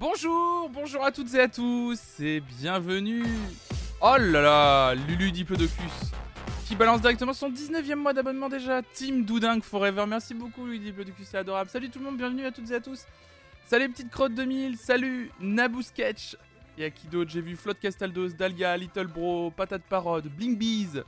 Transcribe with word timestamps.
Bonjour, 0.00 0.70
bonjour 0.70 1.04
à 1.04 1.10
toutes 1.10 1.34
et 1.34 1.40
à 1.40 1.48
tous 1.48 2.20
et 2.20 2.38
bienvenue. 2.38 3.24
Oh 4.00 4.14
là 4.16 4.40
là, 4.40 4.94
Lulu 4.94 5.32
Diplodocus 5.32 6.12
qui 6.66 6.76
balance 6.76 7.00
directement 7.00 7.32
son 7.32 7.50
19e 7.50 7.96
mois 7.96 8.12
d'abonnement 8.12 8.48
déjà. 8.48 8.80
Team 8.82 9.24
Doudingue 9.24 9.64
Forever, 9.64 10.04
merci 10.06 10.34
beaucoup 10.34 10.66
Lulu 10.66 10.78
Diplodocus, 10.78 11.26
c'est 11.26 11.38
adorable. 11.38 11.68
Salut 11.68 11.90
tout 11.90 11.98
le 11.98 12.04
monde, 12.04 12.16
bienvenue 12.16 12.44
à 12.46 12.52
toutes 12.52 12.70
et 12.70 12.76
à 12.76 12.80
tous. 12.80 13.06
Salut 13.66 13.88
petite 13.90 14.10
crotte 14.10 14.34
2000, 14.34 14.76
salut 14.76 15.32
Naboo 15.40 15.82
Sketch. 15.82 16.36
Et 16.76 16.84
à 16.84 16.90
qui 16.90 17.08
d'autre? 17.08 17.32
J'ai 17.32 17.40
vu 17.40 17.56
Flotte 17.56 17.80
Castaldos, 17.80 18.28
Dahlia, 18.28 18.76
Little 18.76 19.08
Bro, 19.08 19.50
Patate 19.50 19.82
Parode, 19.82 20.28
Bling 20.28 20.56
Bees. 20.56 21.02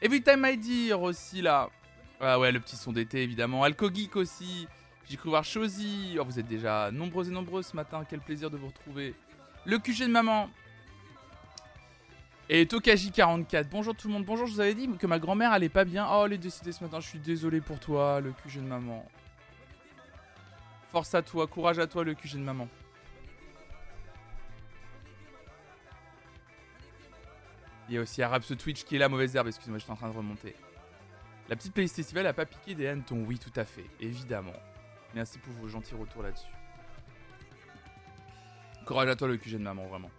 Every 0.00 0.22
Time 0.22 0.46
I 0.46 0.56
Dear 0.56 1.02
aussi 1.02 1.42
là. 1.42 1.68
Ah 2.20 2.38
ouais, 2.38 2.52
le 2.52 2.60
petit 2.60 2.76
son 2.76 2.92
d'été 2.92 3.24
évidemment. 3.24 3.64
Alco 3.64 3.92
Geek 3.92 4.14
aussi. 4.14 4.68
J'ai 5.10 5.16
cru 5.16 5.28
voir 5.28 5.42
Chosy. 5.42 6.16
Oh, 6.20 6.24
vous 6.24 6.38
êtes 6.38 6.46
déjà 6.46 6.92
nombreux 6.92 7.28
et 7.28 7.32
nombreux 7.32 7.62
ce 7.62 7.74
matin. 7.74 8.04
Quel 8.08 8.20
plaisir 8.20 8.48
de 8.48 8.56
vous 8.56 8.68
retrouver. 8.68 9.16
Le 9.64 9.76
QG 9.80 10.02
de 10.02 10.06
maman. 10.06 10.48
Et 12.48 12.64
Tokaji44. 12.64 13.66
Bonjour 13.68 13.92
tout 13.96 14.06
le 14.06 14.14
monde. 14.14 14.24
Bonjour, 14.24 14.46
je 14.46 14.52
vous 14.52 14.60
avais 14.60 14.74
dit 14.74 14.88
que 14.88 15.08
ma 15.08 15.18
grand-mère 15.18 15.50
allait 15.50 15.68
pas 15.68 15.84
bien. 15.84 16.06
Oh, 16.08 16.22
elle 16.26 16.34
est 16.34 16.38
décédée 16.38 16.70
ce 16.70 16.84
matin. 16.84 17.00
Je 17.00 17.08
suis 17.08 17.18
désolé 17.18 17.60
pour 17.60 17.80
toi, 17.80 18.20
le 18.20 18.30
QG 18.30 18.58
de 18.58 18.68
maman. 18.68 19.04
Force 20.92 21.12
à 21.12 21.22
toi, 21.22 21.48
courage 21.48 21.80
à 21.80 21.88
toi, 21.88 22.04
le 22.04 22.14
QG 22.14 22.34
de 22.34 22.44
maman. 22.44 22.68
Il 27.88 27.96
y 27.96 27.98
a 27.98 28.00
aussi 28.00 28.22
Arab 28.22 28.42
ce 28.44 28.54
Twitch 28.54 28.84
qui 28.84 28.94
est 28.94 29.00
la 29.00 29.08
mauvaise 29.08 29.34
herbe. 29.34 29.48
Excuse-moi, 29.48 29.78
je 29.78 29.82
suis 29.82 29.92
en 29.92 29.96
train 29.96 30.08
de 30.08 30.16
remonter. 30.16 30.54
La 31.48 31.56
petite 31.56 31.74
playlist 31.74 31.96
festival 31.96 32.28
a 32.28 32.32
pas 32.32 32.46
piqué 32.46 32.76
des 32.76 32.86
hannetons. 32.86 33.24
Oui, 33.26 33.40
tout 33.40 33.52
à 33.56 33.64
fait. 33.64 33.86
Évidemment. 33.98 34.52
Merci 35.14 35.38
pour 35.38 35.52
vos 35.54 35.68
gentils 35.68 35.94
retours 35.94 36.22
là-dessus. 36.22 36.52
Courage 38.84 39.08
à 39.08 39.16
toi 39.16 39.28
le 39.28 39.36
QG 39.36 39.52
de 39.52 39.58
maman, 39.58 39.86
vraiment. 39.86 40.10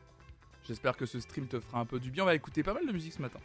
J'espère 0.67 0.95
que 0.95 1.05
ce 1.05 1.19
stream 1.19 1.47
te 1.47 1.59
fera 1.59 1.79
un 1.79 1.85
peu 1.85 1.99
du 1.99 2.11
bien. 2.11 2.23
On 2.23 2.27
va 2.27 2.35
écouter 2.35 2.63
pas 2.63 2.73
mal 2.73 2.85
de 2.85 2.91
musique 2.91 3.13
ce 3.13 3.21
matin. 3.21 3.39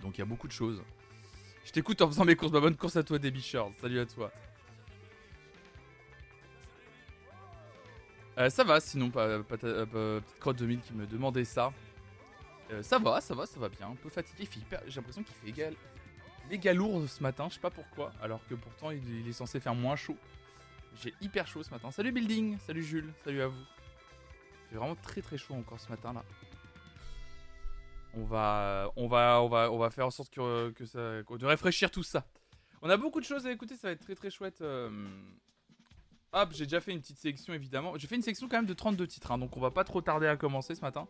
Donc 0.00 0.16
il 0.16 0.20
y 0.20 0.22
a 0.22 0.26
beaucoup 0.26 0.46
de 0.46 0.52
choses. 0.52 0.82
Je 1.64 1.72
t'écoute 1.72 2.00
en 2.00 2.08
faisant 2.08 2.24
mes 2.24 2.36
courses. 2.36 2.52
Bonne 2.52 2.76
course 2.76 2.96
à 2.96 3.02
toi, 3.02 3.18
Debbie 3.18 3.42
Shores. 3.42 3.72
Salut 3.80 4.00
à 4.00 4.06
toi. 4.06 4.30
Euh, 8.38 8.48
ça 8.48 8.64
va, 8.64 8.80
sinon, 8.80 9.10
pas, 9.10 9.42
pas, 9.42 9.56
euh, 9.64 10.20
petite 10.20 10.38
crotte 10.38 10.56
2000 10.56 10.80
qui 10.80 10.94
me 10.94 11.06
demandait 11.06 11.44
ça. 11.44 11.72
Euh, 12.70 12.82
ça 12.82 12.98
va, 12.98 13.20
ça 13.20 13.34
va, 13.34 13.44
ça 13.44 13.60
va 13.60 13.68
bien. 13.68 13.88
Un 13.88 13.96
peu 13.96 14.08
fatigué, 14.08 14.48
j'ai 14.86 14.96
l'impression 14.96 15.22
qu'il 15.22 15.34
fait 15.34 15.48
égal 15.48 15.74
méga 16.50 16.74
lourd 16.74 17.08
ce 17.08 17.22
matin, 17.22 17.46
je 17.48 17.54
sais 17.54 17.60
pas 17.60 17.70
pourquoi, 17.70 18.12
alors 18.20 18.40
que 18.48 18.54
pourtant 18.54 18.90
il, 18.90 19.26
est 19.26 19.32
censé 19.32 19.60
faire 19.60 19.74
moins 19.74 19.96
chaud. 19.96 20.16
J'ai 21.00 21.14
hyper 21.20 21.46
chaud 21.46 21.62
ce 21.62 21.70
matin. 21.70 21.92
Salut 21.92 22.10
Building, 22.10 22.58
salut 22.66 22.82
Jules, 22.82 23.12
salut 23.24 23.40
à 23.40 23.46
vous. 23.46 23.64
J'ai 24.70 24.76
vraiment 24.76 24.96
très 24.96 25.22
très 25.22 25.38
chaud 25.38 25.54
encore 25.54 25.78
ce 25.78 25.88
matin 25.88 26.12
là. 26.12 26.24
On 28.14 28.24
va, 28.24 28.90
on 28.96 29.06
va, 29.06 29.40
on 29.40 29.48
va, 29.48 29.70
on 29.70 29.78
va 29.78 29.90
faire 29.90 30.06
en 30.06 30.10
sorte 30.10 30.30
que, 30.30 30.84
ça, 30.84 31.22
de 31.22 31.46
réfléchir 31.46 31.92
tout 31.92 32.02
ça. 32.02 32.26
On 32.82 32.90
a 32.90 32.96
beaucoup 32.96 33.20
de 33.20 33.24
choses 33.24 33.46
à 33.46 33.52
écouter, 33.52 33.76
ça 33.76 33.88
va 33.88 33.92
être 33.92 34.00
très 34.00 34.16
très 34.16 34.30
chouette. 34.30 34.60
Euh. 34.62 34.90
Hop, 36.32 36.50
j'ai 36.52 36.64
déjà 36.64 36.80
fait 36.80 36.90
une 36.90 37.00
petite 37.00 37.18
sélection 37.18 37.54
évidemment. 37.54 37.96
J'ai 37.96 38.08
fait 38.08 38.16
une 38.16 38.22
sélection 38.22 38.48
quand 38.48 38.56
même 38.56 38.66
de 38.66 38.74
32 38.74 39.06
titres, 39.06 39.30
hein, 39.30 39.38
donc 39.38 39.56
on 39.56 39.60
va 39.60 39.70
pas 39.70 39.84
trop 39.84 40.00
tarder 40.00 40.26
à 40.26 40.36
commencer 40.36 40.74
ce 40.74 40.80
matin. 40.80 41.06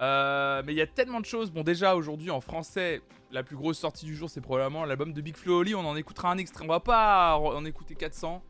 Euh, 0.00 0.62
mais 0.64 0.72
il 0.72 0.76
y 0.76 0.82
a 0.82 0.86
tellement 0.86 1.20
de 1.20 1.26
choses. 1.26 1.50
Bon, 1.50 1.62
déjà 1.62 1.94
aujourd'hui 1.94 2.30
en 2.30 2.40
français, 2.40 3.02
la 3.32 3.42
plus 3.42 3.56
grosse 3.56 3.78
sortie 3.78 4.06
du 4.06 4.16
jour, 4.16 4.28
c'est 4.28 4.40
probablement 4.40 4.84
l'album 4.84 5.12
de 5.12 5.20
Big 5.20 5.36
Flo 5.36 5.60
Oli. 5.60 5.74
On 5.74 5.86
en 5.86 5.96
écoutera 5.96 6.30
un 6.30 6.38
extrait. 6.38 6.64
On 6.64 6.68
va 6.68 6.80
pas 6.80 7.36
en 7.38 7.64
écouter 7.64 7.94
400. 7.94 8.42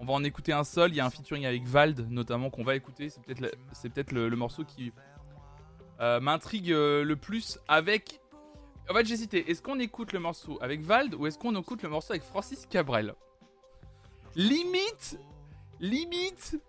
On 0.00 0.04
va 0.04 0.12
en 0.12 0.22
écouter 0.22 0.52
un 0.52 0.64
seul. 0.64 0.92
Il 0.92 0.96
y 0.96 1.00
a 1.00 1.06
un 1.06 1.10
featuring 1.10 1.44
avec 1.44 1.64
Vald, 1.64 2.06
notamment, 2.10 2.50
qu'on 2.50 2.64
va 2.64 2.76
écouter. 2.76 3.10
C'est 3.10 3.22
peut-être 3.90 4.12
le, 4.12 4.36
morceau 4.36 4.64
qui 4.64 4.92
euh, 6.00 6.20
m'intrigue 6.20 6.72
euh, 6.72 7.04
le 7.04 7.16
plus 7.16 7.58
avec. 7.66 8.20
En 8.88 8.94
fait, 8.94 9.04
cité. 9.04 9.50
Est-ce 9.50 9.60
qu'on 9.60 9.78
écoute 9.80 10.12
le 10.12 10.20
morceau 10.20 10.58
avec 10.62 10.80
Vald 10.82 11.14
ou 11.14 11.26
est-ce 11.26 11.38
qu'on 11.38 11.54
écoute 11.56 11.82
le 11.82 11.88
morceau 11.88 12.12
avec 12.12 12.22
Francis 12.22 12.64
Cabrel? 12.66 13.14
Limite, 14.34 15.18
limite. 15.80 16.60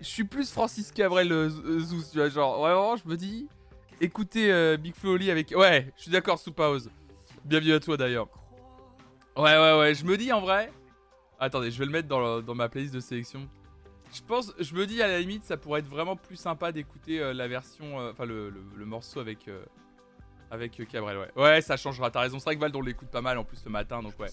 Je 0.00 0.04
suis 0.06 0.24
plus 0.24 0.50
Francis 0.50 0.92
Cabrel 0.92 1.28
Zouz, 1.50 2.10
tu 2.10 2.18
vois, 2.18 2.28
genre 2.28 2.58
vraiment, 2.60 2.96
je 2.96 3.06
me 3.06 3.16
dis 3.16 3.48
écoutez 4.00 4.52
euh, 4.52 4.76
Big 4.76 4.94
Flo 4.94 5.14
Oli 5.14 5.30
avec. 5.30 5.52
Ouais, 5.56 5.92
je 5.96 6.02
suis 6.02 6.10
d'accord, 6.10 6.38
sous 6.38 6.52
pause. 6.52 6.90
Bienvenue 7.44 7.72
à 7.72 7.80
toi 7.80 7.96
d'ailleurs. 7.96 8.28
Ouais, 9.36 9.56
ouais, 9.56 9.78
ouais, 9.78 9.94
je 9.94 10.04
me 10.04 10.16
dis 10.16 10.32
en 10.32 10.40
vrai. 10.40 10.72
Attendez, 11.38 11.70
je 11.70 11.78
vais 11.78 11.86
le 11.86 11.92
mettre 11.92 12.08
dans, 12.08 12.54
ma 12.54 12.68
playlist 12.68 12.94
de 12.94 13.00
sélection. 13.00 13.48
Je 14.12 14.20
pense, 14.22 14.52
je 14.58 14.74
me 14.74 14.86
dis 14.86 15.02
à 15.02 15.06
la 15.06 15.20
limite, 15.20 15.44
ça 15.44 15.56
pourrait 15.56 15.80
être 15.80 15.88
vraiment 15.88 16.16
plus 16.16 16.36
sympa 16.36 16.72
d'écouter 16.72 17.20
euh, 17.20 17.32
la 17.32 17.46
version, 17.46 18.00
euh, 18.00 18.10
enfin 18.10 18.24
le, 18.24 18.52
morceau 18.78 19.20
avec 19.20 19.50
avec 20.50 20.88
Cabrel. 20.88 21.18
Ouais, 21.18 21.30
ouais, 21.36 21.60
ça 21.60 21.76
changera. 21.76 22.10
T'as 22.10 22.20
raison. 22.20 22.38
C'est 22.38 22.46
vrai 22.46 22.56
que 22.56 22.60
Val 22.60 22.72
on 22.74 22.80
l'écoute 22.80 23.08
pas 23.08 23.20
mal 23.20 23.38
en 23.38 23.44
plus 23.44 23.64
le 23.64 23.70
matin, 23.70 24.02
donc 24.02 24.18
ouais. 24.18 24.30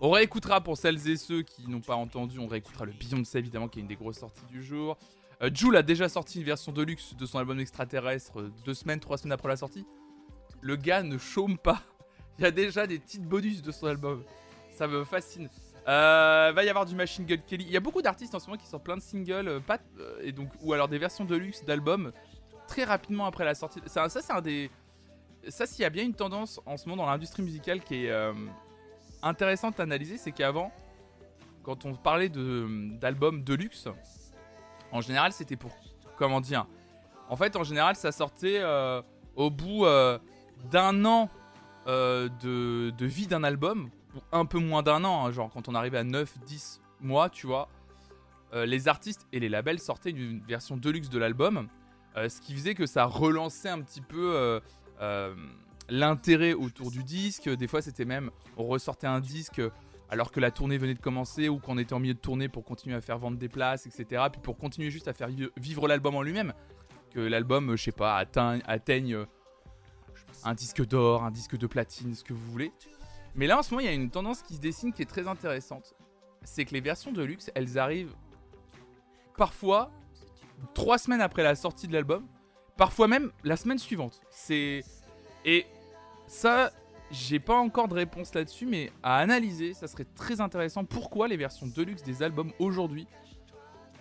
On 0.00 0.10
réécoutera 0.10 0.60
pour 0.60 0.76
celles 0.76 1.08
et 1.08 1.16
ceux 1.16 1.42
qui 1.42 1.68
n'ont 1.68 1.80
pas 1.80 1.96
entendu. 1.96 2.38
On 2.38 2.46
réécoutera 2.46 2.84
le 2.84 2.92
Beyoncé 2.92 3.38
évidemment, 3.38 3.66
qui 3.66 3.80
est 3.80 3.82
une 3.82 3.88
des 3.88 3.96
grosses 3.96 4.18
sorties 4.18 4.46
du 4.48 4.62
jour. 4.62 4.96
Euh, 5.42 5.74
a 5.74 5.82
déjà 5.82 6.08
sorti 6.08 6.38
une 6.38 6.44
version 6.44 6.72
de 6.72 6.82
luxe 6.82 7.14
de 7.14 7.26
son 7.26 7.38
album 7.38 7.60
extraterrestre 7.60 8.40
euh, 8.40 8.52
deux 8.64 8.74
semaines, 8.74 8.98
trois 8.98 9.18
semaines 9.18 9.32
après 9.32 9.48
la 9.48 9.56
sortie. 9.56 9.86
Le 10.60 10.74
gars 10.76 11.02
ne 11.02 11.16
chôme 11.16 11.58
pas. 11.58 11.80
Il 12.38 12.42
y 12.42 12.46
a 12.46 12.50
déjà 12.50 12.86
des 12.86 12.98
petites 12.98 13.22
bonus 13.22 13.62
de 13.62 13.70
son 13.70 13.86
album. 13.86 14.24
Ça 14.72 14.88
me 14.88 15.04
fascine. 15.04 15.48
Euh, 15.86 16.52
va 16.54 16.64
y 16.64 16.68
avoir 16.68 16.86
du 16.86 16.94
Machine 16.94 17.24
Gun 17.24 17.38
Kelly. 17.46 17.64
Il 17.64 17.70
y 17.70 17.76
a 17.76 17.80
beaucoup 17.80 18.02
d'artistes 18.02 18.34
en 18.34 18.40
ce 18.40 18.46
moment 18.46 18.58
qui 18.58 18.66
sortent 18.66 18.84
plein 18.84 18.96
de 18.96 19.02
singles, 19.02 19.60
pas, 19.66 19.78
et 20.20 20.32
donc, 20.32 20.50
ou 20.60 20.72
alors 20.72 20.88
des 20.88 20.98
versions 20.98 21.24
de 21.24 21.34
luxe 21.34 21.64
d'albums 21.64 22.12
très 22.66 22.84
rapidement 22.84 23.24
après 23.24 23.44
la 23.44 23.54
sortie. 23.54 23.80
Ça, 23.86 24.08
ça 24.08 24.20
c'est 24.20 24.32
un 24.32 24.42
des. 24.42 24.70
Ça, 25.48 25.66
s'il 25.66 25.82
y 25.82 25.86
a 25.86 25.90
bien 25.90 26.04
une 26.04 26.14
tendance 26.14 26.60
en 26.66 26.76
ce 26.76 26.88
moment 26.88 27.04
dans 27.04 27.10
l'industrie 27.10 27.42
musicale 27.42 27.80
qui 27.80 28.04
est 28.04 28.32
intéressante 29.22 29.80
à 29.80 29.84
analyser, 29.84 30.18
c'est 30.18 30.32
qu'avant, 30.32 30.72
quand 31.62 31.86
on 31.86 31.94
parlait 31.94 32.28
d'albums 32.28 33.42
de 33.42 33.54
luxe, 33.54 33.88
en 34.92 35.00
général, 35.00 35.32
c'était 35.32 35.56
pour. 35.56 35.72
Comment 36.16 36.40
dire 36.40 36.66
En 37.28 37.36
fait, 37.36 37.54
en 37.56 37.62
général, 37.62 37.94
ça 37.94 38.10
sortait 38.10 38.58
euh, 38.58 39.00
au 39.36 39.50
bout 39.50 39.84
euh, 39.84 40.18
d'un 40.70 41.04
an 41.04 41.30
euh, 41.86 42.28
de, 42.40 43.06
vie 43.06 43.26
d'un 43.26 43.44
album, 43.44 43.90
un 44.32 44.44
peu 44.44 44.58
moins 44.58 44.82
d'un 44.82 45.04
an, 45.04 45.26
hein, 45.26 45.30
genre 45.30 45.50
quand 45.50 45.68
on 45.68 45.74
arrivait 45.74 45.98
à 45.98 46.04
9-10 46.04 46.80
mois, 47.00 47.30
tu 47.30 47.46
vois. 47.46 47.68
les 48.52 48.88
artistes 48.88 49.26
et 49.32 49.38
les 49.38 49.48
labels 49.48 49.78
sortaient 49.78 50.10
une 50.10 50.40
version 50.40 50.76
deluxe 50.76 51.08
de 51.08 51.18
l'album, 51.18 51.68
ce 52.16 52.40
qui 52.40 52.54
faisait 52.54 52.74
que 52.74 52.86
ça 52.86 53.04
relançait 53.04 53.68
un 53.68 53.80
petit 53.80 54.00
peu 54.00 54.60
l'intérêt 55.88 56.54
autour 56.54 56.90
du 56.90 57.04
disque. 57.04 57.48
Des 57.48 57.68
fois, 57.68 57.80
c'était 57.80 58.04
même, 58.04 58.32
on 58.56 58.64
ressortait 58.64 59.06
un 59.06 59.20
disque 59.20 59.62
alors 60.10 60.32
que 60.32 60.40
la 60.40 60.50
tournée 60.50 60.78
venait 60.78 60.94
de 60.94 61.00
commencer 61.00 61.48
ou 61.48 61.58
qu'on 61.58 61.78
était 61.78 61.92
en 61.92 61.98
milieu 61.98 62.14
de 62.14 62.18
tournée 62.18 62.48
pour 62.48 62.64
continuer 62.64 62.96
à 62.96 63.00
faire 63.00 63.18
vendre 63.18 63.36
des 63.36 63.48
places, 63.48 63.86
etc. 63.86 64.24
Puis 64.32 64.40
pour 64.40 64.56
continuer 64.56 64.90
juste 64.90 65.08
à 65.08 65.12
faire 65.12 65.28
vivre 65.56 65.88
l'album 65.88 66.14
en 66.14 66.22
lui-même. 66.22 66.52
Que 67.12 67.20
l'album, 67.20 67.76
je 67.76 67.84
sais 67.84 67.92
pas, 67.92 68.16
atteigne 68.16 69.14
euh, 69.14 69.26
un 70.44 70.54
disque 70.54 70.84
d'or, 70.86 71.24
un 71.24 71.30
disque 71.30 71.56
de 71.56 71.66
platine, 71.66 72.14
ce 72.14 72.24
que 72.24 72.32
vous 72.32 72.50
voulez. 72.50 72.72
Mais 73.34 73.46
là, 73.46 73.58
en 73.58 73.62
ce 73.62 73.70
moment, 73.70 73.80
il 73.80 73.86
y 73.86 73.90
a 73.90 73.92
une 73.92 74.10
tendance 74.10 74.42
qui 74.42 74.54
se 74.54 74.60
dessine 74.60 74.92
qui 74.92 75.02
est 75.02 75.06
très 75.06 75.28
intéressante. 75.28 75.94
C'est 76.42 76.64
que 76.64 76.72
les 76.72 76.80
versions 76.80 77.12
de 77.12 77.22
luxe, 77.22 77.50
elles 77.54 77.78
arrivent 77.78 78.14
parfois 79.36 79.90
trois 80.74 80.98
semaines 80.98 81.20
après 81.20 81.42
la 81.42 81.54
sortie 81.54 81.86
de 81.86 81.92
l'album, 81.92 82.26
parfois 82.76 83.08
même 83.08 83.30
la 83.44 83.56
semaine 83.56 83.78
suivante. 83.78 84.20
C'est 84.30 84.82
et 85.44 85.66
ça, 86.26 86.72
j'ai 87.10 87.40
pas 87.40 87.56
encore 87.56 87.88
de 87.88 87.94
réponse 87.94 88.34
là-dessus, 88.34 88.66
mais 88.66 88.92
à 89.02 89.18
analyser, 89.18 89.72
ça 89.74 89.88
serait 89.88 90.06
très 90.14 90.40
intéressant. 90.40 90.84
Pourquoi 90.84 91.28
les 91.28 91.36
versions 91.36 91.66
deluxe 91.66 92.02
des 92.02 92.22
albums 92.22 92.52
aujourd'hui 92.58 93.06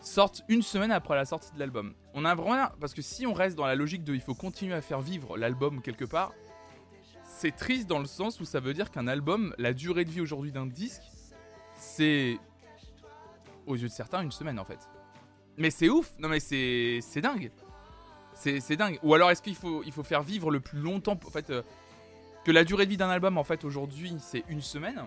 sortent 0.01 0.43
une 0.49 0.61
semaine 0.61 0.91
après 0.91 1.15
la 1.15 1.25
sortie 1.25 1.53
de 1.53 1.59
l'album? 1.59 1.93
On 2.13 2.25
a 2.25 2.35
vraiment. 2.35 2.67
Parce 2.79 2.93
que 2.93 3.01
si 3.01 3.25
on 3.25 3.33
reste 3.33 3.55
dans 3.55 3.65
la 3.65 3.75
logique 3.75 4.03
de 4.03 4.13
il 4.13 4.21
faut 4.21 4.35
continuer 4.35 4.73
à 4.73 4.81
faire 4.81 4.99
vivre 4.99 5.37
l'album 5.37 5.81
quelque 5.81 6.05
part, 6.05 6.33
c'est 7.23 7.55
triste 7.55 7.87
dans 7.87 7.99
le 7.99 8.05
sens 8.05 8.39
où 8.41 8.45
ça 8.45 8.59
veut 8.59 8.73
dire 8.73 8.91
qu'un 8.91 9.07
album, 9.07 9.53
la 9.57 9.73
durée 9.73 10.03
de 10.03 10.11
vie 10.11 10.21
aujourd'hui 10.21 10.51
d'un 10.51 10.65
disque, 10.65 11.03
c'est. 11.75 12.37
aux 13.65 13.75
yeux 13.75 13.87
de 13.87 13.93
certains, 13.93 14.21
une 14.21 14.31
semaine 14.31 14.59
en 14.59 14.65
fait. 14.65 14.79
Mais 15.57 15.71
c'est 15.71 15.89
ouf 15.89 16.11
Non 16.19 16.27
mais 16.27 16.41
c'est. 16.41 16.99
dingue 17.21 17.51
c'est 18.33 18.75
dingue. 18.75 18.99
Ou 19.01 19.15
alors 19.15 19.31
est-ce 19.31 19.41
qu'il 19.41 19.55
faut, 19.55 19.81
il 19.83 19.91
faut 19.91 20.03
faire 20.03 20.21
vivre 20.21 20.51
le 20.51 20.59
plus 20.59 20.79
longtemps. 20.79 21.17
En 21.25 21.31
fait. 21.31 21.49
Euh, 21.49 21.63
que 22.47 22.51
la 22.53 22.63
durée 22.63 22.85
de 22.85 22.91
vie 22.91 22.95
d'un 22.95 23.09
album, 23.09 23.37
en 23.37 23.43
fait, 23.43 23.65
aujourd'hui, 23.65 24.15
c'est 24.21 24.45
une 24.47 24.61
semaine. 24.61 25.01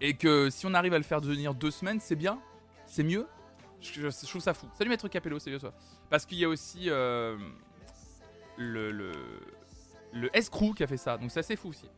Et 0.00 0.14
que 0.14 0.50
si 0.50 0.66
on 0.66 0.74
arrive 0.74 0.94
à 0.94 0.98
le 0.98 1.04
faire 1.04 1.20
devenir 1.20 1.54
deux 1.54 1.70
semaines, 1.70 2.00
c'est 2.00 2.16
bien, 2.16 2.40
c'est 2.86 3.04
mieux. 3.04 3.28
Je, 3.80 4.08
trouve 4.26 4.42
ça 4.42 4.52
fou. 4.52 4.66
Salut 4.76 4.90
Maître 4.90 5.06
Capello, 5.06 5.38
salut 5.38 5.60
toi. 5.60 5.72
Parce 6.08 6.26
qu'il 6.26 6.38
y 6.38 6.44
a 6.44 6.48
aussi 6.48 6.90
euh, 6.90 7.38
le, 8.56 8.90
le, 8.90 9.12
le 10.12 10.36
S-Crew 10.36 10.74
qui 10.74 10.82
a 10.82 10.88
fait 10.88 10.96
ça, 10.96 11.16
donc 11.16 11.30
c'est 11.30 11.38
assez 11.38 11.54
fou 11.54 11.68
aussi. 11.68 11.88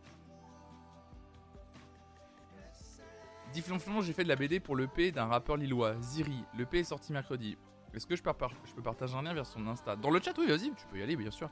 Difflonflon, 3.54 4.02
j'ai 4.02 4.12
fait 4.12 4.24
de 4.24 4.28
la 4.28 4.36
BD 4.36 4.60
pour 4.60 4.76
l'EP 4.76 5.12
d'un 5.12 5.28
rappeur 5.28 5.56
lillois, 5.56 5.98
Ziri. 6.02 6.44
L'EP 6.58 6.80
est 6.80 6.84
sorti 6.84 7.10
mercredi. 7.14 7.56
Est-ce 7.94 8.06
que 8.06 8.16
je 8.16 8.22
je 8.22 8.74
peux 8.74 8.82
partager 8.82 9.16
un 9.16 9.22
lien 9.22 9.32
vers 9.32 9.46
son 9.46 9.66
Insta? 9.66 9.96
Dans 9.96 10.10
le 10.10 10.20
chat, 10.20 10.34
oui, 10.36 10.46
vas-y, 10.46 10.74
tu 10.74 10.86
peux 10.90 10.98
y 10.98 11.02
aller, 11.02 11.16
bien 11.16 11.30
sûr. 11.30 11.48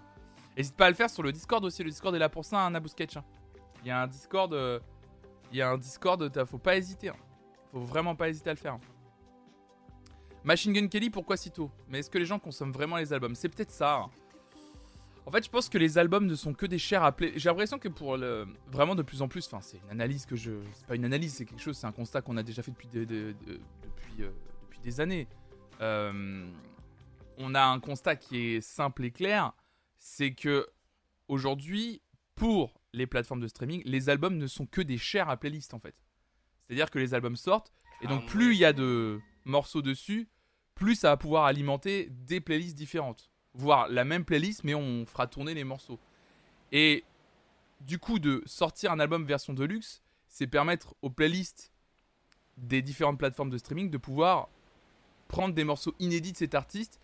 N'hésite 0.57 0.77
pas 0.77 0.87
à 0.87 0.91
le 0.91 0.97
faire 0.97 1.11
sur 1.11 1.23
le 1.23 1.33
Discord 1.33 1.65
aussi. 1.65 1.83
Le 1.83 1.91
Discord 1.91 2.15
est 2.15 2.19
là 2.19 2.29
pour 2.29 2.45
ça, 2.45 2.61
un 2.61 2.75
hein, 2.75 2.83
Sketch. 2.87 3.17
Hein. 3.17 3.25
Il 3.83 3.89
y 3.89 3.91
a 3.91 4.03
un 4.03 4.07
Discord. 4.07 4.53
Euh, 4.53 4.81
il 5.53 5.59
y 5.59 5.63
a 5.63 5.71
un 5.71 5.79
Discord, 5.79 6.45
faut 6.47 6.59
pas 6.59 6.77
hésiter. 6.77 7.09
Hein. 7.09 7.17
Faut 7.73 7.81
vraiment 7.81 8.15
pas 8.15 8.29
hésiter 8.29 8.51
à 8.51 8.53
le 8.53 8.59
faire. 8.59 8.75
Hein. 8.75 8.81
Machine 10.45 10.73
Gun 10.73 10.89
Kelly, 10.89 11.11
pourquoi 11.11 11.37
si 11.37 11.51
tôt? 11.51 11.71
Mais 11.89 11.99
est-ce 11.99 12.11
que 12.11 12.19
les 12.19 12.25
gens 12.25 12.39
consomment 12.39 12.73
vraiment 12.73 12.97
les 12.97 13.13
albums? 13.13 13.35
C'est 13.35 13.49
peut-être 13.49 13.71
ça. 13.71 14.07
En 15.27 15.31
fait, 15.31 15.45
je 15.45 15.51
pense 15.51 15.69
que 15.69 15.79
les 15.79 15.99
albums 15.99 16.27
ne 16.27 16.35
sont 16.35 16.55
que 16.55 16.67
des 16.67 16.79
chairs 16.79 17.05
à 17.05 17.15
J'ai 17.19 17.49
l'impression 17.49 17.79
que 17.79 17.89
pour 17.89 18.17
le... 18.17 18.47
vraiment 18.73 18.95
de 18.95 19.03
plus 19.03 19.23
en 19.23 19.29
plus, 19.29 19.47
enfin, 19.47 19.61
c'est 19.61 19.77
une 19.85 19.91
analyse 19.91 20.25
que 20.25 20.35
je. 20.35 20.53
C'est 20.73 20.87
pas 20.87 20.97
une 20.97 21.05
analyse, 21.05 21.35
c'est 21.35 21.45
quelque 21.45 21.61
chose, 21.61 21.77
c'est 21.77 21.87
un 21.87 21.93
constat 21.93 22.23
qu'on 22.23 22.37
a 22.37 22.43
déjà 22.43 22.63
fait 22.63 22.71
depuis, 22.71 22.89
depuis, 22.89 23.15
euh, 24.21 24.31
depuis 24.63 24.81
des 24.83 25.01
années. 25.01 25.29
Euh, 25.81 26.49
on 27.39 27.55
a 27.55 27.63
un 27.63 27.81
constat 27.81 28.17
qui 28.17 28.55
est 28.55 28.61
simple 28.61 29.05
et 29.05 29.11
clair, 29.11 29.53
c'est 30.01 30.33
que 30.33 30.67
aujourd'hui, 31.29 32.03
pour 32.35 32.81
les 32.93 33.07
plateformes 33.07 33.41
de 33.41 33.47
streaming, 33.47 33.83
les 33.85 34.09
albums 34.09 34.37
ne 34.37 34.49
sont 34.49 34.67
que 34.67 34.81
des 34.81 34.99
chairs 34.99 35.29
à 35.29 35.37
playlist 35.37 35.73
en 35.75 35.79
fait. 35.79 35.95
C'est-à-dire 36.67 36.91
que 36.91 36.99
les 36.99 37.15
albums 37.15 37.37
sortent, 37.37 37.73
et 38.03 38.09
donc 38.09 38.23
ah 38.27 38.31
plus 38.31 38.55
il 38.55 38.59
y 38.59 38.65
a 38.65 38.73
de 38.73 39.21
morceaux 39.45 39.83
dessus, 39.83 40.29
plus 40.75 40.97
ça 40.97 41.11
va 41.11 41.17
pouvoir 41.17 41.45
alimenter 41.45 42.09
des 42.11 42.41
playlists 42.41 42.77
différentes. 42.77 43.31
Voire 43.53 43.89
la 43.89 44.05
même 44.05 44.25
playlist, 44.25 44.65
mais 44.65 44.75
on 44.75 45.05
fera 45.07 45.27
tourner 45.27 45.55
les 45.55 45.65
morceaux. 45.65 45.99
Et 46.73 47.05
du 47.81 47.99
coup, 47.99 48.19
de 48.19 48.43
sortir 48.47 48.93
un 48.93 49.01
album 49.01 49.25
version 49.25 49.53
deluxe, 49.53 50.03
c'est 50.29 50.47
permettre 50.47 50.95
aux 51.03 51.11
playlists 51.11 51.73
des 52.57 52.83
différentes 52.83 53.19
plateformes 53.19 53.51
de 53.51 53.59
streaming 53.59 53.91
de 53.91 53.99
pouvoir 53.99 54.49
prendre 55.29 55.55
des 55.55 55.65
morceaux 55.65 55.95
inédits 55.99 56.33
de 56.33 56.37
cet 56.37 56.55
artiste. 56.55 57.01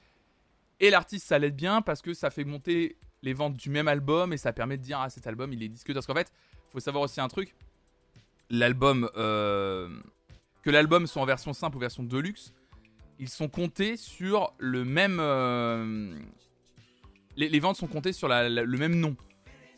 Et 0.81 0.91
l'artiste, 0.91 1.27
ça 1.27 1.39
l'aide 1.39 1.57
bien 1.57 1.83
parce 1.83 2.03
que 2.03 2.13
ça 2.13 2.31
fait 2.31 2.45
monter 2.45 2.97
les 3.23 3.33
ventes 3.33 3.57
du 3.57 3.71
même 3.71 3.89
album 3.89 4.33
et 4.33 4.37
ça 4.37 4.53
permet 4.53 4.77
de 4.77 4.83
dire 4.83 5.01
ah 5.01 5.11
cet 5.11 5.27
album 5.27 5.53
il 5.53 5.63
est 5.63 5.69
disque 5.69 5.93
parce 5.93 6.07
qu'en 6.07 6.15
fait 6.15 6.33
faut 6.73 6.81
savoir 6.81 7.05
aussi 7.05 7.21
un 7.21 7.29
truc. 7.29 7.55
L'album 8.51 9.11
euh, 9.17 9.89
que 10.63 10.71
l'album 10.71 11.07
soit 11.07 11.23
en 11.23 11.27
version 11.27 11.53
simple 11.53 11.77
ou 11.77 11.81
version 11.81 12.03
deluxe 12.03 12.53
ils 13.19 13.29
sont 13.29 13.49
comptés 13.49 13.97
sur 13.97 14.53
le 14.59 14.85
même 14.85 15.19
euh, 15.21 16.15
les, 17.37 17.61
ventes 17.61 17.77
sont 17.77 17.87
comptées 17.87 18.13
sur 18.13 18.29
le 18.29 18.77
même 18.77 18.95
nom. 18.95 19.17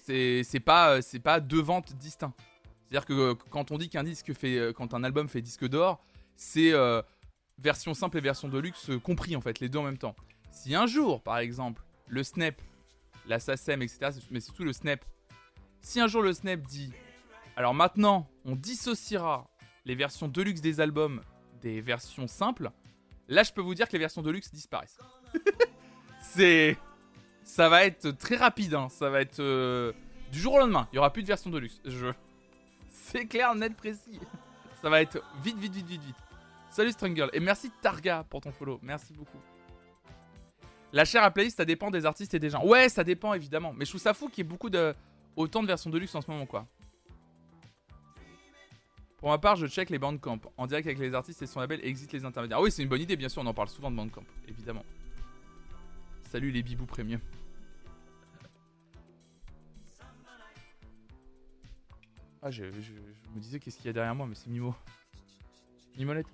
C'est 0.00 0.62
pas 0.64 1.00
c'est 1.00 1.20
pas 1.20 1.40
deux 1.40 1.62
ventes 1.62 1.94
distinctes. 1.94 2.38
C'est 2.86 2.96
à 2.96 3.00
dire 3.00 3.06
que 3.06 3.34
quand 3.50 3.70
on 3.70 3.78
dit 3.78 3.88
qu'un 3.88 4.02
disque 4.02 4.34
fait 4.34 4.72
quand 4.74 4.94
un 4.94 5.04
album 5.04 5.28
fait 5.28 5.42
disque 5.42 5.68
d'or 5.68 6.02
c'est 6.34 6.72
euh, 6.72 7.02
version 7.58 7.94
simple 7.94 8.18
et 8.18 8.20
version 8.20 8.48
deluxe 8.48 8.90
compris 9.02 9.36
en 9.36 9.40
fait 9.40 9.60
les 9.60 9.68
deux 9.68 9.78
en 9.78 9.84
même 9.84 9.98
temps 9.98 10.16
si 10.58 10.74
un 10.74 10.86
jour 10.86 11.22
par 11.22 11.38
exemple 11.38 11.82
le 12.08 12.22
Snap 12.22 12.60
la 13.26 13.38
SACEM, 13.38 13.82
etc. 13.82 14.10
Mais 14.30 14.40
surtout 14.40 14.64
le 14.64 14.72
Snap. 14.72 15.04
Si 15.80 16.00
un 16.00 16.06
jour 16.06 16.22
le 16.22 16.32
Snap 16.32 16.60
dit 16.62 16.92
alors 17.56 17.74
maintenant 17.74 18.28
on 18.44 18.56
dissociera 18.56 19.48
les 19.84 19.94
versions 19.94 20.28
deluxe 20.28 20.60
des 20.60 20.80
albums 20.80 21.22
des 21.60 21.80
versions 21.80 22.26
simples, 22.26 22.70
là 23.28 23.42
je 23.42 23.52
peux 23.52 23.60
vous 23.60 23.74
dire 23.74 23.86
que 23.86 23.92
les 23.92 23.98
versions 23.98 24.22
deluxe 24.22 24.52
disparaissent. 24.52 24.98
C'est. 26.20 26.76
Ça 27.44 27.68
va 27.68 27.86
être 27.86 28.10
très 28.10 28.36
rapide, 28.36 28.74
hein. 28.74 28.88
ça 28.90 29.08
va 29.08 29.22
être 29.22 29.40
euh, 29.40 29.92
du 30.30 30.38
jour 30.38 30.54
au 30.54 30.58
lendemain. 30.58 30.86
Il 30.92 30.96
y 30.96 30.98
aura 30.98 31.12
plus 31.12 31.22
de 31.22 31.28
version 31.28 31.48
deluxe. 31.48 31.80
Je... 31.84 32.08
C'est 32.90 33.24
clair, 33.24 33.54
net, 33.54 33.74
précis. 33.74 34.20
Ça 34.82 34.90
va 34.90 35.00
être 35.00 35.22
vite, 35.42 35.56
vite, 35.56 35.72
vite, 35.72 35.86
vite, 35.86 36.02
vite. 36.02 36.16
Salut 36.70 36.92
Strangle 36.92 37.30
et 37.32 37.40
merci 37.40 37.70
Targa 37.80 38.24
pour 38.28 38.42
ton 38.42 38.52
follow. 38.52 38.78
Merci 38.82 39.14
beaucoup. 39.14 39.38
La 40.92 41.04
chair 41.04 41.22
à 41.22 41.30
playlist, 41.30 41.58
ça 41.58 41.64
dépend 41.64 41.90
des 41.90 42.06
artistes 42.06 42.32
et 42.34 42.38
des 42.38 42.50
gens. 42.50 42.64
Ouais, 42.64 42.88
ça 42.88 43.04
dépend 43.04 43.34
évidemment. 43.34 43.72
Mais 43.74 43.84
je 43.84 43.90
trouve 43.90 44.00
ça 44.00 44.14
fou 44.14 44.28
qu'il 44.28 44.44
y 44.44 44.46
ait 44.46 44.50
beaucoup 44.50 44.70
de. 44.70 44.94
autant 45.36 45.62
de 45.62 45.66
versions 45.66 45.90
de 45.90 45.98
luxe 45.98 46.14
en 46.14 46.22
ce 46.22 46.30
moment, 46.30 46.46
quoi. 46.46 46.66
Pour 49.18 49.30
ma 49.30 49.38
part, 49.38 49.56
je 49.56 49.66
check 49.66 49.90
les 49.90 49.98
Bandcamp. 49.98 50.40
En 50.56 50.66
direct 50.66 50.86
avec 50.86 50.98
les 50.98 51.12
artistes 51.12 51.42
et 51.42 51.46
son 51.46 51.60
label, 51.60 51.84
exit 51.84 52.12
les 52.12 52.24
intermédiaires. 52.24 52.58
Ah 52.58 52.62
oui, 52.62 52.70
c'est 52.70 52.82
une 52.82 52.88
bonne 52.88 53.00
idée, 53.00 53.16
bien 53.16 53.28
sûr, 53.28 53.42
on 53.42 53.46
en 53.46 53.54
parle 53.54 53.68
souvent 53.68 53.90
de 53.90 53.96
Bandcamp, 53.96 54.22
évidemment. 54.46 54.84
Salut 56.30 56.50
les 56.50 56.62
bibous 56.62 56.86
premium. 56.86 57.20
Ah, 62.40 62.50
je, 62.52 62.64
me 62.64 63.40
disais 63.40 63.58
qu'est-ce 63.58 63.78
qu'il 63.78 63.86
y 63.86 63.88
a 63.88 63.92
derrière 63.92 64.14
moi, 64.14 64.26
mais 64.26 64.36
c'est 64.36 64.48
Mimo. 64.48 64.74
Mimolette. 65.96 66.28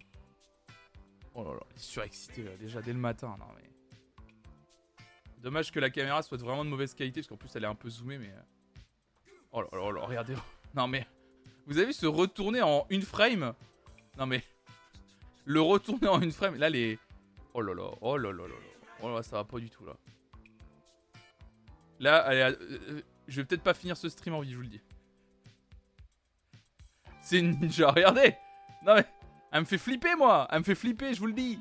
Oh 1.35 1.43
là 1.43 1.53
là, 1.53 1.61
il 1.71 1.77
est 1.77 1.81
surexcité 1.81 2.45
déjà 2.61 2.83
dès 2.83 2.93
le 2.93 2.99
matin. 2.99 3.35
Non 3.39 3.47
mais. 3.57 3.74
Dommage 5.45 5.71
que 5.71 5.79
la 5.79 5.91
caméra 5.91 6.23
soit 6.23 6.39
vraiment 6.39 6.65
de 6.65 6.71
mauvaise 6.71 6.95
qualité, 6.95 7.21
parce 7.21 7.29
qu'en 7.29 7.37
plus 7.37 7.55
elle 7.55 7.65
est 7.65 7.67
un 7.67 7.75
peu 7.75 7.91
zoomée, 7.91 8.17
mais... 8.17 8.31
Euh. 8.31 9.31
Oh 9.53 9.61
là 9.61 9.69
là 9.73 9.93
là, 9.93 10.01
regardez. 10.07 10.35
Non 10.75 10.89
mais... 10.89 11.07
Vous 11.67 11.77
avez 11.77 11.89
vu 11.89 11.93
se 11.93 12.07
retourner 12.07 12.63
en 12.63 12.87
une 12.89 13.03
frame? 13.03 13.53
Non 14.17 14.25
mais... 14.25 14.43
Le 15.45 15.61
retourner 15.61 16.09
en 16.09 16.23
une 16.23 16.33
frame, 16.33 16.55
là 16.55 16.71
les... 16.71 16.99
Oh 17.53 17.61
là 17.61 17.75
là, 17.75 17.91
oh 18.01 18.17
là 18.17 18.33
là 18.33 18.43
là 18.45 18.49
là. 18.49 18.55
Oh 19.03 19.15
là, 19.15 19.23
ça 19.23 19.37
va 19.37 19.45
pas 19.45 19.59
du 19.59 19.69
tout 19.69 19.85
là. 19.85 19.93
Là, 22.01 22.17
allez, 22.23 22.41
euh, 22.41 22.57
euh, 22.71 23.03
je 23.29 23.43
vais 23.43 23.45
peut-être 23.45 23.63
pas 23.63 23.75
finir 23.75 23.99
ce 23.99 24.09
stream 24.09 24.35
en 24.35 24.41
vie, 24.41 24.51
je 24.51 24.57
vous 24.57 24.63
le 24.63 24.69
dis. 24.69 24.81
C'est 27.21 27.41
une 27.41 27.61
ninja, 27.61 27.91
regardez 27.91 28.35
Non 28.87 28.95
mais... 28.95 29.05
Elle 29.53 29.61
me 29.61 29.67
fait 29.67 29.79
flipper 29.79 30.17
moi 30.17 30.49
Elle 30.51 30.61
me 30.61 30.65
fait 30.65 30.75
flipper, 30.75 31.13
je 31.13 31.21
vous 31.21 31.27
le 31.27 31.35
dis 31.35 31.61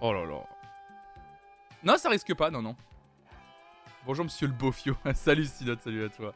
Oh 0.00 0.12
là 0.12 0.24
là. 0.24 0.42
Non, 1.82 1.96
ça 1.96 2.08
risque 2.10 2.34
pas, 2.34 2.50
non, 2.50 2.60
non. 2.60 2.76
Bonjour, 4.04 4.24
monsieur 4.24 4.46
le 4.46 4.52
Beaufio. 4.52 4.96
salut, 5.14 5.46
Sidot, 5.46 5.78
salut 5.78 6.04
à 6.04 6.08
toi. 6.08 6.34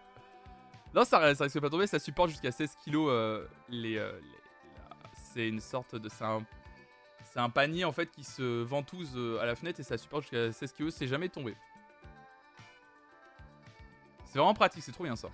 Non, 0.95 1.05
ça, 1.05 1.35
ça 1.35 1.45
risque 1.45 1.61
pas 1.61 1.67
de 1.67 1.73
tomber, 1.73 1.87
ça 1.87 1.99
supporte 1.99 2.31
jusqu'à 2.31 2.51
16 2.51 2.77
kilos. 2.83 3.09
Euh, 3.11 3.47
les, 3.69 3.97
euh, 3.97 4.19
c'est 5.13 5.49
une 5.49 5.61
sorte 5.61 5.95
de. 5.95 6.09
C'est 6.09 6.25
un, 6.25 6.45
un 7.37 7.51
panier 7.51 7.85
en 7.85 7.93
fait 7.93 8.11
qui 8.11 8.25
se 8.25 8.63
ventouse 8.63 9.13
euh, 9.15 9.41
à 9.41 9.47
la 9.47 9.55
fenêtre 9.55 9.79
et 9.79 9.85
ça 9.85 9.99
supporte 9.99 10.23
jusqu'à 10.23 10.53
16 10.53 10.73
kilos, 10.73 10.95
c'est 10.95 11.07
jamais 11.07 11.29
tombé. 11.29 11.55
C'est 14.25 14.39
vraiment 14.39 14.55
pratique, 14.55 14.83
c'est 14.83 14.93
trop 14.93 15.05
bien 15.05 15.17
ça. 15.17 15.29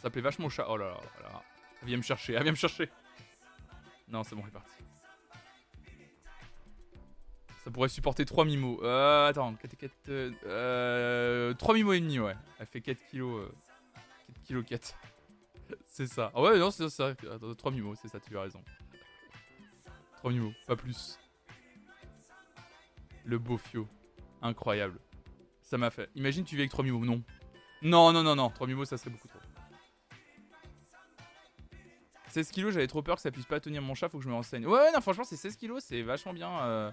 Ça 0.00 0.10
plaît 0.10 0.22
vachement 0.22 0.46
au 0.46 0.50
chat. 0.50 0.66
Oh 0.68 0.76
là 0.76 0.86
là 0.86 1.00
là. 1.22 1.42
Elle 1.82 1.88
vient 1.88 1.96
me 1.96 2.02
chercher, 2.02 2.34
elle 2.34 2.42
vient 2.42 2.52
me 2.52 2.56
chercher. 2.56 2.90
Non, 4.08 4.22
c'est 4.22 4.34
bon, 4.34 4.42
elle 4.42 4.48
est 4.48 4.52
parti. 4.52 4.84
Ça 7.64 7.70
pourrait 7.70 7.88
supporter 7.88 8.26
3 8.26 8.44
mimos. 8.44 8.78
Euh, 8.82 9.26
attends, 9.26 9.54
4, 9.54 9.76
4, 9.76 9.92
euh, 10.10 11.54
3 11.54 11.74
mimos 11.74 11.94
et 11.94 12.00
demi, 12.00 12.18
ouais. 12.18 12.36
Elle 12.58 12.66
fait 12.66 12.82
4 12.82 13.06
kilos. 13.06 13.48
4 14.26 14.42
kilos 14.44 14.64
4. 14.68 14.94
c'est 15.86 16.06
ça. 16.06 16.30
Ah 16.34 16.42
ouais, 16.42 16.58
non, 16.58 16.70
c'est 16.70 16.90
ça. 16.90 17.14
3 17.56 17.72
mimos, 17.72 17.96
c'est 18.02 18.08
ça, 18.08 18.20
tu 18.20 18.36
as 18.36 18.42
raison. 18.42 18.62
3 20.18 20.32
mimos, 20.32 20.52
pas 20.66 20.76
plus. 20.76 21.18
Le 23.24 23.38
beau 23.38 23.56
fio. 23.56 23.88
Incroyable. 24.42 25.00
Ça 25.62 25.78
m'a 25.78 25.88
fait. 25.88 26.10
Imagine 26.16 26.44
tu 26.44 26.56
vis 26.56 26.62
avec 26.62 26.70
3 26.70 26.84
mimos. 26.84 27.06
Non. 27.06 27.22
Non, 27.80 28.12
non, 28.12 28.22
non, 28.22 28.36
non. 28.36 28.50
3 28.50 28.66
mimos, 28.66 28.84
ça 28.84 28.98
serait 28.98 29.10
beaucoup 29.10 29.28
trop. 29.28 29.38
16 32.28 32.50
kilos, 32.50 32.74
j'avais 32.74 32.88
trop 32.88 33.00
peur 33.00 33.16
que 33.16 33.22
ça 33.22 33.30
puisse 33.30 33.46
pas 33.46 33.60
tenir 33.60 33.80
mon 33.80 33.94
chat, 33.94 34.10
faut 34.10 34.18
que 34.18 34.24
je 34.24 34.28
me 34.28 34.34
renseigne. 34.34 34.66
Ouais 34.66 34.90
non, 34.92 35.00
franchement, 35.00 35.24
c'est 35.24 35.36
16 35.36 35.56
kilos, 35.56 35.84
c'est 35.84 36.02
vachement 36.02 36.34
bien. 36.34 36.50
Euh... 36.62 36.90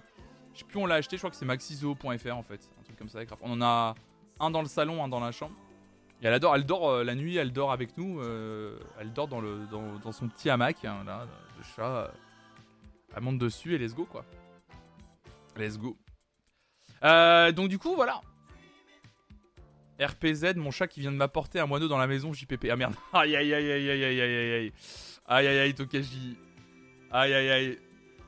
Je 0.54 0.58
sais 0.58 0.64
plus 0.64 0.78
où 0.78 0.82
on 0.82 0.86
l'a 0.86 0.96
acheté, 0.96 1.16
je 1.16 1.20
crois 1.20 1.30
que 1.30 1.36
c'est 1.36 1.44
maxizo.fr 1.44 2.36
en 2.36 2.42
fait. 2.42 2.68
Un 2.78 2.82
truc 2.82 2.96
comme 2.98 3.08
ça. 3.08 3.20
On 3.40 3.52
en 3.52 3.62
a 3.62 3.94
un 4.40 4.50
dans 4.50 4.62
le 4.62 4.68
salon, 4.68 5.02
un 5.02 5.08
dans 5.08 5.20
la 5.20 5.32
chambre. 5.32 5.54
Et 6.20 6.26
elle 6.26 6.34
adore, 6.34 6.54
elle 6.54 6.64
dort 6.64 6.88
euh, 6.88 7.04
la 7.04 7.14
nuit, 7.14 7.36
elle 7.36 7.52
dort 7.52 7.72
avec 7.72 7.96
nous. 7.96 8.20
Euh, 8.20 8.78
elle 9.00 9.12
dort 9.12 9.28
dans, 9.28 9.40
le, 9.40 9.66
dans, 9.70 10.12
son 10.12 10.28
petit 10.28 10.50
hamac, 10.50 10.84
hein, 10.84 11.02
là, 11.04 11.26
le 11.58 11.64
chat. 11.74 12.12
elle 13.16 13.22
monte 13.22 13.38
dessus 13.38 13.74
et 13.74 13.78
let's 13.78 13.94
go 13.94 14.04
quoi. 14.04 14.24
Let's 15.56 15.78
go. 15.78 15.96
Euh, 17.02 17.50
donc 17.52 17.68
du 17.68 17.78
coup, 17.78 17.94
voilà. 17.94 18.20
RPZ, 20.00 20.54
mon 20.56 20.70
chat 20.70 20.86
qui 20.86 21.00
vient 21.00 21.12
de 21.12 21.16
m'apporter 21.16 21.60
un 21.60 21.66
moineau 21.66 21.88
dans 21.88 21.98
la 21.98 22.06
maison 22.06 22.32
JPP. 22.32 22.68
Ah 22.70 22.76
merde. 22.76 22.94
Aïe 23.12 23.36
aïe 23.36 23.52
aïe 23.52 23.72
aïe 23.72 23.90
aïe 23.90 24.04
aïe 24.04 24.20
aïe 24.20 24.52
aïe. 24.52 24.72
Aïe 25.26 25.46
aïe 25.46 25.58
aïe 25.58 25.74
Tokaji. 25.74 26.36
Aïe 27.10 27.34
aïe 27.34 27.50
aïe. 27.50 27.78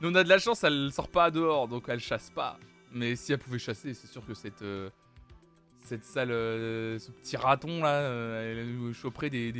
Nous, 0.01 0.09
on 0.09 0.15
a 0.15 0.23
de 0.23 0.29
la 0.29 0.39
chance, 0.39 0.63
elle 0.63 0.91
sort 0.91 1.07
pas 1.07 1.31
dehors, 1.31 1.67
donc 1.67 1.85
elle 1.87 1.99
chasse 1.99 2.29
pas. 2.29 2.59
Mais 2.91 3.15
si 3.15 3.31
elle 3.31 3.39
pouvait 3.39 3.59
chasser, 3.59 3.93
c'est 3.93 4.07
sûr 4.07 4.25
que 4.25 4.33
cette, 4.33 4.61
euh, 4.61 4.89
cette 5.79 6.03
sale, 6.03 6.31
euh, 6.31 6.99
ce 6.99 7.11
petit 7.11 7.37
raton 7.37 7.81
là, 7.81 7.93
euh, 7.93 8.51
elle 8.51 8.75
nous 8.75 8.93
choperait 8.93 9.29
des, 9.29 9.53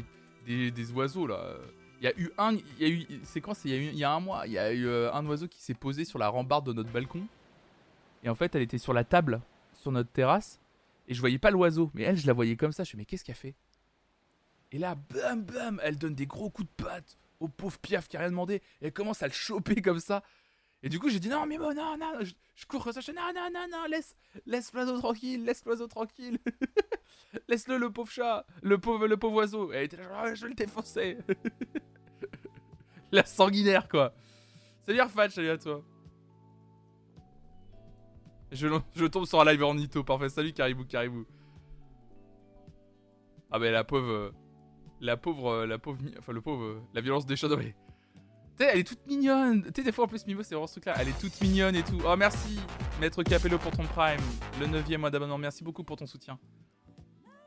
des, 0.46 0.72
des, 0.72 0.92
oiseaux 0.92 1.28
là. 1.28 1.56
Il 2.02 2.06
y 2.06 2.08
a 2.08 2.20
eu 2.20 2.32
un, 2.38 2.54
il 2.54 2.64
y 2.80 2.86
a 2.86 2.90
eu, 2.90 3.08
c'est 3.24 3.40
quand 3.40 3.54
C'est 3.54 3.70
il, 3.70 3.96
y 3.96 4.04
a 4.04 4.12
un 4.12 4.20
mois, 4.20 4.46
il 4.46 4.54
y 4.54 4.60
a 4.60 4.74
eu 4.74 4.90
un 4.90 5.26
oiseau 5.26 5.48
qui 5.48 5.62
s'est 5.62 5.74
posé 5.74 6.04
sur 6.04 6.20
la 6.20 6.28
rambarde 6.28 6.66
de 6.66 6.74
notre 6.74 6.92
balcon. 6.92 7.26
Et 8.24 8.30
en 8.30 8.36
fait, 8.36 8.54
elle 8.56 8.62
était 8.62 8.78
sur 8.78 8.94
la 8.94 9.04
table, 9.04 9.42
sur 9.74 9.92
notre 9.92 10.12
terrasse. 10.12 10.60
Et 11.08 11.14
je 11.14 11.20
voyais 11.20 11.38
pas 11.38 11.52
l'oiseau, 11.52 11.92
mais 11.94 12.04
elle, 12.04 12.18
je 12.18 12.28
la 12.28 12.34
voyais 12.34 12.56
comme 12.56 12.72
ça. 12.72 12.84
Je 12.84 12.96
me 12.96 13.02
mais 13.02 13.06
qu'est-ce 13.06 13.24
qu'elle 13.24 13.36
fait? 13.36 13.56
Et 14.72 14.78
là, 14.78 14.96
bam, 14.96 15.44
bam, 15.44 15.80
elle 15.84 15.98
donne 15.98 16.16
des 16.16 16.26
gros 16.26 16.50
coups 16.50 16.68
de 16.68 16.84
patte 16.84 17.18
au 17.40 17.48
pauvre 17.48 17.78
Piaf 17.80 18.08
qui 18.08 18.18
a 18.18 18.22
rien 18.22 18.30
demandé. 18.30 18.56
Et 18.82 18.88
elle 18.88 18.94
commence 18.94 19.24
à 19.24 19.28
le 19.28 19.34
choper 19.34 19.82
comme 19.82 20.00
ça. 20.00 20.24
Et 20.84 20.90
du 20.90 21.00
coup, 21.00 21.10
j'ai 21.10 21.20
dit 21.20 21.30
non, 21.30 21.46
Mimo, 21.46 21.74
non, 21.74 21.98
non, 21.98 22.14
je, 22.22 22.66
cours 22.68 22.84
comme 22.84 22.94
ça. 22.94 23.02
Je 23.02 23.12
non, 23.12 23.34
non, 23.34 23.50
non, 23.54 23.68
non, 23.72 23.86
laisse, 23.90 24.16
laisse 24.46 24.72
l'oiseau 24.74 25.00
tranquille, 25.00 25.44
laisse 25.44 25.64
l'oiseau 25.66 25.88
tranquille. 25.88 26.40
Laisse-le, 27.50 27.78
le 27.78 27.92
pauvre 27.92 28.10
chat, 28.10 28.46
le 28.62 28.78
pauvre, 28.78 29.08
le 29.08 29.18
pauvre 29.18 29.36
oiseau. 29.36 29.74
Et 29.74 29.78
elle 29.78 29.84
était 29.86 29.98
là, 29.98 30.34
je 30.34 30.48
le 30.48 30.54
défoncer. 30.54 31.18
La 33.12 33.26
sanguinaire, 33.26 33.90
quoi. 33.90 34.14
Salut 34.86 35.00
Arfat, 35.00 35.30
salut 35.30 35.50
à 35.50 35.58
toi. 35.58 35.84
Je, 38.52 39.06
tombe 39.08 39.26
sur 39.26 39.42
un 39.42 39.46
live 39.46 39.64
en 39.64 40.04
parfait. 40.04 40.30
Salut 40.30 40.54
Caribou, 40.54 40.86
Caribou. 40.86 41.26
Ah 43.52 43.60
bah 43.60 43.72
la 43.72 43.84
pauvre... 43.84 44.34
La 45.02 45.18
pauvre... 45.18 45.50
Euh, 45.50 45.66
la 45.66 45.78
pauvre... 45.78 46.00
Enfin 46.20 46.34
le 46.34 46.42
pauvre... 46.42 46.64
Euh, 46.64 46.82
la 46.94 47.02
violence 47.02 47.26
des 47.26 47.36
chats 47.36 47.48
Tu 47.50 48.64
elle 48.64 48.80
est 48.80 48.84
toute 48.84 49.06
mignonne. 49.08 49.64
Tu 49.64 49.72
sais, 49.76 49.84
des 49.84 49.92
fois 49.92 50.06
en 50.06 50.08
plus, 50.08 50.26
Mimo, 50.26 50.44
c'est 50.44 50.56
vraiment 50.56 50.68
ce 50.68 50.74
truc 50.74 50.86
là. 50.86 50.96
Elle 51.00 51.10
est 51.10 51.20
toute 51.20 51.40
mignonne 51.42 51.76
et 51.76 51.84
tout. 51.84 52.00
Oh, 52.06 52.16
merci, 52.16 52.60
Maître 53.00 53.22
Capello, 53.24 53.58
pour 53.58 53.72
ton 53.72 53.84
prime. 53.84 54.22
Le 54.60 54.68
9ème 54.68 54.98
mois 54.98 55.10
d'abonnement. 55.10 55.38
Merci 55.38 55.64
beaucoup 55.64 55.84
pour 55.84 55.98
ton 55.98 56.06
soutien. 56.06 56.40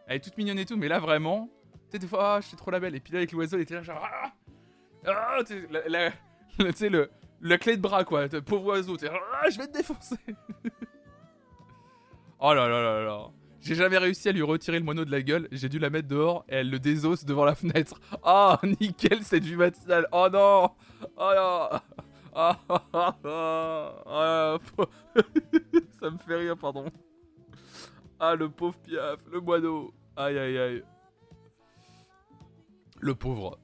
Elle 0.07 0.17
est 0.17 0.21
toute 0.21 0.37
mignonne 0.37 0.59
et 0.59 0.67
tout, 0.67 0.77
mais 0.77 0.89
là, 0.89 0.99
vraiment. 0.99 1.49
Tu 1.73 1.93
sais, 1.93 1.99
des 1.99 2.07
fois, 2.07 2.37
ah, 2.37 2.41
je 2.41 2.49
suis 2.49 2.57
trop 2.57 2.71
la 2.71 2.81
belle. 2.81 2.95
Et 2.95 3.01
puis 3.01 3.13
là, 3.13 3.19
avec 3.19 3.33
l'oiseau, 3.33 3.57
elle 3.57 3.63
était 3.63 3.75
là, 3.75 3.83
genre. 3.83 4.01
Ah, 4.03 4.33
ah 5.07 5.39
sais, 6.75 6.89
le, 6.89 7.11
la 7.41 7.59
clé 7.59 7.77
de 7.77 7.83
bras, 7.83 8.05
quoi. 8.05 8.29
Pauvre 8.29 8.67
oiseau. 8.67 8.97
Tu 8.97 9.07
ah, 9.09 9.49
je 9.51 9.59
vais 9.59 9.67
te 9.67 9.73
défoncer. 9.73 10.17
oh 12.41 12.55
là 12.55 12.69
là 12.69 12.83
là 12.83 13.05
là. 13.05 13.31
J'ai 13.61 13.75
jamais 13.75 13.99
réussi 13.99 14.29
à 14.29 14.33
lui 14.33 14.43
retirer 14.43 14.79
le 14.79 14.85
moineau 14.85 15.05
de 15.05 15.11
la 15.11 15.23
gueule. 15.23 15.49
J'ai 15.51 15.69
dû 15.69 15.79
la 15.79 15.91
mettre 15.91 16.09
dehors 16.09 16.45
et 16.49 16.57
elle 16.57 16.71
le 16.71 16.79
désosse 16.79 17.25
devant 17.25 17.45
la 17.45 17.55
fenêtre. 17.55 18.01
Oh, 18.25 18.55
nickel 18.81 19.23
cette 19.23 19.45
vue 19.45 19.57
matinale. 19.57 20.07
Oh 20.13 20.29
non. 20.33 20.71
Oh 21.17 21.33
non. 21.37 21.69
Oh, 22.41 22.53
oh, 24.07 24.59
Ça 26.01 26.11
me 26.11 26.19
fait 26.19 26.37
rire, 26.37 26.57
pardon. 26.57 26.85
Ah, 28.21 28.37
le 28.37 28.49
pauvre 28.49 28.79
piaf, 28.79 29.19
le 29.33 29.41
moineau. 29.41 29.93
Aïe, 30.17 30.39
aïe, 30.39 30.59
aïe. 30.59 30.85
Le 33.01 33.15
pauvre. 33.17 33.59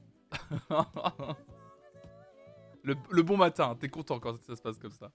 le, 2.83 3.21
bon 3.21 3.37
matin, 3.37 3.77
t'es 3.79 3.87
content 3.87 4.19
quand 4.19 4.41
ça 4.41 4.55
se 4.57 4.61
passe 4.61 4.77
comme 4.77 4.91
ça. 4.91 5.09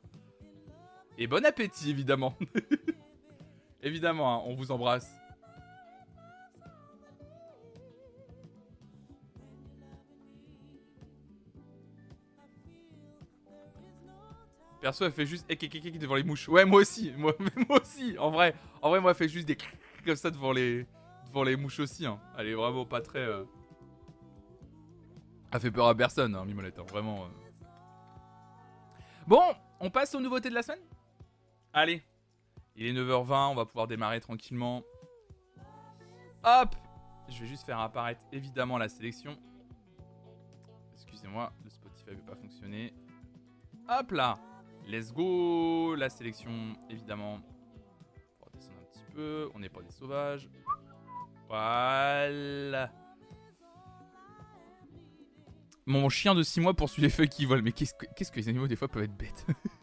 Et 1.19 1.27
bon 1.27 1.45
appétit, 1.45 1.91
évidemment. 1.91 2.35
Évidemment, 3.83 4.35
hein, 4.35 4.43
on 4.47 4.55
vous 4.55 4.71
embrasse. 4.71 5.11
Perso, 14.81 15.05
elle 15.05 15.13
fait 15.13 15.27
juste 15.27 15.47
devant 15.49 16.15
les 16.15 16.23
mouches. 16.23 16.49
Ouais, 16.49 16.65
moi 16.65 16.81
aussi. 16.81 17.13
Moi, 17.17 17.35
moi 17.69 17.81
aussi. 17.81 18.17
En 18.19 18.31
vrai, 18.31 18.55
en 18.81 18.89
vrai, 18.89 19.01
moi, 19.01 19.11
elle 19.11 19.17
fait 19.17 19.29
juste 19.29 19.47
des 19.47 19.57
comme 20.07 20.17
ça 20.17 20.31
devant 20.31 20.53
les, 20.53 20.87
devant 21.27 21.43
les 21.43 21.57
mouches 21.57 21.81
aussi. 21.81 22.07
Hein. 22.07 22.19
Elle 22.39 22.49
est 22.49 22.55
vraiment 22.55 22.87
pas 22.87 23.01
très. 23.03 23.19
Euh, 23.19 23.45
elle 25.53 25.61
fait 25.61 25.71
peur 25.71 25.87
à 25.87 25.95
personne, 25.95 26.35
hein, 26.35 26.45
Mimolette. 26.45 26.79
Hein, 26.79 26.87
vraiment. 26.89 27.25
Euh. 27.25 27.29
Bon, 29.27 29.43
on 29.81 29.91
passe 29.91 30.15
aux 30.15 30.21
nouveautés 30.21 30.49
de 30.49 30.55
la 30.55 30.63
semaine? 30.63 30.81
Allez. 31.73 32.03
Il 32.81 32.87
est 32.87 32.99
9h20, 32.99 33.51
on 33.51 33.55
va 33.55 33.67
pouvoir 33.67 33.87
démarrer 33.87 34.21
tranquillement. 34.21 34.83
Hop 36.43 36.75
Je 37.29 37.39
vais 37.39 37.47
juste 37.47 37.67
faire 37.67 37.79
apparaître 37.79 38.23
évidemment 38.33 38.79
la 38.79 38.89
sélection. 38.89 39.37
Excusez-moi, 40.95 41.53
le 41.63 41.69
Spotify 41.69 42.13
ne 42.13 42.15
veut 42.15 42.23
pas 42.23 42.37
fonctionner. 42.37 42.95
Hop 43.87 44.13
là 44.13 44.39
Let's 44.89 45.13
go 45.13 45.95
La 45.95 46.09
sélection, 46.09 46.75
évidemment. 46.89 47.41
On 48.41 48.47
va 48.47 48.51
descendre 48.55 48.79
un 48.79 48.91
petit 48.91 49.05
peu. 49.13 49.51
On 49.55 49.59
n'est 49.59 49.69
pas 49.69 49.83
des 49.83 49.93
sauvages. 49.93 50.49
Voilà. 51.49 52.91
Mon 55.85 56.09
chien 56.09 56.35
de 56.35 56.43
6 56.43 56.61
mois 56.61 56.73
poursuit 56.73 57.03
les 57.03 57.11
feux 57.11 57.27
qui 57.27 57.45
volent. 57.45 57.63
Mais 57.63 57.73
qu'est-ce 57.73 57.93
que, 57.93 58.37
les 58.37 58.49
animaux 58.49 58.69
des 58.69 58.77
fois 58.77 58.89
peuvent 58.89 59.03
être 59.03 59.17
bêtes? 59.19 59.45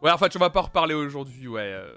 Ouais, 0.00 0.12
en 0.12 0.18
fait, 0.18 0.34
on 0.36 0.38
va 0.38 0.50
pas 0.50 0.60
en 0.60 0.64
reparler 0.64 0.94
aujourd'hui, 0.94 1.48
ouais. 1.48 1.60
Euh, 1.60 1.96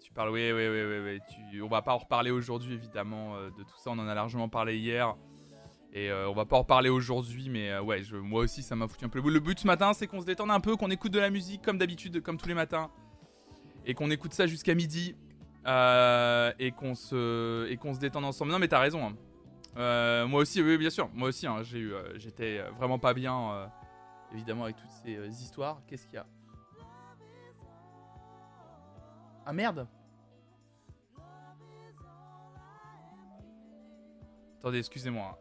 tu 0.00 0.10
parles, 0.10 0.30
oui, 0.30 0.52
oui, 0.52 0.68
oui, 0.68 0.98
oui, 1.04 1.20
Tu... 1.28 1.60
On 1.60 1.68
va 1.68 1.82
pas 1.82 1.92
en 1.92 1.98
reparler 1.98 2.30
aujourd'hui, 2.30 2.72
évidemment, 2.72 3.36
euh, 3.36 3.50
de 3.50 3.62
tout 3.62 3.76
ça. 3.76 3.90
On 3.90 3.98
en 3.98 4.08
a 4.08 4.14
largement 4.14 4.48
parlé 4.48 4.78
hier. 4.78 5.14
Et 5.92 6.10
euh, 6.10 6.30
on 6.30 6.32
va 6.32 6.46
pas 6.46 6.56
en 6.56 6.60
reparler 6.60 6.88
aujourd'hui, 6.88 7.50
mais 7.50 7.78
ouais, 7.78 8.02
je... 8.02 8.16
moi 8.16 8.40
aussi, 8.40 8.62
ça 8.62 8.74
m'a 8.74 8.88
foutu 8.88 9.04
un 9.04 9.10
peu 9.10 9.20
le 9.20 9.30
Le 9.30 9.40
but 9.40 9.58
ce 9.58 9.66
matin, 9.66 9.92
c'est 9.92 10.06
qu'on 10.06 10.22
se 10.22 10.26
détende 10.26 10.50
un 10.50 10.60
peu, 10.60 10.76
qu'on 10.76 10.90
écoute 10.90 11.12
de 11.12 11.18
la 11.18 11.28
musique 11.28 11.60
comme 11.60 11.76
d'habitude, 11.76 12.22
comme 12.22 12.38
tous 12.38 12.48
les 12.48 12.54
matins. 12.54 12.90
Et 13.84 13.92
qu'on 13.92 14.10
écoute 14.10 14.32
ça 14.32 14.46
jusqu'à 14.46 14.74
midi. 14.74 15.14
et 15.66 16.72
qu'on 16.72 16.94
se... 16.94 17.68
Et 17.68 17.76
qu'on 17.76 17.92
se 17.92 18.00
détende 18.00 18.24
ensemble. 18.24 18.50
Non, 18.50 18.58
mais 18.58 18.68
t'as 18.68 18.80
raison. 18.80 19.06
Hein. 19.06 20.26
moi 20.26 20.40
aussi, 20.40 20.62
oui, 20.62 20.78
bien 20.78 20.90
sûr. 20.90 21.10
Moi 21.12 21.28
aussi, 21.28 21.46
hein, 21.46 21.62
j'ai 21.62 21.80
eu, 21.80 21.92
j'étais 22.14 22.62
vraiment 22.78 22.98
pas 22.98 23.12
bien, 23.12 23.70
évidemment, 24.32 24.64
avec 24.64 24.76
toutes 24.76 24.90
ces 25.04 25.42
histoires. 25.42 25.82
Qu'est-ce 25.86 26.06
qu'il 26.06 26.14
y 26.14 26.18
a? 26.18 26.26
Ah 29.48 29.52
merde 29.52 29.86
Attendez, 34.58 34.80
excusez-moi. 34.80 35.38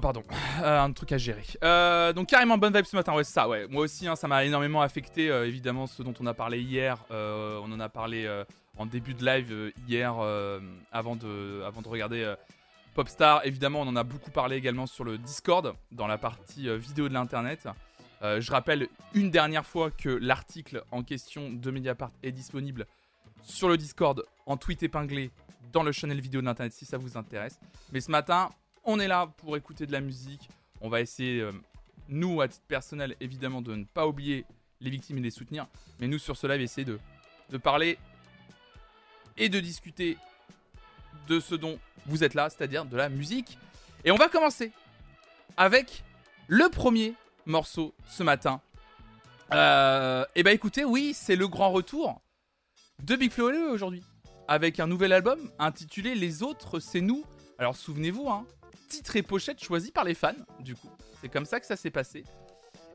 Pardon. 0.00 0.22
Euh, 0.62 0.80
un 0.80 0.92
truc 0.92 1.12
à 1.12 1.18
gérer. 1.18 1.44
Euh, 1.62 2.12
donc 2.12 2.28
carrément 2.28 2.58
bonne 2.58 2.74
vibe 2.74 2.84
ce 2.84 2.96
matin, 2.96 3.14
ouais 3.14 3.24
c'est 3.24 3.32
ça, 3.32 3.48
ouais. 3.48 3.66
Moi 3.68 3.82
aussi, 3.84 4.06
hein, 4.06 4.16
ça 4.16 4.28
m'a 4.28 4.44
énormément 4.44 4.80
affecté, 4.80 5.30
euh, 5.30 5.46
évidemment, 5.46 5.86
ce 5.86 6.02
dont 6.02 6.14
on 6.20 6.26
a 6.26 6.34
parlé 6.34 6.60
hier. 6.60 7.04
on 7.10 7.72
en 7.72 7.80
a 7.80 7.88
parlé 7.88 8.28
en 8.76 8.86
début 8.86 9.14
de 9.14 9.24
live 9.24 9.72
hier, 9.88 10.14
avant, 10.92 11.16
de, 11.16 11.62
avant 11.66 11.82
de 11.82 11.88
regarder 11.88 12.34
Popstar. 12.94 13.44
Évidemment, 13.44 13.80
on 13.80 13.88
en 13.88 13.96
a 13.96 14.04
beaucoup 14.04 14.30
parlé 14.30 14.56
également 14.56 14.86
sur 14.86 15.04
le 15.04 15.18
Discord, 15.18 15.74
dans 15.92 16.06
la 16.06 16.18
partie 16.18 16.68
vidéo 16.78 17.08
de 17.08 17.14
l'Internet. 17.14 17.68
je 18.22 18.50
rappelle 18.50 18.88
une 19.14 19.30
dernière 19.30 19.66
fois 19.66 19.90
que 19.90 20.08
l'article 20.08 20.82
en 20.92 21.02
question 21.02 21.50
de 21.50 21.70
Mediapart 21.70 22.10
est 22.22 22.32
disponible 22.32 22.86
sur 23.42 23.68
le 23.68 23.76
Discord 23.76 24.24
en 24.46 24.56
tweet 24.56 24.82
épinglé 24.82 25.30
dans 25.72 25.82
le 25.82 25.92
channel 25.92 26.20
vidéo 26.20 26.40
de 26.40 26.46
l'Internet 26.46 26.72
si 26.72 26.84
ça 26.84 26.98
vous 26.98 27.16
intéresse. 27.16 27.58
Mais 27.92 28.00
ce 28.00 28.10
matin, 28.10 28.50
on 28.88 28.98
est 28.98 29.06
là 29.06 29.26
pour 29.36 29.54
écouter 29.58 29.84
de 29.84 29.92
la 29.92 30.00
musique. 30.00 30.48
On 30.80 30.88
va 30.88 31.02
essayer, 31.02 31.42
euh, 31.42 31.52
nous, 32.08 32.40
à 32.40 32.48
titre 32.48 32.64
personnel, 32.66 33.16
évidemment, 33.20 33.60
de 33.60 33.74
ne 33.74 33.84
pas 33.84 34.06
oublier 34.06 34.46
les 34.80 34.88
victimes 34.88 35.18
et 35.18 35.20
les 35.20 35.30
soutenir. 35.30 35.66
Mais 36.00 36.08
nous, 36.08 36.18
sur 36.18 36.38
ce 36.38 36.46
live, 36.46 36.62
essayer 36.62 36.86
de, 36.86 37.58
parler 37.58 37.98
et 39.36 39.50
de 39.50 39.60
discuter 39.60 40.16
de 41.28 41.38
ce 41.38 41.54
dont 41.54 41.78
vous 42.06 42.24
êtes 42.24 42.32
là, 42.32 42.48
c'est-à-dire 42.48 42.86
de 42.86 42.96
la 42.96 43.10
musique. 43.10 43.58
Et 44.04 44.10
on 44.10 44.16
va 44.16 44.28
commencer 44.28 44.72
avec 45.58 46.02
le 46.46 46.70
premier 46.70 47.12
morceau 47.44 47.94
ce 48.08 48.22
matin. 48.22 48.62
Euh, 49.52 50.24
et 50.34 50.42
bah 50.42 50.52
écoutez, 50.52 50.86
oui, 50.86 51.12
c'est 51.14 51.36
le 51.36 51.46
grand 51.46 51.72
retour 51.72 52.22
de 53.02 53.16
Big 53.16 53.32
Flo 53.32 53.50
aujourd'hui. 53.70 54.02
Avec 54.46 54.80
un 54.80 54.86
nouvel 54.86 55.12
album 55.12 55.38
intitulé 55.58 56.14
Les 56.14 56.42
autres, 56.42 56.80
c'est 56.80 57.02
nous. 57.02 57.22
Alors 57.58 57.76
souvenez-vous, 57.76 58.30
hein, 58.30 58.46
titre 58.88 59.16
et 59.16 59.22
pochette 59.22 59.62
choisi 59.62 59.90
par 59.90 60.04
les 60.04 60.14
fans, 60.14 60.32
du 60.60 60.74
coup. 60.74 60.90
C'est 61.20 61.28
comme 61.28 61.44
ça 61.44 61.60
que 61.60 61.66
ça 61.66 61.76
s'est 61.76 61.90
passé. 61.90 62.24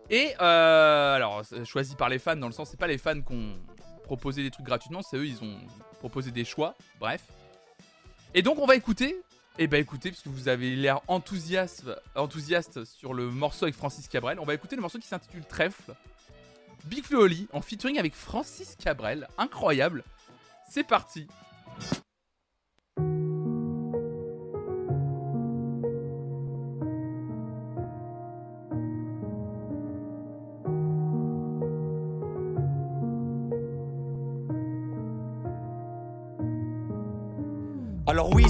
Et 0.10 0.34
euh, 0.42 1.16
alors, 1.16 1.44
choisi 1.66 1.96
par 1.96 2.10
les 2.10 2.20
fans, 2.20 2.36
dans 2.36 2.48
le 2.48 2.54
sens, 2.54 2.70
c'est 2.70 2.80
pas 2.80 2.88
les 2.88 2.98
fans 2.98 3.22
qui 3.22 3.34
ont 3.34 3.56
proposé 4.04 4.44
des 4.44 4.52
trucs 4.52 4.66
gratuitement, 4.66 5.02
c'est 5.02 5.18
eux, 5.18 5.26
ils 5.26 5.42
ont 5.44 5.58
proposé 6.00 6.32
des 6.32 6.44
choix, 6.44 6.76
bref. 7.00 7.24
Et 8.34 8.42
donc, 8.42 8.60
on 8.60 8.66
va 8.66 8.76
écouter. 8.76 9.16
Et 9.60 9.66
eh 9.66 9.68
bah 9.68 9.78
ben, 9.78 9.84
écoutez, 9.84 10.10
parce 10.10 10.24
que 10.24 10.30
vous 10.30 10.48
avez 10.48 10.76
l'air 10.76 11.02
enthousiaste, 11.08 11.86
sur 12.86 13.14
le 13.14 13.30
morceau 13.30 13.66
avec 13.66 13.76
Francis 13.76 14.08
Cabrel, 14.08 14.40
on 14.40 14.46
va 14.46 14.56
écouter 14.56 14.76
le 14.76 14.82
morceau 14.82 14.98
qui 14.98 15.08
s'intitule 15.08 15.46
Trèfle. 15.46 15.94
Big 16.86 17.04
Flo 17.04 17.28
en 17.54 17.62
featuring 17.62 18.00
avec 18.00 18.16
Francis 18.16 18.76
Cabrel, 18.76 19.28
incroyable. 19.38 20.04
C'est 20.68 20.84
parti. 20.84 21.28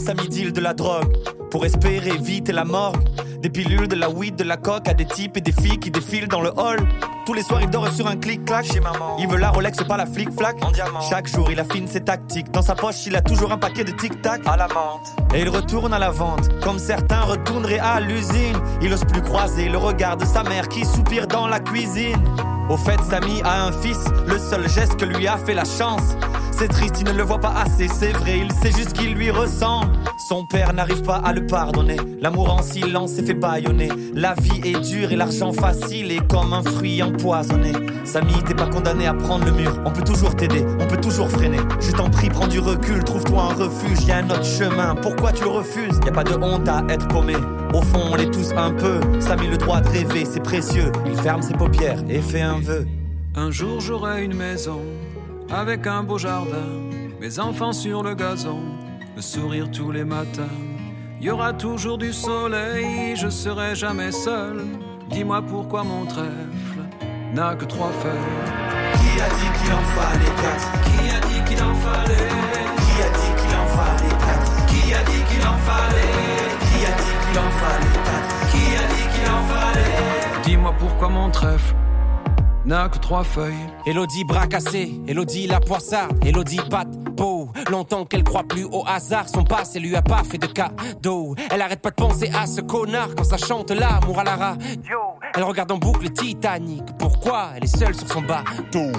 Ça 0.05 0.13
deal 0.13 0.51
de 0.51 0.59
la 0.59 0.73
drogue. 0.73 1.15
Pour 1.49 1.65
espérer 1.65 2.17
vite 2.17 2.49
la 2.49 2.65
morgue. 2.65 3.01
Des 3.41 3.49
pilules, 3.49 3.87
de 3.87 3.95
la 3.95 4.09
weed, 4.09 4.35
de 4.35 4.43
la 4.43 4.57
coque 4.57 4.89
à 4.89 4.93
des 4.93 5.05
types 5.05 5.37
et 5.37 5.41
des 5.41 5.53
filles 5.53 5.79
qui 5.79 5.91
défilent 5.91 6.27
dans 6.27 6.41
le 6.41 6.49
hall. 6.57 6.79
Tous 7.25 7.33
les 7.33 7.41
soirs, 7.41 7.61
il 7.61 7.69
dort 7.69 7.87
sur 7.87 8.07
un 8.07 8.17
clic-clac. 8.17 8.65
Chez 8.65 8.81
maman. 8.81 9.15
Il 9.19 9.29
veut 9.29 9.37
la 9.37 9.49
Rolex, 9.51 9.81
pas 9.85 9.95
la 9.95 10.05
flic-flac. 10.05 10.57
En 10.61 10.71
diamant. 10.71 10.99
Chaque 10.99 11.27
jour, 11.27 11.49
il 11.49 11.57
affine 11.57 11.87
ses 11.87 12.01
tactiques. 12.01 12.51
Dans 12.51 12.61
sa 12.61 12.75
poche, 12.75 13.05
il 13.05 13.15
a 13.15 13.21
toujours 13.21 13.53
un 13.53 13.57
paquet 13.57 13.85
de 13.85 13.91
tic-tac. 13.91 14.41
À 14.45 14.57
la 14.57 14.67
menthe. 14.67 15.15
Et 15.33 15.41
il 15.41 15.49
retourne 15.49 15.93
à 15.93 15.99
la 15.99 16.11
vente. 16.11 16.49
Comme 16.61 16.79
certains 16.79 17.21
retourneraient 17.21 17.79
à 17.79 18.01
l'usine. 18.01 18.57
Il 18.81 18.91
ose 18.91 19.05
plus 19.05 19.21
croiser 19.21 19.69
le 19.69 19.77
regard 19.77 20.17
de 20.17 20.25
sa 20.25 20.43
mère 20.43 20.67
qui 20.67 20.83
soupire 20.83 21.27
dans 21.27 21.47
la 21.47 21.61
cuisine. 21.61 22.21
Au 22.69 22.75
fait, 22.75 22.99
Samy 23.09 23.41
a 23.43 23.67
un 23.67 23.71
fils. 23.71 24.03
Le 24.27 24.37
seul 24.37 24.67
geste 24.67 24.97
que 24.97 25.05
lui 25.05 25.27
a 25.27 25.37
fait 25.37 25.53
la 25.53 25.65
chance. 25.65 26.17
C'est 26.55 26.67
triste, 26.67 26.97
il 26.99 27.07
ne 27.07 27.17
le 27.17 27.23
voit 27.23 27.39
pas 27.39 27.53
assez, 27.65 27.87
c'est 27.87 28.11
vrai, 28.11 28.39
il 28.39 28.51
sait 28.51 28.77
juste 28.77 28.93
qu'il 28.93 29.15
lui 29.15 29.31
ressemble. 29.31 29.91
Son 30.29 30.45
père 30.45 30.71
n'arrive 30.71 31.01
pas 31.01 31.15
à 31.15 31.33
le 31.33 31.45
pardonner. 31.47 31.97
L'amour 32.21 32.53
en 32.53 32.61
silence 32.61 33.13
s'est 33.13 33.23
fait 33.23 33.33
baïonner. 33.33 33.89
La 34.13 34.35
vie 34.35 34.61
est 34.63 34.79
dure 34.79 35.11
et 35.11 35.15
l'argent 35.15 35.51
facile 35.51 36.11
est 36.11 36.25
comme 36.27 36.53
un 36.53 36.61
fruit 36.61 37.01
empoisonné. 37.01 37.71
Samy, 38.05 38.33
t'es 38.45 38.53
pas 38.53 38.67
condamné 38.67 39.07
à 39.07 39.13
prendre 39.13 39.45
le 39.45 39.51
mur. 39.51 39.81
On 39.83 39.91
peut 39.91 40.03
toujours 40.03 40.35
t'aider, 40.35 40.63
on 40.79 40.85
peut 40.85 41.01
toujours 41.01 41.29
freiner. 41.29 41.59
Je 41.81 41.91
t'en 41.91 42.09
prie, 42.09 42.29
prends 42.29 42.47
du 42.47 42.59
recul, 42.59 43.03
trouve-toi 43.03 43.41
un 43.41 43.55
refuge. 43.55 44.05
Y 44.05 44.11
a 44.11 44.17
un 44.17 44.29
autre 44.29 44.45
chemin. 44.45 44.95
Pourquoi 44.95 45.31
tu 45.31 45.43
le 45.43 45.49
refuses? 45.49 45.99
Y 46.05 46.09
a 46.09 46.11
pas 46.11 46.23
de 46.23 46.35
honte 46.35 46.69
à 46.69 46.83
être 46.87 47.07
paumé. 47.07 47.35
Au 47.73 47.81
fond, 47.81 48.01
on 48.11 48.15
l'est 48.15 48.31
tous 48.31 48.51
un 48.55 48.71
peu. 48.71 48.99
Samy, 49.19 49.47
le 49.47 49.57
droit 49.57 49.81
de 49.81 49.89
rêver, 49.89 50.23
c'est 50.31 50.43
précieux. 50.43 50.91
Il 51.07 51.17
ferme 51.17 51.41
ses 51.41 51.53
paupières 51.53 52.03
et 52.07 52.21
fait 52.21 52.41
un 52.41 52.59
vœu. 52.59 52.85
Un 53.35 53.49
jour, 53.49 53.79
j'aurai 53.79 54.23
une 54.23 54.35
maison 54.35 54.79
avec 55.53 55.85
un 55.85 56.03
beau 56.03 56.17
jardin, 56.17 56.67
mes 57.19 57.39
enfants 57.39 57.73
sur 57.73 58.01
le 58.01 58.15
gazon, 58.15 58.63
le 59.15 59.21
sourire 59.21 59.69
tous 59.71 59.91
les 59.91 60.03
matins. 60.03 60.57
Il 61.19 61.27
y 61.27 61.29
aura 61.29 61.53
toujours 61.53 61.97
du 61.97 62.11
soleil, 62.11 63.15
je 63.15 63.29
serai 63.29 63.75
jamais 63.75 64.11
seul. 64.11 64.63
Dis-moi 65.09 65.41
pourquoi 65.43 65.83
mon 65.83 66.05
trèfle 66.05 66.81
n'a 67.33 67.55
que 67.55 67.65
trois 67.65 67.91
feuilles. 67.91 68.11
Qui 68.93 69.21
a 69.21 69.29
dit 69.29 69.51
qu'il 69.59 69.73
en 69.73 69.85
fallait 69.95 70.35
quatre? 70.41 70.71
Qui 70.85 71.09
a 71.15 71.19
dit 71.27 71.41
qu'il 71.47 71.63
en 71.63 71.75
fallait? 71.75 72.29
Qui 72.83 72.95
a 73.03 73.09
dit 73.19 73.33
qu'il 73.39 73.55
en 73.55 73.67
fallait 73.77 74.17
quatre? 74.25 74.65
Qui 74.65 74.93
a 74.93 75.03
dit 75.03 75.23
qu'il 75.29 75.47
en 75.47 75.57
fallait? 75.67 76.13
Qui 76.65 76.85
a 76.85 76.93
dit 76.97 77.15
qu'il 77.23 77.39
en 77.39 77.51
fallait 77.61 77.99
quatre? 78.07 78.33
Qui 78.51 78.63
a 78.75 78.85
dit 78.93 79.07
qu'il 79.13 79.29
en 79.31 79.43
fallait? 79.53 80.43
Dis-moi 80.43 80.73
pourquoi 80.79 81.09
mon 81.09 81.29
trèfle 81.29 81.75
n'a 82.65 82.89
que 82.89 82.97
trois 82.97 83.23
feuilles. 83.23 83.53
Elodie 83.85 84.23
bras 84.23 84.47
cassé, 84.47 84.99
Elodie 85.07 85.47
la 85.47 85.59
poissarde, 85.59 86.17
Elodie 86.25 86.61
pas 86.69 86.85
de 86.85 87.09
peau. 87.09 87.49
Longtemps 87.69 88.05
qu'elle 88.05 88.23
croit 88.23 88.43
plus 88.43 88.65
au 88.65 88.83
hasard, 88.87 89.29
son 89.29 89.43
passé 89.43 89.79
lui 89.79 89.95
a 89.95 90.01
pas 90.01 90.23
fait 90.23 90.37
de 90.37 90.47
cadeau. 90.47 91.35
Elle 91.51 91.61
arrête 91.61 91.81
pas 91.81 91.89
de 91.89 91.95
penser 91.95 92.29
à 92.33 92.45
ce 92.45 92.61
connard 92.61 93.09
quand 93.15 93.23
ça 93.23 93.37
chante 93.37 93.71
l'amour 93.71 94.19
à 94.19 94.23
la 94.23 94.35
radio. 94.35 94.99
Elle 95.35 95.43
regarde 95.43 95.71
en 95.71 95.77
boucle 95.77 96.09
Titanic, 96.11 96.83
pourquoi 96.97 97.49
elle 97.55 97.63
est 97.63 97.77
seule 97.77 97.95
sur 97.95 98.07
son 98.07 98.21
bateau? 98.21 98.91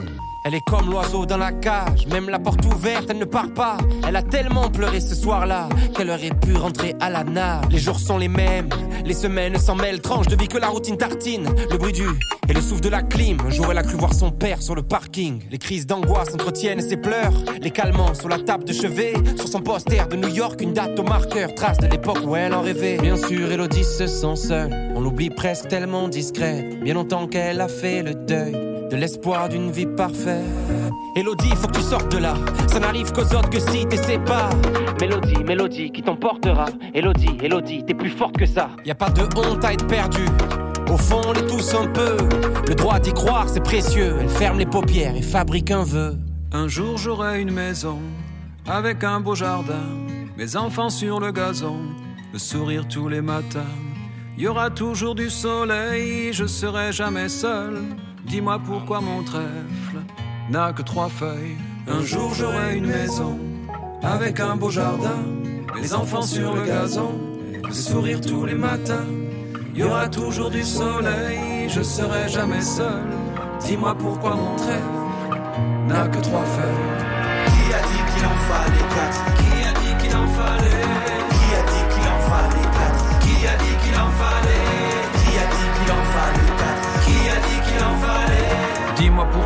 Elle 0.45 0.55
est 0.55 0.61
comme 0.61 0.91
l'oiseau 0.91 1.25
dans 1.25 1.39
la 1.39 1.53
cage, 1.53 2.07
même 2.07 2.29
la 2.29 2.39
porte 2.39 2.65
ouverte, 2.67 3.07
elle 3.09 3.19
ne 3.19 3.25
part 3.25 3.53
pas. 3.55 3.79
Elle 4.07 4.15
a 4.15 4.23
tellement 4.23 4.71
pleuré 4.71 5.01
ce 5.01 5.15
soir-là 5.15 5.71
qu'elle 5.97 6.11
aurait 6.11 6.35
pu 6.43 6.55
rentrer 6.55 6.95
à 7.01 7.09
la 7.09 7.25
nave. 7.25 7.65
Les 7.71 7.79
jours 7.79 7.99
sont 7.99 8.19
les 8.19 8.29
mêmes, 8.29 8.69
les 9.07 9.15
semaines 9.15 9.57
s'en 9.57 9.75
mêlent, 9.75 10.03
tranche 10.03 10.29
de 10.29 10.37
vie 10.37 10.47
que 10.47 10.59
la 10.59 10.69
routine 10.69 10.99
tartine. 10.99 11.49
Le 11.71 11.78
bruit 11.78 11.95
du 11.95 12.07
et 12.47 12.52
le 12.52 12.61
souffle 12.61 12.83
de 12.83 12.91
la 12.91 13.02
clim. 13.02 13.39
Un 13.47 13.49
jour, 13.49 13.69
elle 13.71 13.78
a 13.78 13.83
cru 13.83 13.97
voir 13.97 14.13
son 14.13 14.30
père 14.30 14.61
sur 14.61 14.75
le 14.75 14.83
parking. 14.83 15.41
Les 15.50 15.57
crises 15.57 15.87
d'angoisse 15.87 16.35
entretiennent 16.35 16.83
ses 16.83 16.99
pleurs, 16.99 17.33
les 17.63 17.71
calmants 17.71 18.13
sur 18.13 18.28
la 18.28 18.39
table 18.39 18.65
de 18.65 18.75
chevet. 18.75 19.15
Sur 19.37 19.49
son 19.49 19.63
poster 19.63 20.07
de 20.09 20.17
New 20.17 20.28
York, 20.28 20.61
une 20.61 20.75
date 20.75 20.99
au 20.99 21.04
marqueur, 21.04 21.54
trace 21.54 21.78
de 21.78 21.87
l'époque 21.87 22.21
où 22.26 22.37
elle 22.37 22.52
en 22.52 22.61
rêvait. 22.61 22.99
Bien 22.99 23.17
sûr, 23.17 23.50
Elodie 23.50 23.85
se 23.85 24.07
sent 24.07 24.37
seule, 24.37 24.93
on 24.95 25.00
l'oublie 25.00 25.30
presque 25.30 25.69
tellement 25.69 26.09
discrète. 26.09 26.83
Bien 26.83 26.93
longtemps 26.93 27.26
qu'elle 27.26 27.63
a 27.63 27.69
fait 27.69 28.02
le 28.02 28.15
deuil 28.15 28.74
de 28.90 28.97
l'espoir 28.97 29.49
d'une 29.49 29.70
vie 29.70 29.86
parfaite. 29.86 30.44
Elodie, 31.16 31.50
faut 31.56 31.68
que 31.68 31.75
tu 31.75 31.82
sortes 31.82 32.10
de 32.12 32.18
là. 32.18 32.34
Ça 32.68 32.80
n'arrive 32.80 33.12
qu'aux 33.12 33.23
autres 33.23 33.50
que 33.50 33.60
si 33.60 33.86
t'essaies 33.86 34.18
pas. 34.18 34.50
Mélodie, 35.00 35.44
mélodie 35.44 35.90
qui 35.90 36.02
t'emportera. 36.02 36.66
Elodie, 36.92 37.38
Elodie, 37.42 37.84
t'es 37.84 37.94
plus 37.94 38.10
forte 38.10 38.36
que 38.36 38.47
ça. 38.47 38.70
Y 38.84 38.90
a 38.90 38.94
pas 38.94 39.10
de 39.10 39.23
honte 39.23 39.64
à 39.64 39.73
être 39.73 39.86
perdu. 39.86 40.25
Au 40.90 40.97
fond, 40.97 41.20
on 41.26 41.34
est 41.34 41.47
tous 41.47 41.75
un 41.75 41.86
peu. 41.86 42.16
Le 42.68 42.75
droit 42.75 42.99
d'y 42.99 43.12
croire, 43.12 43.49
c'est 43.49 43.62
précieux. 43.62 44.16
Elle 44.20 44.28
ferme 44.28 44.58
les 44.58 44.66
paupières 44.66 45.16
et 45.16 45.23
fabrique 45.23 45.70
un 45.70 45.84
vœu. 45.84 46.16
Un 46.52 46.68
jour, 46.68 46.99
j'aurai 46.99 47.40
une 47.40 47.52
maison 47.52 47.99
avec 48.66 49.04
un 49.04 49.20
beau 49.20 49.34
jardin. 49.34 49.88
Mes 50.36 50.56
enfants 50.56 50.90
sur 50.90 51.20
le 51.20 51.30
gazon, 51.32 51.78
le 52.32 52.38
sourire 52.38 52.88
tous 52.88 53.08
les 53.08 53.20
matins. 53.20 53.60
Il 54.36 54.42
y 54.42 54.49
aura 54.49 54.70
toujours 54.70 55.14
du 55.14 55.30
soleil, 55.30 56.32
je 56.32 56.44
serai 56.44 56.90
jamais 56.90 57.28
seul. 57.28 57.82
Dis-moi 58.25 58.58
pourquoi 58.65 59.00
mon 59.00 59.23
trèfle 59.23 59.99
n'a 60.50 60.73
que 60.73 60.82
trois 60.82 61.08
feuilles. 61.08 61.56
Un 61.87 62.02
jour 62.02 62.32
j'aurai 62.34 62.76
une 62.76 62.87
maison 62.87 63.39
avec 64.02 64.41
un 64.41 64.56
beau 64.56 64.71
jardin, 64.71 65.23
les 65.80 65.95
enfants 65.95 66.23
sur 66.23 66.54
le 66.54 66.63
gazon, 66.63 67.13
le 67.63 67.73
sourire 67.73 68.21
tous 68.21 68.47
les 68.47 68.54
matins. 68.54 69.06
Il 69.75 69.80
y 69.80 69.82
aura 69.82 70.08
toujours 70.08 70.50
du 70.50 70.63
soleil, 70.63 71.69
je 71.69 71.82
serai 71.82 72.28
jamais 72.28 72.63
seul. 72.63 73.02
Dis-moi 73.60 73.95
pourquoi 73.95 74.37
mon 74.37 74.56
trèfle 74.56 75.39
n'a 75.89 76.08
que 76.08 76.21
trois 76.21 76.45
feuilles. 76.45 77.04
Qui 77.47 77.75
a 77.75 77.80
dit 77.80 78.15
qu'il 78.15 78.26
en 78.26 78.37
fallait 78.49 78.89
quatre? 78.95 79.33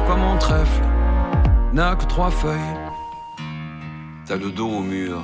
Pourquoi 0.09 0.25
mon 0.25 0.39
trèfle 0.39 0.83
n'a 1.75 1.95
que 1.95 2.07
trois 2.07 2.31
feuilles. 2.31 2.77
T'as 4.27 4.37
le 4.37 4.51
dos 4.51 4.71
au 4.71 4.81
mur, 4.81 5.23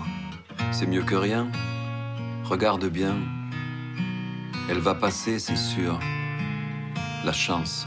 c'est 0.72 0.84
mieux 0.84 1.02
que 1.02 1.14
rien. 1.14 1.50
Regarde 2.44 2.84
bien, 2.90 3.16
elle 4.68 4.80
va 4.80 4.94
passer, 4.94 5.38
c'est 5.38 5.56
sûr. 5.56 5.98
La 7.24 7.32
chance. 7.32 7.86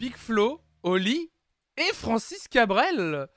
Big 0.00 0.16
Flo, 0.16 0.60
Oli 0.82 1.30
et 1.76 1.94
Francis 1.94 2.48
Cabrel. 2.48 3.28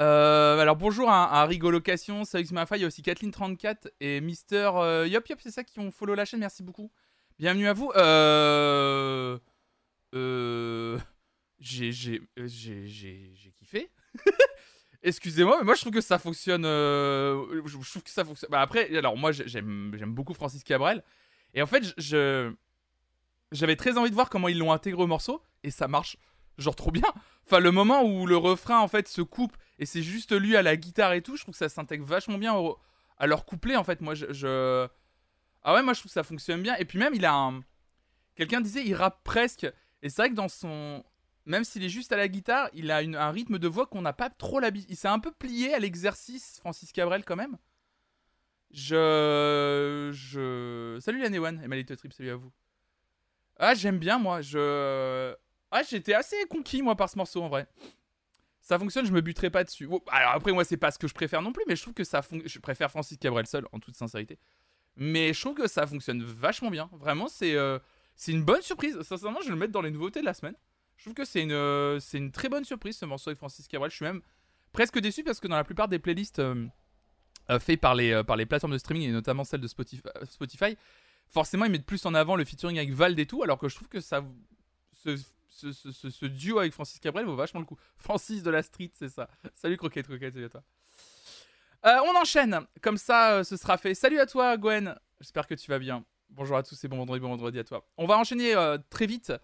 Euh, 0.00 0.58
alors 0.58 0.76
bonjour 0.76 1.10
à, 1.10 1.42
à 1.42 1.44
Rigolocation, 1.44 2.24
Salut 2.24 2.48
Mafa, 2.52 2.78
il 2.78 2.80
y 2.80 2.84
a 2.84 2.86
aussi 2.86 3.02
Kathleen34 3.02 3.88
et 4.00 4.22
Mister 4.22 4.70
euh, 4.76 5.06
Yop 5.06 5.28
Yop, 5.28 5.40
c'est 5.42 5.50
ça 5.50 5.62
qui 5.62 5.78
ont 5.78 5.90
follow 5.90 6.14
la 6.14 6.24
chaîne, 6.24 6.40
merci 6.40 6.62
beaucoup. 6.62 6.90
Bienvenue 7.38 7.66
à 7.66 7.72
vous. 7.72 7.90
Euh... 7.96 9.38
Euh... 10.14 10.98
J'ai 11.58 11.92
j'ai 11.92 12.20
kiffé. 13.58 13.90
Excusez-moi, 15.02 15.56
mais 15.58 15.64
moi 15.64 15.74
je 15.74 15.80
trouve 15.80 15.92
que 15.92 16.00
ça 16.00 16.18
fonctionne. 16.18 16.64
euh, 16.64 17.62
Je 17.66 17.90
trouve 17.90 18.02
que 18.02 18.10
ça 18.10 18.24
fonctionne. 18.24 18.50
Bah 18.50 18.60
après, 18.60 18.94
alors 18.96 19.16
moi 19.16 19.32
j'aime 19.32 19.90
beaucoup 20.14 20.34
Francis 20.34 20.62
Cabrel 20.64 21.02
et 21.54 21.62
en 21.62 21.66
fait 21.66 21.84
je 21.98 22.52
j'avais 23.52 23.76
très 23.76 23.96
envie 23.98 24.10
de 24.10 24.14
voir 24.14 24.30
comment 24.30 24.48
ils 24.48 24.58
l'ont 24.58 24.72
intégré 24.72 25.02
au 25.02 25.06
morceau 25.06 25.42
et 25.62 25.70
ça 25.70 25.88
marche 25.88 26.16
genre 26.58 26.76
trop 26.76 26.90
bien. 26.90 27.08
Enfin 27.46 27.60
le 27.60 27.70
moment 27.70 28.02
où 28.04 28.26
le 28.26 28.36
refrain 28.36 28.78
en 28.80 28.88
fait 28.88 29.08
se 29.08 29.22
coupe 29.22 29.56
et 29.78 29.86
c'est 29.86 30.02
juste 30.02 30.32
lui 30.38 30.56
à 30.56 30.62
la 30.62 30.76
guitare 30.76 31.12
et 31.14 31.22
tout, 31.22 31.36
je 31.36 31.42
trouve 31.42 31.52
que 31.52 31.58
ça 31.58 31.68
s'intègre 31.68 32.04
vachement 32.04 32.38
bien 32.38 32.54
à 33.18 33.26
leur 33.26 33.44
couplet 33.46 33.76
en 33.76 33.84
fait. 33.84 34.00
Moi 34.00 34.14
je- 34.14 34.88
ah 35.64 35.74
ouais 35.74 35.82
moi 35.82 35.92
je 35.94 36.00
trouve 36.00 36.10
que 36.10 36.14
ça 36.14 36.22
fonctionne 36.22 36.62
bien 36.62 36.76
et 36.76 36.84
puis 36.84 36.98
même 36.98 37.14
il 37.14 37.24
a 37.24 37.34
un 37.34 37.62
quelqu'un 38.36 38.60
disait 38.60 38.84
il 38.84 38.94
rappe 38.94 39.22
presque 39.24 39.64
et 40.02 40.08
c'est 40.08 40.22
vrai 40.22 40.30
que 40.30 40.34
dans 40.34 40.48
son 40.48 41.02
même 41.46 41.64
s'il 41.64 41.84
est 41.84 41.90
juste 41.90 42.12
à 42.12 42.16
la 42.16 42.28
guitare, 42.28 42.70
il 42.72 42.90
a 42.90 42.98
un 42.98 43.30
rythme 43.30 43.58
de 43.58 43.68
voix 43.68 43.86
qu'on 43.86 44.00
n'a 44.00 44.12
pas 44.12 44.30
trop 44.30 44.60
l'habitude. 44.60 44.90
Il 44.90 44.96
s'est 44.96 45.08
un 45.08 45.18
peu 45.18 45.30
plié 45.30 45.74
à 45.74 45.78
l'exercice, 45.78 46.58
Francis 46.60 46.90
Cabrel, 46.92 47.24
quand 47.24 47.36
même. 47.36 47.58
Je. 48.70 50.10
Je. 50.12 50.98
Salut 51.00 51.20
la 51.20 51.40
One 51.40 51.62
et 51.62 51.68
Malito 51.68 51.94
Trip, 51.96 52.12
salut 52.12 52.30
à 52.30 52.36
vous. 52.36 52.50
Ah, 53.58 53.74
j'aime 53.74 53.98
bien, 53.98 54.18
moi. 54.18 54.40
Je. 54.40 55.34
Ah, 55.70 55.82
j'étais 55.88 56.14
assez 56.14 56.36
conquis, 56.48 56.82
moi, 56.82 56.96
par 56.96 57.10
ce 57.10 57.18
morceau, 57.18 57.42
en 57.42 57.48
vrai. 57.48 57.66
Ça 58.62 58.78
fonctionne, 58.78 59.04
je 59.04 59.12
me 59.12 59.20
buterai 59.20 59.50
pas 59.50 59.64
dessus. 59.64 59.86
Bon, 59.86 60.00
alors 60.08 60.32
après, 60.32 60.52
moi, 60.52 60.64
c'est 60.64 60.78
pas 60.78 60.90
ce 60.90 60.98
que 60.98 61.06
je 61.06 61.12
préfère 61.12 61.42
non 61.42 61.52
plus, 61.52 61.64
mais 61.68 61.76
je 61.76 61.82
trouve 61.82 61.92
que 61.92 62.04
ça 62.04 62.22
fonctionne. 62.22 62.48
Je 62.48 62.58
préfère 62.58 62.90
Francis 62.90 63.18
Cabrel 63.18 63.46
seul, 63.46 63.66
en 63.72 63.78
toute 63.78 63.96
sincérité. 63.96 64.38
Mais 64.96 65.32
je 65.32 65.40
trouve 65.40 65.54
que 65.54 65.66
ça 65.66 65.86
fonctionne 65.86 66.22
vachement 66.22 66.70
bien. 66.70 66.88
Vraiment, 66.92 67.28
c'est 67.28 67.54
euh, 67.54 67.78
c'est 68.16 68.32
une 68.32 68.44
bonne 68.44 68.62
surprise. 68.62 69.00
Sincèrement, 69.02 69.40
je 69.40 69.46
vais 69.46 69.52
le 69.52 69.58
mettre 69.58 69.72
dans 69.72 69.82
les 69.82 69.90
nouveautés 69.90 70.20
de 70.20 70.24
la 70.24 70.34
semaine. 70.34 70.54
Je 70.96 71.04
trouve 71.04 71.14
que 71.14 71.24
c'est 71.24 71.42
une, 71.42 72.00
c'est 72.00 72.18
une 72.18 72.30
très 72.30 72.48
bonne 72.48 72.64
surprise 72.64 72.96
ce 72.96 73.04
morceau 73.04 73.30
avec 73.30 73.38
Francis 73.38 73.66
Cabrel. 73.66 73.90
Je 73.90 73.96
suis 73.96 74.04
même 74.04 74.22
presque 74.72 74.98
déçu 75.00 75.24
parce 75.24 75.40
que 75.40 75.48
dans 75.48 75.56
la 75.56 75.64
plupart 75.64 75.88
des 75.88 75.98
playlists 75.98 76.40
faites 77.58 77.80
par 77.80 77.96
les, 77.96 78.22
par 78.22 78.36
les 78.36 78.46
plateformes 78.46 78.72
de 78.72 78.78
streaming 78.78 79.08
et 79.08 79.12
notamment 79.12 79.42
celles 79.42 79.60
de 79.60 79.66
Spotify, 79.66 80.76
forcément 81.28 81.64
ils 81.64 81.72
mettent 81.72 81.84
plus 81.84 82.06
en 82.06 82.14
avant 82.14 82.36
le 82.36 82.44
featuring 82.44 82.78
avec 82.78 82.92
Vald 82.92 83.18
et 83.18 83.26
tout, 83.26 83.42
alors 83.42 83.58
que 83.58 83.68
je 83.68 83.74
trouve 83.74 83.88
que 83.88 84.00
ça, 84.00 84.24
ce, 84.92 85.16
ce, 85.54 86.26
duo 86.26 86.58
avec 86.58 86.72
Francis 86.72 86.98
Cabrel 87.00 87.26
vaut 87.26 87.36
vachement 87.36 87.60
le 87.60 87.66
coup. 87.66 87.78
Francis 87.96 88.42
de 88.42 88.50
la 88.50 88.62
street, 88.62 88.90
c'est 88.94 89.08
ça. 89.08 89.28
Salut 89.54 89.76
Croquette, 89.76 90.06
Croquette, 90.06 90.34
salut 90.34 90.46
à 90.46 90.48
toi. 90.48 90.62
Euh, 91.86 91.98
on 92.06 92.16
enchaîne, 92.16 92.60
comme 92.80 92.96
ça 92.96 93.34
euh, 93.34 93.44
ce 93.44 93.58
sera 93.58 93.76
fait. 93.76 93.94
Salut 93.94 94.18
à 94.18 94.24
toi 94.24 94.56
Gwen, 94.56 94.98
j'espère 95.20 95.46
que 95.46 95.54
tu 95.54 95.70
vas 95.70 95.78
bien. 95.78 96.02
Bonjour 96.30 96.56
à 96.56 96.62
tous 96.62 96.82
et 96.82 96.88
bon 96.88 96.96
vendredi, 96.96 97.20
bon 97.20 97.28
vendredi 97.28 97.58
à 97.58 97.64
toi. 97.64 97.86
On 97.98 98.06
va 98.06 98.16
enchaîner 98.16 98.54
euh, 98.54 98.78
très 98.88 99.04
vite. 99.04 99.34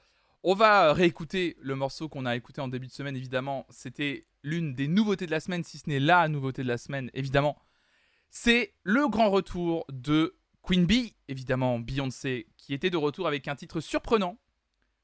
On 0.43 0.55
va 0.55 0.95
réécouter 0.95 1.59
le 1.61 1.75
morceau 1.75 2.09
qu'on 2.09 2.25
a 2.25 2.35
écouté 2.35 2.63
en 2.63 2.69
début 2.69 2.87
de 2.87 2.93
semaine, 2.93 3.15
évidemment. 3.15 3.67
C'était 3.69 4.27
l'une 4.43 4.75
des 4.75 4.89
nouveautés 4.89 5.27
de 5.27 5.31
la 5.31 5.41
semaine, 5.41 5.65
si 5.65 5.77
ce 5.77 5.87
n'est 5.91 6.01
la 6.01 6.29
nouveauté 6.29 6.63
de 6.63 6.69
la 6.69 6.79
semaine, 6.79 7.11
évidemment. 7.13 7.59
C'est 8.31 8.73
le 8.85 9.07
grand 9.09 9.29
retour 9.29 9.85
de 9.91 10.35
Queen 10.63 10.87
Bee, 10.87 11.15
évidemment 11.29 11.79
Beyoncé, 11.79 12.47
qui 12.57 12.73
était 12.73 12.89
de 12.89 12.97
retour 12.97 13.27
avec 13.27 13.49
un 13.49 13.55
titre 13.55 13.81
surprenant, 13.81 14.39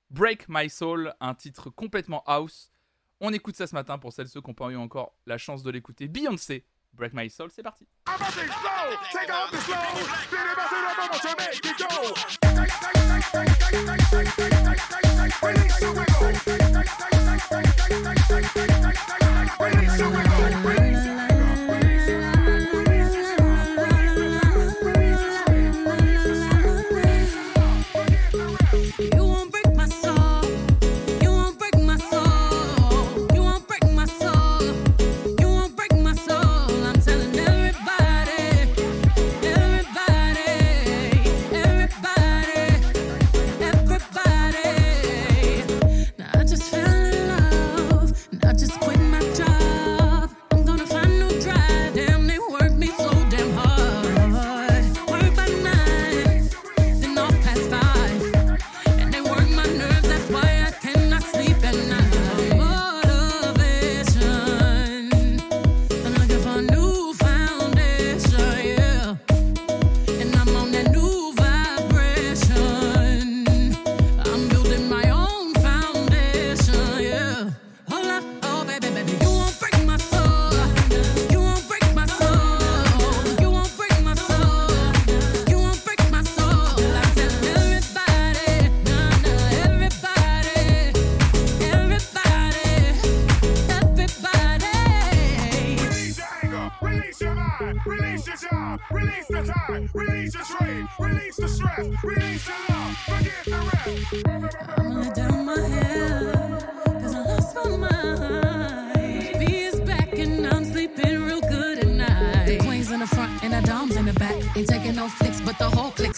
Break 0.08 0.46
My 0.48 0.70
Soul, 0.70 1.12
un 1.20 1.34
titre 1.34 1.68
complètement 1.68 2.22
house. 2.24 2.70
On 3.20 3.34
écoute 3.34 3.56
ça 3.56 3.66
ce 3.66 3.74
matin 3.74 3.98
pour 3.98 4.14
celles 4.14 4.24
et 4.24 4.30
ceux 4.30 4.40
qui 4.40 4.48
n'ont 4.48 4.54
pas 4.54 4.70
eu 4.70 4.76
encore 4.76 5.18
la 5.26 5.36
chance 5.36 5.62
de 5.62 5.70
l'écouter. 5.70 6.08
Beyoncé, 6.08 6.64
Break 6.96 7.12
My 7.12 7.28
Soul, 7.28 7.50
c'est 7.50 7.62
parti. 7.62 7.86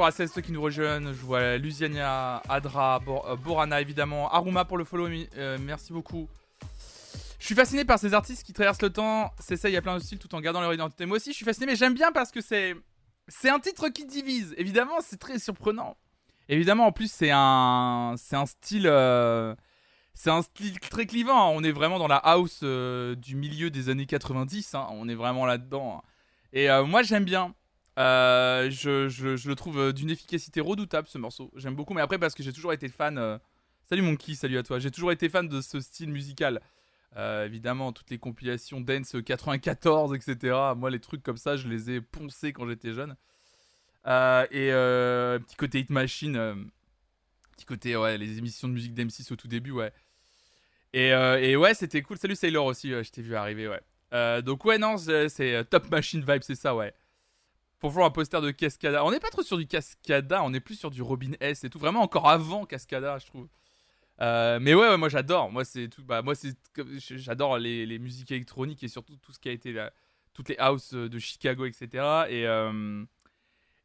Bonjour 0.00 0.08
à 0.08 0.12
celles 0.12 0.30
ceux 0.30 0.40
qui 0.40 0.52
nous 0.52 0.62
rejoignent. 0.62 1.12
Je 1.12 1.20
vois 1.20 1.58
Lusiania, 1.58 2.42
Adra, 2.48 3.02
euh, 3.06 3.36
Borana 3.36 3.82
évidemment, 3.82 4.32
Aruma 4.32 4.64
pour 4.64 4.78
le 4.78 4.84
follow. 4.84 5.06
Euh, 5.36 5.58
merci 5.60 5.92
beaucoup. 5.92 6.26
Je 7.38 7.44
suis 7.44 7.54
fasciné 7.54 7.84
par 7.84 7.98
ces 7.98 8.14
artistes 8.14 8.42
qui 8.42 8.54
traversent 8.54 8.80
le 8.80 8.88
temps, 8.88 9.30
s'essayent 9.38 9.76
à 9.76 9.82
plein 9.82 9.98
de 9.98 10.02
styles 10.02 10.18
tout 10.18 10.34
en 10.34 10.40
gardant 10.40 10.62
leur 10.62 10.72
identité. 10.72 11.04
Moi 11.04 11.18
aussi, 11.18 11.32
je 11.32 11.36
suis 11.36 11.44
fasciné, 11.44 11.66
mais 11.66 11.76
j'aime 11.76 11.92
bien 11.92 12.12
parce 12.12 12.30
que 12.30 12.40
c'est 12.40 12.76
c'est 13.28 13.50
un 13.50 13.58
titre 13.58 13.90
qui 13.90 14.06
divise. 14.06 14.54
Évidemment, 14.56 15.02
c'est 15.02 15.18
très 15.18 15.38
surprenant. 15.38 15.98
Évidemment, 16.48 16.86
en 16.86 16.92
plus, 16.92 17.12
c'est 17.12 17.30
un 17.30 18.14
c'est 18.16 18.36
un 18.36 18.46
style 18.46 18.86
euh, 18.86 19.54
c'est 20.14 20.30
un 20.30 20.40
style 20.40 20.80
très 20.80 21.04
clivant. 21.04 21.50
On 21.50 21.62
est 21.62 21.72
vraiment 21.72 21.98
dans 21.98 22.08
la 22.08 22.16
house 22.16 22.62
du 22.62 23.36
milieu 23.36 23.68
des 23.68 23.90
années 23.90 24.06
90. 24.06 24.76
Hein. 24.76 24.86
On 24.92 25.10
est 25.10 25.14
vraiment 25.14 25.44
là-dedans. 25.44 26.02
Et 26.54 26.68
moi, 26.86 27.02
j'aime 27.02 27.24
bien. 27.26 27.54
Euh, 28.00 28.70
je, 28.70 29.48
le 29.48 29.54
trouve 29.54 29.78
euh, 29.78 29.92
d'une 29.92 30.08
efficacité 30.08 30.60
redoutable 30.60 31.06
ce 31.06 31.18
morceau. 31.18 31.50
J'aime 31.56 31.74
beaucoup, 31.74 31.92
mais 31.92 32.00
après 32.00 32.18
parce 32.18 32.34
que 32.34 32.42
j'ai 32.42 32.52
toujours 32.52 32.72
été 32.72 32.88
fan. 32.88 33.18
Euh, 33.18 33.38
salut 33.88 34.00
Monkey, 34.00 34.34
salut 34.34 34.56
à 34.56 34.62
toi. 34.62 34.78
J'ai 34.78 34.90
toujours 34.90 35.12
été 35.12 35.28
fan 35.28 35.46
de 35.48 35.60
ce 35.60 35.80
style 35.80 36.10
musical. 36.10 36.60
évidemment, 37.16 37.92
toutes 37.92 38.10
les 38.10 38.18
compilations 38.18 38.80
Dance 38.80 39.16
94, 39.24 40.14
etc. 40.14 40.56
Moi, 40.76 40.90
les 40.90 41.00
trucs 41.00 41.22
comme 41.22 41.36
ça, 41.36 41.56
je 41.56 41.68
les 41.68 41.90
ai 41.90 42.00
poncés 42.00 42.52
quand 42.54 42.66
j'étais 42.66 42.92
jeune. 42.92 43.16
et 44.06 44.70
petit 44.70 45.56
côté 45.56 45.80
Hit 45.80 45.90
Machine, 45.90 46.70
petit 47.56 47.66
côté, 47.66 47.96
ouais, 47.96 48.16
les 48.16 48.38
émissions 48.38 48.68
de 48.68 48.72
musique 48.72 48.94
d'M6 48.94 49.30
au 49.32 49.36
tout 49.36 49.48
début, 49.48 49.72
ouais. 49.72 49.92
Et, 50.94 51.08
et 51.08 51.56
ouais, 51.56 51.74
c'était 51.74 52.00
cool. 52.00 52.16
Salut 52.16 52.36
Sailor 52.36 52.64
aussi, 52.64 52.90
je 52.90 53.10
t'ai 53.10 53.20
vu 53.22 53.34
arriver, 53.34 53.68
ouais. 53.68 54.42
donc, 54.42 54.64
ouais, 54.64 54.78
non, 54.78 54.96
c'est 54.96 55.68
Top 55.68 55.90
Machine 55.90 56.24
Vibe, 56.26 56.42
c'est 56.42 56.54
ça, 56.54 56.74
ouais 56.74 56.94
pour 57.80 57.90
voir 57.90 58.06
un 58.06 58.10
poster 58.10 58.40
de 58.40 58.50
Cascada. 58.50 59.04
On 59.04 59.10
n'est 59.10 59.20
pas 59.20 59.30
trop 59.30 59.42
sur 59.42 59.56
du 59.56 59.66
Cascada, 59.66 60.42
on 60.44 60.52
est 60.52 60.60
plus 60.60 60.76
sur 60.76 60.90
du 60.90 61.02
Robin 61.02 61.32
S 61.40 61.64
et 61.64 61.70
tout. 61.70 61.78
Vraiment 61.78 62.02
encore 62.02 62.28
avant 62.28 62.66
Cascada, 62.66 63.18
je 63.18 63.26
trouve. 63.26 63.48
Euh, 64.20 64.58
mais 64.60 64.74
ouais, 64.74 64.96
moi 64.98 65.08
j'adore. 65.08 65.50
Moi 65.50 65.64
c'est 65.64 65.88
tout. 65.88 66.04
Bah 66.04 66.20
moi 66.22 66.34
c'est 66.34 66.54
j'adore 66.98 67.58
les, 67.58 67.98
musiques 67.98 68.30
électroniques 68.30 68.84
et 68.84 68.88
surtout 68.88 69.16
tout 69.16 69.32
ce 69.32 69.40
qui 69.40 69.48
a 69.48 69.52
été 69.52 69.72
la, 69.72 69.92
toutes 70.34 70.50
les 70.50 70.58
houses 70.60 70.90
de 70.90 71.18
Chicago, 71.18 71.64
etc. 71.64 71.88
Et, 72.28 72.46
euh, 72.46 73.02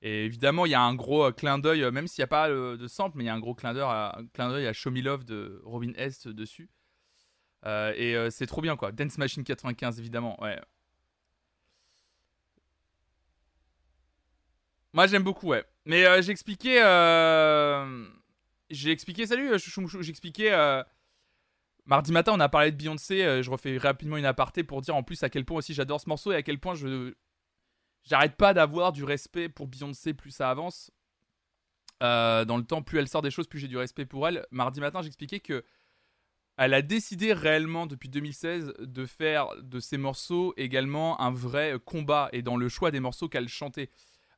et 0.01 0.25
évidemment 0.25 0.65
il 0.65 0.73
y 0.73 0.75
a 0.75 0.81
un 0.81 0.93
gros 0.93 1.23
euh, 1.23 1.31
clin 1.31 1.57
d'œil, 1.57 1.89
même 1.91 2.07
s'il 2.07 2.21
n'y 2.21 2.25
a 2.25 2.27
pas 2.27 2.49
de 2.49 2.87
sample, 2.87 3.17
mais 3.17 3.23
il 3.23 3.27
y 3.27 3.29
a 3.29 3.33
un 3.33 3.39
gros 3.39 3.55
clin 3.55 3.73
d'œil 3.73 3.83
à, 3.83 4.19
à 4.69 4.73
Show 4.73 4.91
Me 4.91 5.01
Love 5.01 5.23
de 5.23 5.61
Robin 5.63 5.93
S 5.95 6.27
dessus. 6.27 6.69
et 7.65 8.27
c'est 8.29 8.47
trop 8.47 8.61
bien 8.61 8.75
quoi. 8.75 8.91
Dance 8.91 9.17
Machine 9.17 9.45
95 9.45 9.99
évidemment. 9.99 10.41
Ouais. 10.43 10.59
Moi 14.95 15.07
j'aime 15.07 15.23
beaucoup, 15.23 15.47
ouais. 15.47 15.65
Mais 15.85 16.05
euh, 16.05 16.21
j'ai 16.21 16.31
expliqué. 16.31 16.81
Euh... 16.81 18.07
J'ai 18.69 18.91
expliqué. 18.91 19.27
Salut, 19.27 19.51
euh, 19.51 19.57
chouchou, 19.57 20.01
j'ai 20.01 20.09
expliqué. 20.09 20.53
Euh, 20.53 20.81
mardi 21.85 22.13
matin, 22.13 22.31
on 22.33 22.39
a 22.39 22.47
parlé 22.47 22.71
de 22.71 22.77
Beyoncé. 22.77 23.43
je 23.43 23.51
refais 23.51 23.77
rapidement 23.77 24.15
une 24.15 24.25
aparté 24.25 24.63
pour 24.63 24.81
dire 24.81 24.95
en 24.95 25.03
plus 25.03 25.21
à 25.23 25.29
quel 25.29 25.43
point 25.43 25.57
aussi 25.57 25.73
j'adore 25.73 25.99
ce 25.99 26.07
morceau 26.07 26.31
et 26.31 26.35
à 26.35 26.43
quel 26.43 26.59
point 26.61 26.75
je. 26.75 27.13
J'arrête 28.05 28.37
pas 28.37 28.53
d'avoir 28.53 28.93
du 28.93 29.03
respect 29.03 29.49
pour 29.49 29.67
Beyoncé 29.67 30.13
plus 30.13 30.31
ça 30.31 30.49
avance. 30.49 30.91
dans 31.99 32.57
le 32.57 32.63
temps, 32.63 32.81
plus 32.81 32.97
elle 32.97 33.09
sort 33.09 33.21
des 33.21 33.31
choses, 33.31 33.47
plus 33.47 33.59
j'ai 33.59 33.67
du 33.67 33.77
respect 33.77 34.05
pour 34.05 34.25
elle. 34.29 34.45
Mardi 34.49 34.79
matin, 34.79 35.01
j'expliquais 35.01 35.41
que 35.41 35.65
elle 36.57 36.73
a 36.73 36.81
décidé 36.81 37.33
réellement 37.33 37.85
depuis 37.85 38.07
2016 38.07 38.75
de 38.79 39.05
faire 39.05 39.49
de 39.61 39.81
ses 39.81 39.97
morceaux 39.97 40.53
également 40.55 41.19
un 41.19 41.31
vrai 41.31 41.73
combat 41.83 42.29
et 42.31 42.41
dans 42.41 42.55
le 42.55 42.69
choix 42.69 42.91
des 42.91 43.01
morceaux 43.01 43.27
qu'elle 43.27 43.49
chantait. 43.49 43.89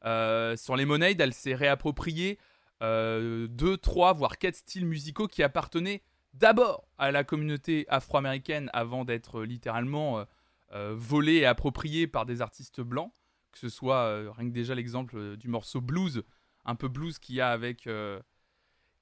Euh, 0.06 0.56
sur 0.56 0.76
les 0.76 0.84
Lemonade, 0.84 1.20
elle 1.20 1.34
s'est 1.34 1.56
réappropriée 1.56 2.38
euh, 2.84 3.48
deux, 3.48 3.78
trois, 3.78 4.14
voire 4.14 4.38
quatre 4.38 4.56
styles 4.56 4.86
musicaux 4.86 5.28
qui 5.28 5.44
appartenaient 5.44 6.04
d'abord 6.34 6.88
à 6.98 7.12
la 7.12 7.24
communauté 7.24 7.86
afro-américaine 7.90 8.70
avant 8.74 9.06
d'être 9.06 9.44
littéralement 9.44 10.26
euh, 10.74 10.94
volés 10.96 11.38
et 11.38 11.46
appropriés 11.46 12.08
par 12.08 12.26
des 12.26 12.42
artistes 12.42 12.82
blancs. 12.82 13.12
Que 13.52 13.60
ce 13.60 13.70
soit 13.70 14.32
rien 14.34 14.50
que 14.50 14.54
déjà 14.54 14.76
l'exemple 14.76 15.36
du 15.38 15.48
morceau 15.48 15.82
blues, 15.82 16.24
un 16.66 16.76
peu 16.76 16.90
blues 16.90 17.18
qu'il 17.18 17.36
y 17.36 17.42
a 17.42 17.50
avec 17.50 17.90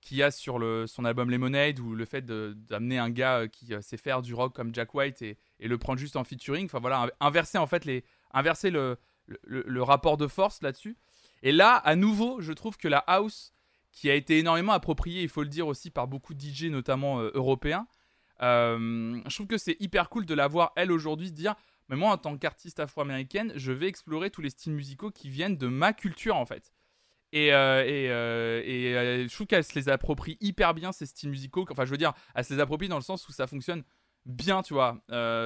qu'il 0.01 0.17
y 0.17 0.23
a 0.23 0.31
sur 0.31 0.59
son 0.87 1.03
album 1.03 1.29
Lemonade 1.29 1.79
ou 1.79 1.93
le 1.93 2.05
fait 2.05 2.25
d'amener 2.25 2.97
un 2.97 3.09
gars 3.09 3.49
qui 3.49 3.73
sait 3.81 3.97
faire 3.97 4.21
du 4.21 4.33
rock 4.33 4.55
comme 4.55 4.73
Jack 4.73 4.93
White 4.93 5.21
et, 5.23 5.37
et, 5.59 5.67
le 5.67 5.77
prendre 5.77 5.99
juste 5.99 6.15
en 6.15 6.23
featuring. 6.23 6.65
Enfin 6.65 6.79
voilà, 6.79 7.11
inverser 7.19 7.57
en 7.57 7.67
fait 7.67 7.83
les, 7.83 8.05
inverser 8.31 8.69
le, 8.69 8.97
le, 9.27 9.83
rapport 9.83 10.17
de 10.17 10.27
force 10.27 10.61
là-dessus. 10.61 10.97
Et 11.43 11.51
là, 11.51 11.75
à 11.75 11.95
nouveau, 11.95 12.41
je 12.41 12.53
trouve 12.53 12.77
que 12.77 12.87
la 12.87 12.99
house, 12.99 13.53
qui 13.91 14.09
a 14.09 14.15
été 14.15 14.39
énormément 14.39 14.73
appropriée, 14.73 15.23
il 15.23 15.29
faut 15.29 15.43
le 15.43 15.49
dire 15.49 15.67
aussi, 15.67 15.89
par 15.89 16.07
beaucoup 16.07 16.33
de 16.33 16.41
DJ, 16.41 16.65
notamment 16.65 17.21
euh, 17.21 17.31
européens, 17.33 17.87
euh, 18.41 19.21
je 19.25 19.33
trouve 19.33 19.47
que 19.47 19.57
c'est 19.57 19.77
hyper 19.79 20.09
cool 20.09 20.25
de 20.25 20.33
la 20.33 20.47
voir, 20.47 20.73
elle, 20.75 20.91
aujourd'hui, 20.91 21.29
se 21.29 21.33
dire 21.33 21.55
Mais 21.87 21.95
moi, 21.95 22.11
en 22.11 22.17
tant 22.17 22.37
qu'artiste 22.37 22.79
afro-américaine, 22.79 23.53
je 23.55 23.71
vais 23.71 23.87
explorer 23.87 24.29
tous 24.29 24.41
les 24.41 24.49
styles 24.49 24.73
musicaux 24.73 25.11
qui 25.11 25.29
viennent 25.29 25.57
de 25.57 25.67
ma 25.67 25.93
culture, 25.93 26.35
en 26.35 26.45
fait. 26.45 26.73
Et, 27.31 27.53
euh, 27.53 28.61
et, 28.65 29.27
je 29.27 29.33
trouve 29.33 29.47
qu'elle 29.47 29.63
se 29.63 29.75
les 29.75 29.89
approprie 29.89 30.37
hyper 30.41 30.73
bien, 30.73 30.91
ces 30.91 31.05
styles 31.05 31.29
musicaux. 31.29 31.65
Enfin, 31.69 31.85
je 31.85 31.91
veux 31.91 31.97
dire, 31.97 32.13
elle 32.33 32.43
se 32.43 32.53
les 32.53 32.59
approprie 32.59 32.87
dans 32.87 32.97
le 32.97 33.01
sens 33.01 33.27
où 33.29 33.31
ça 33.31 33.47
fonctionne 33.47 33.83
bien, 34.25 34.61
tu 34.61 34.73
vois. 34.73 35.01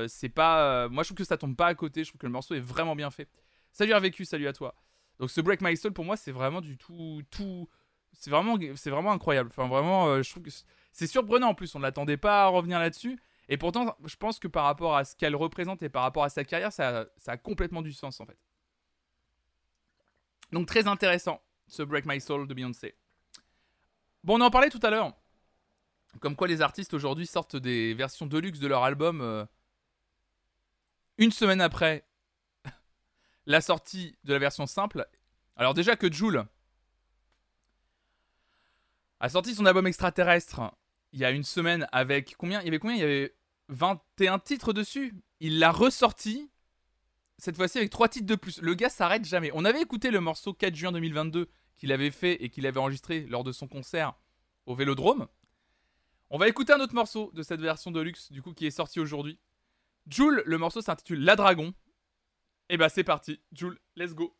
c'est 0.07 0.29
pas. 0.29 0.87
moi, 0.89 1.03
je 1.03 1.09
trouve 1.09 1.17
que 1.17 1.23
ça 1.23 1.37
tombe 1.37 1.55
pas 1.55 1.67
à 1.67 1.75
côté. 1.75 2.03
Je 2.03 2.09
trouve 2.09 2.19
que 2.19 2.27
le 2.27 2.31
morceau 2.31 2.55
est 2.55 2.59
vraiment 2.59 2.95
bien 2.95 3.11
fait. 3.11 3.27
Salut 3.71 3.93
vécu 3.99 4.25
salut 4.25 4.47
à 4.47 4.53
toi. 4.53 4.75
Donc 5.19 5.29
ce 5.29 5.41
Break 5.41 5.61
My 5.61 5.75
Soul 5.77 5.93
pour 5.93 6.05
moi 6.05 6.17
c'est 6.17 6.31
vraiment 6.31 6.61
du 6.61 6.77
tout 6.77 7.21
tout 7.29 7.69
c'est 8.13 8.29
vraiment 8.29 8.57
c'est 8.75 8.89
vraiment 8.89 9.11
incroyable. 9.11 9.49
Enfin 9.51 9.67
vraiment 9.67 10.07
euh, 10.07 10.23
je 10.23 10.29
trouve 10.29 10.43
que 10.43 10.49
c'est 10.91 11.07
surprenant 11.07 11.49
en 11.49 11.53
plus, 11.53 11.73
on 11.75 11.79
ne 11.79 11.83
l'attendait 11.83 12.17
pas 12.17 12.43
à 12.43 12.47
revenir 12.47 12.79
là-dessus 12.79 13.19
et 13.47 13.57
pourtant 13.57 13.95
je 14.05 14.15
pense 14.15 14.39
que 14.39 14.47
par 14.47 14.65
rapport 14.65 14.95
à 14.95 15.05
ce 15.05 15.15
qu'elle 15.15 15.35
représente 15.35 15.83
et 15.83 15.89
par 15.89 16.03
rapport 16.03 16.23
à 16.23 16.29
sa 16.29 16.43
carrière, 16.43 16.73
ça, 16.73 17.05
ça 17.17 17.33
a 17.33 17.37
complètement 17.37 17.81
du 17.81 17.93
sens 17.93 18.19
en 18.19 18.25
fait. 18.25 18.37
Donc 20.51 20.67
très 20.67 20.87
intéressant 20.87 21.41
ce 21.67 21.83
Break 21.83 22.05
My 22.05 22.19
Soul 22.19 22.47
de 22.47 22.53
Beyoncé. 22.53 22.95
Bon, 24.23 24.37
on 24.39 24.41
en 24.41 24.49
parlait 24.49 24.69
tout 24.69 24.79
à 24.83 24.89
l'heure. 24.89 25.13
Comme 26.19 26.35
quoi 26.35 26.47
les 26.47 26.61
artistes 26.61 26.93
aujourd'hui 26.93 27.27
sortent 27.27 27.55
des 27.55 27.93
versions 27.93 28.25
deluxe 28.25 28.59
de 28.59 28.67
leur 28.67 28.83
album 28.83 29.21
euh, 29.21 29.45
une 31.17 31.31
semaine 31.31 31.61
après 31.61 32.08
la 33.49 33.61
sortie 33.61 34.15
de 34.23 34.33
la 34.33 34.39
version 34.39 34.67
simple. 34.67 35.09
Alors 35.55 35.73
déjà 35.73 35.95
que 35.95 36.09
Joule 36.11 36.45
a 39.19 39.27
sorti 39.27 39.55
son 39.55 39.65
album 39.65 39.87
extraterrestre 39.87 40.61
il 41.11 41.19
y 41.19 41.25
a 41.25 41.31
une 41.31 41.43
semaine 41.43 41.87
avec 41.91 42.35
combien? 42.37 42.61
Il 42.61 42.65
y 42.65 42.67
avait 42.67 42.77
combien? 42.77 42.95
Il 42.95 42.99
y 42.99 43.03
avait 43.03 43.35
21 43.69 44.37
titres 44.37 44.71
dessus. 44.71 45.15
Il 45.39 45.57
l'a 45.57 45.71
ressorti 45.71 46.51
cette 47.39 47.55
fois-ci 47.55 47.79
avec 47.79 47.89
3 47.89 48.09
titres 48.09 48.27
de 48.27 48.35
plus. 48.35 48.61
Le 48.61 48.75
gars 48.75 48.89
s'arrête 48.89 49.25
jamais. 49.25 49.49
On 49.55 49.65
avait 49.65 49.81
écouté 49.81 50.11
le 50.11 50.19
morceau 50.19 50.53
4 50.53 50.75
juin 50.75 50.91
2022 50.91 51.49
qu'il 51.75 51.91
avait 51.91 52.11
fait 52.11 52.43
et 52.43 52.49
qu'il 52.49 52.67
avait 52.67 52.79
enregistré 52.79 53.21
lors 53.21 53.43
de 53.43 53.51
son 53.51 53.67
concert 53.67 54.13
au 54.67 54.75
Vélodrome. 54.75 55.27
On 56.29 56.37
va 56.37 56.47
écouter 56.47 56.73
un 56.73 56.79
autre 56.81 56.93
morceau 56.93 57.31
de 57.33 57.41
cette 57.41 57.61
version 57.61 57.89
de 57.89 57.99
luxe 57.99 58.31
du 58.31 58.43
coup 58.43 58.53
qui 58.53 58.67
est 58.67 58.71
sorti 58.71 58.99
aujourd'hui. 58.99 59.39
Joule, 60.07 60.43
le 60.45 60.57
morceau 60.59 60.81
s'intitule 60.81 61.23
La 61.23 61.35
Dragon. 61.35 61.73
Et 62.71 62.77
bah 62.77 62.87
c'est 62.87 63.03
parti, 63.03 63.39
Jules, 63.51 63.79
let's 63.95 64.13
go. 64.13 64.31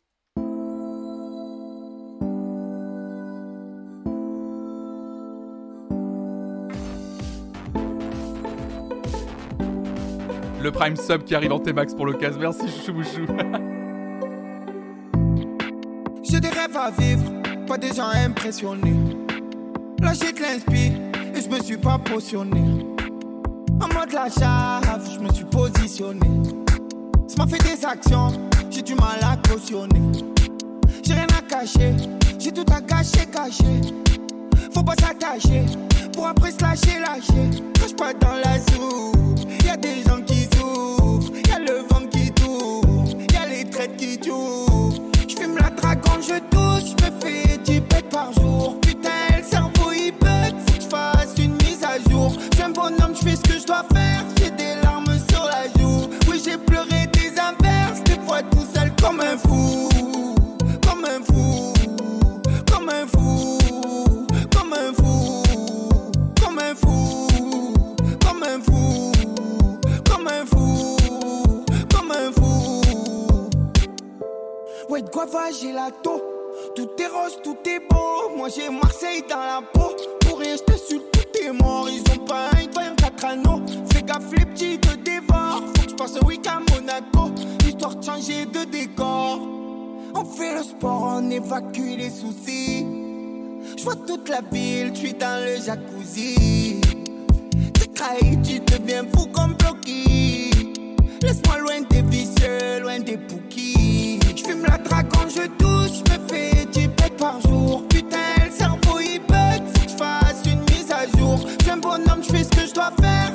Le 10.62 10.70
Prime 10.70 10.94
Sub 10.94 11.24
qui 11.24 11.34
arrive 11.34 11.52
en 11.52 11.58
T-Max 11.58 11.92
pour 11.94 12.06
l'occasion. 12.06 12.38
Merci 12.38 12.68
chouchou 12.68 13.26
J'ai 16.22 16.38
des 16.38 16.50
rêves 16.50 16.76
à 16.76 16.92
vivre, 16.92 17.32
pas 17.66 17.78
des 17.78 17.92
gens 17.92 18.10
impressionnés. 18.10 19.16
Là 20.00 20.12
j'ai 20.12 20.30
de 20.32 20.40
l'inspire 20.40 20.92
et 21.34 21.40
je 21.40 21.48
me 21.48 21.60
suis 21.60 21.78
pas 21.78 21.98
potionné. 21.98 22.86
En 23.80 23.88
mode 23.92 24.12
la 24.12 24.30
chave, 24.30 25.10
je 25.12 25.18
me 25.18 25.32
suis 25.32 25.46
positionné. 25.46 26.69
Ça 27.30 27.36
m'a 27.36 27.46
fait 27.46 27.62
des 27.62 27.84
actions, 27.84 28.32
j'ai 28.72 28.82
du 28.82 28.96
mal 28.96 29.20
à 29.22 29.36
cautionner. 29.48 30.24
J'ai 31.04 31.14
rien 31.14 31.28
à 31.38 31.42
cacher, 31.42 31.94
j'ai 32.40 32.50
tout 32.50 32.64
à 32.72 32.80
cacher, 32.80 33.24
cacher. 33.26 33.80
Faut 34.74 34.82
pas 34.82 34.96
s'attacher, 35.00 35.64
pour 36.12 36.26
après 36.26 36.50
se 36.50 36.60
lâcher, 36.60 36.98
lâcher. 36.98 37.62
Cache 37.74 37.94
pas 37.94 38.12
dans 38.14 38.34
la 38.34 38.58
soupe, 38.58 39.48
y 39.64 39.68
a 39.68 39.76
des 39.76 40.02
gens 40.02 40.20
qui 40.26 40.48
souffrent, 40.56 41.30
y 41.48 41.52
a 41.52 41.60
le 41.60 41.86
vent 41.88 42.04
qui 42.10 42.32
tourne, 42.32 43.20
y 43.32 43.36
a 43.36 43.46
les 43.46 43.64
traites 43.70 43.96
qui 43.96 44.18
tournent. 44.18 45.12
J'fume 45.28 45.56
la 45.56 45.70
dragon, 45.70 46.20
je 46.20 46.40
touche, 46.50 46.96
me 47.00 47.20
fais 47.20 47.58
10 47.58 47.80
bêtes 47.82 48.08
par 48.10 48.32
jour. 48.32 48.80
comme 59.10 59.20
un 59.22 59.36
fou, 59.38 59.88
comme 60.86 61.04
un 61.04 61.20
fou, 61.24 61.72
comme 62.70 62.88
un 62.88 63.06
fou, 63.08 63.58
comme 64.54 64.72
un 64.72 64.92
fou, 64.94 65.42
comme 66.40 66.58
un 66.60 66.74
fou, 66.76 67.26
comme 68.24 68.42
un 68.44 68.60
fou, 68.60 69.12
comme 70.08 70.28
un 70.28 70.46
fou, 70.46 70.96
comme 71.92 72.12
un 72.12 72.30
fou. 72.30 72.82
Ouais, 74.88 75.02
la 75.02 75.50
gelato, 75.50 76.22
tout 76.76 76.90
est 77.00 77.08
rose, 77.08 77.40
tout 77.42 77.56
est 77.66 77.80
beau. 77.90 78.36
Moi 78.36 78.48
j'ai 78.48 78.70
Marseille 78.70 79.24
dans 79.28 79.38
la 79.38 79.60
peau, 79.72 79.96
pour 80.20 80.38
rien 80.38 80.54
je 80.54 80.62
t'insulte, 80.62 81.10
tout 81.10 81.42
est 81.42 81.50
mort. 81.50 81.88
Ils 81.90 82.02
ont 82.12 82.24
pas 82.24 82.50
un, 82.52 82.60
ils 82.60 82.78
un 82.78 82.94
quatre 82.94 83.24
anneaux. 83.24 83.60
Fais 83.92 84.04
gaffe, 84.04 84.30
les 84.38 84.46
petits 84.46 84.78
te 84.78 84.94
dévorent. 84.94 85.64
Faut 85.66 85.82
que 85.82 85.90
je 85.90 85.96
passe 85.96 86.16
un 86.16 86.26
week 86.26 86.46
à 86.46 86.60
Monaco. 86.72 87.19
Changer 87.80 88.44
de 88.44 88.64
décor. 88.70 89.40
On 90.14 90.24
fait 90.24 90.54
le 90.54 90.62
sport, 90.62 91.16
on 91.16 91.30
évacue 91.30 91.96
les 91.96 92.10
soucis. 92.10 92.84
Je 93.76 93.82
vois 93.82 93.96
toute 94.06 94.28
la 94.28 94.42
ville, 94.52 94.90
je 94.92 94.98
suis 94.98 95.14
dans 95.14 95.42
le 95.42 95.56
jacuzzi. 95.56 96.80
T'es 97.72 97.86
trahi, 97.94 98.38
tu 98.42 98.60
deviens 98.60 99.04
fou 99.14 99.26
comme 99.28 99.54
Blocky. 99.54 100.50
Laisse-moi 101.22 101.58
loin 101.58 101.80
des 101.88 102.02
vicieux, 102.02 102.80
loin 102.82 103.00
des 103.00 103.16
pouquis. 103.16 104.20
Je 104.36 104.44
fume 104.44 104.62
la 104.62 104.76
dragon, 104.76 105.28
je 105.28 105.46
touche, 105.58 106.02
je 106.06 106.12
me 106.12 106.28
fais 106.28 106.66
10 106.66 106.88
bêtes 106.88 107.16
par 107.16 107.40
jour. 107.40 107.82
Putain, 107.88 108.44
le 108.44 108.50
cerveau 108.50 109.00
il 109.00 109.20
bug, 109.20 109.62
faut 109.74 109.86
que 109.86 109.92
fasse 109.92 110.42
une 110.44 110.60
mise 110.60 110.90
à 110.90 111.06
jour. 111.18 111.38
Je 111.58 111.64
suis 111.64 111.72
un 111.72 111.78
bonhomme, 111.78 112.22
je 112.22 112.30
fais 112.30 112.44
ce 112.44 112.50
que 112.50 112.66
je 112.66 112.74
dois 112.74 112.92
faire. 113.00 113.32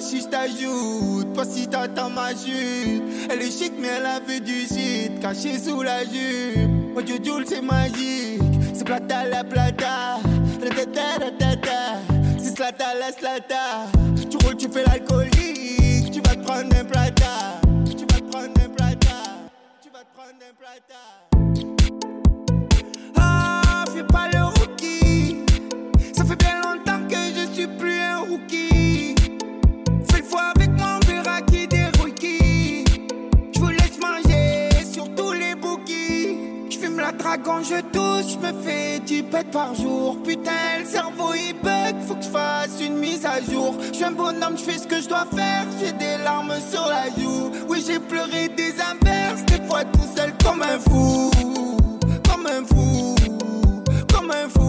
Si 0.00 0.20
je 0.20 0.26
t'ajoute, 0.28 1.34
pas 1.34 1.44
si 1.44 1.66
t'attends 1.66 2.08
ma 2.08 2.30
chute. 2.30 3.02
Elle 3.28 3.42
est 3.42 3.50
chic 3.50 3.72
mais 3.78 3.88
elle 3.88 4.06
a 4.06 4.20
vu 4.20 4.40
du 4.40 4.60
shit, 4.60 5.18
caché 5.20 5.58
sous 5.58 5.82
la 5.82 6.04
jupe. 6.04 6.70
Oh 6.96 7.02
Dieu, 7.02 7.18
c'est 7.44 7.60
magique, 7.60 8.40
c'est 8.74 8.84
plata 8.84 9.24
la 9.26 9.42
plata. 9.42 10.18
Ratata, 10.62 11.24
ratata, 11.24 11.98
c'est 12.38 12.56
slata 12.56 12.94
la 12.94 13.12
slata. 13.12 13.86
Tu 14.30 14.36
roules, 14.44 14.56
tu 14.56 14.68
fais 14.68 14.84
l'alcoolique, 14.84 16.12
tu 16.12 16.20
vas 16.20 16.36
te 16.36 16.44
prendre 16.44 16.76
un 16.76 16.84
plata. 16.84 17.60
Tu 17.84 18.04
vas 18.06 18.20
te 18.20 18.30
prendre 18.30 18.60
un 18.64 18.68
plata, 18.68 19.16
tu 19.82 19.90
vas 19.90 20.04
te 20.04 20.14
prendre 20.14 20.40
un 20.48 20.54
plata. 20.58 21.77
Dragon, 37.28 37.62
je 37.62 37.82
touche, 37.92 38.32
je 38.32 38.38
me 38.38 38.62
fais 38.62 39.00
10 39.00 39.24
pètes 39.24 39.50
par 39.50 39.74
jour. 39.74 40.16
Putain, 40.22 40.78
le 40.80 40.86
cerveau 40.86 41.34
il 41.34 41.52
bug, 41.62 41.96
faut 42.06 42.14
que 42.14 42.24
je 42.24 42.30
fasse 42.30 42.80
une 42.80 42.96
mise 42.96 43.26
à 43.26 43.42
jour. 43.42 43.74
Je 43.86 43.96
suis 43.96 44.04
un 44.04 44.12
bonhomme, 44.12 44.56
je 44.56 44.62
fais 44.62 44.78
ce 44.78 44.86
que 44.86 44.98
je 44.98 45.06
dois 45.10 45.26
faire. 45.36 45.66
J'ai 45.78 45.92
des 45.92 46.16
larmes 46.24 46.54
sur 46.72 46.88
la 46.88 47.08
joue. 47.20 47.50
Oui, 47.68 47.84
j'ai 47.86 47.98
pleuré 47.98 48.48
des 48.48 48.72
inverses, 48.80 49.44
des 49.44 49.62
fois 49.66 49.84
tout 49.84 50.08
seul 50.16 50.32
comme 50.42 50.62
un 50.62 50.78
fou. 50.78 51.30
Comme 52.30 52.46
un 52.46 52.64
fou, 52.64 53.14
comme 54.10 54.30
un 54.30 54.48
fou, 54.48 54.67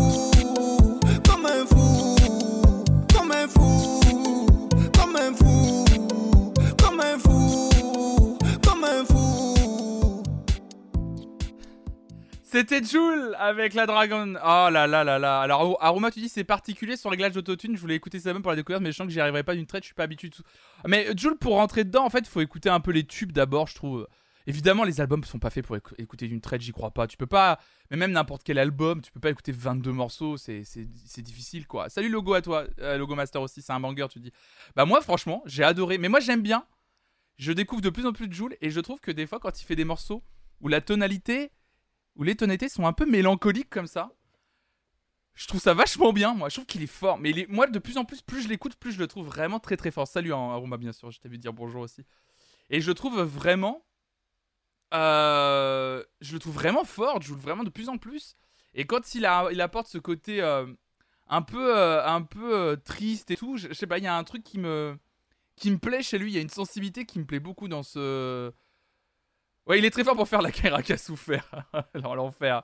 C'était 12.51 12.83
Joule 12.83 13.35
avec 13.37 13.75
la 13.75 13.85
Dragon. 13.85 14.33
Oh 14.37 14.69
là 14.71 14.87
là 14.87 15.03
là 15.03 15.19
là. 15.19 15.39
Alors, 15.41 15.77
Aroma, 15.83 16.09
tu 16.09 16.19
dis 16.19 16.29
c'est 16.29 16.43
particulier 16.43 16.97
son 16.97 17.09
réglage 17.09 17.33
d'autotune. 17.33 17.75
Je 17.75 17.81
voulais 17.81 17.93
écouter 17.95 18.19
ça 18.19 18.33
même 18.33 18.41
pour 18.41 18.49
la 18.51 18.55
découverte, 18.55 18.81
mais 18.81 18.91
je 18.91 18.97
sens 18.97 19.05
que 19.05 19.13
j'y 19.13 19.19
arriverai 19.19 19.43
pas 19.43 19.53
d'une 19.53 19.67
traite. 19.67 19.83
Je 19.83 19.87
suis 19.89 19.93
pas 19.93 20.03
habitué. 20.03 20.31
Mais 20.87 21.07
Joule, 21.15 21.37
pour 21.37 21.53
rentrer 21.53 21.83
dedans, 21.83 22.05
en 22.05 22.09
fait, 22.09 22.25
faut 22.27 22.41
écouter 22.41 22.69
un 22.69 22.79
peu 22.79 22.89
les 22.91 23.03
tubes 23.03 23.31
d'abord, 23.33 23.67
je 23.67 23.75
trouve. 23.75 24.07
Évidemment, 24.47 24.83
les 24.83 24.99
albums 24.99 25.23
sont 25.25 25.37
pas 25.37 25.51
faits 25.51 25.63
pour 25.63 25.75
écou- 25.75 25.93
écouter 25.99 26.27
d'une 26.27 26.41
traite, 26.41 26.61
j'y 26.61 26.71
crois 26.71 26.89
pas. 26.89 27.05
Tu 27.05 27.17
peux 27.17 27.27
pas, 27.27 27.59
mais 27.91 27.97
même 27.97 28.11
n'importe 28.13 28.41
quel 28.43 28.57
album, 28.57 28.99
tu 29.03 29.11
peux 29.11 29.19
pas 29.19 29.29
écouter 29.29 29.51
22 29.51 29.91
morceaux, 29.91 30.37
c'est 30.37 30.63
difficile 31.21 31.67
quoi. 31.67 31.87
Salut 31.89 32.09
Logo 32.09 32.33
à 32.33 32.41
toi, 32.41 32.63
euh, 32.79 32.97
Logo 32.97 33.13
Master 33.13 33.43
aussi, 33.43 33.61
c'est 33.61 33.73
un 33.73 33.79
banger, 33.79 34.07
tu 34.09 34.19
dis. 34.19 34.31
Bah, 34.75 34.85
moi, 34.85 35.01
franchement, 35.01 35.43
j'ai 35.45 35.63
adoré. 35.63 35.99
Mais 35.99 36.09
moi, 36.09 36.19
j'aime 36.19 36.41
bien. 36.41 36.65
Je 37.37 37.51
découvre 37.51 37.81
de 37.83 37.91
plus 37.91 38.07
en 38.07 38.11
plus 38.11 38.27
de 38.27 38.33
Joule 38.33 38.55
et 38.59 38.71
je 38.71 38.79
trouve 38.79 38.99
que 38.99 39.11
des 39.11 39.27
fois, 39.27 39.39
quand 39.39 39.61
il 39.61 39.65
fait 39.65 39.75
des 39.75 39.85
morceaux 39.85 40.23
où 40.61 40.67
la 40.67 40.81
tonalité, 40.81 41.51
où 42.15 42.23
les 42.23 42.35
tonalités 42.35 42.69
sont 42.69 42.85
un 42.85 42.93
peu 42.93 43.05
mélancoliques 43.05 43.69
comme 43.69 43.87
ça, 43.87 44.11
je 45.35 45.47
trouve 45.47 45.61
ça 45.61 45.73
vachement 45.73 46.11
bien, 46.13 46.33
moi. 46.33 46.49
Je 46.49 46.55
trouve 46.55 46.65
qu'il 46.65 46.83
est 46.83 46.87
fort. 46.87 47.17
Mais 47.17 47.45
moi, 47.49 47.67
de 47.67 47.79
plus 47.79 47.97
en 47.97 48.05
plus, 48.05 48.21
plus 48.21 48.41
je 48.41 48.49
l'écoute, 48.49 48.75
plus 48.75 48.91
je 48.91 48.99
le 48.99 49.07
trouve 49.07 49.25
vraiment 49.27 49.59
très 49.59 49.77
très 49.77 49.91
fort. 49.91 50.07
Salut 50.07 50.33
hein, 50.33 50.51
Aroma, 50.51 50.77
bien 50.77 50.91
sûr. 50.91 51.11
Je 51.11 51.19
vu 51.25 51.37
dire 51.37 51.53
bonjour 51.53 51.81
aussi. 51.81 52.03
Et 52.69 52.81
je 52.81 52.91
trouve 52.91 53.21
vraiment. 53.21 53.85
euh, 54.93 56.03
je 56.21 56.33
le 56.33 56.39
trouve 56.39 56.53
vraiment 56.53 56.83
fort. 56.83 57.21
Je 57.21 57.27
joue 57.29 57.37
vraiment 57.37 57.63
de 57.63 57.69
plus 57.69 57.89
en 57.89 57.97
plus. 57.97 58.35
Et 58.73 58.85
quand 58.85 59.15
il, 59.15 59.25
a, 59.25 59.49
il 59.51 59.61
apporte 59.61 59.87
ce 59.87 59.97
côté 59.97 60.41
euh, 60.41 60.65
un 61.27 61.41
peu, 61.41 61.77
euh, 61.77 62.05
un 62.05 62.21
peu 62.21 62.79
triste 62.83 63.31
et 63.31 63.37
tout, 63.37 63.57
je, 63.57 63.69
je 63.69 63.73
sais 63.73 63.87
pas, 63.87 63.97
il 63.97 64.03
y 64.03 64.07
a 64.07 64.15
un 64.15 64.23
truc 64.23 64.43
qui 64.43 64.59
me, 64.59 64.97
qui 65.55 65.71
me 65.71 65.77
plaît 65.79 66.03
chez 66.03 66.17
lui. 66.19 66.31
Il 66.31 66.35
y 66.35 66.37
a 66.39 66.41
une 66.41 66.49
sensibilité 66.49 67.05
qui 67.05 67.19
me 67.19 67.25
plaît 67.25 67.39
beaucoup 67.39 67.67
dans 67.67 67.83
ce. 67.83 68.51
Ouais, 69.69 69.77
il 69.77 69.85
est 69.85 69.91
très 69.91 70.03
fort 70.03 70.15
pour 70.15 70.27
faire 70.27 70.41
la 70.41 70.51
Kaira 70.51 70.81
qu'a 70.81 70.97
souffert. 70.97 71.47
Dans 71.93 72.15
l'enfer. 72.15 72.63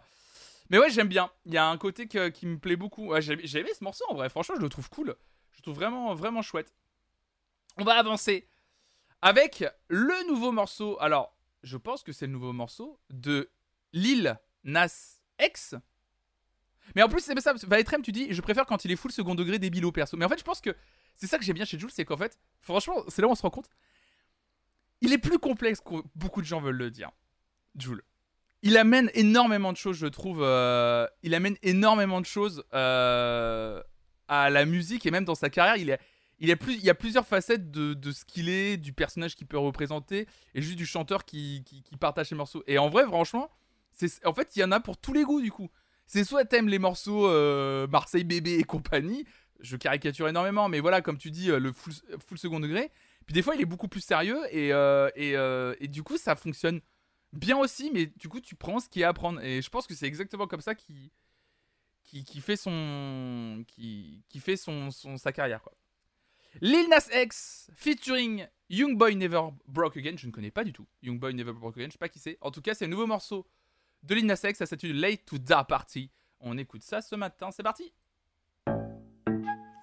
Mais 0.71 0.79
ouais, 0.79 0.89
j'aime 0.89 1.07
bien. 1.07 1.29
Il 1.45 1.53
y 1.53 1.57
a 1.57 1.67
un 1.67 1.77
côté 1.77 2.07
qui 2.07 2.47
me 2.47 2.57
plaît 2.57 2.75
beaucoup. 2.75 3.09
Ouais, 3.09 3.21
j'ai 3.21 3.59
aimé 3.59 3.69
ce 3.77 3.83
morceau 3.83 4.03
en 4.09 4.15
vrai. 4.15 4.27
Franchement, 4.29 4.55
je 4.57 4.61
le 4.61 4.69
trouve 4.69 4.89
cool. 4.89 5.15
Je 5.51 5.61
trouve 5.61 5.75
vraiment, 5.75 6.15
vraiment 6.15 6.41
chouette. 6.41 6.73
On 7.77 7.83
va 7.83 7.93
avancer 7.93 8.47
avec 9.21 9.63
le 9.87 10.27
nouveau 10.27 10.51
morceau. 10.51 10.97
Alors, 10.99 11.37
je 11.61 11.77
pense 11.77 12.01
que 12.01 12.11
c'est 12.11 12.25
le 12.25 12.31
nouveau 12.31 12.53
morceau 12.53 12.99
de 13.11 13.51
Lil 13.93 14.39
Nas 14.63 15.19
X. 15.39 15.75
Mais 16.95 17.03
en 17.03 17.09
plus, 17.09 17.21
c'est 17.21 17.39
ça. 17.39 17.53
Vaetrem, 17.67 18.01
tu 18.01 18.11
dis, 18.11 18.33
je 18.33 18.41
préfère 18.41 18.65
quand 18.65 18.83
il 18.83 18.91
est 18.91 18.95
full 18.95 19.11
second 19.11 19.35
degré 19.35 19.59
débilo 19.59 19.91
perso. 19.91 20.17
Mais 20.17 20.25
en 20.25 20.29
fait, 20.29 20.39
je 20.39 20.43
pense 20.43 20.61
que 20.61 20.75
c'est 21.15 21.27
ça 21.27 21.37
que 21.37 21.43
j'aime 21.43 21.55
bien 21.55 21.65
chez 21.65 21.77
Jules, 21.77 21.91
c'est 21.91 22.05
qu'en 22.05 22.17
fait, 22.17 22.39
franchement, 22.61 23.03
c'est 23.07 23.21
là 23.21 23.27
où 23.27 23.31
on 23.31 23.35
se 23.35 23.41
rend 23.43 23.51
compte. 23.51 23.69
Il 25.01 25.13
est 25.13 25.17
plus 25.17 25.39
complexe 25.39 25.81
que 25.81 25.95
beaucoup 26.15 26.41
de 26.41 26.47
gens 26.47 26.62
veulent 26.62 26.77
le 26.77 26.91
dire. 26.91 27.12
Jules. 27.77 28.01
Il 28.62 28.77
amène 28.77 29.12
énormément 29.13 29.71
de 29.71 29.77
choses, 29.77 29.97
je 29.97 30.08
trouve. 30.08 30.41
euh, 30.41 31.08
il 31.21 31.36
amène 31.36 31.55
énormément 31.62 32.21
de 32.21 32.25
choses 32.25 32.63
euh, 32.73 33.81
à 34.27 34.49
la 34.49 34.65
musique 34.65 35.05
et 35.05 35.12
même 35.12 35.25
dans 35.25 35.36
sa 35.36 35.49
carrière. 35.49 35.75
Il, 35.77 35.95
il, 36.39 36.58
plus, 36.58 36.73
il 36.73 36.84
y 36.84 36.89
a 36.89 36.96
plusieurs 36.96 37.27
facettes 37.27 37.69
de, 37.69 37.93
de 37.93 38.12
ce 38.12 38.25
qu'il 38.25 38.50
est, 38.50 38.77
du 38.77 38.91
personnage 38.91 39.35
qu'il 39.35 39.46
peut 39.46 39.58
représenter 39.60 40.27
et 40.56 40.62
juste 40.62 40.77
du 40.77 40.85
chanteur 40.85 41.25
qui, 41.25 41.63
qui, 41.63 41.98
partage 41.98 42.29
ses 42.29 42.35
morceaux. 42.35 42.63
Et 42.65 42.77
en 42.79 42.89
vrai, 42.89 43.06
franchement, 43.06 43.52
en 44.23 44.33
fait, 44.33 44.56
il 44.56 44.60
y 44.60 44.63
en 44.63 44.71
a 44.71 44.79
pour 44.79 44.98
tous 44.98 45.13
les 45.13 45.23
goûts 45.23 45.41
du 45.41 45.52
coup. 45.52 45.69
C'est 46.08 46.23
soit 46.23 46.46
t'aimes 46.46 46.69
les 46.69 46.79
morceaux 46.79 47.27
euh, 47.27 47.87
Marseille 47.87 48.23
bébé 48.23 48.56
et 48.56 48.63
compagnie, 48.63 49.25
je 49.60 49.75
caricature 49.75 50.27
énormément, 50.27 50.69
mais 50.69 50.79
voilà, 50.79 51.02
comme 51.02 51.17
tu 51.17 51.31
dis, 51.31 51.48
le 51.48 51.71
full 51.71 52.37
second 52.37 52.60
degré. 52.60 52.91
Puis 53.26 53.34
des 53.34 53.42
fois, 53.42 53.56
il 53.56 53.62
est 53.62 53.65
beaucoup 53.65 53.88
plus 53.88 54.02
sérieux 54.02 54.40
et, 54.52 54.71
euh, 54.71 55.10
et, 55.15 55.36
euh, 55.36 55.76
et 55.80 55.88
du 55.88 56.04
coup, 56.04 56.17
ça 56.17 56.36
fonctionne 56.36 56.82
bien 57.34 57.58
aussi, 57.58 57.92
mais 57.92 58.06
du 58.06 58.30
coup, 58.30 58.40
tu 58.40 58.56
prends 58.56 58.80
ce 58.80 58.88
qu'il 58.88 59.02
y 59.02 59.04
a 59.04 59.10
à 59.10 59.13
prendre. 59.13 59.42
Et 59.42 59.62
je 59.62 59.69
pense 59.69 59.88
que 59.88 59.96
c'est 59.96 60.06
exactement 60.06 60.48
comme 60.48 60.62
ça 60.62 60.76
qui, 60.76 61.12
qui, 62.04 62.23
qui 62.23 62.40
fait 62.42 62.56
son, 62.56 63.63
qui, 63.67 64.23
qui 64.30 64.40
fait 64.40 64.58
son, 64.58 64.92
son, 64.92 65.17
sa 65.17 65.32
carrière. 65.32 65.62
Quoi. 65.62 65.73
Lil 66.62 66.88
Nas 66.88 67.08
X 67.13 67.69
featuring 67.76 68.48
Young 68.69 68.98
Boy 68.98 69.15
Never 69.15 69.42
Broke 69.67 69.98
Again. 69.98 70.15
Je 70.17 70.28
ne 70.28 70.32
connais 70.32 70.52
pas 70.52 70.63
du 70.63 70.71
tout 70.71 70.88
Young 71.02 71.19
Boy 71.19 71.34
Never 71.34 71.54
Broke 71.54 71.78
Again. 71.78 71.88
Je 71.88 71.94
sais 71.94 71.98
pas 71.98 72.10
qui 72.10 72.19
c'est. 72.19 72.38
En 72.42 72.52
tout 72.52 72.62
cas, 72.62 72.73
c'est 72.73 72.86
un 72.86 72.90
nouveau 72.90 73.08
morceau 73.08 73.48
de 74.04 74.15
Lil 74.15 74.26
Nas 74.26 74.40
X. 74.44 74.60
Ça 74.60 74.65
s'intitule 74.65 75.00
Late 75.00 75.26
to 75.26 75.38
Da 75.38 75.63
Party. 75.63 76.12
On 76.40 76.58
écoute 76.58 76.84
ça 76.84 77.02
ce 77.02 77.15
matin. 77.15 77.50
C'est 77.52 77.63
parti. 77.63 77.92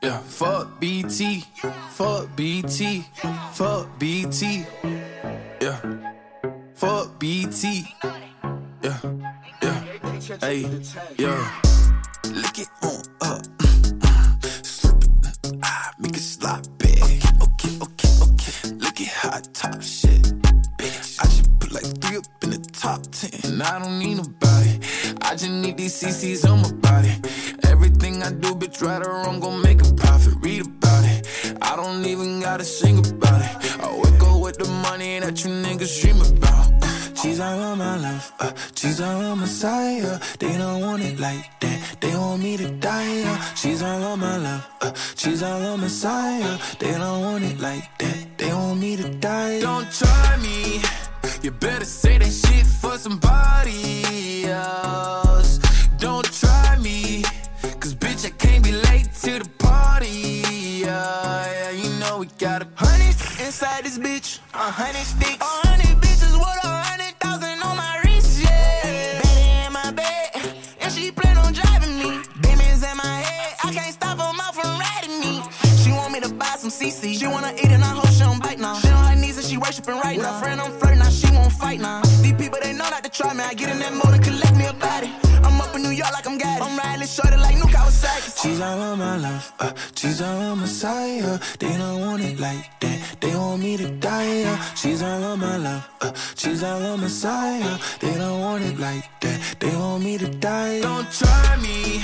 Yeah, 0.02 0.18
fuck 0.18 0.80
BT, 0.80 1.44
fuck 1.90 2.34
BT, 2.34 3.04
fuck 3.52 3.86
BT. 4.00 4.66
Yeah, 5.60 5.78
fuck 6.74 7.18
BT. 7.20 7.86
Yeah, 8.82 8.98
yeah, 9.62 9.84
hey, 10.40 10.66
yeah. 11.18 11.60
Lick 12.32 12.58
it 12.58 12.68
on 12.82 13.02
up, 13.20 13.44
slip 14.64 15.04
it, 15.04 15.58
ah, 15.62 15.92
make 16.00 16.16
it 16.16 16.20
sloppy. 16.20 16.98
Okay, 17.40 17.78
okay, 17.80 18.12
okay. 18.22 18.74
Look 18.78 19.00
at 19.00 19.06
hot 19.06 19.54
top 19.54 19.80
shit, 19.80 20.22
bitch. 20.78 21.20
I 21.22 21.28
should 21.28 21.60
put 21.60 21.70
like 21.70 21.84
three 22.00 22.16
up 22.16 22.24
in 22.42 22.50
the 22.50 22.58
top 22.72 23.02
ten. 23.12 23.62
I 23.62 23.78
don't 23.78 24.00
need 24.00 24.16
nobody. 24.16 24.80
I 25.20 25.36
just 25.36 25.48
need 25.48 25.76
these 25.76 25.94
CCs 26.02 26.50
on 26.50 26.62
my 26.62 26.72
body. 26.72 27.14
Everything 27.64 28.22
I 28.22 28.32
do, 28.32 28.54
bitch, 28.72 28.86
right 28.86 29.06
or 29.06 29.12
wrong, 29.12 29.40
gon' 29.40 29.62
make 29.62 29.80
a 29.82 29.94
profit. 29.94 30.34
Read 30.40 30.62
about 30.66 31.04
it. 31.04 31.56
I 31.62 31.76
don't 31.76 32.04
even 32.04 32.40
gotta 32.40 32.64
sing 32.64 32.98
about 32.98 33.40
it. 33.40 33.80
I 33.80 33.92
wake 33.96 34.22
up 34.22 34.40
with 34.40 34.58
the 34.58 34.68
money 34.68 35.20
that 35.20 35.44
you 35.44 35.50
niggas 35.50 36.00
dream 36.00 36.20
about. 36.20 36.70
She's 37.16 37.38
all 37.38 37.60
on 37.60 37.78
my 37.78 37.96
love, 37.98 38.32
uh, 38.40 38.52
she's 38.74 39.00
all 39.00 39.22
on 39.22 39.38
my 39.38 39.46
side. 39.46 40.04
Uh, 40.04 40.18
they 40.40 40.58
don't 40.58 40.80
want 40.80 41.02
it 41.02 41.20
like 41.20 41.60
that, 41.60 41.96
they 42.00 42.16
want 42.16 42.42
me 42.42 42.56
to 42.56 42.68
die. 42.68 43.22
Uh, 43.24 43.40
she's 43.54 43.80
all 43.80 44.02
on 44.02 44.18
my 44.18 44.36
love, 44.38 44.68
uh, 44.80 44.92
she's 45.14 45.40
all 45.42 45.62
on 45.62 45.80
my 45.80 45.86
side. 45.86 46.42
Uh, 46.42 46.58
they 46.80 46.90
don't 46.90 47.20
want 47.22 47.44
it 47.44 47.60
like 47.60 47.96
that, 47.98 48.26
they 48.38 48.52
want 48.52 48.80
me 48.80 48.96
to 48.96 49.08
die. 49.20 49.60
Don't 49.60 49.88
try 49.92 50.36
me, 50.38 50.82
you 51.42 51.52
better 51.52 51.84
say 51.84 52.18
that 52.18 52.32
shit 52.32 52.66
for 52.66 52.98
somebody 52.98 54.46
else. 54.46 55.58
Don't 55.98 56.24
try 56.24 56.76
me, 56.80 57.22
cause 57.82 57.94
bitch, 57.96 58.24
I 58.24 58.30
can't 58.30 58.62
be 58.62 58.70
late 58.70 59.12
to 59.22 59.40
the 59.40 59.48
party. 59.58 60.42
Yeah, 60.86 60.86
yeah 60.86 61.70
you 61.70 61.88
know 61.98 62.18
we 62.18 62.26
got 62.38 62.62
a 62.62 62.68
honey 62.76 63.08
inside 63.44 63.84
this 63.84 63.98
bitch, 63.98 64.38
a 64.54 64.70
honey 64.70 65.04
sticks. 65.12 65.42
A 65.42 65.66
honey 65.66 65.90
bitches 66.02 66.34
with 66.38 66.64
a 66.64 66.72
honey 66.86 67.10
thousand 67.18 67.58
on 67.66 67.76
my 67.76 68.00
wrist, 68.04 68.40
yeah. 68.40 69.20
Betty 69.22 69.66
in 69.66 69.72
my 69.72 69.90
bed, 69.90 70.30
and 70.80 70.92
she 70.92 71.10
plan 71.10 71.36
on 71.38 71.52
driving 71.52 71.98
me. 71.98 72.22
Demons 72.40 72.82
in 72.86 72.96
my 72.96 73.16
head, 73.26 73.56
I 73.64 73.72
can't 73.72 73.92
stop 73.92 74.16
her 74.16 74.32
mouth 74.32 74.54
from 74.54 74.78
riding 74.78 75.18
me. 75.18 75.42
She 75.82 75.90
want 75.90 76.12
me 76.12 76.20
to 76.20 76.32
buy 76.32 76.54
some 76.62 76.70
CC. 76.70 77.18
She 77.18 77.26
wanna 77.26 77.52
eat 77.58 77.72
and 77.76 77.82
I 77.82 77.92
hope 77.98 78.06
she 78.14 78.20
don't 78.20 78.40
bite 78.40 78.60
now. 78.60 78.74
She 78.78 78.90
on 78.90 79.04
her 79.10 79.16
knees 79.16 79.38
and 79.38 79.46
she 79.46 79.56
worshiping 79.56 79.98
right 79.98 80.18
now. 80.18 80.38
Friend, 80.40 80.60
I'm 80.60 80.70
flirting 80.78 81.00
now, 81.00 81.10
she 81.10 81.28
won't 81.32 81.52
fight 81.52 81.80
now. 81.80 82.02
These 82.22 82.34
people 82.34 82.58
they 82.62 82.74
know 82.74 82.88
not 82.94 83.02
to 83.02 83.10
try 83.10 83.34
me. 83.34 83.42
I 83.42 83.54
get 83.54 83.70
in 83.70 83.80
that 83.80 83.92
mode 83.92 84.14
and 84.14 84.22
collect 84.22 84.56
me 84.56 84.66
a 84.66 84.72
body. 84.72 85.31
I'm 85.72 85.80
up 85.80 85.84
in 85.84 85.90
New 85.90 85.96
York 85.96 86.12
like 86.12 86.26
I'm 86.26 86.38
got 86.38 86.60
I'm 86.60 86.76
riding 86.76 87.06
shorty 87.06 87.36
like 87.36 87.54
New 87.54 87.62
Kawasaki. 87.62 88.42
She's 88.42 88.60
all 88.60 88.78
on 88.78 88.98
my 88.98 89.16
love, 89.16 89.52
uh, 89.58 89.72
she's 89.94 90.20
all 90.20 90.40
on 90.40 90.58
my 90.60 90.66
side. 90.66 91.22
Uh, 91.24 91.38
they 91.58 91.76
don't 91.78 92.00
want 92.00 92.22
it 92.22 92.38
like 92.38 92.80
that, 92.80 93.16
they 93.20 93.34
want 93.34 93.62
me 93.62 93.76
to 93.78 93.88
die. 93.90 94.44
Uh, 94.44 94.60
she's 94.74 95.02
all 95.02 95.24
on 95.24 95.38
my 95.38 95.56
love, 95.56 95.88
uh, 96.02 96.12
she's 96.34 96.62
all 96.62 96.82
on 96.82 97.00
my 97.00 97.06
side. 97.06 97.62
Uh, 97.62 97.78
they 98.00 98.14
don't 98.18 98.40
want 98.40 98.64
it 98.64 98.78
like 98.78 99.08
that, 99.20 99.56
they 99.60 99.74
want 99.74 100.04
me 100.04 100.18
to 100.18 100.28
die. 100.28 100.80
Don't 100.80 101.10
try 101.10 101.56
me, 101.56 102.02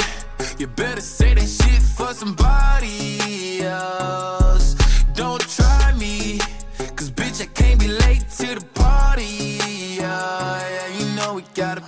you 0.58 0.66
better 0.66 1.02
say 1.02 1.34
that 1.34 1.48
shit 1.48 1.82
for 1.82 2.14
somebody 2.14 3.62
else. 3.64 4.74
Don't 5.14 5.42
try 5.42 5.92
me, 5.92 6.38
cause 6.96 7.10
bitch, 7.10 7.42
I 7.42 7.46
can't 7.46 7.78
be 7.78 7.88
late 7.88 8.24
to 8.38 8.54
the 8.54 8.64
party. 8.72 9.58
Yeah, 10.00 10.68
yeah 10.76 10.98
you 10.98 11.16
know 11.16 11.34
we 11.34 11.42
gotta 11.54 11.82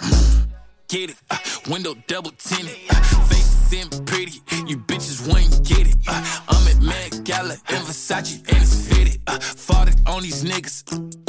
get 0.91 1.11
it. 1.11 1.17
Uh, 1.31 1.39
window 1.69 1.95
double 2.09 2.33
tinted, 2.33 2.77
uh, 2.91 3.01
face 3.29 3.47
sim 3.71 3.89
pretty. 4.05 4.43
You 4.67 4.77
bitches 4.77 5.27
wouldn't 5.27 5.65
get 5.67 5.87
it. 5.87 5.97
Uh, 6.09 6.41
I'm 6.49 6.69
at 6.69 6.80
Met 6.91 7.25
Gala 7.25 7.57
and 7.75 7.83
Versace 7.87 8.39
and 8.51 8.63
it's 8.63 8.75
fitted. 8.89 9.21
Uh, 9.27 9.39
fought 9.39 9.89
it 9.89 9.97
on 10.07 10.23
these 10.23 10.43
niggas. 10.43 10.77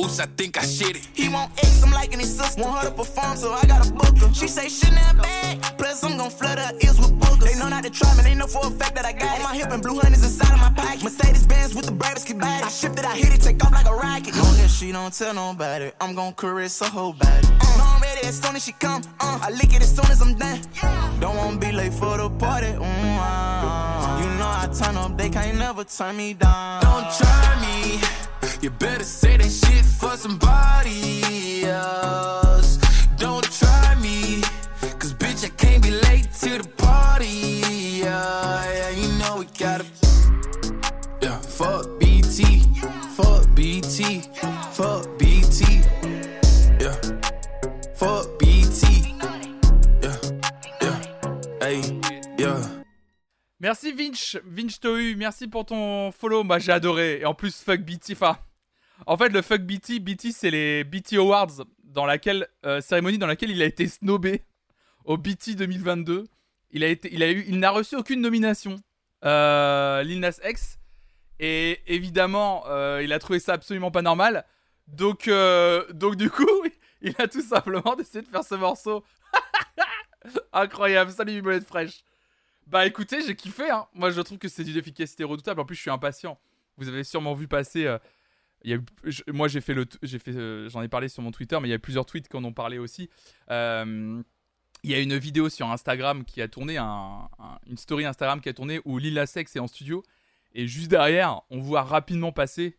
Oops, 0.01 0.19
I 0.19 0.25
think 0.37 0.57
I 0.57 0.63
shit 0.65 0.95
it. 0.97 1.07
He 1.13 1.29
want 1.29 1.51
X, 1.59 1.83
I'm 1.83 1.91
liking 1.91 2.19
his 2.19 2.35
sister. 2.35 2.61
Want 2.61 2.83
her 2.83 2.89
to 2.89 2.95
perform, 2.95 3.37
so 3.37 3.53
I 3.53 3.63
gotta 3.65 3.93
book 3.93 4.17
her. 4.17 4.33
She 4.33 4.47
say 4.47 4.67
shit 4.67 4.91
that 4.91 5.15
bad. 5.17 5.77
Plus, 5.77 6.03
I'm 6.03 6.17
gon' 6.17 6.31
flood 6.31 6.57
her 6.57 6.71
ears 6.83 6.97
with 6.97 7.13
boogers. 7.19 7.45
They 7.53 7.59
know 7.59 7.69
not 7.69 7.83
to 7.83 7.91
try 7.91 8.09
me, 8.17 8.23
they 8.23 8.35
know 8.35 8.47
for 8.47 8.65
a 8.65 8.71
fact 8.71 8.95
that 8.95 9.05
I 9.05 9.13
got 9.13 9.37
it. 9.37 9.43
On 9.43 9.43
my 9.43 9.55
hip 9.55 9.69
and 9.71 9.81
blue 9.83 9.99
honey's 9.99 10.23
inside 10.23 10.53
of 10.53 10.59
my 10.59 10.71
pocket. 10.71 11.03
Mercedes 11.03 11.45
Benz 11.45 11.75
with 11.75 11.85
the 11.85 11.91
bravest 11.91 12.27
kid 12.27 12.39
body. 12.39 12.63
I 12.63 12.69
shift 12.69 12.97
it, 12.97 13.05
I 13.05 13.15
hit 13.15 13.33
it, 13.33 13.41
take 13.41 13.63
off 13.63 13.71
like 13.71 13.87
a 13.87 13.93
rocket. 13.93 14.35
Long 14.35 14.57
as 14.65 14.75
she 14.75 14.91
don't 14.91 15.13
tell 15.13 15.33
nobody, 15.33 15.91
I'm 16.01 16.15
gon' 16.15 16.33
caress 16.33 16.79
her 16.79 16.89
whole 16.89 17.13
body. 17.13 17.47
Uh, 17.61 17.77
know 17.77 17.85
I'm 17.85 18.01
ready 18.01 18.27
as 18.27 18.39
soon 18.41 18.55
as 18.55 18.63
she 18.65 18.73
come. 18.73 19.01
Uh, 19.19 19.39
I 19.41 19.51
lick 19.51 19.73
it 19.75 19.81
as 19.81 19.95
soon 19.95 20.09
as 20.09 20.21
I'm 20.21 20.35
done. 20.35 20.61
Don't 21.19 21.35
wanna 21.37 21.57
be 21.57 21.71
late 21.71 21.93
for 21.93 22.17
the 22.17 22.29
party. 22.29 22.67
Mm, 22.67 23.17
uh, 23.19 24.21
you 24.21 24.29
know 24.39 24.51
I 24.63 24.67
turn 24.73 24.97
up, 24.97 25.17
they 25.17 25.29
can't 25.29 25.50
never 25.53 25.83
turn 25.83 26.17
me 26.17 26.33
down. 26.33 26.81
Don't 26.81 27.07
try 27.17 27.59
me. 27.61 28.01
You 28.61 28.69
better 28.69 29.03
say 29.03 29.37
that 29.37 29.49
shit 29.49 29.85
for 29.85 30.15
somebody 30.17 31.65
else. 31.65 32.77
Don't 33.17 33.43
try 33.43 33.95
me. 34.01 34.41
Cause 34.99 35.13
bitch, 35.13 35.45
I 35.45 35.49
can't 35.49 35.81
be 35.83 35.91
late 35.91 36.31
to 36.41 36.57
the 36.59 36.67
party. 36.77 38.01
Yeah, 38.03 38.73
yeah 38.73 38.89
you 38.89 39.07
know 39.19 39.37
we 39.39 39.45
gotta. 39.57 39.85
Yeah, 41.21 41.37
fuck 41.39 41.99
BT. 41.99 42.63
Fuck 43.15 43.47
BT. 43.55 44.50
Merci 53.61 53.91
Vinch, 53.91 54.37
Vinch 54.43 54.79
Tohu, 54.79 55.15
merci 55.15 55.47
pour 55.47 55.67
ton 55.67 56.11
follow. 56.11 56.43
Moi 56.43 56.57
j'ai 56.57 56.71
adoré. 56.71 57.19
Et 57.19 57.25
en 57.25 57.35
plus, 57.35 57.61
fuck 57.61 57.81
BT. 57.81 58.13
Enfin, 58.13 58.39
en 59.05 59.15
fait, 59.17 59.29
le 59.29 59.43
fuck 59.43 59.61
BT, 59.61 59.99
BT 59.99 60.31
c'est 60.31 60.49
les 60.49 60.83
BT 60.83 61.17
Awards, 61.17 61.63
dans 61.83 62.07
laquelle, 62.07 62.47
euh, 62.65 62.81
cérémonie 62.81 63.19
dans 63.19 63.27
laquelle 63.27 63.51
il 63.51 63.61
a 63.61 63.65
été 63.65 63.87
snobé 63.87 64.41
au 65.05 65.15
BT 65.15 65.53
2022. 65.55 66.23
Il 66.71 66.83
a 66.83 66.87
été, 66.87 67.13
il 67.13 67.21
a 67.21 67.29
eu, 67.29 67.45
il 67.47 67.59
n'a 67.59 67.69
reçu 67.69 67.95
aucune 67.95 68.19
nomination. 68.19 68.77
Euh, 69.25 70.01
Lil 70.01 70.21
Nas 70.21 70.39
X. 70.43 70.79
Et 71.39 71.81
évidemment, 71.85 72.63
euh, 72.67 73.01
il 73.03 73.13
a 73.13 73.19
trouvé 73.19 73.37
ça 73.37 73.53
absolument 73.53 73.91
pas 73.91 74.01
normal. 74.01 74.43
Donc, 74.87 75.27
euh, 75.27 75.85
donc 75.93 76.15
du 76.15 76.31
coup, 76.31 76.63
il 77.03 77.13
a 77.19 77.27
tout 77.27 77.43
simplement 77.43 77.95
décidé 77.95 78.23
de 78.23 78.27
faire 78.27 78.43
ce 78.43 78.55
morceau. 78.55 79.03
Incroyable, 80.51 81.11
salut 81.11 81.33
Bibelette 81.33 81.67
fraîche. 81.67 82.03
Bah 82.71 82.85
écoutez, 82.85 83.21
j'ai 83.25 83.35
kiffé. 83.35 83.69
Hein. 83.69 83.85
Moi, 83.93 84.11
je 84.11 84.21
trouve 84.21 84.37
que 84.37 84.47
c'est 84.47 84.63
d'une 84.63 84.77
efficacité 84.77 85.25
redoutable. 85.25 85.59
En 85.59 85.65
plus, 85.65 85.75
je 85.75 85.81
suis 85.81 85.89
impatient. 85.91 86.39
Vous 86.77 86.87
avez 86.87 87.03
sûrement 87.03 87.33
vu 87.33 87.47
passer. 87.47 87.85
euh, 87.85 87.97
moi, 89.27 89.49
j'ai 89.49 89.59
fait 89.59 89.73
le, 89.73 89.85
j'ai 90.03 90.19
fait, 90.19 90.31
euh, 90.35 90.69
j'en 90.69 90.81
ai 90.81 90.87
parlé 90.87 91.09
sur 91.09 91.21
mon 91.21 91.31
Twitter, 91.31 91.57
mais 91.61 91.67
il 91.67 91.71
y 91.71 91.73
a 91.73 91.79
plusieurs 91.79 92.05
tweets 92.05 92.29
qui 92.29 92.37
en 92.37 92.43
ont 92.45 92.53
parlé 92.53 92.77
aussi. 92.77 93.09
Il 93.49 94.89
y 94.89 94.95
a 94.95 94.99
une 94.99 95.17
vidéo 95.17 95.49
sur 95.49 95.69
Instagram 95.69 96.23
qui 96.23 96.41
a 96.41 96.47
tourné, 96.47 96.77
un- 96.77 97.29
un- 97.39 97.59
une 97.67 97.77
story 97.77 98.05
Instagram 98.05 98.39
qui 98.41 98.49
a 98.49 98.53
tourné 98.53 98.79
où 98.85 98.97
Lil 98.97 99.13
Nas 99.15 99.31
X 99.35 99.55
est 99.55 99.59
en 99.59 99.67
studio 99.67 100.01
et 100.53 100.65
juste 100.65 100.89
derrière, 100.89 101.41
on 101.51 101.59
voit 101.59 101.83
rapidement 101.83 102.31
passer 102.31 102.77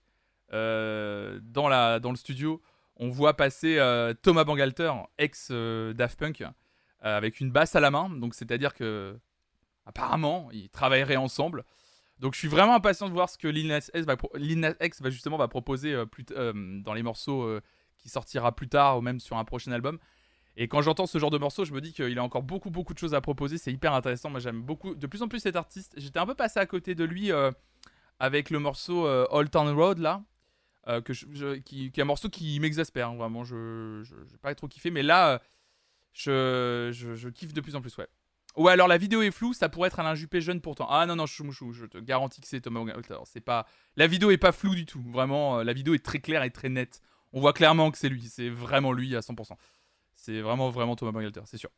euh, 0.53 1.39
dans 1.43 1.69
la, 1.69 2.01
dans 2.01 2.11
le 2.11 2.17
studio, 2.17 2.61
on 2.97 3.09
voit 3.11 3.37
passer 3.37 3.77
Thomas 4.23 4.45
Bangalter, 4.45 4.93
ex 5.19 5.53
Daft 5.53 6.19
Punk, 6.19 6.43
avec 7.01 7.41
une 7.41 7.51
basse 7.53 7.77
à 7.77 7.81
la 7.81 7.91
main. 7.93 8.09
Donc 8.11 8.35
c'est-à-dire 8.35 8.75
que 8.75 9.17
apparemment, 9.87 10.49
ils 10.53 10.69
travailleraient 10.69 11.17
ensemble. 11.17 11.65
Donc 12.23 12.35
je 12.35 12.39
suis 12.39 12.49
vraiment 12.49 12.77
impatient 12.77 13.09
de 13.09 13.13
voir 13.13 13.29
ce 13.29 13.37
que 13.37 13.49
Lil 13.49 13.67
Nas 13.67 14.75
X 14.81 15.03
va, 15.03 15.11
justement 15.11 15.47
proposer 15.49 15.93
euh, 15.93 16.07
plus 16.07 16.25
euh, 16.31 16.53
dans 16.81 16.95
les 16.95 17.03
morceaux 17.03 17.43
euh, 17.43 17.61
qui 17.99 18.09
sortira 18.09 18.55
plus 18.55 18.69
tard 18.69 18.99
ou 18.99 19.01
même 19.01 19.19
sur 19.19 19.37
un 19.37 19.45
prochain 19.45 19.73
album. 19.73 19.99
Et 20.57 20.69
quand 20.69 20.83
j'entends 20.83 21.07
ce 21.07 21.19
genre 21.19 21.31
de 21.31 21.39
morceaux, 21.39 21.65
je 21.65 21.73
me 21.73 21.81
dis 21.81 21.93
qu'il 21.93 22.17
a 22.19 22.23
encore 22.23 22.45
beaucoup 22.45 22.71
beaucoup 22.71 22.95
de 22.95 22.99
choses 22.99 23.15
à 23.15 23.21
proposer. 23.21 23.59
C'est 23.59 23.73
hyper 23.73 23.93
intéressant. 23.93 24.31
Moi 24.31 24.39
j'aime 24.39 24.63
beaucoup 24.63 24.95
de 24.95 25.07
plus 25.09 25.23
en 25.23 25.29
plus 25.29 25.41
cet 25.41 25.57
artiste. 25.57 25.95
J'étais 25.97 26.21
un 26.21 26.27
peu 26.27 26.37
passé 26.37 26.61
à 26.61 26.67
côté 26.67 26.95
de 26.95 27.03
lui 27.03 27.33
avec 28.21 28.51
le 28.51 28.61
morceau 28.61 29.09
Old 29.31 29.51
Town 29.51 29.75
Road 29.75 29.99
là. 29.99 30.23
qui, 31.65 31.87
est 31.87 31.99
un 31.99 32.05
morceau 32.05 32.29
qui 32.29 32.61
m'exaspère 32.61 33.09
hein, 33.09 33.17
vraiment 33.17 33.43
je 33.43 34.03
j'ai 34.05 34.37
pas 34.39 34.55
trop 34.55 34.69
kiffé 34.69 34.91
mais 34.91 35.03
là 35.03 35.41
je, 36.13 36.91
je 36.93 37.29
kiffe 37.31 37.53
de 37.53 37.61
plus 37.61 37.75
en 37.75 37.81
plus 37.81 37.97
ouais 37.97 38.09
Ouais, 38.57 38.73
alors 38.73 38.87
la 38.89 38.99
vidéo 38.99 39.23
est 39.23 39.31
floue, 39.31 39.55
ça 39.55 39.69
pourrait 39.71 39.87
être 39.89 39.99
Alain 39.99 40.15
Juppé 40.15 40.41
jeune 40.43 40.61
pourtant. 40.61 40.87
Ah 40.91 41.07
non, 41.07 41.17
non, 41.17 41.27
chou, 41.27 41.51
je 41.73 41.87
te 41.87 41.99
garantis 41.99 42.41
que 42.41 42.47
c'est 42.47 42.61
Thomas. 42.61 42.85
C'est 43.25 43.41
pas... 43.41 43.67
La 43.97 44.07
vidéo 44.07 44.31
est 44.31 44.37
pas 44.37 44.53
floue 44.53 44.75
du 44.75 44.85
tout, 44.85 45.03
vraiment, 45.11 45.59
euh, 45.61 45.65
la 45.65 45.73
vidéo 45.73 45.95
est 45.95 46.05
très 46.05 46.21
claire 46.21 46.43
et 46.43 46.51
très 46.51 46.69
nette. 46.69 47.01
On 47.33 47.41
voit 47.41 47.55
clairement 47.55 47.91
que 47.91 47.97
c'est 47.97 48.11
lui, 48.11 48.23
c'est 48.29 48.51
vraiment 48.51 48.93
lui 48.93 49.17
à 49.17 49.21
100%. 49.21 49.57
C'est 50.15 50.41
vraiment, 50.43 50.69
vraiment 50.69 50.97
Thomas 50.97 51.13
Bangalter, 51.13 51.41
c'est 51.47 51.57
sûr. 51.57 51.71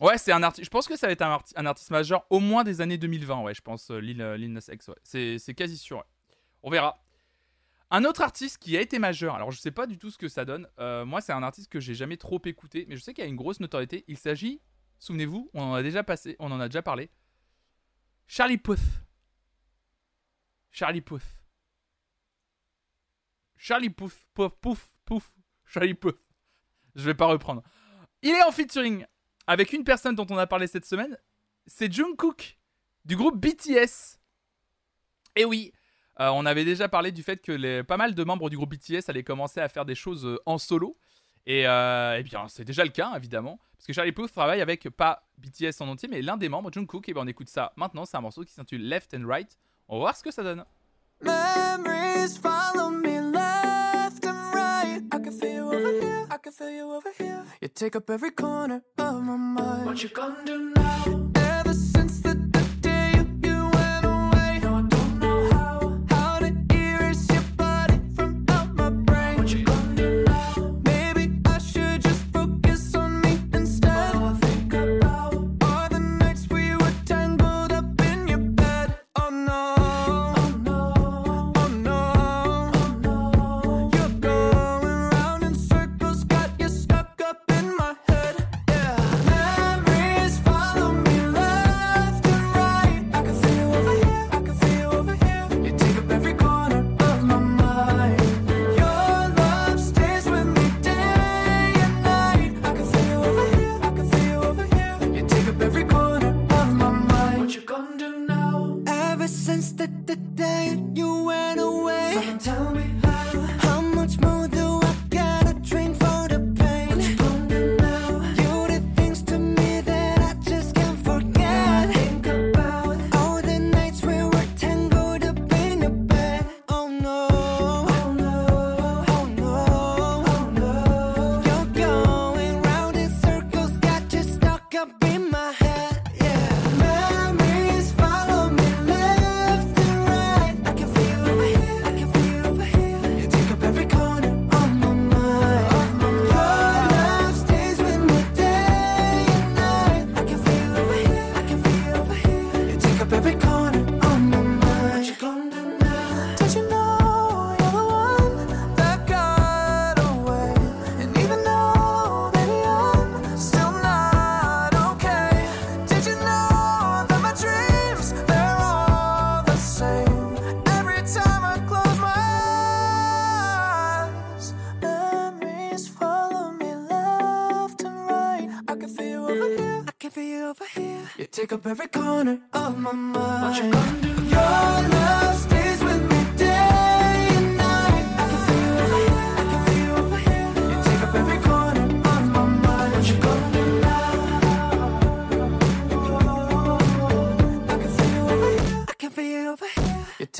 Ouais, 0.00 0.16
c'est 0.16 0.30
un 0.30 0.44
artiste, 0.44 0.64
je 0.66 0.70
pense 0.70 0.86
que 0.86 0.96
ça 0.96 1.08
va 1.08 1.12
être 1.12 1.22
un, 1.22 1.36
arti- 1.36 1.52
un 1.56 1.66
artiste 1.66 1.90
majeur 1.90 2.24
au 2.30 2.38
moins 2.38 2.62
des 2.62 2.80
années 2.80 2.98
2020, 2.98 3.40
ouais, 3.42 3.54
je 3.54 3.60
pense, 3.62 3.90
euh, 3.90 3.98
Lil, 3.98 4.22
euh, 4.22 4.36
Lil 4.36 4.56
ouais. 4.56 4.94
C'est 5.02 5.54
quasi 5.54 5.76
sûr, 5.76 5.96
ouais. 5.98 6.04
On 6.62 6.70
verra. 6.70 7.02
Un 7.90 8.04
autre 8.04 8.20
artiste 8.22 8.58
qui 8.58 8.76
a 8.76 8.80
été 8.80 9.00
majeur, 9.00 9.34
alors 9.34 9.50
je 9.50 9.58
sais 9.58 9.72
pas 9.72 9.86
du 9.86 9.98
tout 9.98 10.10
ce 10.10 10.18
que 10.18 10.28
ça 10.28 10.44
donne. 10.44 10.68
Euh, 10.78 11.04
moi, 11.04 11.20
c'est 11.20 11.32
un 11.32 11.42
artiste 11.42 11.72
que 11.72 11.80
j'ai 11.80 11.94
jamais 11.94 12.16
trop 12.18 12.40
écouté, 12.44 12.86
mais 12.88 12.96
je 12.96 13.02
sais 13.02 13.14
qu'il 13.14 13.24
a 13.24 13.26
une 13.26 13.34
grosse 13.34 13.58
notoriété. 13.58 14.04
Il 14.06 14.18
s'agit 14.18 14.60
Souvenez-vous, 14.98 15.50
on 15.54 15.62
en 15.62 15.74
a 15.74 15.82
déjà 15.82 16.02
passé, 16.02 16.36
on 16.38 16.50
en 16.50 16.60
a 16.60 16.68
déjà 16.68 16.82
parlé. 16.82 17.10
Charlie 18.26 18.58
Puth. 18.58 18.80
Charlie 20.70 21.00
Puth. 21.00 21.22
Charlie 23.56 23.90
Puth, 23.90 24.14
pouf, 24.34 24.52
pouf, 24.60 24.92
pouf, 25.04 25.32
Charlie 25.64 25.94
Puth. 25.94 26.18
Je 26.94 27.02
vais 27.02 27.14
pas 27.14 27.26
reprendre. 27.26 27.62
Il 28.22 28.30
est 28.30 28.42
en 28.42 28.52
featuring 28.52 29.06
avec 29.46 29.72
une 29.72 29.84
personne 29.84 30.14
dont 30.14 30.26
on 30.30 30.36
a 30.36 30.46
parlé 30.46 30.66
cette 30.66 30.84
semaine. 30.84 31.16
C'est 31.66 31.92
Jungkook 31.92 32.58
du 33.04 33.16
groupe 33.16 33.40
BTS. 33.40 34.18
Et 35.36 35.44
oui, 35.44 35.72
euh, 36.20 36.28
on 36.30 36.44
avait 36.46 36.64
déjà 36.64 36.88
parlé 36.88 37.12
du 37.12 37.22
fait 37.22 37.40
que 37.40 37.82
pas 37.82 37.96
mal 37.96 38.14
de 38.14 38.24
membres 38.24 38.50
du 38.50 38.56
groupe 38.56 38.74
BTS 38.74 39.08
allaient 39.08 39.22
commencer 39.24 39.60
à 39.60 39.68
faire 39.68 39.84
des 39.84 39.94
choses 39.94 40.26
euh, 40.26 40.38
en 40.46 40.58
solo. 40.58 40.98
Et, 41.48 41.62
eh 41.62 42.22
bien, 42.22 42.46
c'est 42.48 42.64
déjà 42.64 42.84
le 42.84 42.90
cas, 42.90 43.14
évidemment. 43.16 43.58
Parce 43.76 43.86
que 43.86 43.92
Charlie 43.92 44.12
Puth 44.12 44.30
travaille 44.32 44.60
avec, 44.60 44.88
pas 44.90 45.26
BTS 45.38 45.80
en 45.80 45.88
entier, 45.88 46.08
mais 46.08 46.20
l'un 46.20 46.36
des 46.36 46.48
membres, 46.48 46.70
Jungkook. 46.70 47.08
Et 47.08 47.14
bien, 47.14 47.22
on 47.22 47.26
écoute 47.26 47.48
ça 47.48 47.72
maintenant. 47.76 48.04
C'est 48.04 48.16
un 48.16 48.20
morceau 48.20 48.44
qui 48.44 48.52
s'intitule 48.52 48.86
Left 48.86 49.14
and 49.14 49.26
Right. 49.26 49.56
On 49.88 49.96
va 49.96 50.00
voir 50.00 50.16
ce 50.16 50.22
que 50.22 50.30
ça 50.30 50.42
donne. 50.42 50.64
Memories 51.22 52.38
follow 52.38 52.90
me 52.90 53.32
left 53.32 54.24
and 54.24 54.54
right. 54.54 55.02
I 55.12 55.18
can 55.18 55.32
feel 55.32 55.54
you 55.54 55.66
over 55.66 55.92
here. 56.00 56.26
I 56.30 56.36
can 56.42 56.52
feel 56.52 56.70
you 56.70 56.92
over 56.92 57.10
here. 57.18 57.42
You 57.60 57.68
take 57.68 57.96
up 57.96 58.10
every 58.10 58.30
corner 58.30 58.82
of 58.98 59.22
my 59.22 59.36
mind. 59.36 59.86
What 59.86 60.02
you 60.02 60.10
gonna 60.10 60.44
do 60.44 60.72
now? 60.76 61.37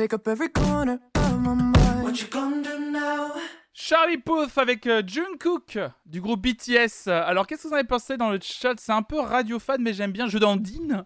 Take 0.09 0.15
up 0.15 0.27
every 0.29 0.49
corner 0.49 0.99
of 1.17 1.41
my 1.41 1.55
mind. 1.55 2.03
What 2.03 2.21
you 2.21 2.29
gonna 2.31 2.63
do 2.63 2.79
now? 2.91 3.33
Charlie 3.73 4.19
Puth 4.19 4.57
avec 4.57 4.87
euh, 4.87 5.03
Jungkook 5.07 5.79
du 6.07 6.21
groupe 6.21 6.41
BTS. 6.43 7.09
Alors, 7.09 7.47
qu'est-ce 7.47 7.63
que 7.65 7.69
vous 7.69 7.75
en 7.75 7.77
avez 7.77 7.87
pensé 7.87 8.17
dans 8.17 8.31
le 8.31 8.39
chat? 8.43 8.75
C'est 8.79 8.93
un 8.93 9.03
peu 9.03 9.21
radiophone, 9.21 9.83
mais 9.83 9.93
j'aime 9.93 10.13
bien. 10.13 10.27
Je 10.27 10.39
dandine. 10.39 11.05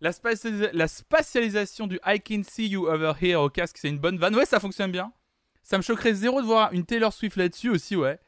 La, 0.00 0.12
spatialis- 0.12 0.70
la 0.72 0.88
spatialisation 0.88 1.86
du 1.86 1.98
I 2.06 2.20
can 2.20 2.42
see 2.48 2.68
you 2.68 2.86
over 2.86 3.12
here 3.20 3.40
au 3.40 3.50
casque, 3.50 3.78
c'est 3.78 3.88
une 3.88 3.98
bonne 3.98 4.18
vanne. 4.18 4.34
Ouais, 4.36 4.46
ça 4.46 4.60
fonctionne 4.60 4.92
bien. 4.92 5.12
Ça 5.62 5.76
me 5.76 5.82
choquerait 5.82 6.14
zéro 6.14 6.40
de 6.40 6.46
voir 6.46 6.72
une 6.72 6.86
Taylor 6.86 7.12
Swift 7.12 7.36
là-dessus 7.36 7.70
aussi, 7.70 7.96
ouais. 7.96 8.18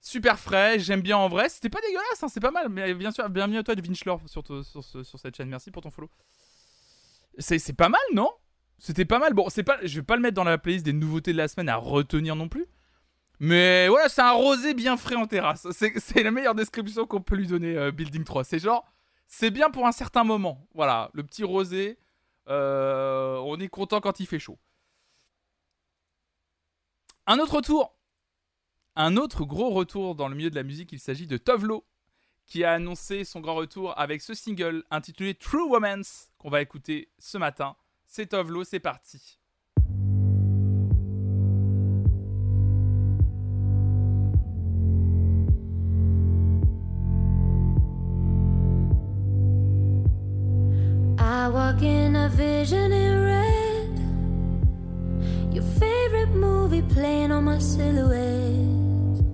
Super 0.00 0.38
frais, 0.38 0.78
j'aime 0.78 1.00
bien 1.00 1.16
en 1.16 1.28
vrai. 1.28 1.48
C'était 1.48 1.68
pas 1.70 1.80
dégueulasse, 1.80 2.22
hein, 2.22 2.28
c'est 2.28 2.40
pas 2.40 2.50
mal. 2.50 2.68
Mais 2.68 2.94
bien 2.94 3.10
sûr, 3.10 3.28
bienvenue 3.28 3.58
à 3.58 3.62
toi 3.62 3.74
de 3.74 3.82
Vinchlor 3.82 4.20
sur, 4.26 4.42
sur, 4.64 4.84
sur 5.04 5.18
cette 5.18 5.36
chaîne. 5.36 5.48
Merci 5.48 5.70
pour 5.70 5.82
ton 5.82 5.90
follow. 5.90 6.10
C'est 7.38 7.58
c'est 7.58 7.72
pas 7.72 7.88
mal, 7.88 8.00
non? 8.12 8.30
C'était 8.78 9.04
pas 9.04 9.18
mal. 9.18 9.34
Bon, 9.34 9.48
c'est 9.48 9.62
pas, 9.62 9.78
je 9.82 9.96
vais 9.96 10.04
pas 10.04 10.16
le 10.16 10.22
mettre 10.22 10.34
dans 10.34 10.44
la 10.44 10.58
playlist 10.58 10.84
des 10.84 10.92
nouveautés 10.92 11.32
de 11.32 11.38
la 11.38 11.48
semaine 11.48 11.68
à 11.68 11.76
retenir 11.76 12.36
non 12.36 12.48
plus. 12.48 12.66
Mais 13.40 13.88
voilà, 13.88 14.08
c'est 14.08 14.22
un 14.22 14.32
rosé 14.32 14.74
bien 14.74 14.96
frais 14.96 15.16
en 15.16 15.26
terrasse. 15.26 15.66
C'est 15.72 16.22
la 16.22 16.30
meilleure 16.30 16.54
description 16.54 17.06
qu'on 17.06 17.20
peut 17.20 17.36
lui 17.36 17.46
donner, 17.46 17.76
euh, 17.76 17.90
Building 17.90 18.24
3. 18.24 18.44
C'est 18.44 18.58
genre, 18.58 18.84
c'est 19.26 19.50
bien 19.50 19.70
pour 19.70 19.86
un 19.86 19.92
certain 19.92 20.24
moment. 20.24 20.66
Voilà, 20.74 21.10
le 21.14 21.24
petit 21.24 21.44
rosé, 21.44 21.98
euh, 22.48 23.36
on 23.38 23.58
est 23.58 23.68
content 23.68 24.00
quand 24.00 24.20
il 24.20 24.26
fait 24.26 24.38
chaud. 24.38 24.58
Un 27.26 27.38
autre 27.38 27.56
retour. 27.56 27.96
Un 28.96 29.16
autre 29.16 29.44
gros 29.44 29.70
retour 29.70 30.14
dans 30.14 30.28
le 30.28 30.36
milieu 30.36 30.50
de 30.50 30.54
la 30.54 30.62
musique, 30.62 30.92
il 30.92 31.00
s'agit 31.00 31.26
de 31.26 31.36
Tovlo, 31.36 31.84
qui 32.46 32.62
a 32.62 32.72
annoncé 32.72 33.24
son 33.24 33.40
grand 33.40 33.56
retour 33.56 33.98
avec 33.98 34.22
ce 34.22 34.34
single 34.34 34.84
intitulé 34.90 35.34
True 35.34 35.68
Romance, 35.68 36.30
qu'on 36.38 36.50
va 36.50 36.62
écouter 36.62 37.10
ce 37.18 37.38
matin. 37.38 37.76
C'est 38.16 38.26
Tovlo, 38.26 38.62
c'est 38.62 38.78
parti. 38.78 39.40
I 51.18 51.48
walk 51.48 51.82
in 51.82 52.14
a 52.14 52.28
vision 52.28 52.92
in 52.92 53.24
red. 53.24 53.98
Your 55.52 55.64
favorite 55.80 56.36
movie 56.36 56.82
playing 56.82 57.32
on 57.32 57.42
my 57.42 57.58
silhouette. 57.58 59.24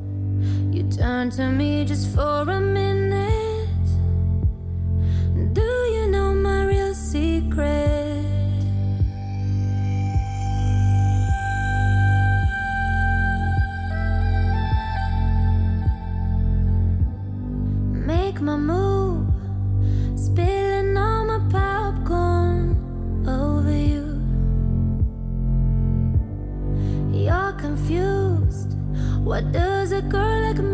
You 0.72 0.84
turn 0.84 1.28
to 1.32 1.52
me 1.52 1.84
just 1.84 2.14
for 2.14 2.48
a 2.48 2.58
minute. 2.58 3.19
What 29.40 29.52
does 29.52 29.92
a 29.92 30.02
girl 30.02 30.42
like 30.42 30.58
me 30.58 30.69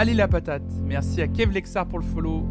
Allez 0.00 0.14
la 0.14 0.28
patate. 0.28 0.62
Merci 0.84 1.20
à 1.22 1.26
Kev 1.26 1.52
Lexar 1.52 1.84
pour 1.88 1.98
le 1.98 2.04
follow. 2.04 2.46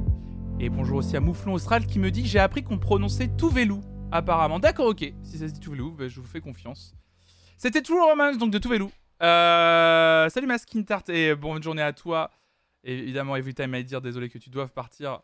Et 0.59 0.67
bonjour 0.67 0.97
aussi 0.97 1.15
à 1.15 1.21
Mouflon 1.21 1.53
Austral 1.53 1.87
qui 1.87 1.97
me 1.97 2.11
dit 2.11 2.25
J'ai 2.25 2.39
appris 2.39 2.61
qu'on 2.61 2.77
prononçait 2.77 3.29
Tuvalu. 3.37 3.75
Apparemment. 4.11 4.59
D'accord, 4.59 4.87
ok. 4.87 5.13
Si 5.23 5.37
ça 5.37 5.47
se 5.47 5.53
dit 5.53 5.61
bah, 5.97 6.09
je 6.09 6.19
vous 6.19 6.27
fais 6.27 6.41
confiance. 6.41 6.93
C'était 7.57 7.81
toujours 7.81 8.09
Romance, 8.09 8.37
donc 8.37 8.51
de 8.51 8.57
Tuvalu. 8.57 8.87
Euh, 9.23 10.27
salut 10.27 10.45
ma 10.45 10.57
skin 10.57 10.83
tart 10.83 11.03
et 11.07 11.35
bonne 11.35 11.63
journée 11.63 11.81
à 11.81 11.93
toi. 11.93 12.31
Et 12.83 12.97
évidemment, 12.97 13.37
Everytime 13.37 13.73
I 13.75 13.85
dire 13.85 14.01
désolé 14.01 14.27
que 14.27 14.39
tu 14.39 14.49
doives 14.49 14.73
partir. 14.73 15.21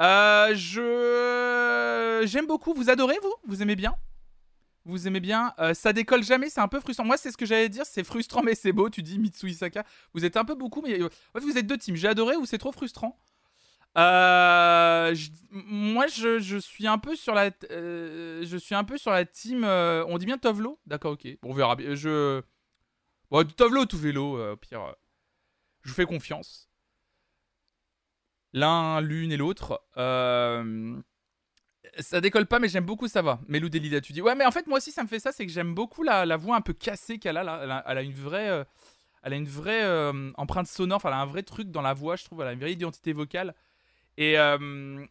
Euh, 0.00 0.56
je. 0.56 2.26
J'aime 2.26 2.48
beaucoup. 2.48 2.74
Vous 2.74 2.90
adorez, 2.90 3.18
vous? 3.22 3.34
Vous 3.46 3.62
aimez 3.62 3.76
bien? 3.76 3.94
Vous 4.84 5.06
aimez 5.06 5.20
bien 5.20 5.54
Euh, 5.58 5.74
Ça 5.74 5.92
décolle 5.92 6.24
jamais, 6.24 6.50
c'est 6.50 6.60
un 6.60 6.68
peu 6.68 6.80
frustrant. 6.80 7.04
Moi, 7.04 7.16
c'est 7.16 7.30
ce 7.30 7.36
que 7.36 7.46
j'allais 7.46 7.68
dire, 7.68 7.84
c'est 7.86 8.04
frustrant, 8.04 8.42
mais 8.42 8.54
c'est 8.54 8.72
beau. 8.72 8.90
Tu 8.90 9.02
dis 9.02 9.18
Mitsui 9.18 9.54
Saka. 9.54 9.84
Vous 10.12 10.24
êtes 10.24 10.36
un 10.36 10.44
peu 10.44 10.54
beaucoup, 10.54 10.82
mais. 10.82 11.00
euh, 11.00 11.08
En 11.34 11.38
fait, 11.40 11.44
vous 11.46 11.56
êtes 11.56 11.66
deux 11.66 11.78
teams. 11.78 11.96
J'ai 11.96 12.08
adoré 12.08 12.36
ou 12.36 12.46
c'est 12.46 12.58
trop 12.58 12.72
frustrant? 12.72 13.18
Euh, 13.98 15.14
moi, 15.50 16.06
je, 16.06 16.58
suis 16.58 16.86
un 16.86 16.98
peu 16.98 17.14
sur 17.14 17.34
la, 17.34 17.50
euh, 17.70 18.42
je 18.44 18.56
suis 18.56 18.74
un 18.74 18.84
peu 18.84 18.96
sur 18.98 19.10
la 19.10 19.24
team. 19.24 19.64
on 19.64 20.18
dit 20.18 20.26
bien 20.26 20.38
Tovlo, 20.38 20.80
d'accord, 20.86 21.12
ok. 21.12 21.26
Bon, 21.42 21.50
on 21.50 21.52
verra 21.54 21.76
bien. 21.76 21.94
Je, 21.94 22.42
bon, 23.30 23.46
Tovlo, 23.46 23.84
tout 23.84 23.98
vélo, 23.98 24.52
au 24.52 24.56
pire. 24.56 24.94
je 25.82 25.90
vous 25.90 25.94
fais 25.94 26.06
confiance. 26.06 26.68
L'un, 28.54 29.00
l'une 29.00 29.30
et 29.32 29.36
l'autre. 29.36 29.82
Euh, 31.98 32.02
ça 32.02 32.20
décolle 32.20 32.46
pas, 32.46 32.58
mais 32.58 32.68
j'aime 32.68 32.84
beaucoup 32.84 33.08
ça 33.08 33.22
va. 33.22 33.40
Melou 33.48 33.68
Delida, 33.68 34.00
tu 34.00 34.12
dis. 34.12 34.22
Ouais, 34.22 34.34
mais 34.34 34.44
en 34.44 34.50
fait, 34.50 34.66
moi 34.66 34.78
aussi, 34.78 34.92
ça 34.92 35.02
me 35.02 35.08
fait 35.08 35.20
ça, 35.20 35.32
c'est 35.32 35.46
que 35.46 35.52
j'aime 35.52 35.74
beaucoup 35.74 36.02
la, 36.02 36.36
voix 36.36 36.56
un 36.56 36.60
peu 36.60 36.72
cassée 36.72 37.18
qu'elle 37.18 37.36
a 37.36 37.42
là. 37.42 37.84
Elle 37.86 37.98
a, 37.98 38.02
une 38.02 38.12
vraie, 38.12 38.48
euh, 38.48 38.64
elle 39.22 39.32
a 39.32 39.36
une 39.36 39.48
vraie 39.48 39.82
euh, 39.82 40.30
empreinte 40.36 40.66
sonore. 40.66 40.96
Enfin, 40.96 41.08
elle 41.08 41.14
a 41.14 41.20
un 41.20 41.26
vrai 41.26 41.42
truc 41.42 41.70
dans 41.70 41.82
la 41.82 41.94
voix, 41.94 42.16
je 42.16 42.24
trouve. 42.24 42.42
Elle 42.42 42.48
a 42.48 42.52
une 42.52 42.60
vraie 42.60 42.72
identité 42.72 43.12
vocale. 43.12 43.54
Et 44.16 44.38
euh, 44.38 44.58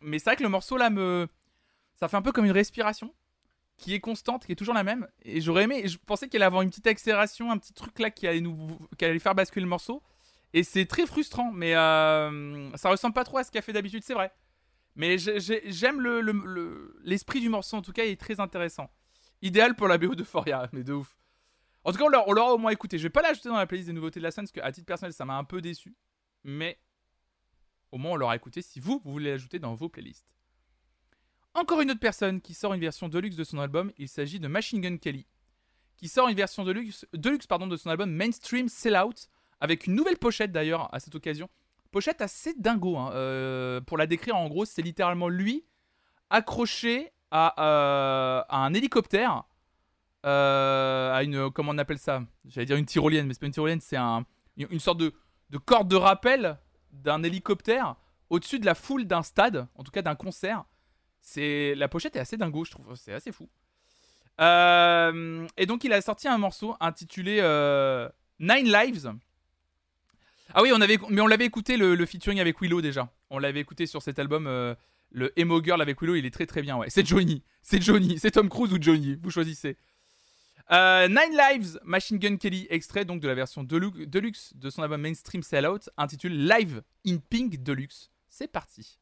mais 0.01 0.19
c'est 0.19 0.25
vrai 0.25 0.35
que 0.35 0.43
le 0.43 0.49
morceau 0.49 0.77
là 0.77 0.89
me, 0.89 1.27
ça 1.99 2.07
fait 2.07 2.17
un 2.17 2.21
peu 2.21 2.31
comme 2.31 2.45
une 2.45 2.51
respiration 2.51 3.13
qui 3.77 3.95
est 3.95 3.99
constante, 3.99 4.45
qui 4.45 4.51
est 4.51 4.55
toujours 4.55 4.75
la 4.75 4.83
même. 4.83 5.07
Et 5.23 5.41
j'aurais 5.41 5.63
aimé, 5.63 5.87
je 5.87 5.97
pensais 6.05 6.27
qu'elle 6.27 6.41
allait 6.41 6.47
avoir 6.47 6.61
une 6.61 6.69
petite 6.69 6.87
accélération, 6.87 7.51
un 7.51 7.57
petit 7.57 7.73
truc 7.73 7.97
là 7.99 8.11
qui 8.11 8.27
allait 8.27 8.41
nous, 8.41 8.77
qui 8.97 9.05
allait 9.05 9.17
faire 9.19 9.33
basculer 9.33 9.63
le 9.63 9.69
morceau. 9.69 10.03
Et 10.53 10.63
c'est 10.63 10.85
très 10.85 11.05
frustrant, 11.05 11.51
mais 11.51 11.75
euh, 11.75 12.75
ça 12.75 12.89
ressemble 12.89 13.13
pas 13.13 13.23
trop 13.23 13.37
à 13.37 13.43
ce 13.43 13.51
qu'elle 13.51 13.63
fait 13.63 13.73
d'habitude, 13.73 14.03
c'est 14.03 14.13
vrai. 14.13 14.31
Mais 14.95 15.17
j'ai- 15.17 15.39
j'ai- 15.39 15.71
j'aime 15.71 16.01
le- 16.01 16.21
le- 16.21 16.31
le- 16.33 16.99
l'esprit 17.03 17.39
du 17.39 17.49
morceau, 17.49 17.77
en 17.77 17.81
tout 17.81 17.93
cas, 17.93 18.03
il 18.03 18.11
est 18.11 18.19
très 18.19 18.39
intéressant. 18.39 18.89
Idéal 19.41 19.75
pour 19.75 19.87
la 19.87 19.97
BO 19.97 20.15
de 20.15 20.23
Foria, 20.23 20.69
mais 20.73 20.83
de 20.83 20.93
ouf. 20.93 21.15
En 21.83 21.91
tout 21.91 21.97
cas, 21.97 22.03
on 22.03 22.31
l'aura 22.33 22.53
au 22.53 22.57
moins 22.57 22.71
écouté. 22.71 22.97
Je 22.97 23.03
vais 23.03 23.09
pas 23.09 23.21
l'ajouter 23.21 23.49
dans 23.49 23.57
la 23.57 23.65
playlist 23.65 23.87
des 23.87 23.93
nouveautés 23.93 24.19
de 24.19 24.23
la 24.23 24.31
semaine, 24.31 24.45
parce 24.45 24.51
qu'à 24.51 24.71
titre 24.71 24.85
personnel, 24.85 25.13
ça 25.13 25.25
m'a 25.25 25.37
un 25.37 25.43
peu 25.43 25.61
déçu. 25.61 25.95
Mais 26.43 26.79
au 27.91 27.97
moins, 27.97 28.11
on 28.11 28.15
l'aura 28.17 28.35
écouté 28.35 28.61
si 28.61 28.79
vous, 28.79 29.01
voulez 29.05 29.31
l'ajouter 29.31 29.57
dans 29.59 29.73
vos 29.73 29.89
playlists. 29.89 30.27
Encore 31.53 31.81
une 31.81 31.91
autre 31.91 31.99
personne 31.99 32.39
qui 32.39 32.53
sort 32.53 32.73
une 32.73 32.79
version 32.81 33.09
deluxe 33.09 33.35
de 33.35 33.43
son 33.43 33.59
album, 33.59 33.91
il 33.97 34.07
s'agit 34.07 34.39
de 34.39 34.47
Machine 34.47 34.79
Gun 34.79 34.97
Kelly, 34.97 35.25
qui 35.97 36.07
sort 36.07 36.29
une 36.29 36.35
version 36.35 36.63
deluxe, 36.63 37.05
deluxe 37.13 37.47
de 37.47 37.75
son 37.77 37.89
album 37.89 38.11
Mainstream 38.11 38.69
Sellout, 38.69 39.27
avec 39.59 39.87
une 39.87 39.95
nouvelle 39.95 40.17
pochette 40.17 40.51
d'ailleurs 40.51 40.93
à 40.93 40.99
cette 40.99 41.15
occasion. 41.15 41.49
Pochette 41.91 42.21
assez 42.21 42.53
dingo, 42.53 42.97
hein. 42.97 43.11
Euh, 43.13 43.81
pour 43.81 43.97
la 43.97 44.07
décrire 44.07 44.37
en 44.37 44.47
gros, 44.47 44.63
c'est 44.63 44.81
littéralement 44.81 45.27
lui 45.27 45.65
accroché 46.29 47.11
à, 47.31 47.61
euh, 47.61 48.43
un 48.49 48.73
hélicoptère, 48.73 49.43
euh, 50.25 51.13
à 51.13 51.23
une, 51.23 51.51
comment 51.51 51.73
on 51.73 51.77
appelle 51.77 51.97
ça? 51.99 52.23
J'allais 52.45 52.65
dire 52.65 52.77
une 52.77 52.85
tyrolienne, 52.85 53.27
mais 53.27 53.33
c'est 53.33 53.41
pas 53.41 53.47
une 53.47 53.51
tyrolienne, 53.51 53.81
c'est 53.81 53.97
un, 53.97 54.25
une 54.55 54.79
sorte 54.79 54.99
de, 54.99 55.13
de 55.49 55.57
corde 55.57 55.89
de 55.89 55.97
rappel 55.97 56.57
d'un 56.93 57.23
hélicoptère 57.23 57.95
au-dessus 58.29 58.59
de 58.59 58.65
la 58.65 58.75
foule 58.75 59.05
d'un 59.05 59.23
stade, 59.23 59.67
en 59.75 59.83
tout 59.83 59.91
cas 59.91 60.01
d'un 60.01 60.15
concert. 60.15 60.63
C'est 61.21 61.75
la 61.75 61.89
pochette 61.89 62.15
est 62.15 62.19
assez 62.19 62.37
dingo, 62.37 62.63
je 62.63 62.71
trouve, 62.71 62.95
c'est 62.95 63.13
assez 63.13 63.33
fou. 63.33 63.49
Et 64.39 65.65
donc 65.67 65.83
il 65.83 65.91
a 65.93 66.01
sorti 66.01 66.27
un 66.29 66.37
morceau 66.37 66.75
intitulé 66.79 67.35
Nine 68.39 68.71
Lives. 68.71 69.13
Ah 70.53 70.61
oui, 70.61 70.71
on 70.73 70.81
avait, 70.81 70.97
mais 71.09 71.21
on 71.21 71.27
l'avait 71.27 71.45
écouté 71.45 71.77
le, 71.77 71.95
le 71.95 72.05
featuring 72.05 72.39
avec 72.39 72.59
Willow 72.61 72.81
déjà. 72.81 73.11
On 73.29 73.39
l'avait 73.39 73.59
écouté 73.61 73.85
sur 73.85 74.01
cet 74.01 74.19
album, 74.19 74.47
euh, 74.47 74.75
le 75.11 75.31
Emo 75.39 75.61
Girl 75.63 75.81
avec 75.81 76.01
Willow, 76.01 76.15
il 76.15 76.25
est 76.25 76.31
très 76.33 76.45
très 76.45 76.61
bien. 76.61 76.77
Ouais, 76.77 76.89
c'est 76.89 77.05
Johnny, 77.05 77.43
c'est 77.61 77.81
Johnny, 77.81 78.19
c'est 78.19 78.31
Tom 78.31 78.49
Cruise 78.49 78.73
ou 78.73 78.77
Johnny, 78.81 79.17
vous 79.21 79.31
choisissez. 79.31 79.77
Euh, 80.71 81.07
Nine 81.09 81.37
Lives, 81.37 81.79
Machine 81.83 82.17
Gun 82.17 82.37
Kelly, 82.37 82.65
extrait 82.69 83.03
donc 83.03 83.19
de 83.21 83.27
la 83.27 83.33
version 83.35 83.63
delu- 83.63 84.05
deluxe 84.05 84.53
de 84.55 84.69
son 84.69 84.83
album 84.83 85.01
Mainstream 85.01 85.43
Sellout, 85.43 85.89
intitulé 85.97 86.35
Live 86.35 86.81
in 87.05 87.17
Pink 87.29 87.61
Deluxe. 87.61 88.09
C'est 88.29 88.49
parti. 88.49 88.97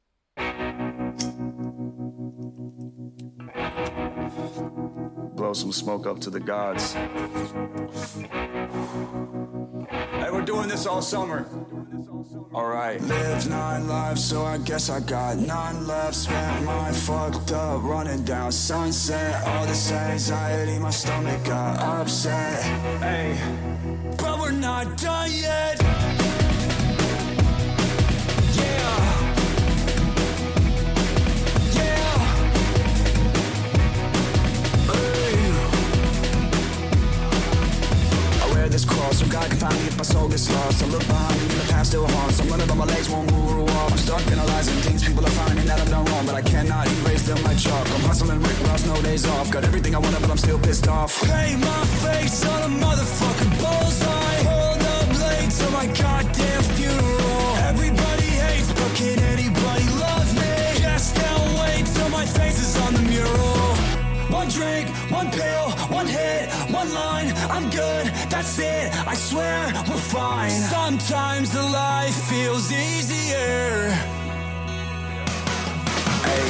Doing 10.49 10.67
this 10.67 10.87
all 10.87 11.03
summer. 11.03 11.45
All 12.55 12.65
right. 12.65 12.99
Live 13.01 13.47
nine 13.47 13.87
lives, 13.87 14.23
so 14.27 14.43
I 14.45 14.57
guess 14.57 14.89
I 14.89 14.99
got 14.99 15.37
nine 15.37 15.85
left. 15.85 16.15
Spent 16.15 16.65
mine 16.65 16.91
fucked 16.91 17.51
up, 17.51 17.83
running 17.83 18.23
down 18.23 18.51
sunset. 18.51 19.45
All 19.45 19.67
this 19.67 19.91
anxiety, 19.91 20.79
my 20.79 20.89
stomach 20.89 21.45
got 21.45 21.77
upset. 21.77 22.63
Hey, 22.99 23.37
But 24.17 24.39
we're 24.39 24.49
not 24.49 24.97
done 24.97 25.29
yet. 25.31 25.88
This 38.79 38.89
cross 38.89 39.19
so 39.19 39.25
God 39.27 39.47
can 39.49 39.57
find 39.57 39.75
me 39.75 39.87
if 39.87 39.97
my 39.97 40.03
soul 40.03 40.27
gets 40.29 40.49
lost. 40.51 40.83
I 40.83 40.87
look 40.87 41.05
behind 41.07 41.35
me 41.39 41.45
and 41.53 41.59
the 41.61 41.67
past 41.73 41.89
still 41.89 42.07
haunts. 42.07 42.39
I'm 42.39 42.47
running 42.47 42.67
but 42.67 42.75
my 42.75 42.85
legs 42.85 43.09
won't 43.09 43.31
move 43.31 43.51
or 43.57 43.63
walk. 43.63 43.91
I'm 43.91 43.97
stuck 43.97 44.25
analyzing 44.31 44.79
things 44.85 45.03
people 45.03 45.25
are 45.25 45.35
finding 45.41 45.65
that 45.65 45.79
I've 45.79 45.89
done 45.89 46.05
wrong, 46.05 46.25
but 46.25 46.35
I 46.35 46.41
cannot 46.41 46.87
erase 46.87 47.23
them 47.27 47.41
like 47.43 47.57
chalk. 47.57 47.85
I'm 47.95 48.01
hustling 48.09 48.41
Rick 48.41 48.59
Ross, 48.67 48.85
no 48.85 48.95
days 49.01 49.25
off. 49.25 49.51
Got 49.51 49.63
everything 49.65 49.95
I 49.95 49.99
wanted, 49.99 50.21
but 50.21 50.31
I'm 50.31 50.37
still 50.37 50.59
pissed 50.59 50.87
off. 50.87 51.11
Paint 51.27 51.59
my 51.59 51.83
face 52.05 52.45
on 52.45 52.59
a 52.69 52.71
motherfucking 52.85 53.53
bullseye. 53.59 54.39
Hold 54.51 54.81
up 54.95 55.09
late 55.27 55.51
to 55.59 55.67
my 55.77 55.85
goddamn 56.01 56.63
funeral. 56.75 57.55
Everybody 57.71 58.29
hates, 58.43 58.71
but 58.79 58.91
One 64.49 64.57
drink, 64.57 64.89
one 65.11 65.29
pill, 65.29 65.69
one 65.95 66.07
hit, 66.07 66.49
one 66.73 66.91
line, 66.91 67.31
I'm 67.51 67.69
good, 67.69 68.07
that's 68.31 68.57
it, 68.57 68.91
I 69.07 69.13
swear 69.13 69.71
we're 69.87 69.95
fine. 69.97 70.49
Sometimes 70.49 71.51
the 71.51 71.61
life 71.61 72.15
feels 72.27 72.71
easier. 72.71 73.91
Hey, 76.25 76.49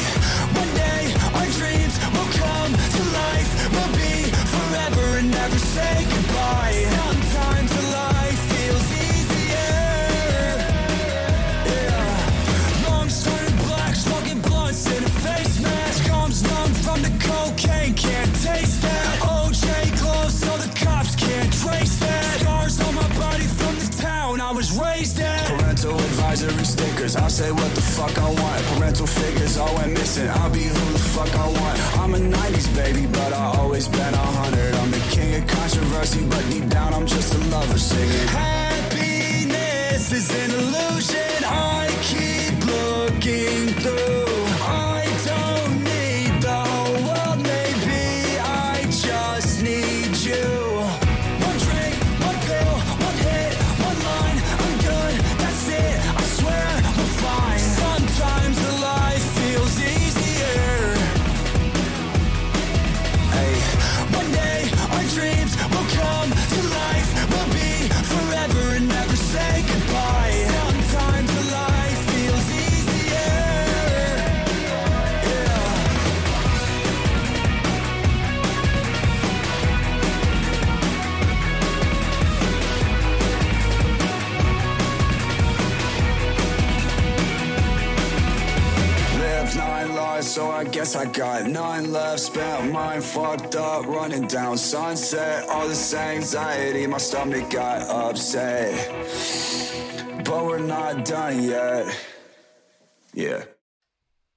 one 0.55 0.73
day 0.75 1.11
our 1.35 1.49
dreams 1.59 1.99
will 2.15 2.31
come 2.39 2.71
to 2.71 3.01
life, 3.19 3.51
we'll 3.73 3.93
be 3.97 4.31
forever 4.55 5.17
and 5.17 5.29
never 5.31 5.57
say 5.59 6.05
goodbye. 6.09 7.08
Stickers, 27.09 27.15
I'll 27.15 27.29
say 27.29 27.51
what 27.51 27.75
the 27.75 27.81
fuck 27.81 28.17
I 28.17 28.29
want. 28.29 28.65
Parental 28.77 29.07
figures 29.07 29.57
all 29.57 29.73
went 29.75 29.93
missing, 29.93 30.29
I'll 30.29 30.49
be 30.49 30.63
who 30.63 30.93
the 30.93 30.99
fuck 30.99 31.33
I 31.35 31.47
want. 31.47 31.97
I'm 31.97 32.13
a 32.13 32.17
90s 32.17 32.75
baby, 32.75 33.07
but 33.07 33.33
I 33.33 33.57
always 33.57 33.87
been 33.87 34.13
a 34.13 34.17
hundred. 34.17 34.73
I'm 34.75 34.91
the 34.91 34.99
king 35.11 35.41
of 35.41 35.47
controversy, 35.47 36.25
but 36.25 36.43
deep 36.49 36.67
down 36.69 36.93
I'm 36.93 37.05
just 37.05 37.33
a 37.33 37.37
lover 37.49 37.77
singing. 37.77 38.27
Happiness 38.27 40.11
is 40.11 40.29
an 40.43 40.51
illusion 40.51 41.43
I 41.45 41.87
keep 42.01 42.65
looking 42.65 43.73
through. 43.81 44.28
So 90.39 90.49
I 90.51 90.63
guess 90.63 90.95
I 90.95 91.05
got. 91.05 91.39
Spent 92.17 92.71
mine 92.71 93.01
fucked 93.01 93.55
up, 93.55 93.85
running 93.85 94.27
down 94.27 94.57
sunset. 94.57 95.49
All 95.49 95.67
this 95.67 95.93
anxiety, 95.93 96.87
my 96.87 96.97
stomach 96.97 97.49
got 97.49 97.81
upset. 97.89 98.73
But 100.23 100.45
we're 100.45 100.65
not 100.65 101.03
done 101.03 101.43
yet. 101.43 101.85
Yeah. 103.13 103.43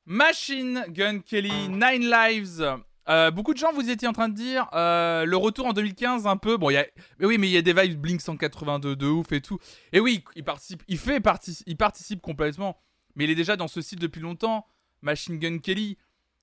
Machine 0.05 0.85
Gun 0.93 1.21
Kelly, 1.21 1.69
Nine 1.69 2.09
Lives. 2.11 2.63
Euh, 3.09 3.31
beaucoup 3.31 3.53
de 3.53 3.59
gens 3.59 3.73
vous 3.73 3.91
étiez 3.91 4.09
en 4.09 4.13
train 4.13 4.29
de 4.29 4.35
dire 4.35 4.69
euh, 4.75 5.25
le 5.25 5.37
retour 5.37 5.67
en 5.67 5.73
2015 5.73 6.29
un 6.29 6.37
peu 6.37 6.57
bon 6.57 6.71
il 6.71 6.75
y 6.75 6.77
a 6.77 6.87
mais 7.19 7.27
oui 7.27 7.37
mais 7.37 7.49
il 7.49 7.53
y 7.53 7.57
a 7.57 7.63
des 7.63 7.73
vibes 7.73 8.01
Blink 8.01 8.21
182 8.21 8.95
de 8.95 9.07
ouf 9.09 9.33
et 9.33 9.41
tout 9.41 9.59
et 9.93 9.99
oui 9.99 10.23
il 10.37 10.45
participe 10.45 10.85
il 10.87 10.99
fait 10.99 11.21
il 11.67 11.77
participe 11.77 12.23
complètement 12.23 12.79
mais 13.17 13.25
il 13.25 13.31
est 13.31 13.35
déjà 13.35 13.57
dans 13.57 13.67
ce 13.67 13.81
style 13.81 13.99
depuis 13.99 14.21
longtemps 14.21 14.69
Machine 15.03 15.39
Gun 15.39 15.59
Kelly 15.59 15.99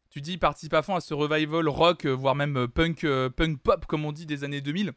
tu 0.09 0.21
dis 0.21 0.37
participe 0.37 0.73
à 0.73 0.81
fond 0.81 0.95
à 0.95 1.01
ce 1.01 1.13
revival 1.13 1.67
rock 1.67 2.05
euh, 2.05 2.11
voire 2.11 2.35
même 2.35 2.57
euh, 2.57 2.67
punk 2.67 3.03
euh, 3.03 3.29
punk 3.29 3.61
pop 3.61 3.85
comme 3.85 4.05
on 4.05 4.11
dit 4.11 4.25
des 4.25 4.43
années 4.43 4.61
2000 4.61 4.93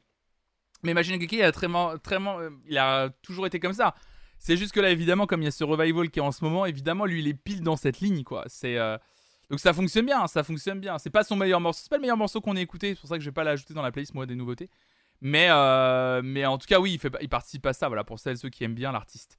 mais 0.82 0.94
Machine 0.94 1.18
Gun 1.18 1.26
Kelly 1.26 1.42
a 1.42 1.52
très, 1.52 1.68
très 2.02 2.18
il 2.66 2.78
a 2.78 3.10
toujours 3.22 3.46
été 3.46 3.60
comme 3.60 3.72
ça 3.72 3.94
c'est 4.38 4.56
juste 4.56 4.72
que 4.72 4.80
là 4.80 4.90
évidemment 4.90 5.26
comme 5.26 5.42
il 5.42 5.46
y 5.46 5.48
a 5.48 5.52
ce 5.52 5.64
revival 5.64 6.10
qui 6.10 6.18
est 6.18 6.22
en 6.22 6.32
ce 6.32 6.44
moment 6.44 6.66
évidemment 6.66 7.06
lui 7.06 7.20
il 7.20 7.28
est 7.28 7.34
pile 7.34 7.62
dans 7.62 7.76
cette 7.76 8.00
ligne 8.00 8.24
quoi 8.24 8.44
c'est 8.48 8.78
donc 9.50 9.60
ça 9.60 9.74
fonctionne 9.74 10.06
bien, 10.06 10.26
ça 10.28 10.42
fonctionne 10.44 10.80
bien. 10.80 10.96
C'est 10.96 11.10
pas 11.10 11.24
son 11.24 11.36
meilleur 11.36 11.60
morceau, 11.60 11.80
c'est 11.82 11.90
pas 11.90 11.96
le 11.96 12.00
meilleur 12.00 12.16
morceau 12.16 12.40
qu'on 12.40 12.56
ait 12.56 12.62
écouté, 12.62 12.94
c'est 12.94 13.00
pour 13.00 13.10
ça 13.10 13.16
que 13.16 13.20
je 13.20 13.28
vais 13.28 13.34
pas 13.34 13.44
l'ajouter 13.44 13.74
dans 13.74 13.82
la 13.82 13.92
playlist 13.92 14.14
moi 14.14 14.24
des 14.24 14.34
nouveautés. 14.34 14.70
Mais 15.20 15.48
mais 16.22 16.46
en 16.46 16.56
tout 16.56 16.66
cas 16.66 16.80
oui, 16.80 16.94
il, 16.94 16.98
fait, 16.98 17.12
il 17.20 17.28
participe 17.28 17.66
à 17.66 17.74
ça, 17.74 17.88
voilà, 17.88 18.02
pour 18.02 18.18
celles 18.18 18.38
ceux 18.38 18.48
qui 18.48 18.64
aiment 18.64 18.74
bien 18.74 18.92
l'artiste. 18.92 19.38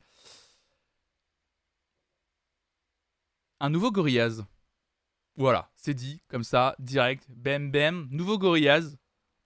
Un 3.63 3.69
nouveau 3.69 3.91
Gorillaz. 3.91 4.45
Voilà, 5.37 5.71
c'est 5.77 5.93
dit, 5.93 6.21
comme 6.27 6.43
ça, 6.43 6.75
direct, 6.79 7.25
bam 7.29 7.71
bam, 7.71 8.09
nouveau 8.11 8.37
Gorillaz, 8.37 8.97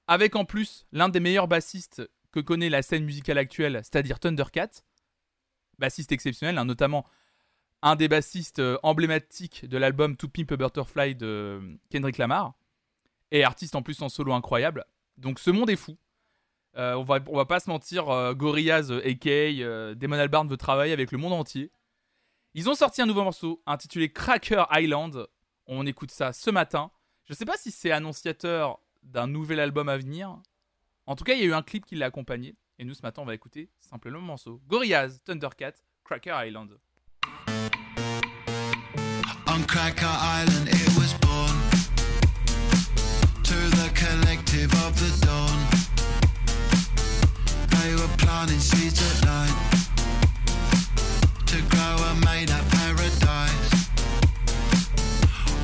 avec 0.07 0.35
en 0.35 0.43
plus 0.43 0.87
l'un 0.91 1.07
des 1.07 1.19
meilleurs 1.19 1.47
bassistes 1.47 2.01
que 2.31 2.39
connaît 2.39 2.71
la 2.71 2.81
scène 2.81 3.05
musicale 3.05 3.37
actuelle, 3.37 3.79
c'est-à-dire 3.83 4.19
Thundercat, 4.19 4.71
bassiste 5.77 6.11
exceptionnel, 6.11 6.57
hein, 6.57 6.65
notamment 6.65 7.05
un 7.83 7.95
des 7.95 8.07
bassistes 8.07 8.57
euh, 8.57 8.79
emblématiques 8.81 9.67
de 9.67 9.77
l'album 9.77 10.17
To 10.17 10.27
Pimp 10.27 10.51
a 10.51 10.57
Butterfly 10.57 11.13
de 11.13 11.27
euh, 11.27 11.77
Kendrick 11.91 12.17
Lamar, 12.17 12.55
et 13.29 13.43
artiste 13.43 13.75
en 13.75 13.83
plus 13.83 14.01
en 14.01 14.09
solo 14.09 14.33
incroyable. 14.33 14.83
Donc 15.17 15.37
ce 15.37 15.51
monde 15.51 15.69
est 15.69 15.75
fou. 15.75 15.95
Euh, 16.75 16.95
on, 16.95 17.03
va, 17.03 17.19
va 17.19 17.45
pas 17.45 17.59
se 17.59 17.69
mentir, 17.69 18.05
Gorillaz, 18.33 18.91
a.k.a. 18.91 19.29
euh, 19.29 19.93
Damon 19.93 20.17
Albarn 20.17 20.47
veut 20.47 20.57
travailler 20.57 20.93
avec 20.93 21.11
le 21.11 21.19
monde 21.19 21.33
entier. 21.33 21.71
Ils 22.57 22.67
ont 22.67 22.73
sorti 22.73 23.03
un 23.03 23.05
nouveau 23.05 23.23
morceau 23.23 23.61
intitulé 23.67 24.11
Cracker 24.11 24.63
Island. 24.71 25.27
On 25.67 25.85
écoute 25.85 26.09
ça 26.09 26.33
ce 26.33 26.49
matin. 26.49 26.89
Je 27.25 27.35
sais 27.35 27.45
pas 27.45 27.55
si 27.55 27.69
c'est 27.69 27.91
annonciateur 27.91 28.79
d'un 29.03 29.27
nouvel 29.27 29.59
album 29.59 29.89
à 29.89 29.95
venir. 29.95 30.41
En 31.05 31.15
tout 31.15 31.23
cas, 31.23 31.33
il 31.33 31.39
y 31.39 31.43
a 31.43 31.45
eu 31.45 31.53
un 31.53 31.61
clip 31.61 31.85
qui 31.85 31.95
l'a 31.95 32.07
accompagné. 32.07 32.55
Et 32.79 32.83
nous, 32.83 32.95
ce 32.95 33.03
matin, 33.03 33.21
on 33.21 33.25
va 33.25 33.35
écouter 33.35 33.69
simplement 33.77 34.17
le 34.17 34.25
morceau. 34.25 34.59
Gorillaz, 34.65 35.19
Thundercat, 35.23 35.73
Cracker 36.03 36.33
Island. 36.47 36.79
On 39.45 39.61
Cracker 39.67 40.07
Island 40.07 40.67
it 40.67 40.97
was 40.97 41.13
born 41.21 41.55
To 43.43 43.53
the 43.53 43.91
collective 43.93 44.73
of 44.73 44.95
the 44.95 45.25
dawn 45.27 45.67
seeds 48.59 49.76
To 51.47 51.61
grow 51.69 51.95
a 51.95 52.13
made 52.25 52.51
up 52.51 52.69
paradise. 52.71 53.87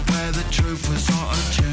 Where 0.08 0.32
the 0.32 0.46
truth 0.50 0.88
was 0.90 1.10
not 1.10 1.36
attuned 1.36 1.73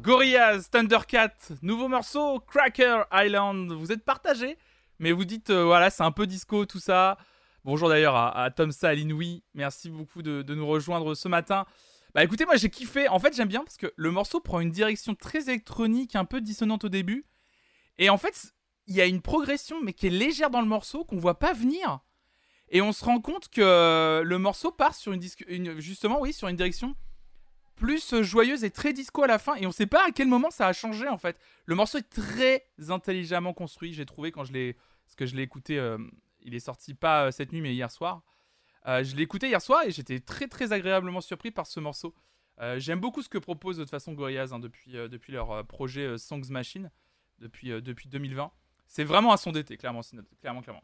Gorillaz, 0.00 0.70
Thundercat, 0.70 1.34
nouveau 1.60 1.86
morceau, 1.88 2.40
Cracker 2.40 3.02
Island. 3.12 3.70
Vous 3.72 3.92
êtes 3.92 4.02
partagé, 4.02 4.56
mais 4.98 5.12
vous 5.12 5.26
dites, 5.26 5.50
euh, 5.50 5.64
voilà, 5.64 5.90
c'est 5.90 6.02
un 6.02 6.10
peu 6.10 6.26
disco 6.26 6.64
tout 6.64 6.78
ça. 6.78 7.18
Bonjour 7.64 7.90
d'ailleurs 7.90 8.16
à, 8.16 8.30
à 8.44 8.50
Tom 8.50 8.72
Sa, 8.72 8.88
à 8.88 8.94
Linoui. 8.94 9.42
Merci 9.52 9.90
beaucoup 9.90 10.22
de, 10.22 10.42
nous 10.54 10.66
rejoindre 10.66 11.14
ce 11.14 11.28
matin. 11.28 11.66
Bah 12.14 12.24
écoutez, 12.24 12.46
moi 12.46 12.56
j'ai 12.56 12.70
kiffé. 12.70 13.08
En 13.08 13.18
fait, 13.18 13.36
j'aime 13.36 13.48
bien 13.48 13.62
parce 13.62 13.76
que 13.76 13.92
le 13.94 14.10
morceau 14.10 14.40
prend 14.40 14.60
une 14.60 14.70
direction 14.70 15.14
très 15.14 15.42
électronique, 15.50 16.16
un 16.16 16.24
peu 16.24 16.40
dissonante 16.40 16.84
au 16.84 16.88
début. 16.88 17.26
Et 17.98 18.08
en 18.08 18.16
fait, 18.16 18.54
il 18.86 18.96
y 18.96 19.02
a 19.02 19.06
une 19.06 19.20
progression, 19.20 19.82
mais 19.82 19.92
qui 19.92 20.06
est 20.06 20.10
légère 20.10 20.48
dans 20.48 20.62
le 20.62 20.66
morceau, 20.66 21.04
qu'on 21.04 21.18
voit 21.18 21.38
pas 21.38 21.52
venir. 21.52 22.00
Et 22.70 22.80
on 22.80 22.92
se 22.92 23.04
rend 23.04 23.20
compte 23.20 23.48
que 23.50 24.22
le 24.24 24.38
morceau 24.38 24.72
part 24.72 24.94
sur 24.94 25.12
une, 25.12 25.22
une- 25.48 25.78
justement, 25.78 26.20
oui, 26.20 26.32
sur 26.32 26.48
une 26.48 26.56
direction 26.56 26.96
plus 27.80 28.12
euh, 28.12 28.22
joyeuse 28.22 28.62
et 28.62 28.70
très 28.70 28.92
disco 28.92 29.22
à 29.22 29.26
la 29.26 29.38
fin 29.38 29.54
et 29.54 29.66
on 29.66 29.72
sait 29.72 29.86
pas 29.86 30.06
à 30.06 30.10
quel 30.10 30.28
moment 30.28 30.50
ça 30.50 30.66
a 30.66 30.72
changé 30.74 31.08
en 31.08 31.16
fait. 31.16 31.40
Le 31.64 31.74
morceau 31.74 31.98
est 31.98 32.08
très 32.08 32.66
intelligemment 32.90 33.54
construit, 33.54 33.94
j'ai 33.94 34.04
trouvé 34.04 34.30
quand 34.30 34.44
je 34.44 34.52
l'ai 34.52 34.74
parce 35.06 35.16
que 35.16 35.24
je 35.24 35.34
l'ai 35.34 35.42
écouté 35.42 35.78
euh, 35.78 35.96
il 36.42 36.54
est 36.54 36.60
sorti 36.60 36.92
pas 36.92 37.26
euh, 37.26 37.30
cette 37.30 37.52
nuit 37.52 37.62
mais 37.62 37.74
hier 37.74 37.90
soir. 37.90 38.22
Je 38.86 39.14
l'ai 39.14 39.22
écouté 39.22 39.48
hier 39.48 39.60
soir 39.60 39.82
et 39.84 39.90
j'étais 39.90 40.20
très 40.20 40.46
très 40.46 40.72
agréablement 40.72 41.20
surpris 41.20 41.50
par 41.50 41.66
ce 41.66 41.80
morceau. 41.80 42.14
J'aime 42.76 42.98
beaucoup 42.98 43.22
ce 43.22 43.28
que 43.28 43.38
propose 43.38 43.76
de 43.76 43.82
toute 43.82 43.90
façon 43.90 44.14
Gorillaz 44.14 44.52
hein, 44.52 44.58
depuis, 44.58 44.92
depuis 44.92 45.32
leur 45.32 45.66
projet 45.66 46.16
Songs 46.16 46.48
Machine 46.48 46.90
depuis, 47.38 47.68
depuis 47.82 48.08
2020. 48.08 48.50
C'est 48.86 49.04
vraiment 49.04 49.34
un 49.34 49.36
son 49.36 49.52
d'été, 49.52 49.76
clairement, 49.76 50.00
clairement, 50.40 50.62
clairement. 50.62 50.82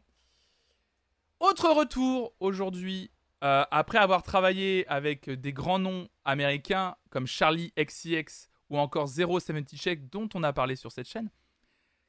Autre 1.39 1.69
retour 1.71 2.33
aujourd'hui, 2.39 3.09
euh, 3.43 3.63
après 3.71 3.97
avoir 3.99 4.23
travaillé 4.23 4.85
avec 4.87 5.29
des 5.29 5.53
grands 5.53 5.79
noms 5.79 6.07
américains 6.25 6.95
comme 7.09 7.27
Charlie 7.27 7.71
XCX 7.77 8.49
ou 8.69 8.77
encore 8.77 9.07
Zero 9.07 9.39
Seventy 9.39 9.77
Shake 9.77 10.09
dont 10.09 10.27
on 10.33 10.43
a 10.43 10.53
parlé 10.53 10.75
sur 10.75 10.91
cette 10.91 11.07
chaîne. 11.07 11.29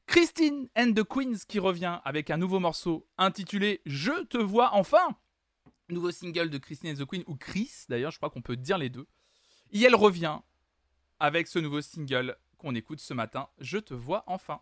Christine 0.07 0.69
and 0.75 0.93
the 0.95 1.05
Queens 1.05 1.45
qui 1.47 1.59
revient 1.59 2.01
avec 2.05 2.31
un 2.31 2.39
nouveau 2.39 2.61
morceau 2.61 3.07
intitulé 3.19 3.83
Je 3.85 4.25
te 4.25 4.39
vois 4.39 4.75
enfin. 4.75 5.17
Nouveau 5.91 6.11
single 6.11 6.49
de 6.49 6.59
Christine 6.59 6.93
and 6.93 7.05
the 7.05 7.07
Queen 7.07 7.25
ou 7.27 7.37
Chris 7.37 7.85
d'ailleurs, 7.89 8.11
je 8.11 8.17
crois 8.17 8.31
qu'on 8.31 8.43
peut 8.43 8.57
dire 8.57 8.79
les 8.79 8.89
deux. 8.89 9.07
Et 9.71 9.83
elle 9.83 9.95
revient 9.95 10.39
avec 11.21 11.47
ce 11.47 11.59
nouveau 11.59 11.83
single 11.83 12.37
qu'on 12.57 12.75
écoute 12.75 13.01
ce 13.01 13.15
matin, 13.15 13.49
Je 13.61 13.79
te 13.79 13.95
vois 13.95 14.25
enfin. 14.27 14.61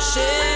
Je 0.00 0.53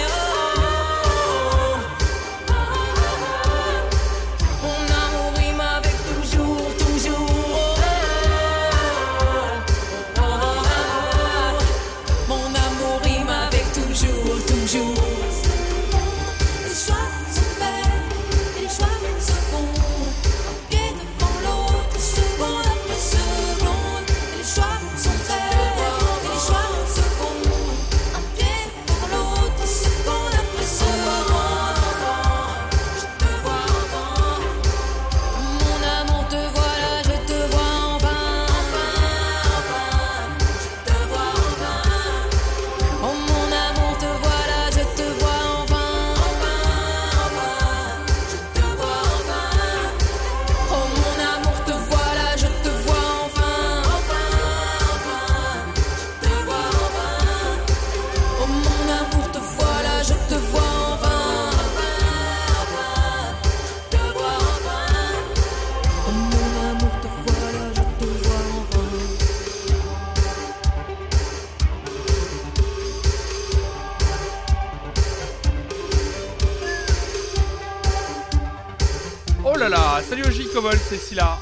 Oji 80.90 80.96
Cobalt, 80.96 80.96
c'est 80.96 80.96
ici 80.96 81.14
là. 81.14 81.38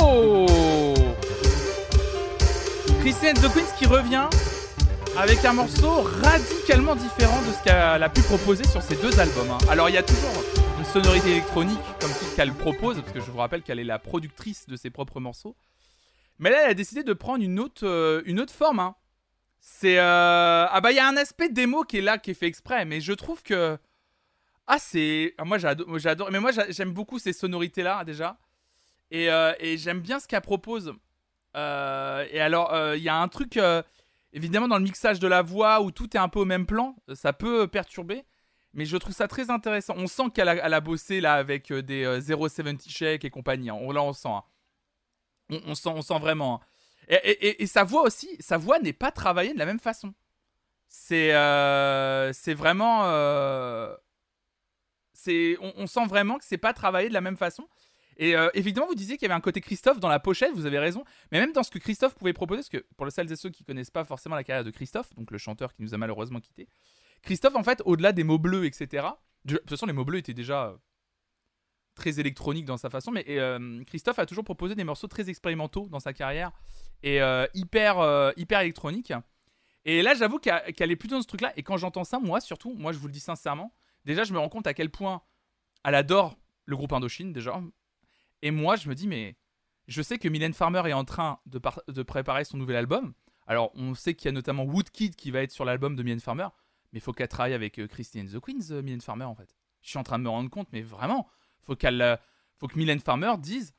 Oh 0.00 0.94
Christian 3.00 3.34
The 3.34 3.52
Queens 3.52 3.76
qui 3.78 3.86
revient 3.86 4.28
avec 5.16 5.44
un 5.44 5.52
morceau 5.52 6.02
radicalement 6.22 6.94
différent 6.96 7.40
de 7.42 7.52
ce 7.52 7.62
qu'elle 7.64 8.02
a 8.02 8.08
pu 8.08 8.22
proposer 8.22 8.64
sur 8.64 8.80
ses 8.82 8.96
deux 8.96 9.18
albums. 9.20 9.50
hein. 9.50 9.58
Alors 9.68 9.88
il 9.88 9.94
y 9.94 9.98
a 9.98 10.02
toujours 10.02 10.30
une 10.78 10.84
sonorité 10.84 11.30
électronique 11.32 11.78
comme 12.00 12.10
tout 12.10 12.24
ce 12.24 12.36
qu'elle 12.36 12.52
propose, 12.52 12.96
parce 13.00 13.12
que 13.12 13.20
je 13.20 13.30
vous 13.30 13.38
rappelle 13.38 13.62
qu'elle 13.62 13.78
est 13.78 13.84
la 13.84 13.98
productrice 13.98 14.66
de 14.68 14.76
ses 14.76 14.90
propres 14.90 15.20
morceaux. 15.20 15.56
Mais 16.38 16.50
là, 16.50 16.62
elle 16.64 16.70
a 16.70 16.74
décidé 16.74 17.02
de 17.04 17.12
prendre 17.12 17.44
une 17.44 17.60
autre, 17.60 17.86
euh, 17.86 18.22
une 18.24 18.40
autre 18.40 18.52
forme. 18.52 18.80
hein. 18.80 18.94
C'est 19.60 19.98
euh, 19.98 20.66
ah 20.68 20.80
bah 20.82 20.90
il 20.90 20.96
y 20.96 20.98
a 20.98 21.06
un 21.06 21.16
aspect 21.16 21.48
démo 21.48 21.84
qui 21.84 21.98
est 21.98 22.00
là, 22.00 22.18
qui 22.18 22.32
est 22.32 22.34
fait 22.34 22.46
exprès, 22.48 22.84
mais 22.84 23.00
je 23.00 23.12
trouve 23.12 23.42
que 23.44 23.78
ah 24.66 24.78
c'est 24.80 25.34
moi 25.44 25.56
j'adore, 25.58 26.30
mais 26.32 26.40
moi 26.40 26.50
j'a- 26.50 26.68
j'aime 26.70 26.92
beaucoup 26.92 27.20
ces 27.20 27.32
sonorités 27.32 27.84
là 27.84 28.02
déjà, 28.04 28.38
et, 29.12 29.30
euh, 29.30 29.52
et 29.60 29.76
j'aime 29.78 30.00
bien 30.00 30.18
ce 30.18 30.26
qu'elle 30.26 30.40
propose. 30.40 30.92
Euh, 31.54 32.26
et 32.30 32.40
alors 32.40 32.72
euh, 32.72 32.96
il 32.96 33.02
y 33.02 33.08
a 33.10 33.16
un 33.16 33.28
truc 33.28 33.60
évidemment 34.32 34.68
dans 34.68 34.78
le 34.78 34.84
mixage 34.84 35.20
de 35.20 35.28
la 35.28 35.42
voix 35.42 35.82
où 35.82 35.90
tout 35.92 36.16
est 36.16 36.20
un 36.20 36.28
peu 36.28 36.40
au 36.40 36.44
même 36.46 36.66
plan, 36.66 36.96
ça 37.14 37.32
peut 37.32 37.68
perturber. 37.68 38.24
Mais 38.74 38.86
je 38.86 38.96
trouve 38.96 39.12
ça 39.14 39.28
très 39.28 39.50
intéressant. 39.50 39.92
On 39.98 40.06
sent 40.06 40.30
qu'elle 40.34 40.48
a, 40.48 40.52
a 40.64 40.80
bossé 40.80 41.20
là 41.20 41.34
avec 41.34 41.70
des 41.70 42.04
euh, 42.04 42.20
070 42.22 42.88
Shake 42.90 43.22
et 43.26 43.30
compagnie. 43.30 43.68
hein. 43.68 43.76
On, 43.78 43.92
là, 43.92 44.00
hein. 44.00 44.42
On, 45.50 45.74
sent, 45.74 45.90
on 45.90 46.00
sent 46.00 46.18
vraiment. 46.18 46.62
hein. 47.10 47.18
Et, 47.24 47.66
sa 47.66 47.84
voix 47.84 48.02
aussi, 48.02 48.34
sa 48.40 48.56
voix 48.56 48.78
n'est 48.78 48.94
pas 48.94 49.10
travaillée 49.10 49.52
de 49.52 49.58
la 49.58 49.66
même 49.66 49.80
façon. 49.80 50.14
C'est 50.88 51.32
vraiment. 52.54 53.02
on, 55.26 55.72
on 55.76 55.86
sent 55.86 56.06
vraiment 56.06 56.38
que 56.38 56.44
c'est 56.46 56.56
pas 56.56 56.72
travaillé 56.72 57.08
de 57.10 57.14
la 57.14 57.20
même 57.20 57.36
façon. 57.36 57.68
Et 58.16 58.36
euh, 58.36 58.48
évidemment, 58.54 58.86
vous 58.86 58.94
disiez 58.94 59.16
qu'il 59.16 59.26
y 59.26 59.30
avait 59.30 59.38
un 59.38 59.40
côté 59.40 59.60
Christophe 59.60 60.00
dans 60.00 60.08
la 60.08 60.20
pochette, 60.20 60.52
vous 60.54 60.66
avez 60.66 60.78
raison. 60.78 61.04
Mais 61.30 61.40
même 61.40 61.52
dans 61.52 61.62
ce 61.62 61.70
que 61.70 61.78
Christophe 61.78 62.14
pouvait 62.14 62.32
proposer, 62.32 62.58
parce 62.58 62.68
que 62.68 62.86
pour 62.96 63.06
les 63.06 63.12
celles 63.12 63.30
et 63.30 63.36
ceux 63.36 63.50
qui 63.50 63.64
connaissent 63.64 63.90
pas 63.90 64.04
forcément 64.04 64.36
la 64.36 64.44
carrière 64.44 64.64
de 64.64 64.70
Christophe, 64.70 65.14
donc 65.14 65.30
le 65.30 65.38
chanteur 65.38 65.72
qui 65.74 65.82
nous 65.82 65.94
a 65.94 65.98
malheureusement 65.98 66.40
quitté, 66.40 66.68
Christophe, 67.22 67.56
en 67.56 67.62
fait, 67.62 67.82
au-delà 67.84 68.12
des 68.12 68.24
mots 68.24 68.38
bleus, 68.38 68.64
etc. 68.64 69.06
De 69.44 69.56
toute 69.56 69.70
façon, 69.70 69.86
les 69.86 69.92
mots 69.92 70.04
bleus 70.04 70.18
étaient 70.18 70.34
déjà 70.34 70.66
euh, 70.66 70.76
très 71.94 72.20
électroniques 72.20 72.64
dans 72.64 72.76
sa 72.76 72.90
façon, 72.90 73.10
mais 73.12 73.24
euh, 73.28 73.82
Christophe 73.84 74.18
a 74.18 74.26
toujours 74.26 74.44
proposé 74.44 74.74
des 74.74 74.84
morceaux 74.84 75.08
très 75.08 75.28
expérimentaux 75.30 75.88
dans 75.88 76.00
sa 76.00 76.12
carrière 76.12 76.52
et 77.02 77.20
hyper, 77.54 78.32
hyper 78.36 78.60
électroniques. 78.60 79.12
Et 79.84 80.02
là, 80.02 80.14
j'avoue 80.14 80.38
qu'elle 80.38 80.90
est 80.90 80.96
plutôt 80.96 81.16
dans 81.16 81.22
ce 81.22 81.26
truc-là. 81.26 81.52
Et 81.56 81.62
quand 81.62 81.76
j'entends 81.76 82.04
ça, 82.04 82.18
moi 82.18 82.40
surtout, 82.40 82.74
moi 82.74 82.92
je 82.92 82.98
vous 82.98 83.08
le 83.08 83.12
dis 83.12 83.20
sincèrement, 83.20 83.74
déjà 84.04 84.24
je 84.24 84.32
me 84.32 84.38
rends 84.38 84.48
compte 84.48 84.66
à 84.66 84.74
quel 84.74 84.90
point 84.90 85.22
elle 85.84 85.94
adore 85.94 86.36
le 86.64 86.76
groupe 86.76 86.92
Indochine 86.92 87.32
déjà. 87.32 87.60
Et 88.42 88.50
moi, 88.50 88.76
je 88.76 88.88
me 88.88 88.94
dis, 88.94 89.06
mais 89.06 89.36
je 89.88 90.02
sais 90.02 90.18
que 90.18 90.28
Mylène 90.28 90.52
Farmer 90.54 90.82
est 90.88 90.92
en 90.92 91.04
train 91.04 91.38
de, 91.46 91.58
par- 91.58 91.82
de 91.88 92.02
préparer 92.02 92.44
son 92.44 92.56
nouvel 92.56 92.76
album. 92.76 93.14
Alors, 93.46 93.70
on 93.74 93.94
sait 93.94 94.14
qu'il 94.14 94.26
y 94.26 94.28
a 94.28 94.32
notamment 94.32 94.64
Woodkid 94.64 95.16
qui 95.16 95.30
va 95.30 95.42
être 95.42 95.50
sur 95.52 95.64
l'album 95.64 95.96
de 95.96 96.02
Mylène 96.02 96.20
Farmer. 96.20 96.48
Mais 96.92 96.98
il 96.98 97.02
faut 97.02 97.12
qu'elle 97.12 97.28
travaille 97.28 97.54
avec 97.54 97.78
euh, 97.78 97.86
Christine 97.86 98.28
the 98.28 98.40
Queens, 98.40 98.70
euh, 98.70 98.82
Mylène 98.82 99.00
Farmer, 99.00 99.24
en 99.24 99.34
fait. 99.34 99.54
Je 99.80 99.88
suis 99.90 99.98
en 99.98 100.02
train 100.02 100.18
de 100.18 100.24
me 100.24 100.28
rendre 100.28 100.50
compte, 100.50 100.68
mais 100.72 100.82
vraiment, 100.82 101.28
faut 101.62 101.74
qu'elle, 101.74 102.00
euh, 102.02 102.16
faut 102.58 102.68
que 102.68 102.78
Mylène 102.78 103.00
Farmer 103.00 103.32
dise, 103.38 103.74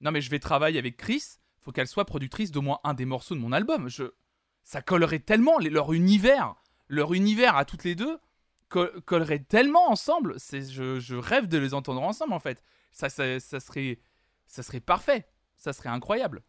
non 0.00 0.10
mais 0.10 0.20
je 0.20 0.30
vais 0.30 0.38
travailler 0.38 0.78
avec 0.78 0.96
Chris. 0.98 1.22
Faut 1.60 1.72
qu'elle 1.72 1.86
soit 1.86 2.04
productrice 2.04 2.50
d'au 2.50 2.60
moins 2.62 2.78
un 2.84 2.92
des 2.92 3.06
morceaux 3.06 3.34
de 3.34 3.40
mon 3.40 3.52
album. 3.52 3.88
Ça 4.62 4.82
collerait 4.82 5.20
tellement 5.20 5.58
leur 5.58 5.92
univers, 5.94 6.54
leur 6.88 7.14
univers 7.14 7.56
à 7.56 7.64
toutes 7.64 7.84
les 7.84 7.94
deux 7.94 8.18
co- 8.68 8.88
collerait 9.06 9.38
tellement 9.38 9.90
ensemble. 9.90 10.34
C'est, 10.38 10.60
je 10.70 11.14
rêve 11.14 11.48
de 11.48 11.56
les 11.58 11.72
entendre 11.72 12.02
ensemble 12.02 12.34
en 12.34 12.38
fait. 12.38 12.62
Ça, 12.90 13.08
ça, 13.08 13.38
ça 13.40 13.60
serait, 13.60 14.00
ça 14.46 14.62
serait 14.62 14.80
parfait. 14.80 15.28
Ça 15.56 15.72
serait 15.72 15.88
incroyable. 15.88 16.42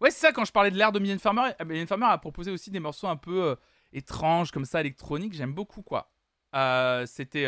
Ouais, 0.00 0.10
c'est 0.10 0.20
ça, 0.20 0.32
quand 0.32 0.44
je 0.44 0.52
parlais 0.52 0.70
de 0.70 0.76
l'ère 0.76 0.92
de 0.92 0.98
Mylène 0.98 1.18
Farmer, 1.18 1.52
euh, 1.60 1.64
Mylène 1.64 1.86
Farmer 1.86 2.06
a 2.06 2.18
proposé 2.18 2.50
aussi 2.50 2.70
des 2.70 2.80
morceaux 2.80 3.06
un 3.08 3.16
peu 3.16 3.44
euh, 3.44 3.56
étranges, 3.92 4.50
comme 4.50 4.64
ça, 4.66 4.80
électroniques. 4.80 5.32
J'aime 5.32 5.54
beaucoup, 5.54 5.82
quoi. 5.82 6.12
Euh, 6.54 7.06
c'était, 7.06 7.46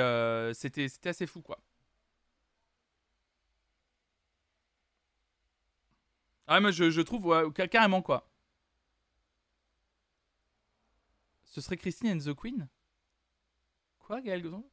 c'était, 0.54 0.86
assez 1.08 1.26
fou, 1.26 1.42
quoi. 1.42 1.60
Ah, 6.48 6.58
mais 6.60 6.72
je, 6.72 6.90
je 6.90 7.00
trouve, 7.00 7.26
ouais, 7.26 7.44
ca- 7.56 7.68
carrément, 7.68 8.02
quoi. 8.02 8.28
Ce 11.42 11.60
serait 11.60 11.76
Christine 11.76 12.12
and 12.12 12.18
the 12.20 12.32
Queen? 12.32 12.68
Quoi, 14.00 14.20
Gaël 14.22 14.42
Godon 14.42 14.64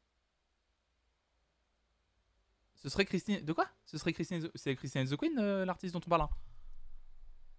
Ce 2.86 2.90
serait 2.90 3.06
Christine. 3.06 3.44
De 3.44 3.52
quoi? 3.52 3.68
Ce 3.88 3.98
serait 3.98 4.14
Christine. 4.14 4.48
C'est 4.54 4.76
Christine 4.76 5.08
the 5.08 5.18
Queen, 5.18 5.36
euh, 5.40 5.66
l'artiste 5.66 5.96
dont 5.96 6.02
on 6.06 6.08
parle 6.08 6.22
là 6.22 6.30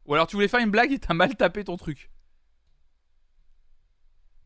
Ou 0.05 0.15
alors 0.15 0.29
tu 0.29 0.37
voulais 0.37 0.47
faire 0.47 0.61
une 0.61 0.71
blague 0.71 0.93
et 0.93 1.01
t'as 1.01 1.15
mal 1.15 1.35
tapé 1.35 1.65
ton 1.65 1.77
truc. 1.77 2.13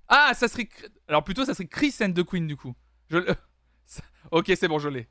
Ah, 0.08 0.32
ça 0.32 0.48
serait. 0.48 0.70
Alors 1.06 1.22
plutôt, 1.22 1.44
ça 1.44 1.52
serait 1.52 1.68
Chris 1.68 1.94
and 2.00 2.12
the 2.12 2.24
Queen 2.24 2.46
du 2.46 2.56
coup. 2.56 2.74
Ok, 4.30 4.52
c'est 4.54 4.68
bon, 4.68 4.78
je 4.78 4.88
l'ai. 4.88 5.08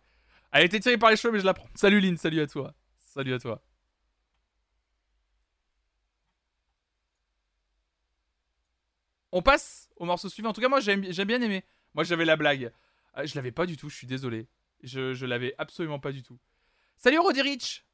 Elle 0.51 0.65
était 0.65 0.80
tirée 0.80 0.97
par 0.97 1.09
les 1.09 1.17
cheveux, 1.17 1.34
mais 1.34 1.39
je 1.39 1.45
la 1.45 1.53
prends. 1.53 1.67
Salut 1.76 1.99
Lynn, 1.99 2.17
salut 2.17 2.39
à 2.39 2.47
toi. 2.47 2.74
Salut 2.99 3.34
à 3.34 3.39
toi. 3.39 3.61
On 9.32 9.41
passe 9.41 9.89
au 9.97 10.05
morceau 10.05 10.30
suivant. 10.30 10.49
En 10.49 10.53
tout 10.53 10.61
cas, 10.61 10.70
moi, 10.70 10.80
j'ai 10.80 10.95
bien 11.26 11.41
aimé. 11.41 11.65
Moi, 11.93 12.05
j'avais 12.05 12.26
la 12.26 12.38
blague. 12.38 12.72
Euh, 13.17 13.26
je 13.26 13.36
l'avais 13.36 13.51
pas 13.51 13.65
du 13.65 13.76
tout, 13.78 13.89
je 13.89 13.95
suis 13.95 14.07
désolé. 14.07 14.47
Je, 14.84 15.25
l'avais 15.25 15.53
absolument 15.57 15.99
pas 15.99 16.11
du 16.11 16.23
tout. 16.23 16.38
Salut 16.97 17.19
Roddy 17.19 17.41
Rich 17.41 17.86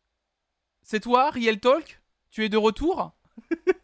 C'est 0.81 0.99
toi, 0.99 1.29
Riel 1.29 1.59
Talk? 1.59 2.01
Tu 2.31 2.43
es 2.43 2.49
de 2.49 2.57
retour? 2.57 3.15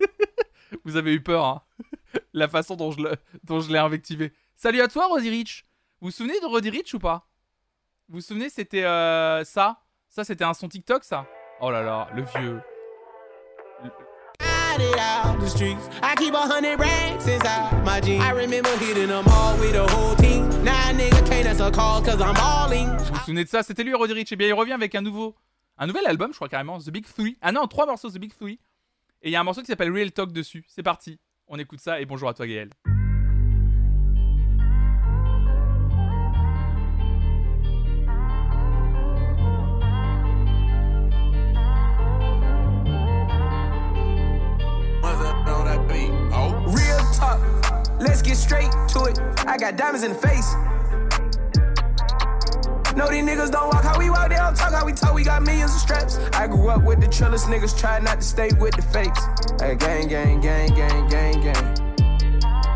Vous 0.84 0.96
avez 0.96 1.14
eu 1.14 1.22
peur, 1.22 1.46
hein. 1.46 1.62
La 2.34 2.48
façon 2.48 2.76
dont 2.76 2.92
je 2.92 3.72
l'ai 3.72 3.80
invectivé. 3.80 4.34
Salut 4.56 4.82
à 4.82 4.88
toi, 4.88 5.08
Roddy 5.08 5.30
Rich 5.30 5.66
Vous 6.00 6.08
vous 6.08 6.12
souvenez 6.12 6.40
de 6.40 6.46
Roddy 6.46 6.70
Rich 6.70 6.94
ou 6.94 7.00
pas? 7.00 7.28
Vous 8.08 8.16
vous 8.16 8.22
souvenez, 8.22 8.50
c'était 8.50 8.84
euh, 8.84 9.44
ça? 9.44 9.82
Ça, 10.10 10.24
c'était 10.24 10.44
un 10.44 10.54
son 10.54 10.68
TikTok, 10.68 11.04
ça? 11.04 11.26
Oh 11.62 11.72
là 11.72 11.82
là, 11.82 12.10
le 12.14 12.24
vieux. 12.24 12.62
I. 20.24 20.41
Vous 23.00 23.14
vous 23.14 23.20
souvenez 23.22 23.44
de 23.44 23.50
ça? 23.50 23.64
C'était 23.64 23.84
lui, 23.84 23.94
Roddy. 23.96 24.14
Et 24.32 24.36
bien, 24.36 24.48
il 24.48 24.54
revient 24.54 24.74
avec 24.74 24.94
un 24.94 25.02
nouveau, 25.02 25.36
un 25.78 25.88
nouvel 25.88 26.06
album, 26.06 26.32
je 26.32 26.36
crois 26.36 26.50
carrément, 26.50 26.78
The 26.80 26.92
Big 26.92 27.06
Three. 27.06 27.36
Ah 27.42 27.52
non, 27.52 27.66
trois 27.68 27.88
morceaux, 27.88 28.12
The 28.12 28.20
Big 28.20 28.34
Three. 28.38 28.60
Et 29.24 29.30
il 29.30 29.32
y 29.32 29.36
a 29.36 29.42
un 29.42 29.44
morceau 29.44 29.62
qui 29.62 29.68
s'appelle 29.68 29.92
Real 29.92 30.12
Talk 30.12 30.32
dessus. 30.32 30.64
C'est 30.68 30.84
parti. 30.84 31.20
On 31.48 31.58
écoute 31.58 31.80
ça 31.80 32.00
et 32.00 32.06
bonjour 32.06 32.30
à 32.30 32.34
toi, 32.34 32.46
Gaël. 32.46 32.70
Let's 48.02 48.24
get 48.24 48.36
straight 48.36 48.72
to 48.90 49.04
it. 49.06 49.20
I 49.46 49.58
got 49.60 49.78
diamonds 49.78 50.04
in 50.04 50.14
the 50.14 50.18
face. 50.18 50.56
No, 52.96 53.08
these 53.08 53.24
niggas 53.24 53.52
don't 53.52 53.68
walk 53.68 53.84
how 53.84 53.98
we 53.98 54.10
walk, 54.10 54.30
they 54.30 54.36
don't 54.36 54.56
talk 54.56 54.74
how 54.74 54.84
we 54.84 54.92
talk. 54.92 55.14
We 55.14 55.24
got 55.24 55.44
millions 55.44 55.76
of 55.76 55.80
straps. 55.80 56.18
I 56.34 56.48
grew 56.48 56.70
up 56.70 56.84
with 56.84 57.00
the 57.00 57.06
trillers, 57.06 57.44
niggas 57.44 57.80
try 57.80 58.00
not 58.00 58.20
to 58.22 58.26
stay 58.26 58.50
with 58.60 58.76
the 58.76 58.82
fakes. 58.82 59.22
Hey, 59.62 59.76
gang, 59.76 60.08
gang, 60.08 60.42
gang, 60.42 60.74
gang, 60.74 61.08
gang, 61.10 61.42
gang. 61.42 61.76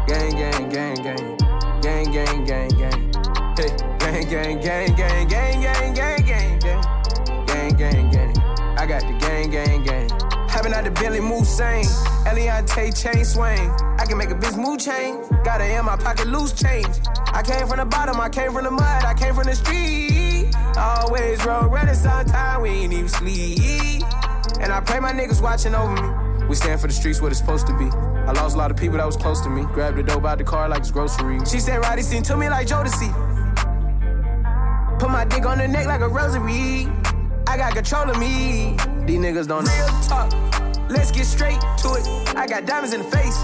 Gang, 0.07 0.29
gang, 0.29 0.69
gang, 0.69 0.95
gang. 0.95 1.37
Gang, 1.81 2.11
gang, 2.11 2.45
gang, 2.45 2.69
gang. 2.69 3.13
Hey, 3.57 4.25
gang, 4.29 4.29
gang, 4.29 4.61
gang, 4.61 4.95
gang, 4.95 5.27
gang, 5.27 5.61
gang, 5.61 5.93
gang, 5.93 6.23
gang, 6.23 6.59
gang. 6.59 7.45
Gang, 7.47 7.75
gang, 7.75 8.11
gang. 8.11 8.33
I 8.77 8.85
got 8.85 9.01
the 9.01 9.17
gang, 9.19 9.49
gang, 9.49 9.83
gang. 9.83 10.24
Having 10.55 10.73
out 10.73 10.85
the 10.85 10.91
Bentley 10.91 11.19
move 11.19 11.45
sane. 11.45 11.83
Eliante 12.23 12.95
chain 12.95 13.25
swing. 13.25 13.69
I 13.99 14.05
can 14.07 14.17
make 14.17 14.29
a 14.29 14.35
bitch 14.35 14.55
move 14.55 14.79
chain. 14.79 15.19
Got 15.43 15.59
it 15.59 15.69
in 15.69 15.83
my 15.83 15.97
pocket 15.97 16.27
loose 16.27 16.53
change. 16.53 16.87
I 17.33 17.43
came 17.43 17.67
from 17.67 17.79
the 17.79 17.85
bottom, 17.85 18.21
I 18.21 18.29
came 18.29 18.53
from 18.53 18.63
the 18.63 18.71
mud, 18.71 19.03
I 19.03 19.13
came 19.15 19.35
from 19.35 19.47
the 19.47 19.53
street. 19.53 20.55
Always 20.77 21.45
roll 21.45 21.67
renaissance 21.67 22.31
time, 22.31 22.61
we 22.61 22.69
ain't 22.69 22.93
even 22.93 23.09
sleep. 23.09 24.03
And 24.61 24.71
I 24.71 24.79
pray 24.79 25.01
my 25.01 25.11
niggas 25.11 25.41
watching 25.41 25.75
over 25.75 25.91
me. 25.91 26.45
We 26.47 26.55
stand 26.55 26.79
for 26.79 26.87
the 26.87 26.93
streets 26.93 27.19
what 27.19 27.33
it's 27.33 27.41
supposed 27.41 27.67
to 27.67 27.77
be. 27.77 27.87
I 27.87 28.31
lost 28.31 28.55
a 28.55 28.57
lot 28.57 28.71
of 28.71 28.77
people 28.77 28.95
that 28.95 29.05
was 29.05 29.17
close 29.17 29.41
to 29.41 29.49
me. 29.49 29.63
Grabbed 29.73 29.97
the 29.97 30.03
dope 30.03 30.23
out 30.23 30.37
the 30.37 30.45
car 30.45 30.69
like 30.69 30.79
it's 30.79 30.91
grocery. 30.91 31.37
She 31.45 31.59
said, 31.59 31.79
Roddy 31.79 32.01
seen 32.01 32.23
to 32.23 32.37
me 32.37 32.47
like 32.47 32.65
Jodeci. 32.65 33.11
Put 34.99 35.09
my 35.09 35.25
dick 35.25 35.45
on 35.45 35.59
her 35.59 35.67
neck 35.67 35.85
like 35.85 35.99
a 35.99 36.07
rosary. 36.07 36.87
I 37.45 37.57
got 37.57 37.73
control 37.73 38.09
of 38.09 38.17
me. 38.17 38.77
These 39.05 39.19
niggas 39.19 39.47
don't 39.47 39.65
Real 39.65 39.87
talk. 40.01 40.33
Let's 40.89 41.11
get 41.11 41.25
straight 41.25 41.59
to 41.59 41.93
it. 41.93 42.35
I 42.35 42.47
got 42.47 42.65
diamonds 42.65 42.93
in 42.93 43.03
the 43.03 43.09
face. 43.11 43.43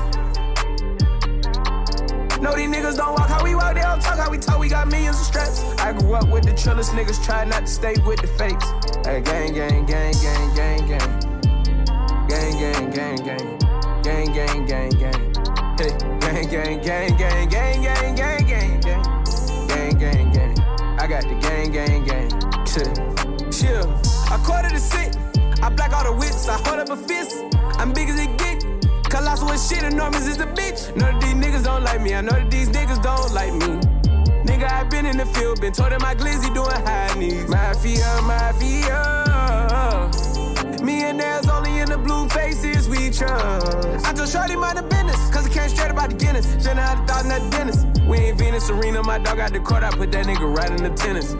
Know 2.41 2.55
these 2.55 2.67
niggas 2.67 2.97
don't 2.97 3.13
walk 3.13 3.29
how 3.29 3.43
we 3.43 3.53
walk, 3.53 3.75
they 3.75 3.81
don't 3.81 4.01
talk 4.01 4.17
how 4.17 4.31
we 4.31 4.39
talk. 4.39 4.57
We 4.59 4.69
got 4.69 4.87
millions 4.87 5.19
of 5.19 5.25
straps. 5.25 5.61
I 5.77 5.93
grew 5.93 6.15
up 6.15 6.27
with 6.29 6.45
the 6.45 6.51
trillest 6.53 6.89
niggas, 6.91 7.23
try 7.23 7.45
not 7.45 7.67
to 7.67 7.71
stay 7.71 7.93
with 8.03 8.19
the 8.21 8.27
fakes. 8.27 8.65
Hey, 9.05 9.21
gang, 9.21 9.53
gang, 9.53 9.85
gang, 9.85 10.13
gang, 10.13 10.55
gang, 10.55 10.87
gang. 10.87 11.31
Gang, 12.27 12.57
gang, 12.57 12.89
gang, 12.89 13.15
gang. 13.17 13.59
Gang, 14.01 14.33
gang, 14.33 14.65
gang, 14.65 14.89
gang. 14.89 15.31
Hey, 15.77 16.45
gang, 16.47 16.81
gang, 16.81 17.17
gang, 17.17 17.17
gang, 17.17 17.49
gang, 17.49 17.81
gang, 17.83 18.15
gang, 18.15 18.45
gang, 18.45 18.81
gang. 18.81 19.03
Gang, 19.67 19.97
gang, 19.99 20.31
gang. 20.33 20.59
I 20.97 21.05
got 21.07 21.21
the 21.21 21.35
gang, 21.39 21.71
gang, 21.71 22.03
gang. 22.03 22.29
Chill. 22.65 22.91
Chill. 23.51 23.87
I 24.31 24.41
quarter 24.43 24.69
the 24.69 24.79
sit. 24.79 25.30
I 25.61 25.69
black 25.69 25.93
all 25.93 26.03
the 26.03 26.13
whips. 26.13 26.47
I 26.49 26.57
hold 26.67 26.79
up 26.79 26.89
a 26.89 26.97
fist. 26.97 27.43
I'm 27.79 27.93
big 27.93 28.09
as 28.09 28.19
it 28.19 28.37
get. 28.37 28.65
Colossal 29.09 29.47
with 29.49 29.61
shit, 29.61 29.83
enormous 29.83 30.27
is 30.27 30.37
the 30.37 30.45
bitch. 30.45 30.95
None 30.95 31.15
of 31.15 31.21
these 31.21 31.33
niggas 31.33 31.63
don't 31.63 31.83
like 31.83 32.01
me. 32.01 32.13
I 32.15 32.21
know 32.21 32.31
that 32.31 32.49
these 32.49 32.69
niggas 32.69 33.01
don't 33.03 33.33
like 33.33 33.53
me. 33.53 33.79
Nigga, 34.45 34.71
I 34.71 34.83
been 34.85 35.05
in 35.05 35.17
the 35.17 35.25
field, 35.25 35.61
been 35.61 35.73
told 35.73 35.91
that 35.91 36.01
my 36.01 36.15
glizzy 36.15 36.51
doing 36.53 36.71
high 36.87 37.13
knees. 37.19 37.47
Mafia, 37.47 38.21
mafia. 38.23 40.09
Me 40.81 41.03
and 41.03 41.19
Nails 41.19 41.47
only 41.47 41.77
in 41.79 41.89
the 41.89 41.97
blue 41.97 42.27
faces 42.29 42.89
we 42.89 43.11
trust. 43.11 44.05
I 44.05 44.13
told 44.13 44.29
Shorty 44.29 44.55
mind 44.55 44.79
the 44.79 44.83
business, 44.83 45.29
cause 45.29 45.45
I 45.45 45.49
came 45.49 45.69
straight 45.69 45.91
about 45.91 46.09
the 46.09 46.15
Guinness. 46.15 46.47
Then 46.63 46.79
I 46.79 46.93
a 46.93 46.97
at 46.97 47.41
the 47.41 47.49
dentist. 47.51 47.85
We 48.07 48.17
ain't 48.17 48.37
Venus 48.39 48.69
Arena, 48.69 49.03
my 49.03 49.19
dog 49.19 49.37
got 49.37 49.53
the 49.53 49.59
court, 49.59 49.83
I 49.83 49.91
put 49.91 50.11
that 50.11 50.25
nigga 50.25 50.57
right 50.57 50.71
in 50.71 50.81
the 50.81 50.89
tennis. 50.89 51.35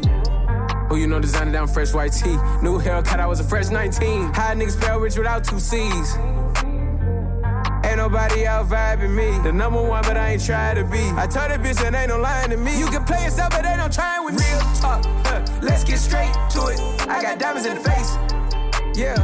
Oh, 0.92 0.96
you 0.96 1.08
know, 1.08 1.22
designer 1.22 1.54
down 1.54 1.70
fresh 1.70 1.94
white 1.94 2.12
tee. 2.12 2.36
New 2.62 2.78
haircut, 2.78 3.22
I 3.22 3.26
was 3.26 3.40
a 3.40 3.46
fresh 3.46 3.70
19. 3.70 4.34
High 4.34 4.56
niggas 4.56 4.78
fell 4.78 5.00
rich 5.00 5.18
without 5.18 5.46
two 5.46 5.58
C's. 5.58 6.18
Ain't 7.88 7.96
nobody 7.96 8.46
out 8.46 8.68
vibing 8.68 9.16
me. 9.16 9.42
The 9.42 9.54
number 9.54 9.82
one, 9.82 10.04
but 10.04 10.18
I 10.18 10.32
ain't 10.34 10.46
trying 10.46 10.76
to 10.76 10.84
be. 10.84 11.00
I 11.16 11.28
told 11.28 11.50
that 11.50 11.62
bitch 11.62 11.80
that 11.80 11.96
ain't 11.96 12.10
no 12.10 12.20
lying 12.20 12.50
to 12.50 12.58
me. 12.58 12.78
You 12.78 12.88
can 12.88 13.06
play 13.06 13.24
yourself, 13.24 13.52
but 13.52 13.64
they 13.64 13.74
don't 13.78 13.94
try 13.94 14.20
with 14.20 14.36
me. 14.36 14.44
Real 14.44 14.60
talk, 14.76 15.06
huh, 15.24 15.46
let's 15.62 15.86
get 15.86 15.98
straight 15.98 16.34
to 16.52 16.68
it. 16.68 16.80
I 17.08 17.22
got 17.22 17.40
diamonds 17.40 17.66
in 17.66 17.76
the 17.76 17.84
face. 17.90 18.12
Yeah, 18.94 19.16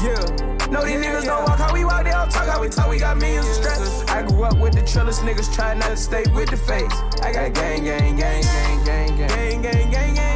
yeah. 0.00 0.54
No, 0.72 0.86
these 0.86 1.04
niggas 1.04 1.26
don't 1.26 1.44
walk 1.44 1.58
how 1.58 1.74
we 1.74 1.84
walk, 1.84 2.04
they 2.04 2.12
don't 2.12 2.30
talk 2.30 2.48
how 2.48 2.62
we 2.62 2.70
talk. 2.70 2.88
We 2.88 2.98
got 2.98 3.18
millions 3.18 3.46
of 3.46 3.56
straps. 3.56 4.10
I 4.10 4.22
grew 4.22 4.44
up 4.44 4.56
with 4.56 4.72
the 4.72 4.80
trillest 4.80 5.20
niggas, 5.20 5.54
try 5.54 5.74
not 5.74 5.90
to 5.90 5.96
stay 5.98 6.24
with 6.34 6.48
the 6.48 6.56
face. 6.56 6.96
I 7.20 7.30
got 7.30 7.52
gang, 7.52 7.84
gang, 7.84 8.16
gang, 8.16 8.40
gang, 8.40 8.84
gang, 8.86 9.16
gang, 9.16 9.28
gang, 9.28 9.60
gang, 9.60 9.62
gang, 9.62 9.90
gang, 9.90 10.14
gang, 10.14 10.33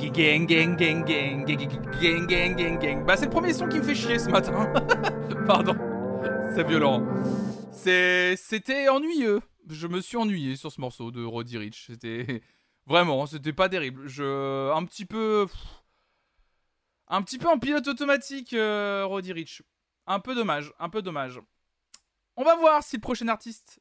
Gang, 0.00 0.46
gang, 0.46 0.76
gang, 0.76 1.04
gang, 1.04 1.44
gang, 1.44 2.26
gang, 2.26 2.56
gang, 2.56 2.78
gang. 2.78 3.04
Bah, 3.04 3.18
c'est 3.18 3.26
le 3.26 3.30
premier 3.30 3.52
son 3.52 3.68
qui 3.68 3.78
me 3.78 3.82
fait 3.82 3.94
chier 3.94 4.18
ce 4.18 4.30
matin. 4.30 4.72
Pardon. 5.46 5.74
C'est 6.54 6.66
violent. 6.66 7.06
C'était 7.72 8.88
ennuyeux. 8.88 9.42
Je 9.68 9.86
me 9.86 10.00
suis 10.00 10.16
ennuyé 10.16 10.56
sur 10.56 10.72
ce 10.72 10.80
morceau 10.80 11.10
de 11.10 11.22
Roddy 11.22 11.58
Rich. 11.58 11.88
C'était. 11.88 12.42
Vraiment, 12.86 13.26
c'était 13.26 13.52
pas 13.52 13.68
terrible. 13.68 14.08
Je. 14.08 14.72
Un 14.72 14.84
petit 14.86 15.04
peu. 15.04 15.46
Un 17.06 17.20
petit 17.20 17.36
peu 17.36 17.48
en 17.48 17.58
pilote 17.58 17.86
automatique, 17.86 18.52
Roddy 18.52 19.34
Rich. 19.34 19.62
Un 20.06 20.18
peu 20.18 20.34
dommage, 20.34 20.72
un 20.78 20.88
peu 20.88 21.02
dommage. 21.02 21.40
On 22.36 22.42
va 22.42 22.56
voir 22.56 22.82
si 22.82 22.96
le 22.96 23.02
prochain 23.02 23.28
artiste 23.28 23.80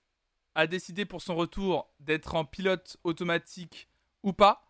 a 0.54 0.68
décidé 0.68 1.06
pour 1.06 1.22
son 1.22 1.36
retour 1.36 1.90
d'être 2.02 2.36
en 2.36 2.44
pilote 2.44 2.98
automatique 3.06 3.88
ou 4.22 4.34
pas. 4.34 4.66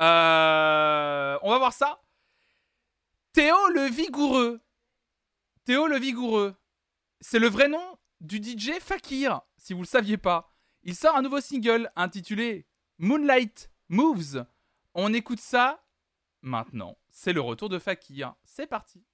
Euh, 0.00 1.38
on 1.42 1.50
va 1.50 1.58
voir 1.58 1.72
ça. 1.72 2.00
Théo 3.32 3.56
le 3.74 3.82
Vigoureux. 3.88 4.60
Théo 5.64 5.86
le 5.86 5.98
Vigoureux. 5.98 6.56
C'est 7.20 7.38
le 7.38 7.48
vrai 7.48 7.68
nom 7.68 7.98
du 8.20 8.38
DJ 8.38 8.78
Fakir, 8.80 9.42
si 9.56 9.74
vous 9.74 9.80
le 9.80 9.86
saviez 9.86 10.16
pas. 10.16 10.50
Il 10.82 10.94
sort 10.94 11.16
un 11.16 11.22
nouveau 11.22 11.40
single 11.40 11.90
intitulé 11.96 12.66
Moonlight 12.98 13.70
Moves. 13.88 14.46
On 14.94 15.12
écoute 15.12 15.40
ça 15.40 15.84
maintenant. 16.42 16.96
C'est 17.10 17.32
le 17.32 17.40
retour 17.40 17.68
de 17.68 17.78
Fakir. 17.78 18.34
C'est 18.44 18.66
parti. 18.66 19.04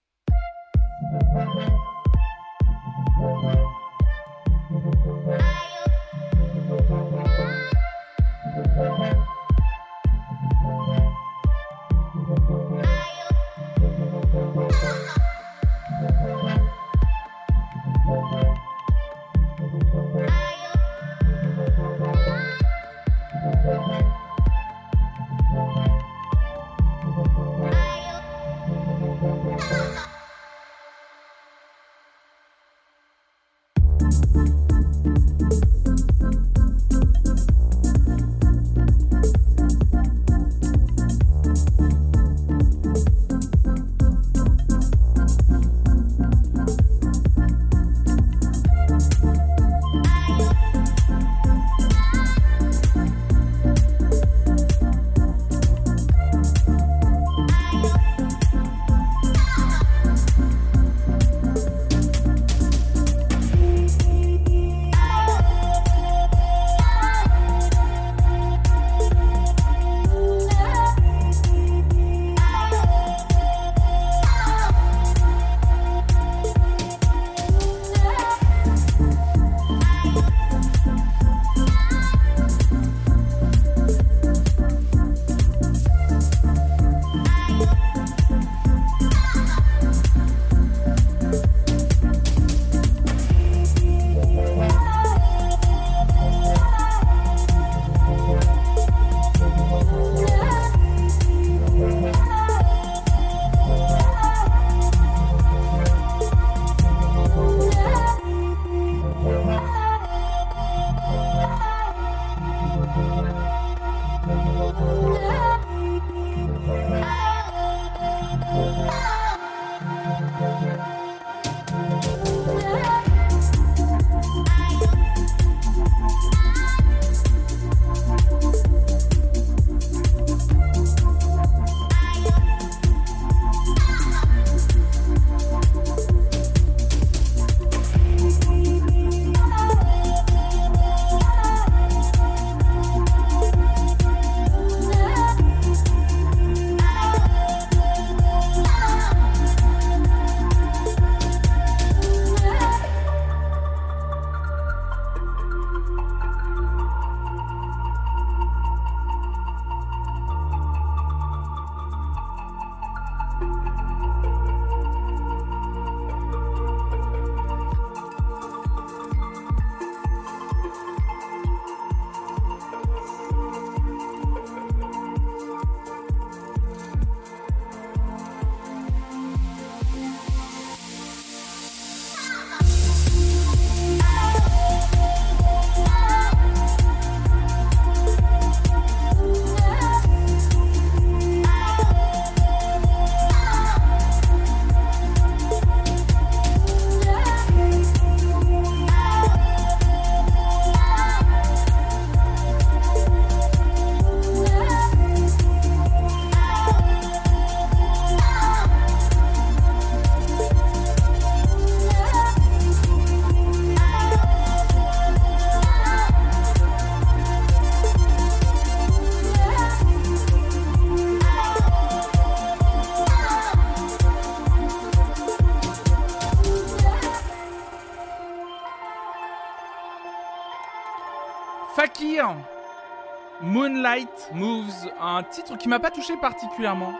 Un 235.08 235.22
titre 235.22 235.56
qui 235.56 235.68
m'a 235.68 235.78
pas 235.80 235.90
touché 235.90 236.14
particulièrement. 236.20 236.94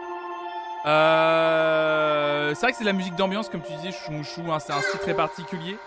Euh, 0.85 2.53
c'est 2.55 2.61
vrai 2.61 2.71
que 2.71 2.77
c'est 2.77 2.83
de 2.83 2.89
la 2.89 2.93
musique 2.93 3.15
d'ambiance, 3.15 3.49
comme 3.49 3.61
tu 3.61 3.73
disais, 3.73 3.91
chou 3.91 4.11
hein, 4.51 4.59
c'est 4.59 4.73
un 4.73 4.81
style 4.81 4.99
très 4.99 5.15
particulier. 5.15 5.77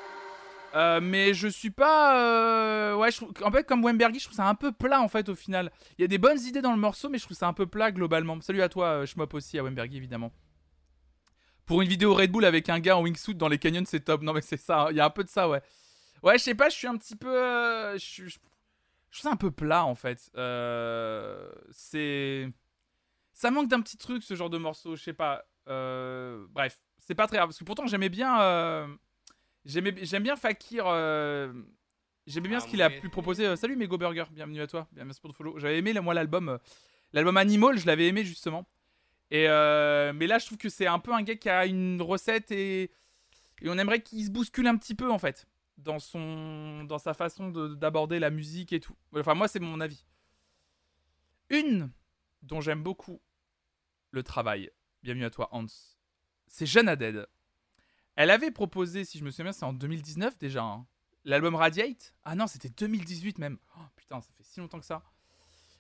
Euh, 0.74 1.00
mais 1.02 1.34
je 1.34 1.48
suis 1.48 1.70
pas. 1.70 2.16
euh, 2.20 2.94
Ouais, 2.94 3.10
je 3.10 3.24
en 3.44 3.50
fait, 3.50 3.64
comme 3.66 3.82
Wembergy, 3.84 4.18
je 4.20 4.24
trouve 4.26 4.36
ça 4.36 4.46
un 4.46 4.54
peu 4.54 4.70
plat 4.72 5.00
en 5.00 5.08
fait 5.08 5.28
au 5.28 5.34
final. 5.34 5.72
Il 5.98 6.02
y 6.02 6.04
a 6.04 6.08
des 6.08 6.18
bonnes 6.18 6.38
idées 6.40 6.60
dans 6.62 6.70
le 6.72 6.78
morceau, 6.78 7.08
mais 7.08 7.18
je 7.18 7.24
trouve 7.24 7.36
ça 7.36 7.48
un 7.48 7.52
peu 7.52 7.66
plat 7.66 7.90
globalement. 7.90 8.40
Salut 8.40 8.62
à 8.62 8.68
toi, 8.68 9.04
Schmop 9.06 9.32
aussi, 9.34 9.58
à 9.58 9.62
Wembergy 9.64 9.96
évidemment. 9.96 10.30
Pour 11.66 11.82
une 11.82 11.88
vidéo 11.88 12.14
Red 12.14 12.30
Bull 12.30 12.44
avec 12.44 12.68
un 12.68 12.78
gars 12.80 12.96
en 12.96 13.02
wingsuit 13.02 13.34
dans 13.34 13.48
les 13.48 13.58
canyons, 13.58 13.84
c'est 13.86 14.00
top. 14.00 14.22
Non, 14.22 14.32
mais 14.32 14.42
c'est 14.42 14.56
ça, 14.56 14.82
hein. 14.82 14.86
il 14.90 14.96
y 14.96 15.00
a 15.00 15.04
un 15.06 15.10
peu 15.10 15.24
de 15.24 15.28
ça, 15.28 15.48
ouais. 15.48 15.62
Ouais, 16.22 16.36
je 16.38 16.42
sais 16.44 16.54
pas, 16.54 16.68
je 16.68 16.76
suis 16.76 16.86
un 16.86 16.96
petit 16.96 17.16
peu. 17.16 17.32
je 17.96 18.28
je- 18.28 18.38
je 19.10 19.18
trouve 19.18 19.30
ça 19.30 19.32
un 19.32 19.36
peu 19.36 19.50
plat 19.50 19.84
en 19.84 19.94
fait. 19.94 20.30
Euh, 20.36 21.50
c'est. 21.70 22.48
Ça 23.32 23.50
manque 23.50 23.68
d'un 23.68 23.80
petit 23.80 23.96
truc 23.96 24.22
ce 24.22 24.34
genre 24.34 24.50
de 24.50 24.58
morceau, 24.58 24.96
je 24.96 25.02
sais 25.02 25.12
pas. 25.12 25.44
Euh, 25.68 26.46
bref, 26.50 26.78
c'est 26.98 27.14
pas 27.14 27.26
très 27.26 27.36
grave. 27.38 27.48
Parce 27.48 27.58
que 27.58 27.64
pourtant 27.64 27.86
j'aimais 27.86 28.08
bien. 28.08 28.40
euh, 28.42 28.86
j'aimais- 29.64 29.94
J'aime 30.02 30.22
bien 30.22 30.36
Fakir. 30.36 30.84
euh, 30.86 31.52
J'aimais 32.26 32.48
bien 32.48 32.60
ce 32.60 32.66
qu'il 32.68 32.82
a 32.82 32.90
pu 33.00 33.08
proposer. 33.08 33.46
Euh, 33.46 33.56
salut 33.56 33.76
Mego 33.76 33.98
Burger, 33.98 34.24
bienvenue 34.30 34.60
à 34.60 34.66
toi. 34.66 34.86
Bien, 34.92 35.04
merci 35.04 35.20
pour 35.20 35.28
le 35.30 35.34
follow. 35.34 35.58
J'avais 35.58 35.78
aimé 35.78 35.92
moi 36.00 36.14
l'album. 36.14 36.58
L'album 37.12 37.36
Animal, 37.36 37.76
je 37.78 37.86
l'avais 37.86 38.06
aimé 38.08 38.24
justement. 38.24 38.68
Et 39.32 39.44
mais 39.48 40.26
là, 40.26 40.38
je 40.38 40.46
trouve 40.46 40.58
que 40.58 40.68
c'est 40.68 40.86
un 40.86 40.98
peu 40.98 41.12
un 41.12 41.22
gars 41.22 41.34
qui 41.36 41.48
a 41.48 41.66
une 41.66 42.00
recette 42.02 42.50
et, 42.52 42.82
et 43.62 43.68
on 43.68 43.78
aimerait 43.78 44.00
qu'il 44.02 44.24
se 44.24 44.30
bouscule 44.30 44.66
un 44.66 44.76
petit 44.76 44.94
peu 44.94 45.10
en 45.10 45.18
fait 45.18 45.46
dans 45.84 45.98
son 45.98 46.84
dans 46.84 46.98
sa 46.98 47.14
façon 47.14 47.50
de- 47.50 47.74
d'aborder 47.74 48.18
la 48.18 48.30
musique 48.30 48.72
et 48.72 48.80
tout. 48.80 48.94
Enfin 49.16 49.34
moi 49.34 49.48
c'est 49.48 49.60
mon 49.60 49.80
avis. 49.80 50.04
Une 51.48 51.90
dont 52.42 52.60
j'aime 52.60 52.82
beaucoup 52.82 53.20
le 54.10 54.22
travail. 54.22 54.70
Bienvenue 55.02 55.24
à 55.24 55.30
toi 55.30 55.48
Hans. 55.52 55.66
C'est 56.46 56.66
Jeanne 56.66 56.88
Haddad. 56.88 57.26
Elle 58.16 58.30
avait 58.30 58.50
proposé, 58.50 59.04
si 59.04 59.18
je 59.18 59.24
me 59.24 59.30
souviens 59.30 59.52
c'est 59.52 59.64
en 59.64 59.72
2019 59.72 60.38
déjà, 60.38 60.62
hein, 60.62 60.86
l'album 61.24 61.54
Radiate. 61.54 62.14
Ah 62.24 62.34
non, 62.34 62.46
c'était 62.46 62.68
2018 62.70 63.38
même. 63.38 63.58
Oh, 63.78 63.82
putain, 63.96 64.20
ça 64.20 64.30
fait 64.36 64.42
si 64.44 64.60
longtemps 64.60 64.80
que 64.80 64.86
ça. 64.86 65.02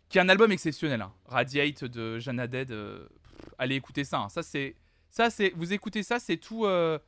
Qui 0.08 0.18
est 0.18 0.20
un 0.20 0.28
album 0.28 0.50
exceptionnel. 0.50 1.02
hein. 1.02 1.12
Radiate 1.26 1.84
de 1.84 2.18
Jeanne 2.18 2.40
Haddad. 2.40 2.70
euh, 2.72 3.08
allez 3.58 3.76
écouter 3.76 4.04
ça. 4.04 4.20
hein. 4.20 4.28
Ça 4.28 4.42
c'est, 4.42 4.76
ça 5.10 5.30
c'est, 5.30 5.50
vous 5.50 5.72
écoutez 5.72 6.02
ça, 6.02 6.18
c'est 6.18 6.36
tout. 6.36 6.64
euh, 6.64 6.98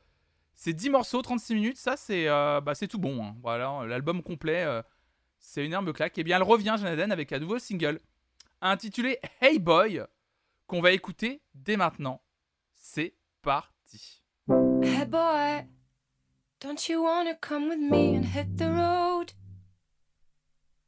c'est 0.54 0.72
10 0.72 0.90
morceaux, 0.90 1.22
36 1.22 1.54
minutes. 1.54 1.76
Ça 1.78 1.96
c'est, 1.96 2.28
euh, 2.28 2.60
bah, 2.60 2.74
tout 2.74 2.98
bon. 2.98 3.24
hein. 3.24 3.34
Voilà, 3.42 3.84
l'album 3.86 4.22
complet. 4.22 4.64
euh, 4.64 4.82
c'est 5.38 5.64
une 5.64 5.72
herbe 5.72 5.92
claque. 5.92 6.16
Et 6.18 6.24
bien 6.24 6.36
elle 6.36 6.42
revient 6.44 6.70
Haddad 6.70 7.10
avec 7.12 7.32
un 7.32 7.38
nouveau 7.40 7.58
single 7.58 8.00
intitulé 8.60 9.18
Hey 9.40 9.58
Boy 9.58 10.02
qu'on 10.66 10.80
va 10.80 10.92
écouter 10.92 11.42
dès 11.54 11.76
maintenant. 11.76 12.22
C'est 12.72 13.14
parti. 13.42 14.22
Hey 14.82 15.04
boy, 15.06 15.64
don't 16.60 16.88
you 16.88 17.02
wanna 17.02 17.34
come 17.34 17.68
with 17.68 17.78
me 17.78 18.16
and 18.16 18.24
hit 18.24 18.56
the 18.56 18.68
road? 18.70 19.32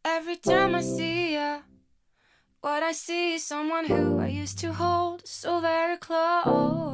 Every 0.04 0.36
time 0.36 0.74
I 0.74 0.82
see 0.82 1.34
ya, 1.34 1.60
what 2.62 2.82
I 2.82 2.92
see 2.92 3.34
is 3.36 3.44
someone 3.46 3.86
who 3.86 4.20
I 4.20 4.28
used 4.28 4.58
to 4.60 4.72
hold 4.72 5.22
so 5.26 5.60
very 5.60 5.96
close. 5.98 6.93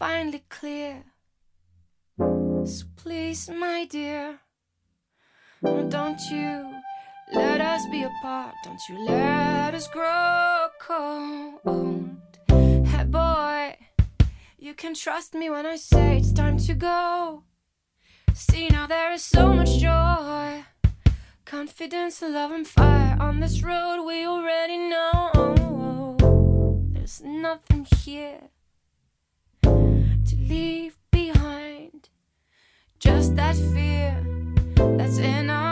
Finally 0.00 0.42
clear. 0.48 1.04
So 2.64 2.86
please, 2.96 3.50
my 3.50 3.84
dear, 3.84 4.38
don't 5.62 6.18
you 6.30 6.72
let 7.34 7.60
us 7.60 7.82
be 7.90 8.04
apart. 8.04 8.54
Don't 8.64 8.80
you 8.88 9.04
let 9.04 9.74
us 9.74 9.88
grow 9.88 10.68
cold. 10.80 12.16
Hey 12.48 13.04
boy. 13.04 13.76
You 14.58 14.72
can 14.72 14.94
trust 14.94 15.34
me 15.34 15.50
when 15.50 15.66
I 15.66 15.76
say 15.76 16.16
it's 16.16 16.32
time 16.32 16.56
to 16.60 16.72
go. 16.72 17.42
See, 18.32 18.68
now 18.68 18.86
there 18.86 19.12
is 19.12 19.22
so 19.22 19.52
much 19.52 19.76
joy, 19.76 20.64
confidence, 21.44 22.22
love, 22.22 22.52
and 22.52 22.66
fire 22.66 23.18
on 23.20 23.40
this 23.40 23.62
road 23.62 24.06
we 24.06 24.24
already 24.24 24.78
know. 24.78 26.16
There's 26.90 27.20
nothing 27.20 27.86
here 27.98 28.48
to 30.30 30.36
leave 30.36 30.96
behind, 31.10 32.08
just 33.00 33.34
that 33.34 33.56
fear 33.56 34.16
that's 34.96 35.18
in 35.18 35.50
our 35.50 35.69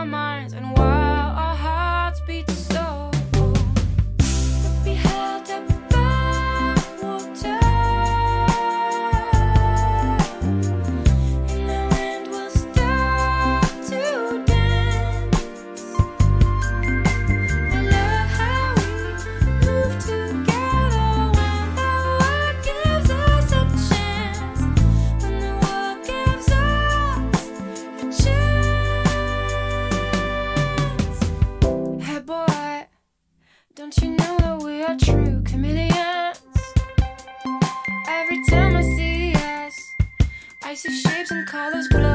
colors 41.48 41.88
glow. 41.88 42.07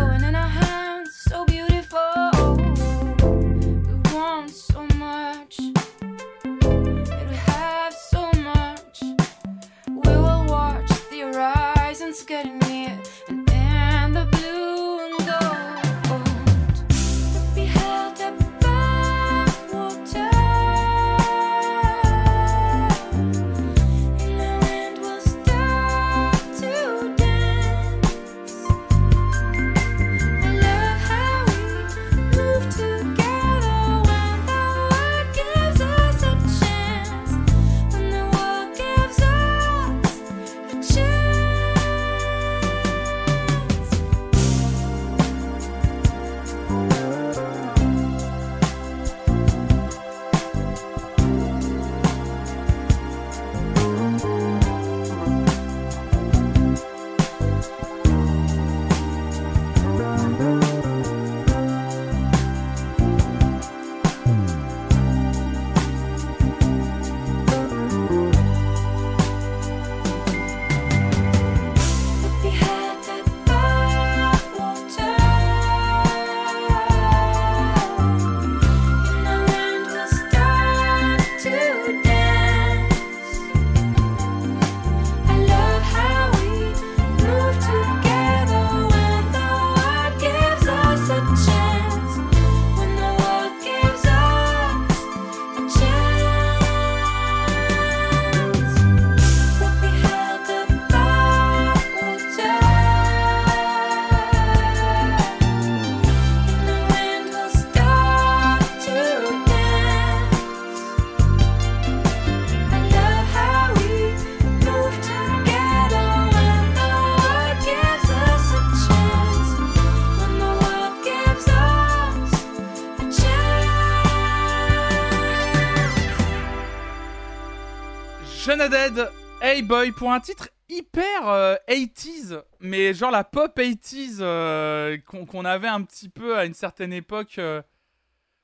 Hey 129.40 129.62
Boy, 129.62 129.92
pour 129.92 130.12
un 130.12 130.20
titre 130.20 130.50
hyper 130.68 131.28
euh, 131.28 131.56
80s, 131.70 132.42
mais 132.60 132.96
genre 132.96 133.12
la 133.12 133.24
pop 133.24 133.56
80s 133.56 134.18
euh, 134.20 134.98
qu'on 135.06 135.46
avait 135.46 135.68
un 135.68 135.84
petit 135.84 136.10
peu 136.10 136.36
à 136.36 136.46
une 136.46 136.56
certaine 136.56 136.92
époque, 136.92 137.36
euh, 137.38 137.62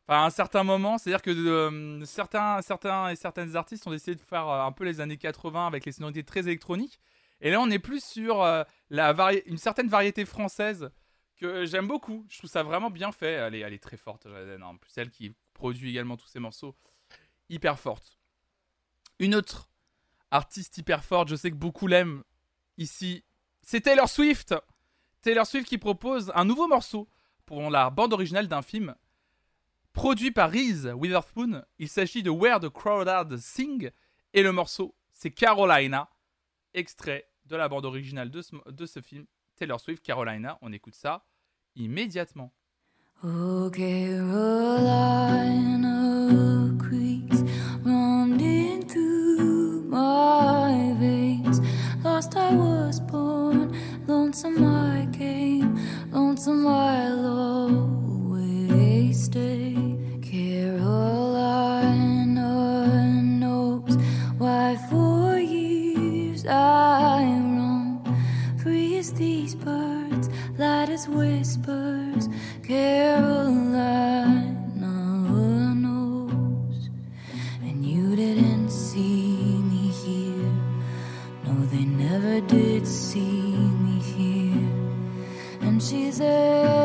à 0.08 0.24
un 0.24 0.30
certain 0.30 0.64
moment. 0.64 1.00
C'est-à-dire 1.00 1.24
que 1.24 1.32
euh, 1.32 2.06
certains, 2.06 2.62
certains 2.62 3.10
et 3.10 3.16
certaines 3.16 3.56
artistes 3.56 3.88
ont 3.88 3.92
décidé 3.92 4.14
de 4.14 4.22
faire 4.22 4.48
euh, 4.48 4.62
un 4.62 4.72
peu 4.72 4.84
les 4.84 5.02
années 5.02 5.18
80 5.18 5.66
avec 5.66 5.86
les 5.86 5.94
sonorités 5.94 6.24
très 6.24 6.42
électroniques. 6.42 7.00
Et 7.42 7.50
là, 7.50 7.60
on 7.60 7.70
est 7.72 7.80
plus 7.80 8.04
sur 8.04 8.44
euh, 8.44 8.64
la 8.92 9.16
une 9.48 9.58
certaine 9.58 9.88
variété 9.88 10.26
française 10.26 10.92
que 11.38 11.66
j'aime 11.66 11.88
beaucoup. 11.88 12.28
Je 12.30 12.38
trouve 12.38 12.52
ça 12.52 12.62
vraiment 12.62 12.92
bien 12.92 13.12
fait. 13.12 13.32
Elle 13.32 13.56
est, 13.56 13.62
elle 13.62 13.74
est 13.74 13.84
très 13.84 13.98
forte, 13.98 14.28
Jaden. 14.30 14.62
En 14.62 14.78
plus, 14.78 14.92
elle 14.98 15.10
qui 15.10 15.34
produit 15.56 15.90
également 15.90 16.18
tous 16.18 16.28
ces 16.28 16.40
morceaux, 16.40 16.76
hyper 17.50 17.80
forte. 17.80 18.20
Une 19.18 19.34
autre 19.34 19.70
artiste 20.32 20.78
hyper 20.78 21.04
forte, 21.04 21.30
je 21.30 21.36
sais 21.36 21.52
que 21.52 21.56
beaucoup 21.56 21.88
l'aiment 21.88 22.24
ici, 22.78 23.24
c'est 23.62 23.82
Taylor 23.82 24.10
Swift. 24.10 24.56
Taylor 25.22 25.46
Swift 25.46 25.68
qui 25.68 25.78
propose 25.78 26.32
un 26.36 26.46
nouveau 26.46 26.68
morceau 26.68 27.10
pour 27.46 27.70
la 27.70 27.90
bande 27.90 28.14
originale 28.14 28.48
d'un 28.48 28.62
film 28.62 28.96
produit 29.94 30.32
par 30.32 30.52
Reese 30.52 30.88
Witherspoon. 30.96 31.64
Il 31.78 31.90
s'agit 31.90 32.24
de 32.24 32.30
Where 32.30 32.60
the 32.60 32.70
Crawdads 32.70 33.38
Sing 33.38 33.92
et 34.34 34.44
le 34.44 34.52
morceau 34.52 34.96
c'est 35.12 35.32
Carolina, 35.32 36.10
extrait 36.74 37.30
de 37.46 37.58
la 37.58 37.68
bande 37.68 37.84
originale 37.84 38.32
de 38.32 38.42
ce, 38.42 39.02
film 39.02 39.26
Taylor 39.58 39.80
Swift 39.80 40.02
Carolina. 40.02 40.58
On 40.62 40.72
écoute 40.72 40.96
ça 40.96 41.26
immédiatement. 41.76 42.54
Oh, 43.24 43.70
lonesome 54.30 54.64
I 54.64 55.08
came, 55.12 55.80
lonesome 56.12 56.68
I'll 56.68 57.26
always 58.30 59.24
stay. 59.24 59.76
Carolina 60.22 60.84
knows 63.24 63.98
why 64.38 64.78
for 64.88 65.40
years 65.40 66.46
I 66.46 67.24
roam. 67.24 68.04
Free 68.62 69.00
as 69.00 69.14
these 69.14 69.56
birds, 69.56 70.30
light 70.60 70.90
as 70.90 71.08
whispers. 71.08 72.30
Carolina 72.62 74.39
she's 85.90 86.20
in 86.20 86.79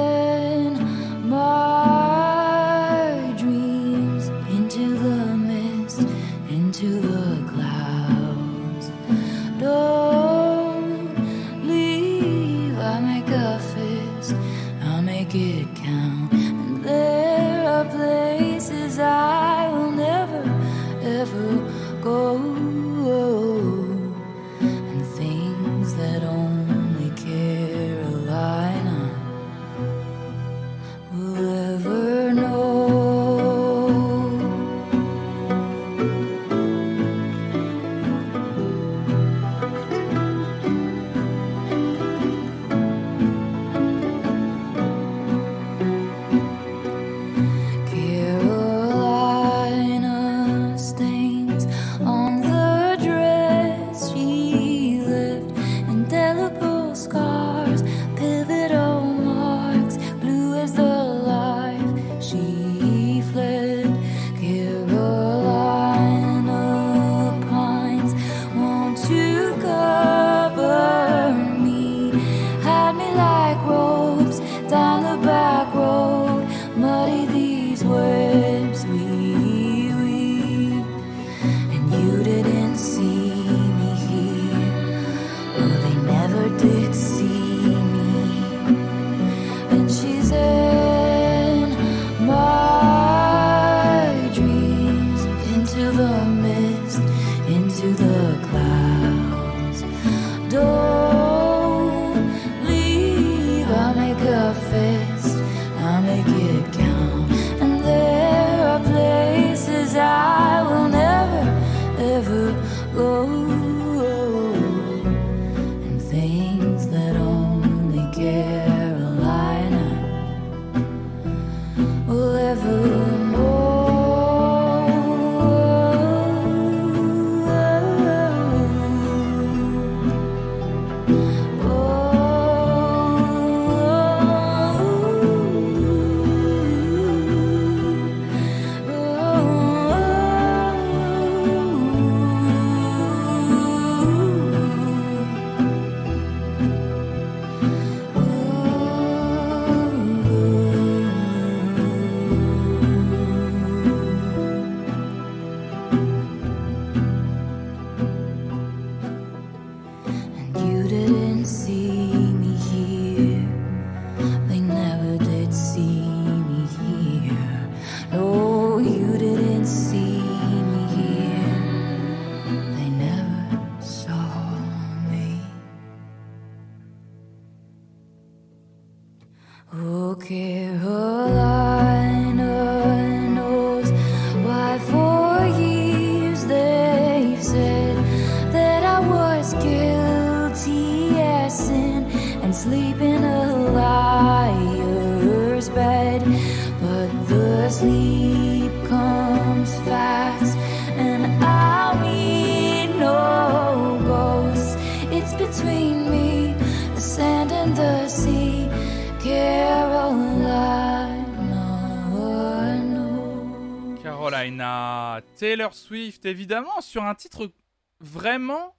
Taylor 215.65 215.74
Swift, 215.74 216.27
évidemment, 216.27 216.82
sur 216.82 217.05
un 217.05 217.15
titre 217.15 217.51
vraiment. 217.99 218.77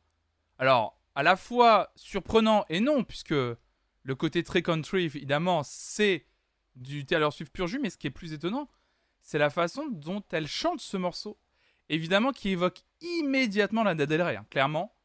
Alors, 0.60 1.02
à 1.16 1.24
la 1.24 1.36
fois 1.36 1.92
surprenant 1.96 2.64
et 2.70 2.80
non, 2.80 3.04
puisque 3.04 3.32
le 3.32 4.16
côté 4.16 4.44
très 4.44 4.62
country, 4.62 5.06
évidemment, 5.06 5.64
c'est 5.64 6.28
du 6.76 7.08
Taylor 7.08 7.34
Swift 7.34 7.52
pur 7.52 7.66
jus, 7.66 7.80
mais 7.80 7.90
ce 7.90 7.98
qui 7.98 8.06
est 8.06 8.12
plus 8.12 8.34
étonnant, 8.34 8.70
c'est 9.24 9.40
la 9.40 9.50
façon 9.50 9.88
dont 9.90 10.22
elle 10.32 10.46
chante 10.46 10.80
ce 10.80 10.96
morceau. 10.96 11.40
Évidemment, 11.90 12.32
qui 12.32 12.50
évoque 12.50 12.84
immédiatement 13.02 13.82
la 13.82 13.96
Del 13.96 14.22
Rey, 14.22 14.36
hein, 14.36 14.46
clairement. 14.52 14.96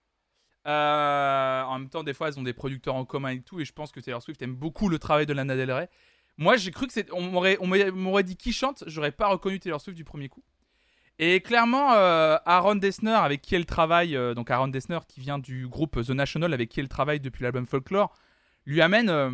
Euh, 0.67 1.63
en 1.63 1.79
même 1.79 1.89
temps, 1.89 2.05
des 2.05 2.13
fois, 2.13 2.29
elles 2.29 2.39
ont 2.39 2.43
des 2.43 2.53
producteurs 2.53 2.95
en 2.95 3.07
commun 3.07 3.31
et 3.31 3.41
tout, 3.41 3.59
et 3.59 3.65
je 3.65 3.73
pense 3.73 3.91
que 3.91 4.01
Taylor 4.01 4.23
Swift 4.23 4.43
aime 4.43 4.55
beaucoup 4.55 4.91
le 4.91 4.99
travail 4.99 5.25
de 5.25 5.33
Lana 5.33 5.57
Del 5.57 5.73
Rey. 5.73 5.89
Moi, 6.37 6.59
j'ai 6.59 6.73
cru 6.73 6.87
que 6.87 6.93
c'est. 6.93 7.11
On 7.13 7.23
m'aurait, 7.23 7.57
on 7.59 7.67
m'aurait 7.67 8.23
dit 8.23 8.37
qui 8.37 8.53
chante, 8.53 8.85
j'aurais 8.87 9.13
pas 9.13 9.29
reconnu 9.29 9.59
Taylor 9.59 9.81
Swift 9.81 9.97
du 9.97 10.05
premier 10.05 10.29
coup. 10.29 10.45
Et 11.23 11.43
clairement, 11.43 11.93
euh, 11.93 12.39
Aaron 12.47 12.77
Dessner, 12.77 13.11
avec 13.11 13.43
qui 13.43 13.55
elle 13.55 13.67
travaille, 13.67 14.17
euh, 14.17 14.33
donc 14.33 14.51
Aaron 14.51 14.69
Dessner 14.69 15.01
qui 15.07 15.21
vient 15.21 15.39
du 15.39 15.69
groupe 15.69 16.03
The 16.03 16.11
National, 16.11 16.55
avec 16.55 16.71
qui 16.71 16.81
elle 16.81 16.89
travaille 16.89 17.21
depuis 17.21 17.43
l'album 17.43 17.67
Folklore, 17.67 18.17
lui 18.65 18.81
amène 18.81 19.11
euh, 19.11 19.31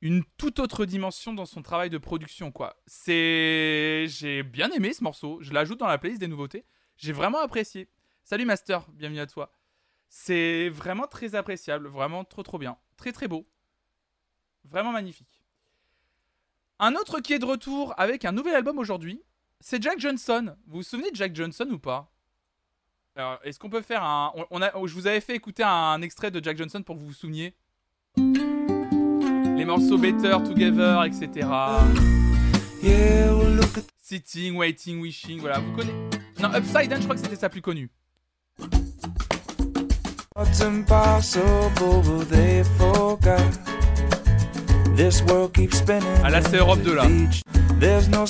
une 0.00 0.24
toute 0.38 0.58
autre 0.58 0.86
dimension 0.86 1.34
dans 1.34 1.44
son 1.44 1.60
travail 1.60 1.90
de 1.90 1.98
production, 1.98 2.50
quoi. 2.50 2.80
C'est. 2.86 4.06
J'ai 4.08 4.42
bien 4.42 4.70
aimé 4.70 4.94
ce 4.94 5.04
morceau, 5.04 5.36
je 5.42 5.52
l'ajoute 5.52 5.78
dans 5.78 5.86
la 5.86 5.98
playlist 5.98 6.18
des 6.18 6.28
nouveautés. 6.28 6.64
J'ai 6.96 7.12
vraiment 7.12 7.40
apprécié. 7.40 7.90
Salut 8.24 8.46
Master, 8.46 8.86
bienvenue 8.94 9.20
à 9.20 9.26
toi. 9.26 9.52
C'est 10.08 10.70
vraiment 10.70 11.06
très 11.06 11.34
appréciable, 11.34 11.88
vraiment 11.88 12.24
trop 12.24 12.42
trop 12.42 12.56
bien. 12.56 12.78
Très 12.96 13.12
très 13.12 13.28
beau. 13.28 13.46
Vraiment 14.64 14.92
magnifique. 14.92 15.44
Un 16.78 16.94
autre 16.94 17.20
qui 17.20 17.34
est 17.34 17.38
de 17.38 17.44
retour 17.44 17.92
avec 17.98 18.24
un 18.24 18.32
nouvel 18.32 18.54
album 18.54 18.78
aujourd'hui, 18.78 19.22
c'est 19.60 19.82
Jack 19.82 20.00
Johnson. 20.00 20.54
Vous 20.66 20.78
vous 20.78 20.82
souvenez 20.82 21.10
de 21.10 21.16
Jack 21.16 21.34
Johnson 21.34 21.68
ou 21.70 21.78
pas? 21.78 22.10
Alors, 23.14 23.38
est-ce 23.44 23.58
qu'on 23.58 23.70
peut 23.70 23.82
faire 23.82 24.02
un. 24.02 24.32
On, 24.50 24.62
a, 24.62 24.72
je 24.86 24.94
vous 24.94 25.06
avais 25.06 25.20
fait 25.20 25.34
écouter 25.34 25.62
un, 25.62 26.00
extrait 26.02 26.30
de 26.30 26.42
Jack 26.42 26.56
Johnson 26.56 26.82
pour 26.82 26.96
que 26.96 27.00
vous 27.00 27.08
vous 27.08 27.12
souveniez. 27.12 27.54
Les 28.16 29.64
morceaux 29.64 29.98
Better, 29.98 30.36
Together, 30.44 31.04
etc. 31.04 31.46
Sitting, 33.98 34.56
Waiting, 34.56 35.00
Wishing, 35.00 35.38
voilà, 35.38 35.60
vous 35.60 35.72
connaissez. 35.72 35.94
Non, 36.40 36.48
Upside 36.54 36.88
Down, 36.88 37.00
je 37.00 37.04
crois 37.04 37.14
que 37.14 37.20
c'était 37.20 37.36
sa 37.36 37.48
plus 37.48 37.62
connue. 37.62 37.90
Ah 46.24 46.30
là 46.30 46.42
c'est 46.42 46.56
Europe 46.56 46.80
2 46.82 46.94
là. 46.94 47.06
There's 47.78 48.08
no 48.08 48.26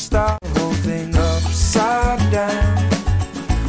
moving 0.91 1.15
upside 1.17 2.19
down. 2.31 2.51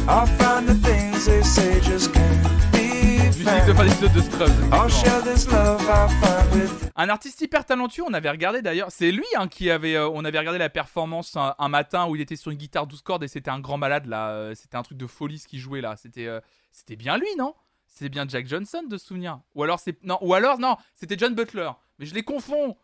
I 0.08 0.26
find 0.38 0.66
the 0.66 0.74
things 0.74 1.26
they 1.26 1.42
say 1.42 1.80
just 1.80 2.12
can't 2.12 2.72
be 2.72 3.18
Musique 3.38 3.66
de 3.66 3.72
fin 3.72 3.84
d'épisode 3.84 4.12
de 4.12 4.20
Scrubs. 4.20 4.52
I'll 4.72 4.88
share 4.88 5.22
this 5.22 5.46
love 5.50 5.82
I 5.82 6.08
find 6.20 6.60
with 6.60 6.90
un 6.94 7.08
artiste 7.08 7.40
hyper 7.40 7.64
talentueux, 7.64 8.04
on 8.06 8.12
avait 8.12 8.30
regardé 8.30 8.60
d'ailleurs, 8.60 8.90
c'est 8.90 9.10
lui 9.10 9.24
hein, 9.36 9.48
qui 9.48 9.70
avait, 9.70 9.96
euh, 9.96 10.08
on 10.10 10.24
avait 10.24 10.38
regardé 10.38 10.58
la 10.58 10.68
performance 10.68 11.36
un, 11.36 11.54
un, 11.58 11.68
matin 11.68 12.06
où 12.06 12.14
il 12.14 12.20
était 12.20 12.36
sur 12.36 12.50
une 12.50 12.58
guitare 12.58 12.86
12 12.86 13.00
cordes 13.00 13.24
et 13.24 13.28
c'était 13.28 13.50
un 13.50 13.60
grand 13.60 13.78
malade 13.78 14.06
là, 14.06 14.30
euh, 14.30 14.54
c'était 14.54 14.76
un 14.76 14.82
truc 14.82 14.98
de 14.98 15.06
folie 15.06 15.38
ce 15.38 15.48
qu'il 15.48 15.58
jouait 15.58 15.80
là, 15.80 15.96
c'était, 15.96 16.26
euh, 16.26 16.40
c'était 16.70 16.96
bien 16.96 17.16
lui 17.16 17.28
non? 17.38 17.54
C'est 17.86 18.10
bien 18.10 18.26
Jack 18.28 18.46
Johnson 18.46 18.82
de 18.88 18.98
souvenir, 18.98 19.40
ou 19.54 19.62
alors 19.62 19.80
c'est, 19.80 20.02
non, 20.04 20.18
ou 20.20 20.34
alors 20.34 20.58
non, 20.58 20.76
c'était 20.94 21.16
John 21.18 21.34
Butler, 21.34 21.70
mais 21.98 22.06
je 22.06 22.14
les 22.14 22.22
confonds. 22.22 22.76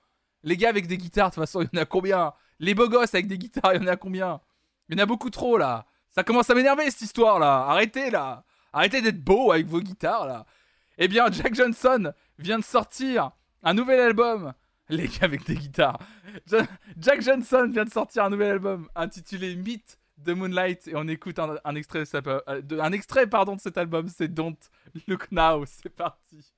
Les 0.43 0.57
gars 0.57 0.69
avec 0.69 0.87
des 0.87 0.97
guitares, 0.97 1.31
de 1.31 1.35
toute 1.35 1.43
façon, 1.43 1.63
il 1.63 1.69
y 1.73 1.79
en 1.79 1.83
a 1.83 1.85
combien? 1.85 2.33
Les 2.61 2.75
beaux 2.75 2.89
gosses 2.89 3.15
avec 3.15 3.29
des 3.29 3.39
guitares, 3.39 3.75
il 3.75 3.83
y 3.83 3.85
en 3.85 3.89
a 3.89 3.97
combien? 3.97 4.41
Il 4.89 4.97
y 4.97 5.01
en 5.01 5.03
a 5.03 5.07
beaucoup 5.07 5.31
trop 5.31 5.59
là. 5.59 5.87
Ça 6.11 6.25
commence 6.25 6.51
à 6.51 6.55
m'énerver 6.55 6.91
cette 6.91 7.03
histoire 7.03 7.39
là. 7.39 7.67
Arrêtez 7.69 8.11
là. 8.11 8.45
Arrêtez 8.73 9.01
d'être 9.01 9.23
beau 9.23 9.53
avec 9.53 9.67
vos 9.67 9.81
guitares 9.81 10.27
là. 10.27 10.47
Eh 10.99 11.09
bien, 11.09 11.31
Jack 11.31 11.55
Johnson 11.55 12.13
vient 12.39 12.59
de 12.59 12.65
sortir 12.65 13.31
un 13.63 13.75
nouvel 13.75 14.01
album. 14.01 14.53
Les 14.89 15.07
gars 15.07 15.23
avec 15.23 15.45
des 15.47 15.55
guitares. 15.55 15.99
Jack 16.99 17.21
Johnson 17.23 17.69
vient 17.71 17.85
de 17.85 17.91
sortir 17.91 18.25
un 18.25 18.31
nouvel 18.31 18.53
album 18.53 18.89
intitulé 18.95 19.55
Meet 19.55 19.99
de 20.17 20.33
Moonlight 20.33 20.89
et 20.89 20.97
on 20.97 21.07
écoute 21.07 21.39
un, 21.39 21.75
extrait, 21.75 22.05
de, 22.05 22.81
un 22.81 22.93
extrait 22.93 23.27
de 23.27 23.59
cet 23.59 23.79
album. 23.79 24.09
C'est 24.09 24.29
Don't 24.29 24.57
Look 25.07 25.31
Now. 25.31 25.65
C'est 25.67 25.91
parti. 25.91 26.53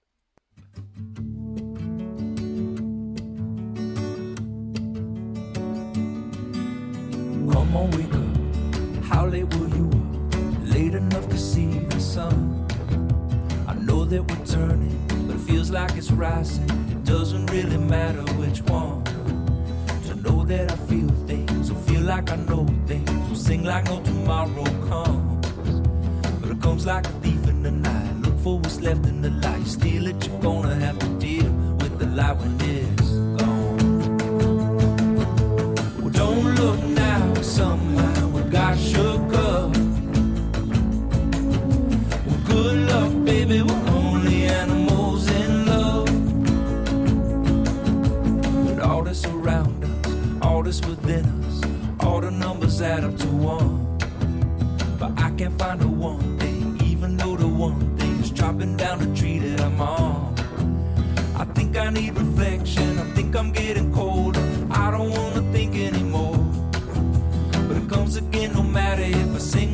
Come 7.61 7.77
on, 7.77 7.91
wake 7.91 8.15
up. 8.15 9.05
How 9.05 9.27
late 9.27 9.45
will 9.55 9.69
you 9.77 9.87
up? 9.87 10.75
Late 10.75 10.95
enough 10.95 11.29
to 11.29 11.37
see 11.37 11.81
the 11.91 12.01
sun. 12.01 12.67
I 13.69 13.75
know 13.75 14.07
that 14.07 14.23
we're 14.23 14.47
turning, 14.47 14.99
but 15.27 15.37
it 15.37 15.41
feels 15.41 15.71
like 15.71 15.95
it's 15.95 16.11
rising. 16.11 16.71
It 16.91 17.05
doesn't 17.05 17.51
really 17.51 17.77
matter 17.77 18.23
which 18.41 18.63
one. 18.63 19.05
To 20.07 20.15
know 20.15 20.43
that 20.47 20.73
I 20.73 20.77
feel 20.87 21.09
things, 21.27 21.71
or 21.71 21.75
feel 21.83 22.01
like 22.01 22.33
I 22.33 22.37
know 22.37 22.65
things, 22.87 23.11
will 23.29 23.37
sing 23.37 23.63
like 23.63 23.85
no 23.85 24.01
tomorrow 24.05 24.65
comes. 24.89 25.47
But 26.41 26.53
it 26.53 26.63
comes 26.63 26.87
like 26.87 27.07
a 27.07 27.13
thief 27.21 27.47
in 27.47 27.63
the 27.63 27.73
night. 27.73 28.15
Look 28.23 28.39
for 28.41 28.59
what's 28.59 28.81
left 28.81 29.05
in 29.05 29.21
the 29.21 29.33
light. 29.47 29.59
You 29.59 29.67
Steal 29.67 30.07
it, 30.07 30.27
you're 30.27 30.41
gonna 30.41 30.77
have 30.77 30.99
to 30.99 31.09
deal 31.19 31.53
with 31.83 31.99
the 31.99 32.07
light 32.07 32.39
when 32.39 32.59
it's 32.63 33.11
gone. 33.39 34.17
Well, 36.01 36.11
don't 36.11 36.55
look 36.55 36.90
somehow 37.43 38.29
we 38.29 38.43
got 38.51 38.79
shook 38.79 39.35
up. 39.35 39.77
Well, 42.27 42.41
good 42.47 42.77
luck, 42.89 43.13
baby, 43.25 43.63
we're 43.63 43.89
only 43.91 44.45
animals 44.45 45.29
in 45.31 45.67
love. 45.67 46.07
But 48.67 48.79
all 48.81 49.03
that's 49.03 49.25
around 49.27 49.85
us, 49.85 50.43
all 50.43 50.63
that's 50.63 50.81
within 50.87 51.25
us, 51.45 51.63
all 52.01 52.21
the 52.21 52.31
numbers 52.31 52.81
add 52.81 53.05
up 53.05 53.17
to 53.19 53.27
one. 53.27 53.99
But 54.99 55.13
I 55.17 55.31
can't 55.31 55.59
find 55.59 55.81
the 55.81 55.89
one 55.89 56.39
thing, 56.39 56.81
even 56.85 57.17
though 57.17 57.37
the 57.37 57.49
one 57.49 57.97
thing 57.97 58.21
is 58.21 58.31
chopping 58.31 58.77
down 58.77 58.99
the 58.99 59.15
tree 59.19 59.39
that 59.39 59.61
I'm 59.61 59.81
on. 59.81 60.35
I 61.37 61.45
think 61.45 61.77
I 61.77 61.91
need 61.91 62.17
reflection, 62.19 62.99
I 62.99 63.05
think 63.15 63.35
I'm 63.35 63.51
getting 63.51 63.90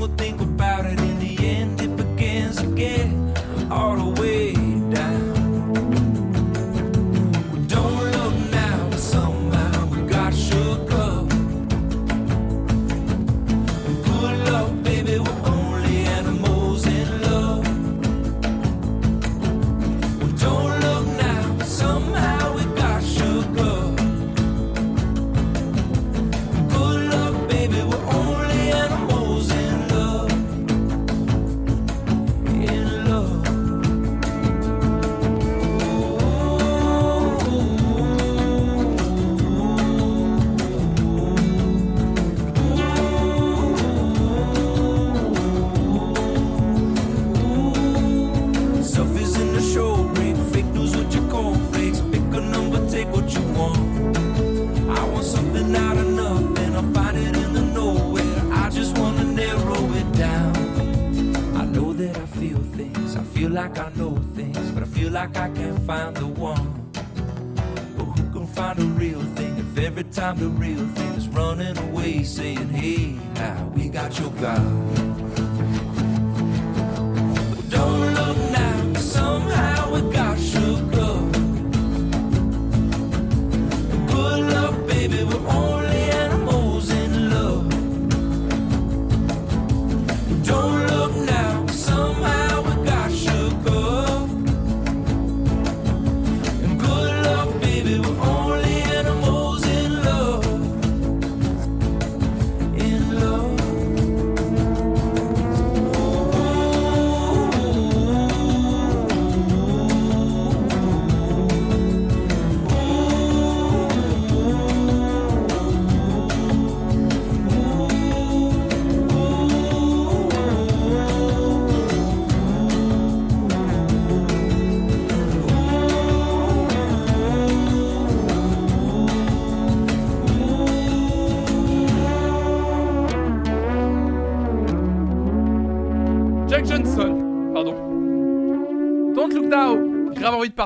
I 0.06 0.08
think 0.10 0.40
about 0.40 0.86
it. 0.86 1.00
In 1.00 1.18
the 1.18 1.36
end, 1.44 1.80
it 1.80 1.96
begins 1.96 2.60
again, 2.60 3.15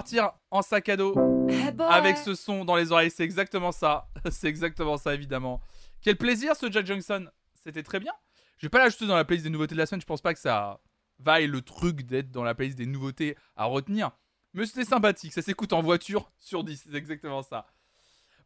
partir 0.01 0.33
en 0.51 0.63
sac 0.63 0.89
à 0.89 0.97
dos 0.97 1.15
Hey 1.51 1.73
boy. 1.73 1.87
avec 1.91 2.17
ce 2.17 2.35
son 2.35 2.65
dans 2.65 2.75
les 2.77 2.91
oreilles. 2.91 3.11
C'est 3.11 3.23
exactement 3.23 3.71
ça. 3.71 4.09
C'est 4.31 4.47
exactement 4.49 4.97
ça, 4.97 5.13
évidemment. 5.13 5.61
Quel 6.01 6.17
plaisir 6.17 6.57
ce 6.57 6.71
Jack 6.71 6.87
Johnson. 6.87 7.29
C'était 7.53 7.83
très 7.83 8.01
bien. 8.01 8.13
Je 8.57 8.65
vais 8.65 8.71
pas 8.71 8.79
l'ajouter 8.79 9.07
dans 9.07 9.17
la 9.17 9.27
playlist 9.27 9.45
des 9.45 9.51
nouveautés 9.51 9.75
de 9.75 9.79
la 9.79 9.85
semaine. 9.85 10.01
Je 10.01 10.07
pense 10.07 10.23
pas 10.23 10.33
que 10.33 10.41
ça 10.41 10.81
vaille 11.19 11.49
le 11.49 11.61
truc 11.61 12.07
d'être 12.07 12.31
dans 12.31 12.45
la 12.45 12.55
playlist 12.55 12.79
des 12.79 12.87
nouveautés 12.87 13.37
à 13.57 13.67
retenir. 13.67 14.11
Mais 14.55 14.65
c'était 14.65 14.87
sympathique. 14.87 15.35
Ça 15.35 15.43
s'écoute 15.43 15.75
en 15.75 15.83
voiture 15.83 16.33
sur 16.39 16.65
10. 16.65 16.87
C'est 16.91 16.97
exactement 16.97 17.43
ça. 17.43 17.67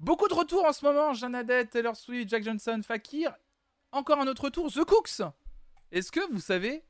Beaucoup 0.01 0.27
de 0.27 0.35
retours 0.35 0.65
en 0.65 0.73
ce 0.73 0.85
moment. 0.85 1.15
Janadette, 1.15 1.71
Taylor 1.71 1.95
Swift, 1.95 2.29
Jack 2.31 2.43
Johnson, 2.43 2.81
Fakir. 2.85 3.33
Encore 3.93 4.19
un 4.19 4.27
autre 4.27 4.43
retour. 4.47 4.73
The 4.73 4.85
Cooks. 4.85 5.23
Est-ce 5.93 6.11
que 6.11 6.33
vous 6.33 6.41
savez 6.41 6.83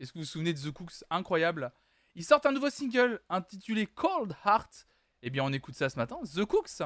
Est-ce 0.00 0.10
que 0.12 0.18
vous 0.18 0.24
vous 0.24 0.30
souvenez 0.30 0.54
de 0.54 0.58
The 0.58 0.70
Cooks? 0.72 1.04
Incroyable. 1.10 1.70
Ils 2.18 2.24
sortent 2.24 2.46
un 2.46 2.52
nouveau 2.52 2.70
single 2.70 3.20
intitulé 3.28 3.86
Cold 3.86 4.34
Heart. 4.42 4.86
Eh 5.22 5.28
bien, 5.28 5.44
on 5.44 5.52
écoute 5.52 5.74
ça 5.74 5.90
ce 5.90 5.96
matin. 5.96 6.16
The 6.34 6.46
Cooks. 6.46 6.80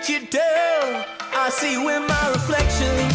Things 0.00 0.06
that 0.06 0.08
you 0.08 0.26
do. 0.26 0.38
I 1.38 1.48
see 1.50 1.72
you 1.72 1.88
in 1.88 2.06
my 2.06 2.30
reflection. 2.30 3.09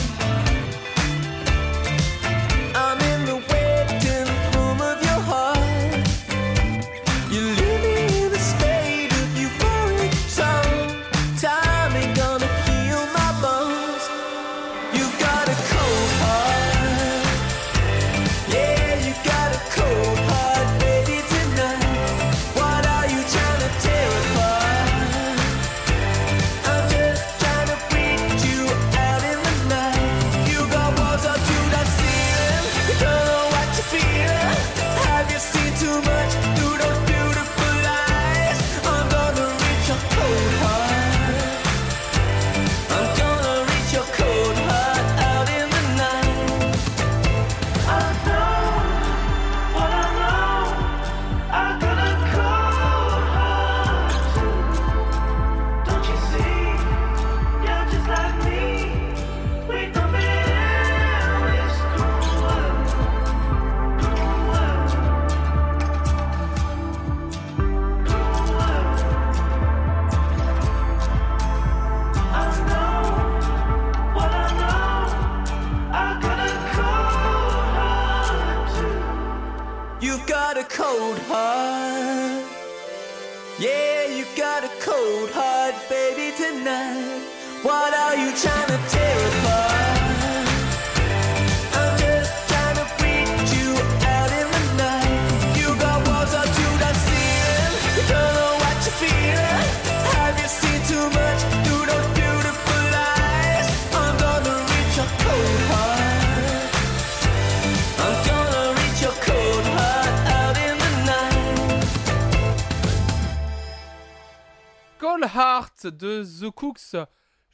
Heart 115.35 115.87
de 115.99 116.23
The 116.23 116.51
Cooks. 116.51 116.95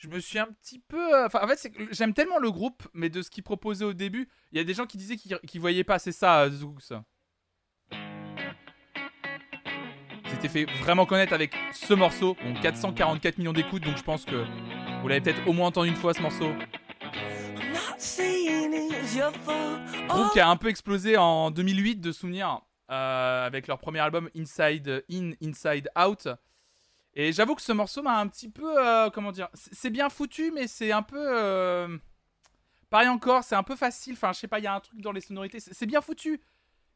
Je 0.02 0.08
me 0.08 0.20
suis 0.20 0.40
un 0.40 0.48
petit 0.48 0.80
peu. 0.80 1.14
euh, 1.16 1.28
en 1.32 1.48
fait, 1.48 1.72
j'aime 1.92 2.16
tellement 2.16 2.40
le 2.40 2.50
groupe, 2.50 2.88
mais 2.96 3.10
de 3.10 3.22
ce 3.22 3.30
qu'ils 3.30 3.44
proposaient 3.44 3.86
au 3.86 3.94
début, 3.94 4.28
il 4.52 4.58
y 4.58 4.62
a 4.62 4.64
des 4.64 4.74
gens 4.74 4.88
qui 4.88 4.98
disaient 4.98 5.16
qu'ils 5.16 5.38
qu'ils 5.48 5.62
voyaient 5.62 5.84
pas. 5.84 6.00
C'est 6.00 6.12
ça, 6.12 6.42
euh, 6.42 6.50
The 6.50 6.62
Cooks. 6.62 6.94
C'était 10.28 10.50
fait 10.50 10.66
vraiment 10.80 11.06
connaître 11.06 11.34
avec 11.34 11.54
ce 11.72 11.94
morceau. 11.94 12.36
Bon, 12.42 12.60
444 12.60 13.38
millions 13.38 13.54
d'écoutes, 13.54 13.84
donc 13.84 13.96
je 13.96 14.02
pense 14.02 14.26
que 14.26 14.44
vous 15.04 15.08
l'avez 15.08 15.22
peut-être 15.22 15.48
au 15.48 15.54
moins 15.54 15.68
entendu 15.68 15.90
une 15.90 15.96
fois 15.96 16.16
ce 16.16 16.22
morceau. 16.24 16.52
Groupe 20.08 20.32
qui 20.34 20.40
a 20.40 20.50
un 20.50 20.58
peu 20.58 20.70
explosé 20.70 21.16
en 21.18 21.52
2008 21.52 21.98
de 21.98 22.12
souvenirs 22.12 22.62
euh, 22.90 23.46
avec 23.46 23.68
leur 23.68 23.78
premier 23.78 24.00
album 24.00 24.32
Inside 24.36 25.06
In, 25.12 25.34
Inside 25.44 25.90
Out. 25.96 26.28
Et 27.14 27.34
j'avoue 27.34 27.56
que 27.56 27.62
ce 27.62 27.72
morceau 27.74 28.02
m'a 28.02 28.20
un 28.20 28.28
petit 28.28 28.50
peu. 28.50 28.78
euh, 28.86 29.10
comment 29.10 29.32
dire 29.32 29.50
C'est 29.54 29.90
bien 29.90 30.10
foutu, 30.10 30.52
mais 30.52 30.68
c'est 30.68 30.92
un 30.92 31.04
peu. 31.04 31.18
euh, 31.20 31.98
pareil 32.90 33.10
encore, 33.10 33.44
c'est 33.44 33.56
un 33.56 33.64
peu 33.64 33.76
facile. 33.76 34.14
Enfin, 34.14 34.32
je 34.34 34.40
sais 34.40 34.48
pas, 34.48 34.60
il 34.60 34.64
y 34.64 34.68
a 34.68 34.74
un 34.76 34.80
truc 34.80 35.02
dans 35.02 35.12
les 35.12 35.22
sonorités. 35.22 35.60
C'est 35.60 35.86
bien 35.86 36.02
foutu, 36.02 36.42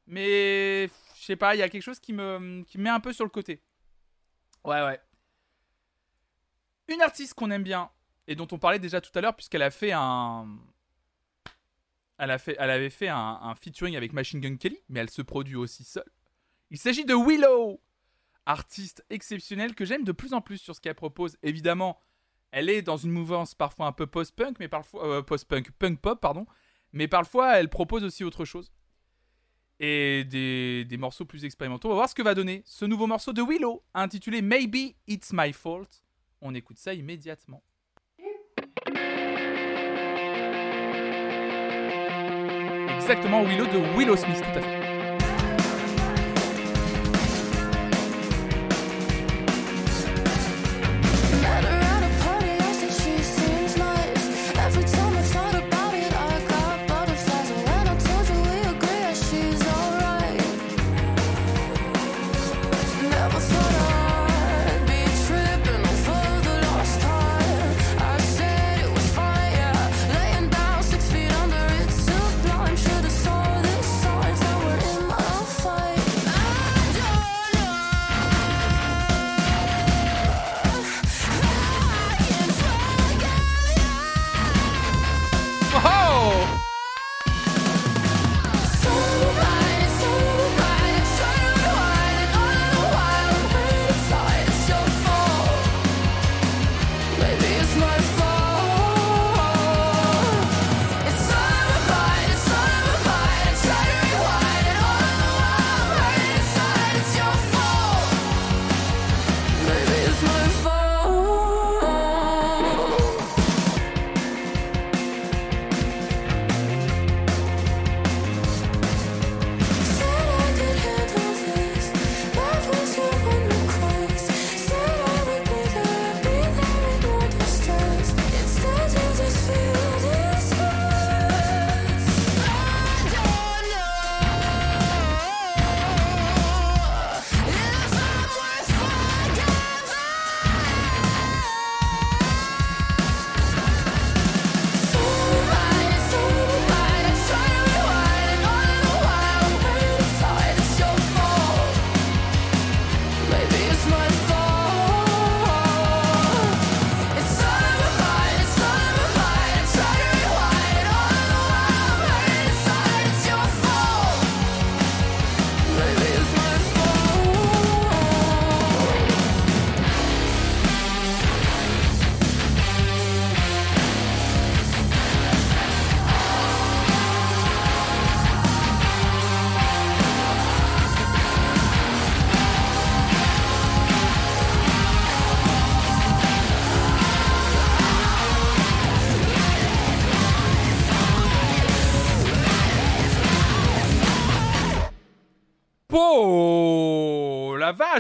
mais 0.08 0.88
je 1.20 1.24
sais 1.26 1.36
pas, 1.36 1.56
il 1.56 1.60
y 1.60 1.62
a 1.62 1.70
quelque 1.70 1.82
chose 1.82 2.00
qui 2.00 2.14
me, 2.14 2.64
qui 2.64 2.78
me 2.78 2.84
met 2.84 2.90
un 2.90 3.00
peu 3.00 3.12
sur 3.14 3.26
le 3.26 3.30
côté. 3.30 3.62
Ouais, 4.64 4.82
ouais. 4.84 5.00
Une 6.88 7.02
artiste 7.02 7.34
qu'on 7.34 7.52
aime 7.52 7.64
bien 7.64 7.90
et 8.28 8.36
dont 8.36 8.48
on 8.52 8.58
parlait 8.58 8.80
déjà 8.80 9.02
tout 9.02 9.12
à 9.16 9.22
l'heure, 9.22 9.36
puisqu'elle 9.36 9.62
a 9.64 9.72
fait 9.72 9.92
un. 9.92 10.48
Elle, 12.18 12.32
a 12.32 12.38
fait, 12.38 12.56
elle 12.58 12.70
avait 12.70 12.90
fait 12.90 13.10
un 13.10 13.54
featuring 13.56 13.98
avec 13.98 14.14
Machine 14.14 14.40
Gun 14.40 14.56
Kelly, 14.56 14.80
mais 14.88 15.02
elle 15.02 15.10
se 15.10 15.22
produit 15.22 15.58
aussi 15.58 15.84
seule. 15.84 16.10
Il 16.72 16.78
s'agit 16.78 17.04
de 17.06 17.14
Willow 17.14 17.82
artiste 18.46 19.06
exceptionnelle 19.10 19.76
que 19.76 19.86
j'aime 19.86 20.04
de 20.04 20.12
plus 20.12 20.34
en 20.34 20.42
plus 20.42 20.58
sur 20.58 20.76
ce 20.76 20.82
qu'elle 20.82 20.96
propose. 20.96 21.38
Évidemment, 21.44 22.00
elle 22.52 22.70
est 22.70 22.82
dans 22.82 22.98
une 22.98 23.12
mouvance 23.12 23.56
parfois 23.56 23.88
un 23.88 23.92
peu 23.92 24.08
post-punk, 24.08 24.58
mais 24.60 24.68
parfois 24.68 25.06
euh, 25.08 25.22
post-punk, 25.22 25.72
punk 25.72 26.00
pop, 26.00 26.20
pardon. 26.20 26.46
Mais 26.94 27.08
parfois, 27.08 27.60
elle 27.60 27.70
propose 27.70 28.04
aussi 28.04 28.24
autre 28.24 28.46
chose. 28.46 28.72
Et 29.80 30.24
des, 30.24 30.86
des 30.86 30.98
morceaux 30.98 31.26
plus 31.26 31.44
expérimentaux. 31.44 31.90
On 31.90 31.92
va 31.92 31.96
voir 31.96 32.10
ce 32.10 32.16
que 32.16 32.22
va 32.22 32.34
donner 32.34 32.64
ce 32.66 32.86
nouveau 32.86 33.08
morceau 33.08 33.34
de 33.34 33.42
Willow, 33.42 33.84
intitulé 33.94 34.42
Maybe 34.42 34.96
It's 35.08 35.34
My 35.34 35.52
Fault. 35.52 35.90
On 36.40 36.56
écoute 36.56 36.78
ça 36.78 36.94
immédiatement. 36.94 37.62
Exactement, 42.96 43.44
Willow 43.44 43.66
de 43.66 43.98
Willow 43.98 44.16
Smith, 44.16 44.42
tout 44.42 44.60
à 44.60 44.62
fait. 44.62 44.85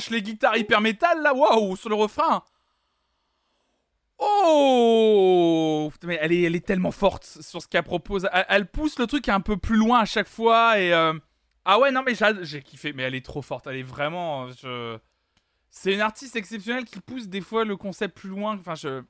Les 0.10 0.22
guitares 0.22 0.58
hyper 0.58 0.82
métal 0.82 1.22
là, 1.22 1.34
waouh, 1.34 1.76
sur 1.76 1.90
le 1.90 1.96
refrain 1.96 2.44
Oh 4.18 5.92
mais 6.04 6.18
elle 6.22 6.32
est, 6.32 6.44
elle 6.44 6.56
est 6.56 6.66
tellement 6.66 6.92
forte 6.92 7.26
sur 7.26 7.62
ce 7.62 7.68
qu'elle 7.68 7.84
propose. 7.84 8.30
Elle, 8.48 8.68
pousse 8.68 8.98
le 9.00 9.08
truc 9.08 9.28
un 9.30 9.42
peu 9.42 9.58
plus 9.58 9.76
loin 9.78 10.00
à 10.00 10.06
chaque 10.06 10.30
fois 10.30 10.80
et... 10.80 10.94
euh, 10.94 11.14
Ah 11.66 11.80
ouais, 11.80 11.92
non 11.92 12.04
mais 12.04 12.14
j'ai 12.44 12.62
kiffé, 12.62 12.94
mais 12.94 13.04
elle 13.04 13.16
est 13.16 13.26
trop 13.26 13.42
forte, 13.42 13.68
elle 13.68 13.78
est 13.78 13.84
vraiment... 13.84 14.48
C'est 15.76 15.94
une 15.94 16.00
artiste 16.02 16.38
exceptionnelle 16.38 16.86
qui 16.86 17.02
pousse 17.02 17.28
des 17.28 17.42
fois 17.42 17.66
le 17.66 17.76
concept 17.76 18.16
plus 18.18 18.30
loin. 18.30 18.58
Enfin, 18.58 18.76
je... 18.76 19.04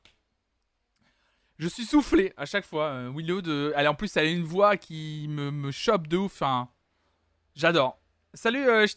Je 1.59 1.67
suis 1.67 1.85
soufflé 1.85 2.33
à 2.37 2.45
chaque 2.45 2.65
fois. 2.65 2.85
euh, 2.85 3.11
Willow, 3.15 3.43
de... 3.43 3.71
elle, 3.75 3.87
en 3.87 3.93
plus, 3.93 4.17
elle 4.17 4.25
a 4.27 4.31
une 4.31 4.43
voix 4.43 4.75
qui 4.75 5.27
me, 5.29 5.51
me 5.51 5.69
chope 5.69 6.07
de 6.07 6.17
ouf. 6.17 6.33
Enfin, 6.33 6.69
j'adore. 7.55 7.99
Salut 8.33 8.67
euh, 8.67 8.87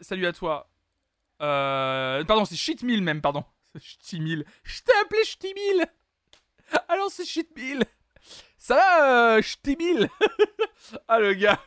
salut 0.00 0.26
à 0.26 0.32
toi. 0.32 0.68
Euh, 1.42 2.24
pardon, 2.24 2.44
c'est 2.44 2.56
Shitmil 2.56 3.02
même, 3.02 3.20
pardon. 3.20 3.44
Ch'timil. 3.78 4.44
Je 4.62 4.82
t'ai 4.82 4.92
appelé 5.02 5.24
Ch'timil. 5.24 5.86
Alors 6.88 7.10
c'est 7.10 7.24
Shitmil. 7.24 7.82
Ça 8.58 8.76
va, 8.76 9.36
euh, 9.36 9.42
Ah 11.08 11.18
le 11.18 11.34
gars. 11.34 11.60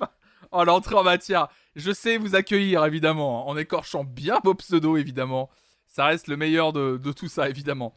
oh 0.52 0.64
l'entrée 0.64 0.94
en 0.96 1.02
matière. 1.02 1.48
Je 1.74 1.92
sais 1.92 2.18
vous 2.18 2.34
accueillir 2.34 2.84
évidemment, 2.84 3.48
en 3.48 3.56
écorchant 3.56 4.04
bien 4.04 4.38
vos 4.44 4.54
pseudos 4.54 4.98
évidemment. 4.98 5.48
Ça 5.88 6.06
reste 6.06 6.26
le 6.28 6.36
meilleur 6.36 6.72
de, 6.72 6.98
de 7.02 7.12
tout 7.12 7.28
ça 7.28 7.48
évidemment. 7.48 7.94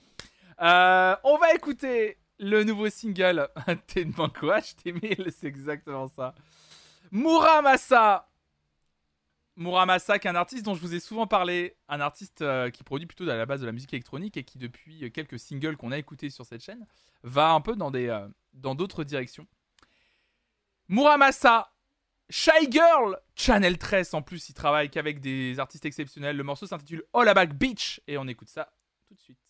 Euh, 0.62 1.16
on 1.24 1.38
va 1.38 1.53
écouter 1.53 2.18
le 2.40 2.64
nouveau 2.64 2.90
single. 2.90 3.49
T'es 3.88 4.03
une 4.03 4.12
banco 4.12 4.52
Ch'timil, 4.62 5.32
c'est 5.38 5.48
exactement 5.48 6.07
ça. 6.07 6.34
Muramasa. 7.12 8.30
Muramasa, 9.57 10.19
qui 10.19 10.27
est 10.27 10.32
un 10.32 10.36
artiste 10.36 10.65
dont 10.65 10.76
je 10.76 10.82
vous 10.82 10.94
ai 10.94 10.99
souvent 10.99 11.27
parlé, 11.27 11.77
un 11.88 12.02
artiste 12.02 12.41
euh, 12.41 12.69
qui 12.69 12.84
produit 12.84 13.07
plutôt 13.07 13.27
à 13.30 13.36
la 13.36 13.45
base 13.45 13.61
de 13.61 13.65
la 13.65 13.72
musique 13.72 13.94
électronique 13.94 14.36
et 14.38 14.44
qui 14.44 14.57
depuis 14.57 15.11
quelques 15.11 15.40
singles 15.40 15.77
qu'on 15.77 15.91
a 15.91 15.98
écoutés 15.98 16.30
sur 16.30 16.45
cette 16.45 16.61
chaîne 16.61 16.86
va 17.23 17.52
un 17.52 17.61
peu 17.61 17.76
dans 17.76 17.94
euh, 17.94 18.27
dans 18.53 18.76
d'autres 18.76 19.03
directions. 19.03 19.48
Muramasa, 20.90 21.73
Shy 22.30 22.69
Girl, 22.69 23.19
Channel 23.36 23.77
13 23.77 24.14
en 24.14 24.22
plus, 24.22 24.49
il 24.49 24.53
travaille 24.53 24.90
qu'avec 24.90 25.19
des 25.19 25.60
artistes 25.60 25.86
exceptionnels. 25.86 26.36
Le 26.36 26.44
morceau 26.44 26.68
s'intitule 26.68 27.03
All 27.14 27.27
About 27.27 27.53
Beach 27.53 28.02
et 28.07 28.18
on 28.18 28.27
écoute 28.27 28.49
ça 28.49 28.72
tout 29.07 29.15
de 29.15 29.19
suite. 29.19 29.44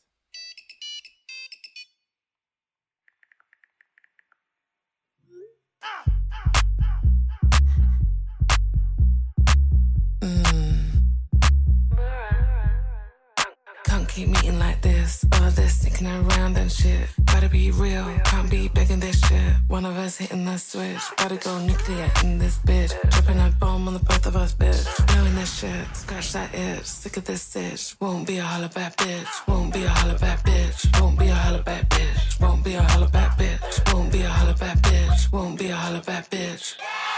Can't 13.85 14.09
keep 14.09 14.27
meeting 14.27 14.57
like 14.57 14.81
this. 14.81 15.23
All 15.33 15.51
this 15.51 15.81
sticking 15.81 16.07
around 16.07 16.57
and 16.57 16.71
shit. 16.71 17.07
Gotta 17.25 17.47
be 17.47 17.69
real, 17.69 18.05
can't 18.23 18.49
be 18.49 18.67
begging 18.69 18.99
this 18.99 19.19
shit. 19.19 19.53
One 19.67 19.85
of 19.85 19.95
us 19.97 20.17
hitting 20.17 20.43
the 20.43 20.57
switch. 20.57 21.03
Gotta 21.17 21.35
go 21.35 21.59
nuclear 21.59 22.09
in 22.23 22.39
this 22.39 22.57
bitch. 22.57 22.91
Dropping 23.11 23.39
a 23.39 23.53
bomb 23.59 23.87
on 23.87 23.93
the 23.93 23.99
both 23.99 24.25
of 24.25 24.35
us, 24.35 24.55
bitch. 24.55 24.83
Knowing 25.15 25.35
this 25.35 25.59
shit, 25.59 25.95
scratch 25.95 26.33
that 26.33 26.55
itch. 26.55 26.85
Sick 26.85 27.17
of 27.17 27.25
this 27.25 27.43
stitch. 27.43 27.95
Won't 28.01 28.25
be 28.25 28.37
a 28.39 28.43
holla 28.43 28.69
back 28.69 28.97
bitch. 28.97 29.47
Won't 29.47 29.73
be 29.73 29.83
a 29.83 29.89
holla 29.89 30.17
back 30.17 30.43
bitch. 30.43 30.99
Won't 30.99 31.19
be 31.19 31.27
a 31.27 31.35
holla 31.35 31.61
back 31.61 31.87
bitch. 31.89 32.41
Won't 32.41 32.63
be 32.63 32.73
a 32.73 32.81
holla 32.81 33.07
back 33.09 33.37
bitch. 33.37 33.93
Won't 33.93 34.11
be 34.11 34.21
a 34.21 34.29
holla 34.29 34.55
back 34.55 34.77
bitch. 34.79 35.31
Won't 35.31 35.59
be 35.59 35.69
a 35.69 35.75
holla 35.75 36.01
back 36.01 36.29
bitch. 36.31 36.73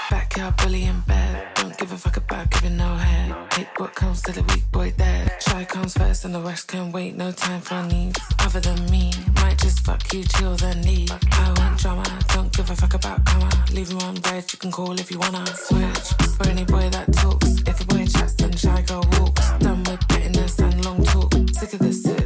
Backyard 0.10 0.56
bully 0.58 0.86
in 0.86 1.02
bed. 1.02 1.48
Don't 1.56 1.78
give 1.78 1.92
a 1.92 1.98
fuck 1.98 2.16
about 2.16 2.50
giving 2.50 2.78
no 2.78 2.96
head. 2.96 3.36
Take 3.52 3.78
what 3.78 3.94
comes 3.94 4.22
to 4.22 4.32
the 4.32 4.42
weak 4.44 4.64
boy 4.72 4.94
dead. 4.98 5.32
Shy 5.42 5.66
comes 5.66 5.98
first 5.98 6.24
and 6.24 6.34
the 6.34 6.40
rest 6.40 6.70
can 6.70 6.94
wait, 6.94 7.18
no 7.18 7.32
time 7.32 7.60
for 7.60 7.84
needs. 7.84 8.18
Other 8.40 8.62
than 8.62 8.90
me, 8.90 9.12
might 9.36 9.58
just 9.58 9.82
fuck 9.82 10.02
you 10.14 10.24
till 10.24 10.56
the 10.56 10.76
need. 10.76 11.12
I 11.12 11.54
want 11.58 11.80
drama, 11.80 12.06
don't 12.34 12.56
give 12.56 12.70
a 12.70 12.76
fuck 12.76 12.94
about 12.94 13.26
karma. 13.26 13.50
Leave 13.74 13.92
you 13.92 13.98
on 14.00 14.16
red, 14.32 14.52
you 14.54 14.58
can 14.58 14.72
call 14.72 14.98
if 14.98 15.12
you 15.12 15.20
wanna 15.20 15.46
switch. 15.46 16.08
For 16.38 16.48
any 16.48 16.64
boy 16.64 16.90
that 16.90 17.12
talks, 17.14 17.62
if 17.68 17.82
a 17.82 17.86
boy 17.86 18.06
chats, 18.06 18.36
then 18.36 18.56
shy 18.56 18.82
girl 18.84 19.04
walks. 19.20 19.52
Done 19.60 19.84
with 19.84 20.08
bitterness 20.08 20.58
and 20.60 20.86
long 20.86 21.04
talk. 21.04 21.34
Sick 21.52 21.74
of 21.74 21.80
this 21.80 22.17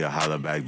Talia 0.00 0.10
holla 0.10 0.38
back. 0.38 0.59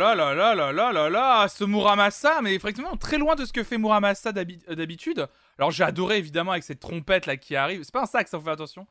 là 0.00 0.14
là 0.14 0.54
là 0.54 0.72
là 0.72 0.92
là 0.92 1.10
là 1.10 1.48
Ce 1.48 1.62
Muramasa, 1.64 2.40
mais 2.40 2.54
effectivement, 2.54 2.96
très 2.96 3.18
loin 3.18 3.34
de 3.34 3.44
ce 3.44 3.52
que 3.52 3.62
fait 3.62 3.76
Muramasa 3.76 4.30
euh, 4.30 4.74
d'habitude. 4.74 5.28
Alors 5.58 5.70
j'ai 5.70 5.84
adoré 5.84 6.16
évidemment 6.16 6.52
avec 6.52 6.64
cette 6.64 6.80
trompette 6.80 7.26
là 7.26 7.36
qui 7.36 7.54
arrive. 7.54 7.82
C'est 7.82 7.92
pas 7.92 8.02
un 8.02 8.06
sac, 8.06 8.26
ça 8.26 8.36
hein, 8.36 8.40
faut 8.40 8.44
faire 8.44 8.54
attention. 8.54 8.86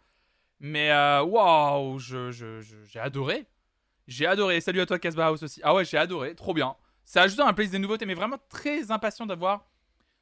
Mais 0.60 0.92
euh, 0.92 1.24
waouh, 1.24 1.94
wow, 1.94 2.00
j'ai 2.00 3.00
adoré. 3.00 3.46
J'ai 4.08 4.28
adoré. 4.28 4.62
Salut 4.62 4.82
à 4.82 4.86
toi, 4.86 5.00
Casbah 5.00 5.28
House 5.28 5.42
aussi. 5.44 5.62
Ah 5.64 5.74
ouais, 5.74 5.84
j'ai 5.84 5.98
adoré. 5.98 6.36
Trop 6.36 6.54
bien. 6.54 6.76
Ça 7.06 7.24
ajoute 7.24 7.40
un 7.40 7.54
plaisir 7.54 7.74
des 7.74 7.80
nouveautés, 7.80 8.06
mais 8.06 8.14
vraiment 8.14 8.38
très 8.50 8.92
impatient 8.92 9.26
d'avoir 9.26 9.66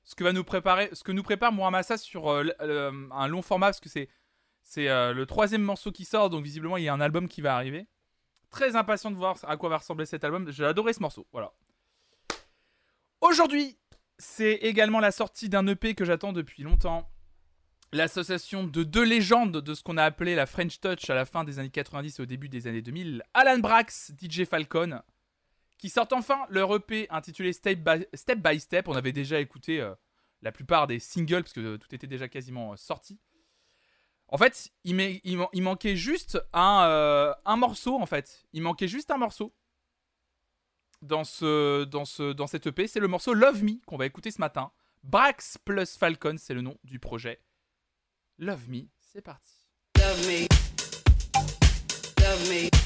ce 0.06 0.16
que 0.16 0.24
va 0.24 0.32
nous 0.32 0.46
préparer, 0.46 0.90
ce 0.94 1.04
que 1.04 1.12
nous 1.12 1.24
prépare 1.24 1.52
Muramasa 1.52 1.98
sur 1.98 2.30
euh, 2.30 2.46
un 3.12 3.28
long 3.28 3.42
format, 3.42 3.68
parce 3.68 3.82
que 3.82 3.90
c'est 3.90 4.08
le 4.78 5.26
troisième 5.26 5.64
morceau 5.64 5.92
qui 5.92 6.06
sort, 6.06 6.30
donc 6.30 6.46
visiblement 6.46 6.78
il 6.78 6.86
y 6.86 6.88
a 6.88 6.94
un 6.94 7.02
album 7.02 7.28
qui 7.28 7.42
va 7.42 7.56
arriver. 7.56 7.88
Très 8.50 8.76
impatient 8.76 9.12
de 9.12 9.16
voir 9.16 9.38
à 9.44 9.58
quoi 9.58 9.70
va 9.70 9.78
ressembler 9.78 10.06
cet 10.06 10.24
album. 10.24 10.50
J'ai 10.52 10.66
adoré 10.66 10.94
ce 10.94 11.02
morceau. 11.02 11.28
Voilà. 11.32 11.54
Aujourd'hui, 13.22 13.78
c'est 14.18 14.54
également 14.54 15.00
la 15.00 15.12
sortie 15.12 15.50
d'un 15.50 15.66
EP 15.68 15.96
que 15.96 16.06
j'attends 16.06 16.34
depuis 16.34 16.64
longtemps. 16.64 17.10
L'association 17.94 18.66
de 18.66 18.84
deux 18.84 19.04
légendes 19.04 19.58
de 19.58 19.74
ce 19.74 19.82
qu'on 19.82 19.98
a 19.98 20.04
appelé 20.04 20.36
la 20.36 20.46
French 20.46 20.80
Touch 20.80 21.10
à 21.10 21.16
la 21.16 21.26
fin 21.26 21.44
des 21.44 21.60
années 21.60 21.70
90 21.70 22.20
et 22.20 22.22
au 22.22 22.26
début 22.26 22.50
des 22.50 22.68
années 22.68 22.82
2000, 22.82 23.24
Alan 23.34 23.60
Brax, 23.60 24.12
DJ 24.22 24.44
Falcon, 24.44 25.02
qui 25.78 25.90
sortent 25.90 26.14
enfin 26.14 26.46
leur 26.50 26.76
EP 26.76 27.08
intitulé 27.10 27.54
Step 27.54 27.80
by 27.80 28.60
Step. 28.60 28.88
On 28.88 28.96
avait 28.96 29.14
déjà 29.14 29.40
écouté 29.40 29.80
euh, 29.80 29.96
la 30.42 30.52
plupart 30.52 30.88
des 30.88 31.00
singles 31.00 31.44
parce 31.44 31.54
que 31.54 31.78
tout 31.78 31.96
était 31.96 32.08
déjà 32.08 32.28
quasiment 32.28 32.74
euh, 32.74 32.76
sorti. 32.76 33.20
En 34.30 34.38
fait, 34.38 34.70
il, 34.84 35.62
manquait 35.62 35.96
juste 35.96 36.38
un, 36.52 36.84
euh, 36.84 37.34
un 37.46 37.56
morceau, 37.56 37.96
en 37.96 38.06
fait. 38.06 38.46
Il 38.52 38.62
manquait 38.62 38.88
juste 38.88 39.10
un 39.10 39.18
morceau 39.18 39.54
dans, 41.02 41.24
ce, 41.24 41.86
dans, 41.86 42.06
ce, 42.06 42.34
dans 42.34 42.48
cette 42.48 42.68
EP. 42.68 42.88
C'est 42.88 43.00
le 43.00 43.08
morceau 43.08 43.34
Love 43.34 43.64
Me 43.64 43.84
qu'on 43.86 43.98
va 43.98 44.06
écouter 44.06 44.32
ce 44.32 44.42
matin. 44.42 44.72
Brax 45.04 45.58
plus 45.64 45.96
Falcon, 45.96 46.36
c'est 46.38 46.54
le 46.54 46.62
nom 46.62 46.78
du 46.84 47.00
projet. 47.00 47.42
Love 48.38 48.70
Me, 48.70 48.82
c'est 49.00 49.22
parti. 49.22 49.54
Love 49.98 50.28
me. 50.28 50.48
Love 52.22 52.50
me. 52.50 52.77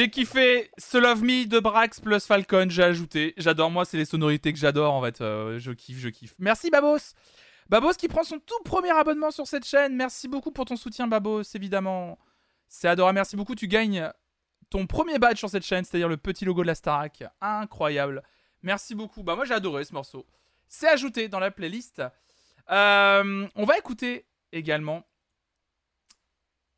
J'ai 0.00 0.08
kiffé 0.08 0.70
ce 0.78 0.96
Love 0.96 1.22
Me 1.22 1.44
de 1.44 1.58
Brax 1.58 2.00
plus 2.00 2.24
Falcon, 2.24 2.70
j'ai 2.70 2.82
ajouté. 2.82 3.34
J'adore, 3.36 3.70
moi 3.70 3.84
c'est 3.84 3.98
les 3.98 4.06
sonorités 4.06 4.50
que 4.50 4.58
j'adore 4.58 4.94
en 4.94 5.02
fait. 5.02 5.20
Euh, 5.20 5.58
je 5.58 5.72
kiffe, 5.72 5.98
je 5.98 6.08
kiffe. 6.08 6.34
Merci 6.38 6.70
Babos. 6.70 7.12
Babos 7.68 7.92
qui 7.92 8.08
prend 8.08 8.24
son 8.24 8.38
tout 8.38 8.58
premier 8.64 8.92
abonnement 8.92 9.30
sur 9.30 9.46
cette 9.46 9.66
chaîne. 9.66 9.94
Merci 9.94 10.26
beaucoup 10.26 10.52
pour 10.52 10.64
ton 10.64 10.76
soutien 10.76 11.06
Babos, 11.06 11.42
évidemment. 11.54 12.18
C'est 12.66 12.88
adorable, 12.88 13.16
merci 13.16 13.36
beaucoup. 13.36 13.54
Tu 13.54 13.68
gagnes 13.68 14.10
ton 14.70 14.86
premier 14.86 15.18
badge 15.18 15.36
sur 15.36 15.50
cette 15.50 15.66
chaîne, 15.66 15.84
c'est-à-dire 15.84 16.08
le 16.08 16.16
petit 16.16 16.46
logo 16.46 16.62
de 16.62 16.68
la 16.68 16.74
Starac. 16.74 17.22
Incroyable. 17.42 18.22
Merci 18.62 18.94
beaucoup. 18.94 19.22
Bah 19.22 19.36
moi 19.36 19.44
j'ai 19.44 19.52
adoré 19.52 19.84
ce 19.84 19.92
morceau. 19.92 20.26
C'est 20.66 20.88
ajouté 20.88 21.28
dans 21.28 21.40
la 21.40 21.50
playlist. 21.50 22.02
Euh, 22.70 23.46
on 23.54 23.64
va 23.66 23.76
écouter 23.76 24.26
également, 24.50 25.06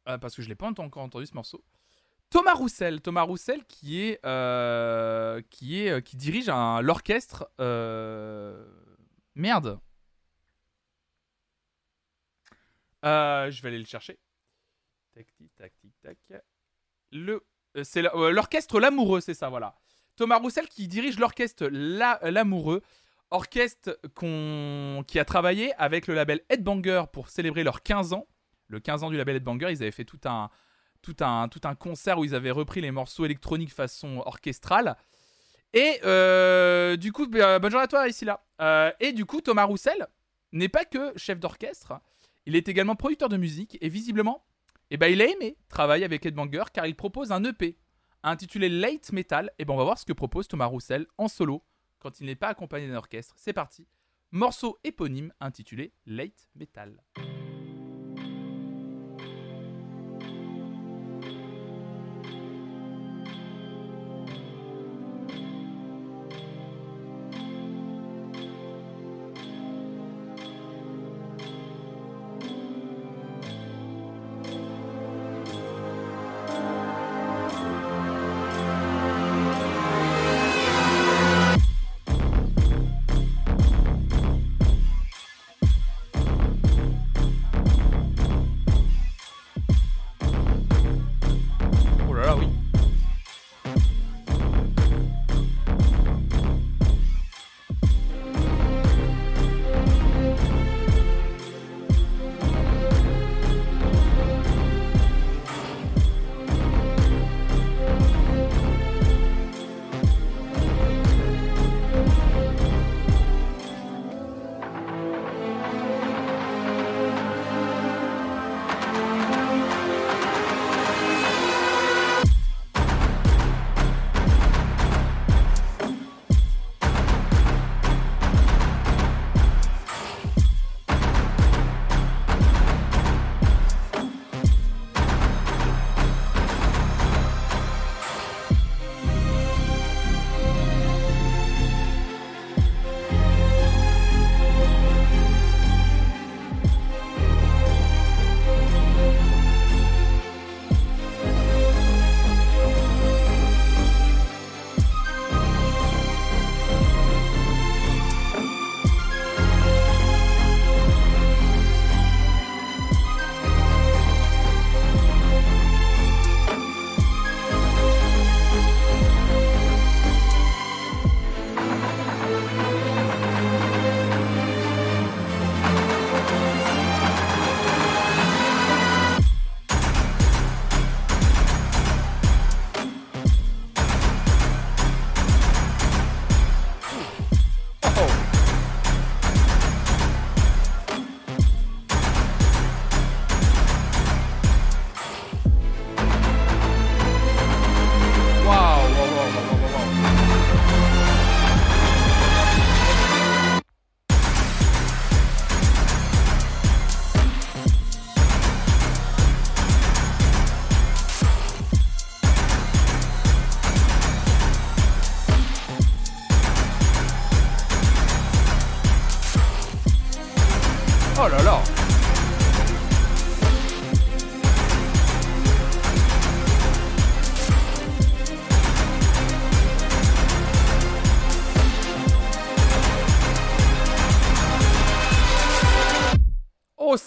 euh, 0.08 0.18
parce 0.18 0.34
que 0.34 0.42
je 0.42 0.48
l'ai 0.48 0.56
pas 0.56 0.66
encore 0.66 1.04
entendu 1.04 1.26
ce 1.26 1.34
morceau, 1.34 1.62
Thomas 2.32 2.54
Roussel. 2.54 3.02
Thomas 3.02 3.22
Roussel 3.22 3.62
qui 3.66 4.00
est, 4.00 4.18
euh, 4.24 5.42
qui 5.50 5.80
est, 5.80 6.02
qui 6.02 6.16
dirige 6.16 6.48
un 6.48 6.80
l'orchestre. 6.80 7.50
Merde. 9.34 9.78
je 13.02 13.62
vais 13.62 13.68
aller 13.68 13.78
le 13.78 13.84
chercher. 13.84 14.18
Tac, 15.14 15.26
tac, 15.58 15.72
tac, 16.02 16.18
tac. 16.28 16.42
Le, 17.12 17.44
c'est 17.82 18.00
l'orchestre 18.00 18.80
L'Amoureux, 18.80 19.20
c'est 19.20 19.34
ça, 19.34 19.50
voilà. 19.50 19.74
Thomas 20.16 20.38
Roussel 20.38 20.66
qui 20.68 20.88
dirige 20.88 21.18
l'orchestre 21.18 21.66
L'Amoureux, 21.66 22.80
orchestre 23.30 23.98
qui 25.06 25.18
a 25.18 25.24
travaillé 25.26 25.74
avec 25.74 26.06
le 26.06 26.14
label 26.14 26.40
Headbanger 26.48 27.04
pour 27.12 27.28
célébrer 27.28 27.62
leurs 27.62 27.82
15 27.82 28.14
ans. 28.14 28.26
Le 28.68 28.80
15 28.80 29.04
ans 29.04 29.10
du 29.10 29.18
label 29.18 29.36
Headbanger, 29.36 29.70
ils 29.70 29.82
avaient 29.82 29.90
fait 29.90 30.06
tout 30.06 30.20
un, 30.24 30.48
tout 31.02 31.16
un, 31.20 31.48
tout 31.48 31.60
un 31.64 31.74
concert 31.74 32.18
où 32.18 32.24
ils 32.24 32.34
avaient 32.34 32.50
repris 32.50 32.80
les 32.80 32.90
morceaux 32.90 33.24
électroniques 33.24 33.72
façon 33.72 34.22
orchestrale. 34.24 34.96
Et 35.74 36.00
euh, 36.04 36.96
du 36.96 37.12
coup, 37.12 37.26
bah, 37.26 37.58
bonne 37.58 37.70
journée 37.70 37.84
à 37.84 37.88
toi 37.88 38.08
ici 38.08 38.24
là. 38.24 38.44
Euh, 38.60 38.90
et 39.00 39.12
du 39.12 39.24
coup, 39.24 39.40
Thomas 39.40 39.64
Roussel 39.64 40.06
n'est 40.52 40.68
pas 40.68 40.84
que 40.84 41.12
chef 41.16 41.40
d'orchestre, 41.40 41.94
il 42.46 42.56
est 42.56 42.68
également 42.68 42.96
producteur 42.96 43.28
de 43.28 43.36
musique 43.36 43.78
et 43.80 43.88
visiblement, 43.88 44.44
eh 44.90 44.96
ben, 44.96 45.08
il 45.08 45.22
a 45.22 45.26
aimé 45.26 45.56
travailler 45.68 46.04
avec 46.04 46.26
Headbanger 46.26 46.64
car 46.72 46.86
il 46.86 46.94
propose 46.94 47.32
un 47.32 47.42
EP 47.44 47.78
intitulé 48.22 48.68
Late 48.68 49.12
Metal. 49.12 49.50
Et 49.58 49.64
ben 49.64 49.74
on 49.74 49.78
va 49.78 49.84
voir 49.84 49.98
ce 49.98 50.04
que 50.04 50.12
propose 50.12 50.48
Thomas 50.48 50.66
Roussel 50.66 51.06
en 51.18 51.28
solo 51.28 51.64
quand 51.98 52.20
il 52.20 52.26
n'est 52.26 52.36
pas 52.36 52.48
accompagné 52.48 52.88
d'un 52.88 52.96
orchestre. 52.96 53.34
C'est 53.36 53.52
parti. 53.52 53.86
Morceau 54.30 54.78
éponyme 54.84 55.32
intitulé 55.40 55.92
Late 56.06 56.48
Metal. 56.54 57.02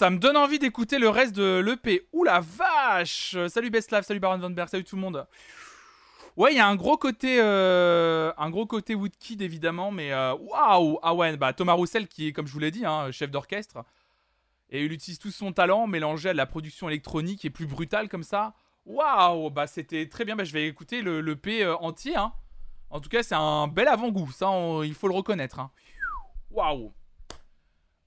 Ça 0.06 0.12
me 0.12 0.20
donne 0.20 0.38
envie 0.38 0.60
d'écouter 0.60 1.00
le 1.00 1.10
reste 1.10 1.34
de 1.36 1.58
l'EP. 1.66 2.08
Ouh 2.14 2.24
la 2.24 2.40
vache 2.40 3.36
Salut 3.50 3.72
Bestlav, 3.72 4.04
salut 4.04 4.20
Baron 4.20 4.38
Van 4.38 4.52
Berg, 4.52 4.70
salut 4.70 4.84
tout 4.84 4.96
le 4.96 5.02
monde. 5.02 5.26
Ouais, 6.38 6.54
il 6.54 6.58
y 6.58 6.60
a 6.60 6.68
un 6.68 6.76
gros 6.76 6.96
côté, 6.96 7.38
euh, 7.42 8.32
un 8.38 8.52
gros 8.52 8.68
côté 8.68 8.94
Woodkid 8.94 9.42
évidemment, 9.42 9.90
mais 9.90 10.12
euh, 10.14 10.36
waouh 10.36 11.00
Ah 11.02 11.16
ouais, 11.16 11.36
bah 11.38 11.54
Thomas 11.54 11.74
Roussel 11.74 12.08
qui 12.08 12.28
est, 12.28 12.34
comme 12.34 12.46
je 12.46 12.54
vous 12.54 12.60
l'ai 12.60 12.70
dit, 12.70 12.86
hein, 12.86 13.10
chef 13.10 13.32
d'orchestre, 13.32 13.84
et 14.70 14.86
il 14.86 14.92
utilise 14.92 15.18
tout 15.18 15.32
son 15.32 15.52
talent 15.54 15.88
mélangé 15.88 16.30
à 16.30 16.34
de 16.34 16.38
la 16.38 16.46
production 16.46 16.88
électronique 16.88 17.44
et 17.44 17.50
plus 17.50 17.66
brutale 17.66 18.08
comme 18.08 18.22
ça. 18.22 18.54
Waouh 18.86 19.50
Bah 19.50 19.66
c'était 19.66 20.08
très 20.08 20.24
bien. 20.24 20.36
Bah 20.36 20.44
je 20.44 20.54
vais 20.54 20.68
écouter 20.68 21.02
le 21.02 21.20
l'EP 21.20 21.64
euh, 21.64 21.76
entier. 21.78 22.16
Hein. 22.16 22.32
En 22.92 23.00
tout 23.00 23.10
cas, 23.10 23.24
c'est 23.24 23.34
un 23.34 23.68
bel 23.68 23.88
avant-goût. 23.88 24.30
Ça, 24.32 24.52
il 24.84 24.94
faut 24.94 25.08
le 25.08 25.16
reconnaître. 25.16 25.60
hein. 25.60 25.72
Waouh 26.52 26.94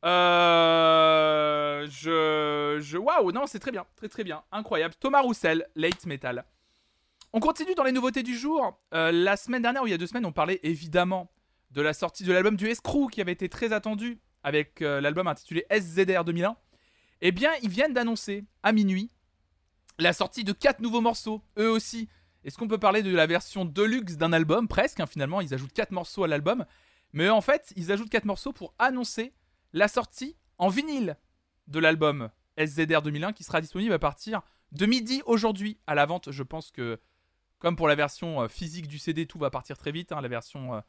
euh, 0.05 1.87
je, 1.91 2.79
je, 2.81 2.97
waouh, 2.97 3.33
non, 3.33 3.47
c'est 3.47 3.59
très 3.59 3.73
bien, 3.73 3.85
très 3.97 4.09
très 4.09 4.25
bien, 4.25 4.43
incroyable. 4.53 4.95
Thomas 5.01 5.20
Roussel, 5.20 5.66
Late 5.75 6.07
Metal. 6.07 6.45
On 7.33 7.41
continue 7.41 7.75
dans 7.75 7.85
les 7.85 7.93
nouveautés 7.93 8.23
du 8.23 8.37
jour. 8.37 8.81
Euh, 8.95 9.12
la 9.12 9.37
semaine 9.37 9.62
dernière, 9.62 9.83
ou 9.83 9.87
il 9.87 9.91
y 9.91 9.95
a 9.95 9.99
deux 9.99 10.07
semaines, 10.07 10.27
on 10.27 10.33
parlait 10.33 10.61
évidemment 10.62 11.31
de 11.73 11.83
la 11.83 11.93
sortie 11.93 12.25
de 12.25 12.33
l'album 12.33 12.57
du 12.57 12.69
Escrew 12.69 13.09
qui 13.09 13.20
avait 13.20 13.33
été 13.33 13.49
très 13.49 13.73
attendu 13.73 14.19
avec 14.43 14.81
euh, 14.81 15.01
l'album 15.01 15.27
intitulé 15.27 15.66
SZR 15.70 16.25
2001. 16.25 16.57
Eh 17.20 17.33
bien, 17.33 17.51
ils 17.62 17.69
viennent 17.69 17.93
d'annoncer 17.93 18.45
à 18.62 18.73
minuit 18.73 19.11
la 19.99 20.12
sortie 20.12 20.45
de 20.45 20.53
quatre 20.53 20.81
nouveaux 20.81 21.01
morceaux, 21.01 21.43
eux 21.59 21.70
aussi. 21.70 22.09
Est-ce 22.45 22.57
qu'on 22.57 22.69
peut 22.69 22.79
parler 22.79 23.03
de 23.03 23.15
la 23.15 23.27
version 23.27 23.65
deluxe 23.65 24.16
d'un 24.16 24.33
album? 24.33 24.69
Presque, 24.69 25.01
hein, 25.01 25.07
finalement, 25.07 25.41
ils 25.41 25.53
ajoutent 25.53 25.73
quatre 25.73 25.91
morceaux 25.91 26.23
à 26.25 26.29
l'album. 26.29 26.65
Mais 27.12 27.29
en 27.29 27.41
fait, 27.41 27.73
ils 27.77 27.91
ajoutent 27.91 28.11
quatre 28.11 28.25
morceaux 28.25 28.53
pour 28.53 28.75
annoncer 28.79 29.33
la 29.79 29.89
sortie 29.89 30.37
en 30.59 30.69
vinyle 30.69 31.17
de 31.69 31.79
l'album 31.79 32.31
SZR 32.59 33.03
2001 33.03 33.33
qui 33.33 33.45
sera 33.45 33.61
disponible 33.61 33.93
à 33.95 33.99
partir 33.99 34.43
de 34.73 34.85
midi 34.85 35.23
aujourd'hui 35.25 35.79
à 35.87 35.95
la 35.95 36.05
vente. 36.05 36.31
Je 36.31 36.43
pense 36.43 36.71
que, 36.71 37.01
comme 37.59 37.77
pour 37.77 37.89
la 37.89 37.95
version 37.95 38.43
euh, 38.43 38.49
physique 38.49 38.89
du 38.89 38.99
CD, 38.99 39.27
tout 39.27 39.39
va 39.39 39.51
partir 39.51 39.79
très 39.79 39.93
vite. 39.93 40.13
hein, 40.13 40.21
la 40.21 40.29
version 40.29 40.75
euh, 40.75 40.81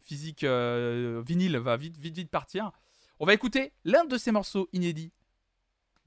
physique 0.00 0.44
euh, 0.44 1.22
vinyle 1.26 1.58
va 1.58 1.76
vite, 1.76 1.98
vite, 1.98 2.16
vite 2.16 2.30
partir. 2.30 2.70
On 3.18 3.26
va 3.26 3.34
écouter 3.34 3.72
l'un 3.84 4.04
de 4.04 4.16
ces 4.16 4.30
morceaux 4.30 4.68
inédits 4.72 5.12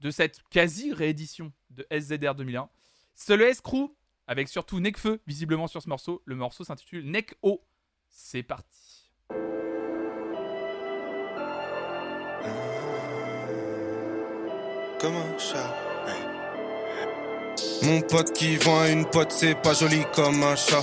de 0.00 0.10
cette 0.10 0.42
quasi-réédition 0.48 1.52
de 1.70 1.86
SZR 1.90 2.34
2001. 2.34 2.70
C'est 3.14 3.36
le 3.36 3.46
S-Crew, 3.48 3.94
avec 4.26 4.48
surtout 4.48 4.80
Necfeu 4.80 5.20
visiblement 5.26 5.66
sur 5.66 5.82
ce 5.82 5.88
morceau. 5.88 6.22
Le 6.24 6.36
morceau 6.36 6.64
s'intitule 6.64 7.04
Neck 7.04 7.34
O. 7.42 7.62
C'est 8.08 8.42
parti. 8.42 8.89
Comme 15.00 15.16
un 15.16 15.38
chat. 15.38 15.74
Mon 17.82 18.02
pote 18.02 18.32
qui 18.34 18.56
vend 18.58 18.80
à 18.80 18.88
une 18.88 19.06
pote, 19.06 19.32
c'est 19.34 19.54
pas 19.54 19.72
joli 19.72 20.02
comme 20.14 20.42
un 20.42 20.56
chat. 20.56 20.82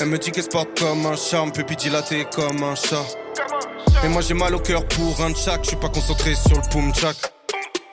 Elle 0.00 0.06
me 0.06 0.18
dit 0.18 0.30
qu'elle 0.30 0.44
se 0.44 0.48
porte 0.48 0.78
comme 0.78 1.04
un 1.06 1.16
charme, 1.16 1.50
pupille 1.50 1.76
dilaté 1.76 2.24
comme 2.32 2.62
un 2.62 2.76
chat. 2.76 3.04
Et 4.04 4.08
moi 4.08 4.22
j'ai 4.22 4.34
mal 4.34 4.54
au 4.54 4.60
cœur 4.60 4.86
pour 4.86 5.20
un 5.20 5.32
tchak, 5.32 5.64
je 5.64 5.68
suis 5.70 5.76
pas 5.76 5.88
concentré 5.88 6.36
sur 6.36 6.56
le 6.56 6.68
poum 6.70 6.94
tchak. 6.94 7.16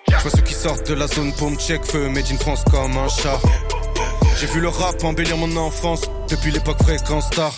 Je 0.09 0.15
vois 0.17 0.31
ceux 0.31 0.43
qui 0.43 0.53
sortent 0.53 0.87
de 0.87 0.93
la 0.93 1.07
zone 1.07 1.33
poum 1.33 1.57
check, 1.57 1.83
feu 1.85 2.07
made 2.09 2.31
in 2.31 2.37
France 2.37 2.63
comme 2.69 2.95
un 2.95 3.09
chat. 3.09 3.39
J'ai 4.39 4.47
vu 4.47 4.59
le 4.59 4.69
rap 4.69 5.03
embellir 5.03 5.37
mon 5.37 5.55
enfance 5.57 6.01
depuis 6.29 6.51
l'époque 6.51 6.83
fréquence 6.83 7.25
star. 7.27 7.55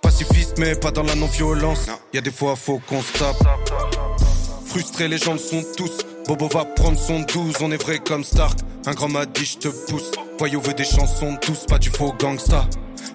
Pacifiste 0.00 0.58
mais 0.58 0.76
pas 0.76 0.92
dans 0.92 1.02
la 1.02 1.16
non-violence. 1.16 1.88
Y 2.12 2.18
a 2.18 2.20
des 2.20 2.30
fois 2.30 2.54
faut 2.54 2.80
qu'on 2.88 3.02
se 3.02 3.12
tape. 3.14 3.36
Frustrés 4.64 5.08
les 5.08 5.18
gens 5.18 5.32
le 5.32 5.38
sont 5.38 5.64
tous. 5.76 6.07
Bobo 6.28 6.46
va 6.48 6.66
prendre 6.66 6.98
son 6.98 7.20
12, 7.20 7.54
on 7.62 7.72
est 7.72 7.82
vrai 7.82 8.00
comme 8.00 8.22
Stark. 8.22 8.58
Un 8.84 8.92
grand 8.92 9.08
m'a 9.08 9.24
dit 9.24 9.46
je 9.46 9.56
te 9.56 9.68
pousse. 9.68 10.10
Voyou 10.38 10.60
veut 10.60 10.74
des 10.74 10.84
chansons 10.84 11.38
douces, 11.46 11.64
pas 11.64 11.78
du 11.78 11.88
faux 11.88 12.12
gangsta. 12.18 12.68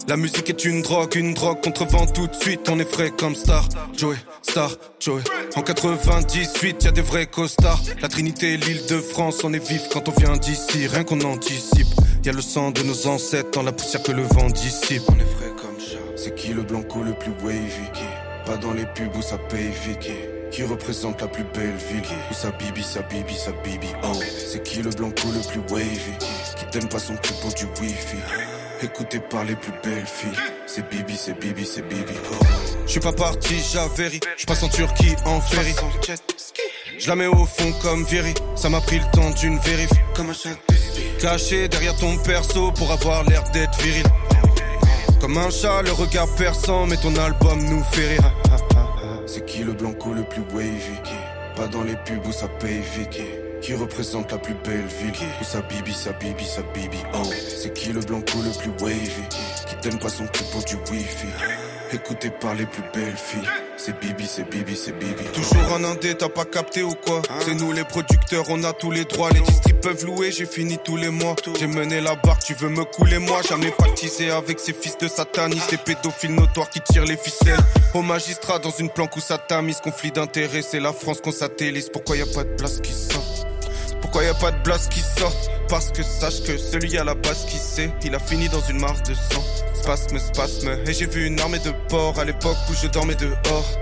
La 0.08 0.18
musique 0.18 0.50
est 0.50 0.66
une 0.66 0.82
drogue, 0.82 1.16
une 1.16 1.36
drogue 1.36 1.62
contre 1.64 1.86
vent 1.86 2.08
tout 2.08 2.26
de 2.26 2.34
suite, 2.34 2.68
on 2.72 2.80
est 2.80 2.92
frais 2.92 3.12
comme 3.12 3.36
Star. 3.36 3.70
Joey, 3.96 4.16
Star, 4.42 4.72
Joey. 5.00 5.22
En 5.56 5.62
98, 5.62 6.86
y 6.86 6.88
a 6.88 6.92
des 6.92 7.04
vrais 7.04 7.28
costards. 7.28 7.84
La 8.02 8.08
Trinité, 8.08 8.58
l'île 8.58 8.84
de 8.88 9.00
France, 9.00 9.44
on 9.44 9.54
est 9.54 9.64
vif 9.64 9.90
quand 9.92 10.10
on 10.10 10.20
vient 10.20 10.36
d'ici, 10.36 10.88
rien 10.88 11.04
qu'on 11.04 11.22
anticipe. 11.22 11.88
Y 12.26 12.30
a 12.30 12.32
le 12.32 12.42
sang 12.42 12.72
de 12.72 12.82
nos 12.82 13.06
ancêtres 13.06 13.52
dans 13.52 13.64
la 13.64 13.74
poussière 13.74 14.02
que 14.02 14.12
le 14.12 14.24
vent 14.24 14.48
dissipe. 14.48 15.04
On 15.10 15.20
est 15.20 15.36
frais 15.38 15.54
comme 15.62 15.80
chat. 15.80 16.00
C'est 16.16 16.34
qui 16.34 16.52
le 16.52 16.64
blanco 16.64 17.04
le 17.04 17.14
plus 17.14 17.34
wavy? 17.44 17.92
Pas 18.48 18.58
dans 18.58 18.74
les 18.74 18.88
pubs 18.88 19.16
où 19.16 19.22
ça 19.22 19.38
paye 19.38 19.72
vite. 19.86 20.33
Qui 20.54 20.62
représente 20.62 21.20
la 21.20 21.28
plus 21.28 21.44
belle 21.46 21.76
ville? 21.90 22.04
Où 22.30 22.34
sa 22.36 22.52
bibi, 22.52 22.84
sa 22.84 23.02
bibi, 23.02 23.34
sa 23.36 23.52
bibi 23.64 23.88
Oh, 24.04 24.20
c'est 24.38 24.62
qui 24.62 24.84
le 24.84 24.92
blanco 24.92 25.28
le 25.34 25.42
plus 25.50 25.62
wavy? 25.74 26.14
Qui? 26.56 26.66
T'aime 26.70 26.88
pas 26.88 27.00
son 27.00 27.16
cul 27.16 27.34
pour 27.42 27.52
du 27.56 27.66
wifi? 27.82 28.18
Écouté 28.84 29.20
par 29.20 29.46
les 29.46 29.56
plus 29.56 29.72
belles 29.84 30.06
filles. 30.06 30.38
C'est 30.68 30.88
bibi, 30.88 31.18
c'est 31.18 31.40
bibi, 31.40 31.66
c'est 31.66 31.82
bibi. 31.82 32.14
Oh, 32.32 32.46
je 32.86 32.92
suis 32.92 33.00
pas 33.00 33.14
parti, 33.14 33.56
j'avéris. 33.74 34.20
Je 34.38 34.46
passe 34.46 34.62
en 34.62 34.70
Turquie 34.70 35.16
en 35.26 35.42
ferry. 35.42 35.74
Je 37.00 37.08
la 37.08 37.16
mets 37.16 37.26
au 37.26 37.46
fond 37.46 37.74
comme 37.82 38.06
Viry. 38.06 38.36
Ça 38.56 38.70
m'a 38.70 38.82
pris 38.82 39.00
le 39.00 39.06
temps 39.12 39.32
d'une 39.32 39.58
vérif. 39.58 39.90
Comme 40.16 40.30
un 40.30 40.34
chat 40.34 40.56
Caché 41.20 41.68
derrière 41.68 41.96
ton 41.96 42.16
perso 42.20 42.72
pour 42.74 42.92
avoir 42.92 43.24
l'air 43.24 43.44
d'être 43.54 43.82
viril. 43.82 44.06
Comme 45.20 45.36
un 45.36 45.50
chat, 45.50 45.82
le 45.82 45.94
regard 45.94 46.28
perçant 46.36 46.86
Mais 46.86 46.98
ton 46.98 47.16
album 47.16 47.60
nous 47.64 47.84
fait 47.92 48.10
rire 48.10 48.43
c'est 49.26 49.46
qui 49.46 49.64
le 49.64 49.74
blanco 49.74 50.14
le 50.14 50.24
plus 50.24 50.42
wavy 50.54 51.00
Pas 51.56 51.68
dans 51.68 51.84
les 51.84 51.96
pubs 51.96 52.26
où 52.26 52.32
ça 52.32 52.48
paye 52.48 52.82
vite. 52.98 53.22
Qui? 53.62 53.74
Représente 53.76 54.32
la 54.32 54.38
plus 54.38 54.56
belle 54.66 54.86
ville? 54.86 55.14
Où 55.40 55.44
sa 55.44 55.62
bibi, 55.62 55.94
sa 55.94 56.12
bibi, 56.14 56.46
sa 56.46 56.62
bibi 56.74 56.98
Oh. 57.14 57.24
C'est 57.58 57.74
qui 57.74 57.94
le 57.94 58.02
blanco 58.02 58.40
le 58.44 58.52
plus 58.60 58.72
wavy 58.84 59.24
Qui? 59.68 59.76
T'aime 59.82 60.00
pas 60.00 60.10
son 60.10 60.28
cul 60.28 60.44
pour 60.52 60.64
du 60.64 60.76
wifi? 60.92 61.28
Écouté 61.94 62.30
par 62.30 62.56
les 62.56 62.66
plus 62.66 62.84
belles 62.94 63.16
filles 63.16 63.48
c'est 63.86 64.00
Bibi, 64.00 64.26
c'est 64.26 64.50
Bibi, 64.50 64.78
c'est 64.78 64.98
Bibi. 64.98 65.24
Toujours 65.34 65.74
en 65.74 65.84
indé, 65.84 66.16
t'as 66.16 66.30
pas 66.30 66.46
capté 66.46 66.84
ou 66.84 66.96
quoi? 66.96 67.22
C'est 67.42 67.54
nous 67.54 67.74
les 67.74 67.84
producteurs, 67.84 68.46
on 68.48 68.64
a 68.64 68.72
tous 68.72 68.92
les 68.92 69.04
droits. 69.04 69.30
Les 69.32 69.42
districts 69.42 69.82
peuvent 69.82 70.06
louer, 70.06 70.32
j'ai 70.32 70.46
fini 70.46 70.78
tous 70.86 70.96
les 70.96 71.10
mois. 71.10 71.36
J'ai 71.60 71.68
mené 71.68 72.00
la 72.00 72.16
barque, 72.16 72.44
tu 72.44 72.54
veux 72.54 72.70
me 72.70 72.86
couler 72.86 73.20
moi? 73.20 73.42
Jamais 73.42 73.72
pactisé 73.72 74.32
avec 74.32 74.60
ces 74.60 74.72
fils 74.72 74.98
de 74.98 75.10
satanistes, 75.10 75.70
ces 75.70 75.78
pédophiles 75.78 76.34
notoires 76.34 76.70
qui 76.70 76.80
tirent 76.80 77.04
les 77.04 77.18
ficelles. 77.18 77.60
Au 77.94 78.02
magistrat 78.02 78.60
dans 78.60 78.72
une 78.72 78.90
planque 78.90 79.18
où 79.18 79.20
ça 79.20 79.38
tamise, 79.38 79.82
conflit 79.82 80.12
d'intérêts, 80.12 80.62
c'est 80.62 80.80
la 80.80 80.94
France 80.94 81.20
qu'on 81.22 81.34
satellise. 81.34 81.90
Pourquoi 81.90 82.16
y 82.16 82.22
a 82.22 82.26
pas 82.26 82.46
de 82.46 82.56
place 82.56 82.80
qui 82.80 82.94
sort? 82.94 83.26
Pourquoi 84.00 84.24
y 84.24 84.28
a 84.28 84.34
pas 84.34 84.52
de 84.52 84.62
place 84.62 84.88
qui 84.88 85.02
sort? 85.02 85.36
Parce 85.68 85.92
que 85.92 86.04
sache 86.04 86.44
que 86.44 86.58
celui 86.58 86.98
à 86.98 87.04
la 87.04 87.16
base 87.16 87.46
qui 87.48 87.58
sait, 87.58 87.92
il 88.04 88.16
a 88.16 88.20
fini 88.20 88.48
dans 88.48 88.62
une 88.62 88.80
mare 88.80 89.02
de 89.08 89.14
sang. 89.14 89.44
Spasme, 89.84 90.18
spasme, 90.18 90.70
et 90.88 90.94
j'ai 90.94 91.08
vu 91.08 91.26
une 91.26 91.38
armée 91.42 91.60
de 91.60 91.72
porcs 91.90 92.18
à 92.18 92.24
l'époque 92.24 92.56
où 92.70 92.74
je 92.74 92.88
dormais 92.88 93.16
dehors. 93.16 93.78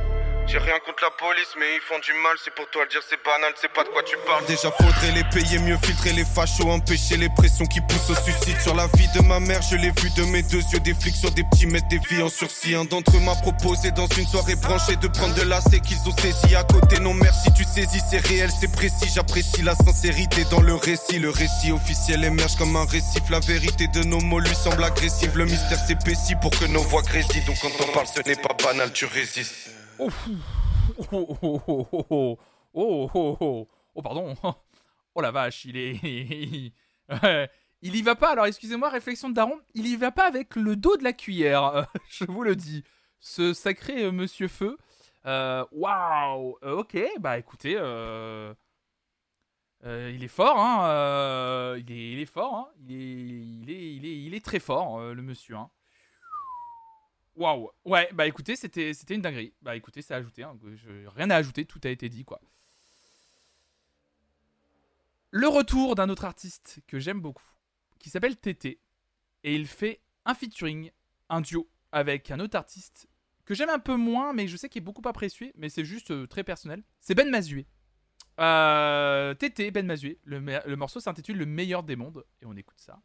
J'ai 0.51 0.57
rien 0.57 0.79
contre 0.85 1.01
la 1.03 1.11
police, 1.11 1.55
mais 1.57 1.65
ils 1.75 1.81
font 1.87 1.97
du 1.99 2.11
mal, 2.11 2.35
c'est 2.43 2.53
pour 2.53 2.69
toi 2.71 2.83
le 2.83 2.89
dire, 2.89 2.99
c'est 3.07 3.23
banal, 3.23 3.53
c'est 3.55 3.71
pas 3.71 3.85
de 3.85 3.87
quoi 3.87 4.03
tu 4.03 4.17
parles. 4.27 4.43
Déjà 4.47 4.69
faudrait 4.69 5.11
les 5.15 5.23
payer, 5.31 5.59
mieux 5.59 5.77
filtrer 5.81 6.11
les 6.11 6.25
fachos, 6.25 6.69
empêcher 6.69 7.15
les 7.15 7.29
pressions 7.29 7.65
qui 7.65 7.79
poussent 7.79 8.09
au 8.09 8.15
suicide. 8.15 8.59
Sur 8.59 8.75
la 8.75 8.87
vie 8.97 9.07
de 9.15 9.21
ma 9.21 9.39
mère, 9.39 9.61
je 9.61 9.77
l'ai 9.77 9.91
vu 9.91 10.09
de 10.17 10.23
mes 10.23 10.43
deux 10.43 10.59
yeux, 10.73 10.81
des 10.81 10.93
flics 10.93 11.15
sur 11.15 11.31
des 11.31 11.45
petits 11.45 11.67
mètres, 11.67 11.87
des 11.87 12.01
vies 12.09 12.21
en 12.21 12.27
sursis. 12.27 12.75
Un 12.75 12.83
d'entre 12.83 13.15
eux 13.15 13.21
m'a 13.21 13.35
proposé 13.35 13.91
dans 13.91 14.07
une 14.07 14.27
soirée 14.27 14.55
branchée 14.55 14.97
de 14.97 15.07
prendre 15.07 15.33
de 15.35 15.43
la 15.43 15.61
c'est 15.61 15.79
qu'ils 15.79 16.03
ont 16.05 16.17
saisi 16.17 16.53
à 16.53 16.65
côté. 16.65 16.99
Non 16.99 17.13
merci, 17.13 17.47
tu 17.53 17.63
saisis, 17.63 18.01
c'est 18.11 18.19
réel, 18.19 18.49
c'est 18.51 18.73
précis. 18.73 19.09
J'apprécie 19.15 19.61
la 19.61 19.75
sincérité 19.75 20.43
dans 20.51 20.61
le 20.61 20.75
récit. 20.75 21.19
Le 21.19 21.29
récit 21.29 21.71
officiel 21.71 22.25
émerge 22.25 22.57
comme 22.57 22.75
un 22.75 22.83
récif. 22.83 23.23
La 23.29 23.39
vérité 23.39 23.87
de 23.87 24.03
nos 24.03 24.19
mots 24.19 24.39
lui 24.39 24.55
semble 24.55 24.83
agressive. 24.83 25.31
Le 25.37 25.45
mystère 25.45 25.79
s'épaissit 25.87 26.37
pour 26.41 26.51
que 26.51 26.65
nos 26.65 26.83
voix 26.83 27.03
grésillent. 27.03 27.45
Donc 27.45 27.55
quand 27.61 27.71
on 27.79 27.93
parle, 27.93 28.07
ce 28.07 28.19
n'est 28.27 28.35
pas 28.35 28.53
banal, 28.61 28.91
tu 28.91 29.05
résistes. 29.05 29.70
Oh, 30.01 30.09
oh, 31.11 31.87
oh, 32.73 33.09
oh, 33.13 33.67
oh, 33.95 34.01
pardon. 34.01 34.35
Oh 35.13 35.21
la 35.21 35.31
vache, 35.31 35.65
il 35.65 35.77
est. 35.77 36.71
il 37.81 37.95
y 37.95 38.01
va 38.01 38.15
pas. 38.15 38.31
Alors, 38.31 38.45
excusez-moi, 38.45 38.89
réflexion 38.89 39.29
de 39.29 39.33
Daron, 39.33 39.59
il 39.73 39.85
y 39.87 39.95
va 39.97 40.11
pas 40.11 40.25
avec 40.25 40.55
le 40.55 40.75
dos 40.75 40.95
de 40.97 41.03
la 41.03 41.13
cuillère. 41.13 41.87
Je 42.09 42.25
vous 42.25 42.43
le 42.43 42.55
dis. 42.55 42.83
Ce 43.19 43.53
sacré 43.53 44.09
monsieur 44.11 44.47
feu. 44.47 44.77
Waouh. 45.25 46.57
Ok, 46.61 46.97
bah 47.19 47.37
écoutez. 47.37 47.73
il 49.83 50.23
est 50.23 50.27
fort, 50.27 51.75
il, 51.77 52.19
est, 52.19 52.25
fort. 52.25 52.71
Il 52.87 53.69
est, 53.69 53.95
il 53.95 54.05
est, 54.05 54.17
il 54.23 54.33
est, 54.33 54.45
très 54.45 54.59
fort, 54.59 54.99
le 55.01 55.21
monsieur. 55.21 55.57
Waouh 57.35 57.69
Ouais, 57.85 58.09
bah 58.13 58.27
écoutez, 58.27 58.55
c'était 58.55 58.93
c'était 58.93 59.15
une 59.15 59.21
dinguerie. 59.21 59.53
Bah 59.61 59.75
écoutez, 59.75 60.01
c'est 60.01 60.13
ajouté, 60.13 60.43
hein. 60.43 60.57
Rien 61.15 61.29
à 61.29 61.35
ajouter, 61.35 61.65
tout 61.65 61.79
a 61.83 61.89
été 61.89 62.09
dit, 62.09 62.25
quoi. 62.25 62.41
Le 65.31 65.47
retour 65.47 65.95
d'un 65.95 66.09
autre 66.09 66.25
artiste 66.25 66.81
que 66.87 66.99
j'aime 66.99 67.21
beaucoup, 67.21 67.49
qui 67.99 68.09
s'appelle 68.09 68.35
TT, 68.35 68.81
et 69.43 69.55
il 69.55 69.65
fait 69.65 70.01
un 70.25 70.33
featuring, 70.33 70.91
un 71.29 71.39
duo, 71.39 71.69
avec 71.93 72.31
un 72.31 72.39
autre 72.41 72.57
artiste 72.57 73.07
que 73.45 73.53
j'aime 73.53 73.69
un 73.69 73.79
peu 73.79 73.95
moins, 73.95 74.33
mais 74.33 74.47
je 74.47 74.57
sais 74.57 74.67
qu'il 74.67 74.81
est 74.81 74.85
beaucoup 74.85 75.07
apprécié, 75.07 75.53
mais 75.55 75.69
c'est 75.69 75.85
juste 75.85 76.11
euh, 76.11 76.27
très 76.27 76.43
personnel. 76.43 76.83
C'est 76.99 77.15
Ben 77.15 77.29
Mazué. 77.29 77.65
Euh, 78.39 79.33
TT, 79.33 79.71
Ben 79.71 79.85
Mazué. 79.85 80.19
Le 80.25 80.75
morceau 80.75 80.99
s'intitule 80.99 81.37
Le 81.37 81.45
meilleur 81.45 81.83
des 81.83 81.95
mondes, 81.95 82.25
et 82.41 82.45
on 82.45 82.55
écoute 82.55 82.79
ça 82.79 83.01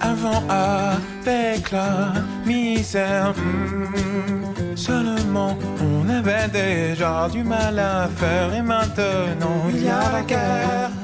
Avant 0.00 0.42
avec 0.48 1.70
la 1.70 2.12
misère 2.46 3.34
hmm, 3.36 4.76
Seulement 4.76 5.56
on 5.80 6.08
avait 6.08 6.48
déjà 6.48 7.28
du 7.30 7.42
mal 7.42 7.78
à 7.78 8.08
faire. 8.16 8.54
Et 8.54 8.62
maintenant 8.62 9.68
il 9.68 9.84
y 9.84 9.88
a 9.88 10.12
la 10.12 10.22
guerre 10.22 11.01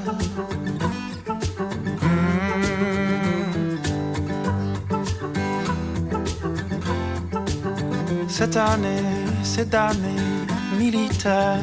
Cette 8.39 8.55
année, 8.55 9.03
ces 9.43 9.65
damnés 9.65 10.15
militaires 10.77 11.57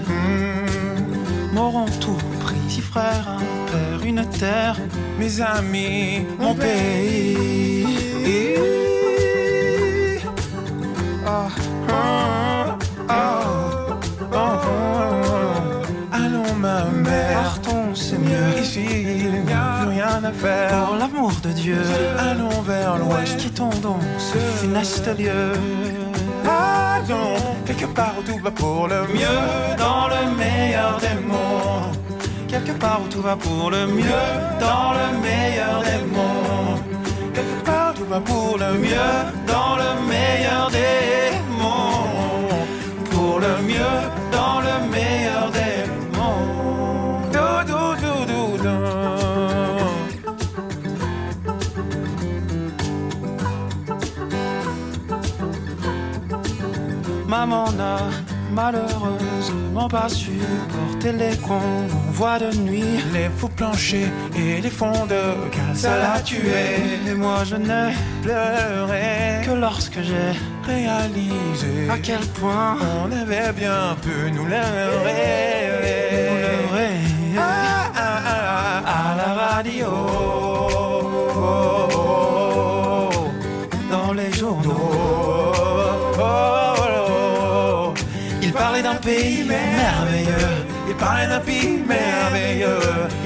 m'auront 1.51 1.87
tout 2.03 2.19
pris. 2.41 2.55
Six 2.69 2.83
frères, 2.83 3.39
un 3.39 3.71
père, 3.73 4.05
une 4.05 4.27
terre, 4.27 4.77
mes 5.19 5.41
amis, 5.41 6.27
mon 6.39 6.55
pays. 6.55 7.87
Ah, 11.27 11.49
ah, 11.89 12.77
ah. 13.09 13.41
Allons 16.13 16.55
ma 16.61 16.85
mère, 16.85 17.43
partons 17.43 17.95
c'est 17.95 18.19
mieux. 18.19 18.61
Ici 18.61 18.85
il 18.85 19.45
n'y 19.47 19.53
a 19.55 19.79
plus 19.81 19.89
rien 19.93 20.23
à 20.23 20.31
faire. 20.31 20.85
Pour 20.85 20.97
l'amour 20.97 21.33
de 21.43 21.53
Dieu, 21.53 21.79
allons 22.19 22.61
vers 22.61 22.99
l'ouest. 22.99 23.39
Quittons 23.39 23.71
donc 23.81 24.03
ce 24.19 24.37
funeste 24.61 25.09
lieu. 25.19 25.53
Quelque 27.67 27.87
part 27.87 28.15
où 28.19 28.23
tout 28.23 28.39
va 28.39 28.51
pour 28.51 28.89
le 28.89 29.01
mieux, 29.09 29.77
dans 29.77 30.09
le 30.09 30.37
meilleur 30.37 30.99
des 30.99 31.21
mondes. 31.27 31.97
Quelque 32.49 32.73
part 32.73 33.01
où 33.05 33.09
tout 33.09 33.21
va 33.21 33.37
pour 33.37 33.71
le 33.71 33.87
mieux, 33.87 34.27
dans 34.61 34.93
le 34.93 35.19
meilleur 35.21 35.83
des 35.83 36.05
mondes. 36.15 36.83
Quelque 37.35 37.65
part 37.65 37.93
où 37.93 37.99
tout 37.99 38.05
va 38.07 38.21
pour 38.21 38.57
le 38.59 38.79
mieux, 38.79 39.15
dans 39.47 39.77
le 39.77 39.91
meilleur 40.09 40.71
des 40.71 41.39
mondes. 41.61 42.67
Pour 43.11 43.41
le 43.41 43.63
mieux, 43.67 43.97
dans 44.31 44.61
le 44.61 44.89
meilleur 44.91 45.26
n'a 57.87 57.99
malheureusement 58.53 59.89
pas 59.89 60.09
supporté 60.09 61.09
les 61.23 61.37
convois 61.51 62.39
de 62.45 62.51
nuit, 62.67 62.95
les 63.13 63.29
faux 63.39 63.53
planchers 63.59 64.13
et 64.41 64.61
les 64.65 64.75
fonds 64.79 65.07
de 65.15 65.23
cale. 65.55 65.77
Ça 65.85 65.95
l'a 66.03 66.21
tué. 66.21 66.65
Et 67.11 67.15
moi 67.15 67.39
je 67.51 67.57
n'ai 67.69 67.89
pleuré 68.23 69.07
que 69.47 69.53
lorsque 69.65 70.01
j'ai 70.09 70.33
réalisé 70.73 71.75
à 71.95 71.99
quel 72.07 72.25
point 72.41 72.77
on 73.03 73.09
avait 73.23 73.53
bien 73.63 73.83
pu 74.05 74.17
nous 74.37 74.47
leurrer. 74.55 75.27
Nous. 77.33 77.39
Ah, 77.39 77.93
ah, 77.95 78.21
ah, 78.35 78.83
ah, 78.95 79.03
à 79.03 79.17
la 79.21 79.31
radio. 79.45 79.91
Dans 83.91 84.13
les 84.13 84.33
journaux. 84.41 85.26
Pays 88.99 89.45
merveilleux. 89.45 90.67
Il 90.89 90.95
parlait 90.95 91.27
d'un 91.29 91.41
pays 91.41 91.79
merveilleux. 91.87 92.79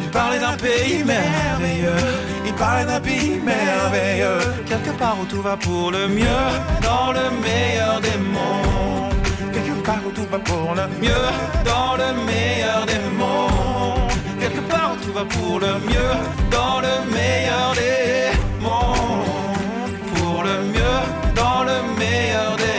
Il 0.02 0.10
parlait 0.10 0.38
d'un 0.38 0.56
pays 0.56 1.04
merveilleux. 1.04 2.02
Il 2.46 2.54
parlait 2.54 2.84
d'un 2.84 3.00
pays 3.00 3.40
merveilleux. 3.40 4.40
Quelque 4.66 4.90
part 4.98 5.16
où 5.20 5.24
tout 5.24 5.42
va 5.42 5.56
pour 5.56 5.90
le 5.90 6.08
mieux. 6.08 6.46
Dans 6.82 7.12
le 7.12 7.30
meilleur 7.46 8.00
des 8.00 8.18
mondes. 8.18 9.14
Quelque 9.52 9.84
part 9.84 10.00
où 10.06 10.10
tout 10.10 10.26
va 10.30 10.38
pour 10.38 10.74
le 10.74 10.86
mieux. 11.02 11.26
Dans 11.64 11.96
le 11.96 12.08
meilleur 12.24 12.86
des 12.86 13.04
mondes. 13.18 14.12
Quelque 14.40 14.62
part 14.70 14.92
où 14.94 15.04
tout 15.04 15.12
va 15.12 15.24
pour 15.24 15.60
le 15.60 15.72
mieux. 15.90 16.14
Dans 16.50 16.80
le 16.80 16.94
meilleur 17.16 17.74
des 17.80 18.30
mondes. 18.60 19.80
Pour 20.14 20.42
le 20.42 20.56
mieux. 20.74 21.00
Dans 21.34 21.62
le 21.64 21.76
meilleur 21.98 22.56
des 22.56 22.64
mondes. 22.64 22.69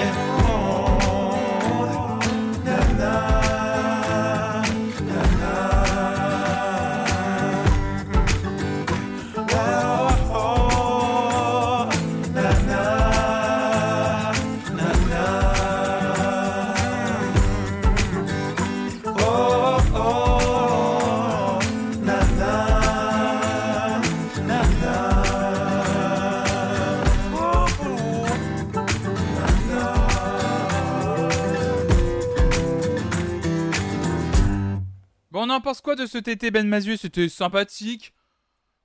Bon, 35.61 35.67
on 35.67 35.69
en 35.69 35.73
pense 35.73 35.81
quoi 35.81 35.95
de 35.95 36.05
ce 36.07 36.17
TT 36.17 36.49
Ben 36.51 36.67
Mazieu? 36.67 36.97
C'était 36.97 37.29
sympathique. 37.29 38.13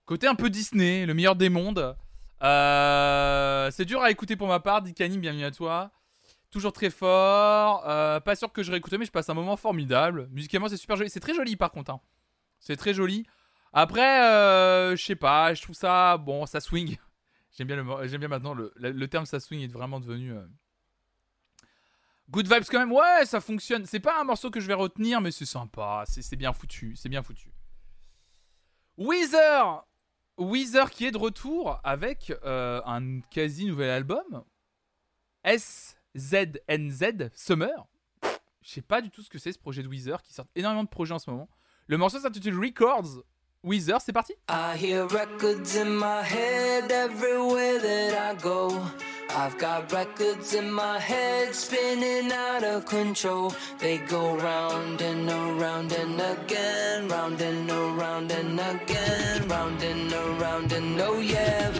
Côté 0.05 0.27
un 0.27 0.35
peu 0.35 0.51
Disney, 0.51 1.07
le 1.07 1.15
meilleur 1.15 1.35
des 1.35 1.48
mondes. 1.48 1.97
Euh, 2.43 3.70
c'est 3.70 3.85
dur 3.86 4.03
à 4.03 4.11
écouter 4.11 4.36
pour 4.36 4.47
ma 4.48 4.61
part. 4.61 4.82
Dikani, 4.82 5.16
bienvenue 5.19 5.44
à 5.44 5.51
toi. 5.51 5.90
Toujours 6.51 6.73
très 6.73 6.90
fort. 6.90 7.82
Euh, 7.89 8.20
pas 8.20 8.36
sûr 8.36 8.53
que 8.53 8.62
je 8.62 8.70
réécoute, 8.70 8.93
mais 8.98 9.07
je 9.07 9.11
passe 9.11 9.28
un 9.31 9.35
moment 9.35 9.57
formidable. 9.57 10.28
Musicalement, 10.31 10.69
c'est 10.69 10.77
super 10.77 10.97
joli. 10.97 11.09
C'est 11.11 11.20
très 11.20 11.35
joli 11.35 11.57
par 11.57 11.70
contre. 11.70 11.90
hein. 11.93 12.01
C'est 12.61 12.77
très 12.77 12.93
joli. 12.94 13.27
Après, 13.73 14.23
euh, 14.24 14.97
je 14.97 15.05
sais 15.05 15.16
pas, 15.16 15.55
je 15.55 15.62
trouve 15.62 15.74
ça. 15.77 16.19
Bon, 16.19 16.44
ça 16.47 16.61
swing. 16.61 16.97
J'aime 17.57 17.69
bien, 17.69 17.77
le, 17.77 18.07
j'aime 18.07 18.20
bien 18.20 18.28
maintenant 18.28 18.53
le- 18.53 18.70
le 18.77 19.09
terme 19.09 19.24
ça 19.24 19.40
swing 19.40 19.62
est 19.62 19.73
vraiment 19.73 19.98
devenu. 19.98 20.35
Good 22.31 22.53
vibes 22.53 22.65
quand 22.70 22.81
même, 22.81 22.93
ouais, 22.93 23.24
ça 23.24 23.40
fonctionne. 23.40 23.86
C'est 23.86 24.01
pas 24.01 24.20
un 24.20 24.24
morceau 24.24 24.51
que 24.51 24.59
je 24.61 24.66
vais 24.66 24.74
retenir, 24.74 25.20
mais 25.20 25.31
c'est 25.31 25.47
sympa. 25.47 26.05
C'est 26.07 26.23
c'est 26.23 26.36
bien 26.36 26.53
foutu, 26.53 26.97
c'est 26.97 27.09
bien 27.09 27.23
foutu. 27.23 27.53
Weezer 28.98 29.86
Weezer 30.39 30.90
qui 30.90 31.07
est 31.07 31.11
de 31.12 31.19
retour 31.19 31.81
avec 31.82 32.32
euh, 32.44 32.82
un 32.85 33.20
quasi 33.31 33.66
nouvel 33.66 33.90
album. 33.90 34.44
SZNZ 35.44 37.31
Summer. 37.35 37.86
Je 38.62 38.70
sais 38.70 38.82
pas 38.82 39.01
du 39.01 39.11
tout 39.11 39.23
ce 39.23 39.31
que 39.31 39.39
c'est 39.39 39.53
ce 39.53 39.59
projet 39.59 39.82
de 39.82 39.89
Weezer 39.89 40.20
qui 40.23 40.35
sort 40.35 40.47
énormément 40.57 40.85
de 40.85 40.89
projets 40.89 41.15
en 41.15 41.19
ce 41.19 41.31
moment. 41.31 41.48
Le 41.86 41.97
morceau 41.97 42.19
s'intitule 42.19 42.59
Records. 42.59 43.23
Weezer, 43.62 44.01
c'est 44.01 44.12
parti 44.12 44.35
I 44.48 44.77
hear 44.77 45.05
records 45.05 45.77
in 45.77 45.86
my 45.86 46.23
head 46.23 46.90
everywhere 46.90 47.81
that 47.81 48.32
I 48.32 48.36
go. 48.43 48.70
I've 49.31 49.59
got 49.59 49.93
records 49.93 50.55
in 50.55 50.70
my 50.70 50.98
head 50.98 51.55
spinning 51.55 52.32
out 52.32 52.65
of 52.65 52.86
control. 52.86 53.55
They 53.78 53.98
go 53.98 54.36
round 54.36 55.03
and 55.03 55.28
around 55.28 55.93
and 55.93 56.20
again, 56.20 57.09
round 57.09 57.40
and 57.40 57.70
around 57.70 58.31
and 58.32 58.59
again, 58.59 59.48
round 59.48 59.82
and 59.82 60.12
around 60.12 60.73
and 60.73 61.01
oh 61.01 61.20
yeah, 61.20 61.73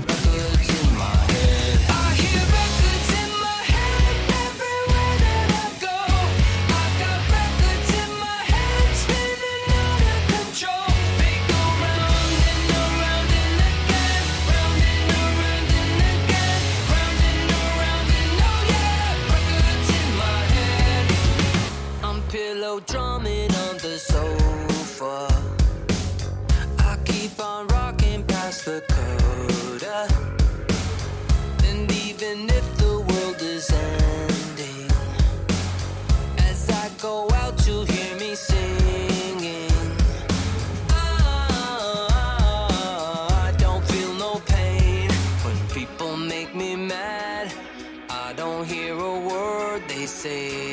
say. 50.29 50.66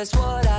Cares 0.00 0.14
what 0.14 0.49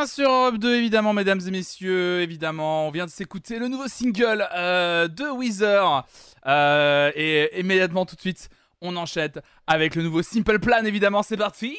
bien 0.00 0.06
sur 0.06 0.30
Europe 0.30 0.56
2, 0.56 0.76
évidemment, 0.76 1.12
mesdames 1.12 1.40
et 1.46 1.50
messieurs. 1.50 2.22
Évidemment, 2.22 2.86
on 2.86 2.90
vient 2.90 3.04
de 3.04 3.10
s'écouter 3.10 3.58
le 3.58 3.68
nouveau 3.68 3.86
single 3.86 4.48
euh, 4.54 5.08
de 5.08 5.24
Weezer. 5.24 6.06
Euh, 6.46 7.12
et 7.14 7.60
immédiatement, 7.60 8.06
tout 8.06 8.16
de 8.16 8.20
suite, 8.20 8.48
on 8.80 8.96
enchaîne 8.96 9.32
avec 9.66 9.94
le 9.94 10.02
nouveau 10.02 10.22
Simple 10.22 10.58
Plan, 10.58 10.86
évidemment. 10.86 11.22
C'est 11.22 11.36
parti 11.36 11.76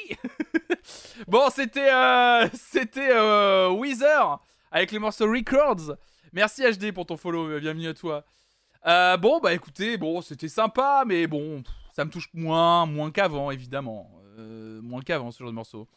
Bon, 1.27 1.49
c'était 1.49 1.91
euh, 1.91 2.47
c'était 2.53 3.09
Weezer 3.71 4.39
avec 4.71 4.91
les 4.91 4.99
morceaux 4.99 5.25
Records. 5.25 5.95
Merci 6.31 6.61
HD 6.61 6.91
pour 6.91 7.07
ton 7.07 7.17
follow, 7.17 7.59
bienvenue 7.59 7.87
à 7.87 7.95
toi. 7.95 8.23
Bon, 9.17 9.39
bah 9.41 9.53
écoutez, 9.53 9.97
bon, 9.97 10.21
c'était 10.21 10.47
sympa, 10.47 11.05
mais 11.07 11.25
bon, 11.25 11.63
ça 11.95 12.05
me 12.05 12.11
touche 12.11 12.29
moins, 12.35 12.85
moins 12.85 13.09
qu'avant, 13.09 13.49
évidemment. 13.49 14.11
Moins 14.37 15.01
qu'avant, 15.01 15.31
ce 15.31 15.39
genre 15.39 15.49
de 15.49 15.55
morceau. 15.55 15.87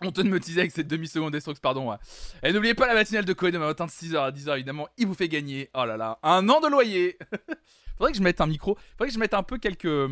De 0.00 0.22
me 0.22 0.40
teaser 0.40 0.60
avec 0.60 0.72
cette 0.72 0.88
demi-seconde 0.88 1.32
d'Estrox, 1.32 1.60
pardon. 1.60 1.94
Et 2.42 2.52
n'oubliez 2.54 2.72
pas 2.74 2.86
la 2.86 2.94
matinale 2.94 3.26
de 3.26 3.32
Coé 3.34 3.50
demain 3.52 3.66
matin 3.66 3.84
de 3.84 3.90
6h 3.90 4.16
à 4.18 4.30
10h, 4.30 4.54
évidemment. 4.54 4.88
Il 4.96 5.06
vous 5.06 5.12
fait 5.14 5.28
gagner, 5.28 5.68
oh 5.74 5.84
là 5.84 5.98
là, 5.98 6.18
un 6.22 6.48
an 6.48 6.60
de 6.60 6.68
loyer. 6.68 7.18
Faudrait 7.98 8.12
que 8.12 8.16
je 8.18 8.22
mette 8.22 8.40
un 8.40 8.46
micro. 8.46 8.78
Faudrait 8.92 9.08
que 9.08 9.14
je 9.14 9.18
mette 9.18 9.34
un 9.34 9.42
peu 9.42 9.58
quelques, 9.58 10.10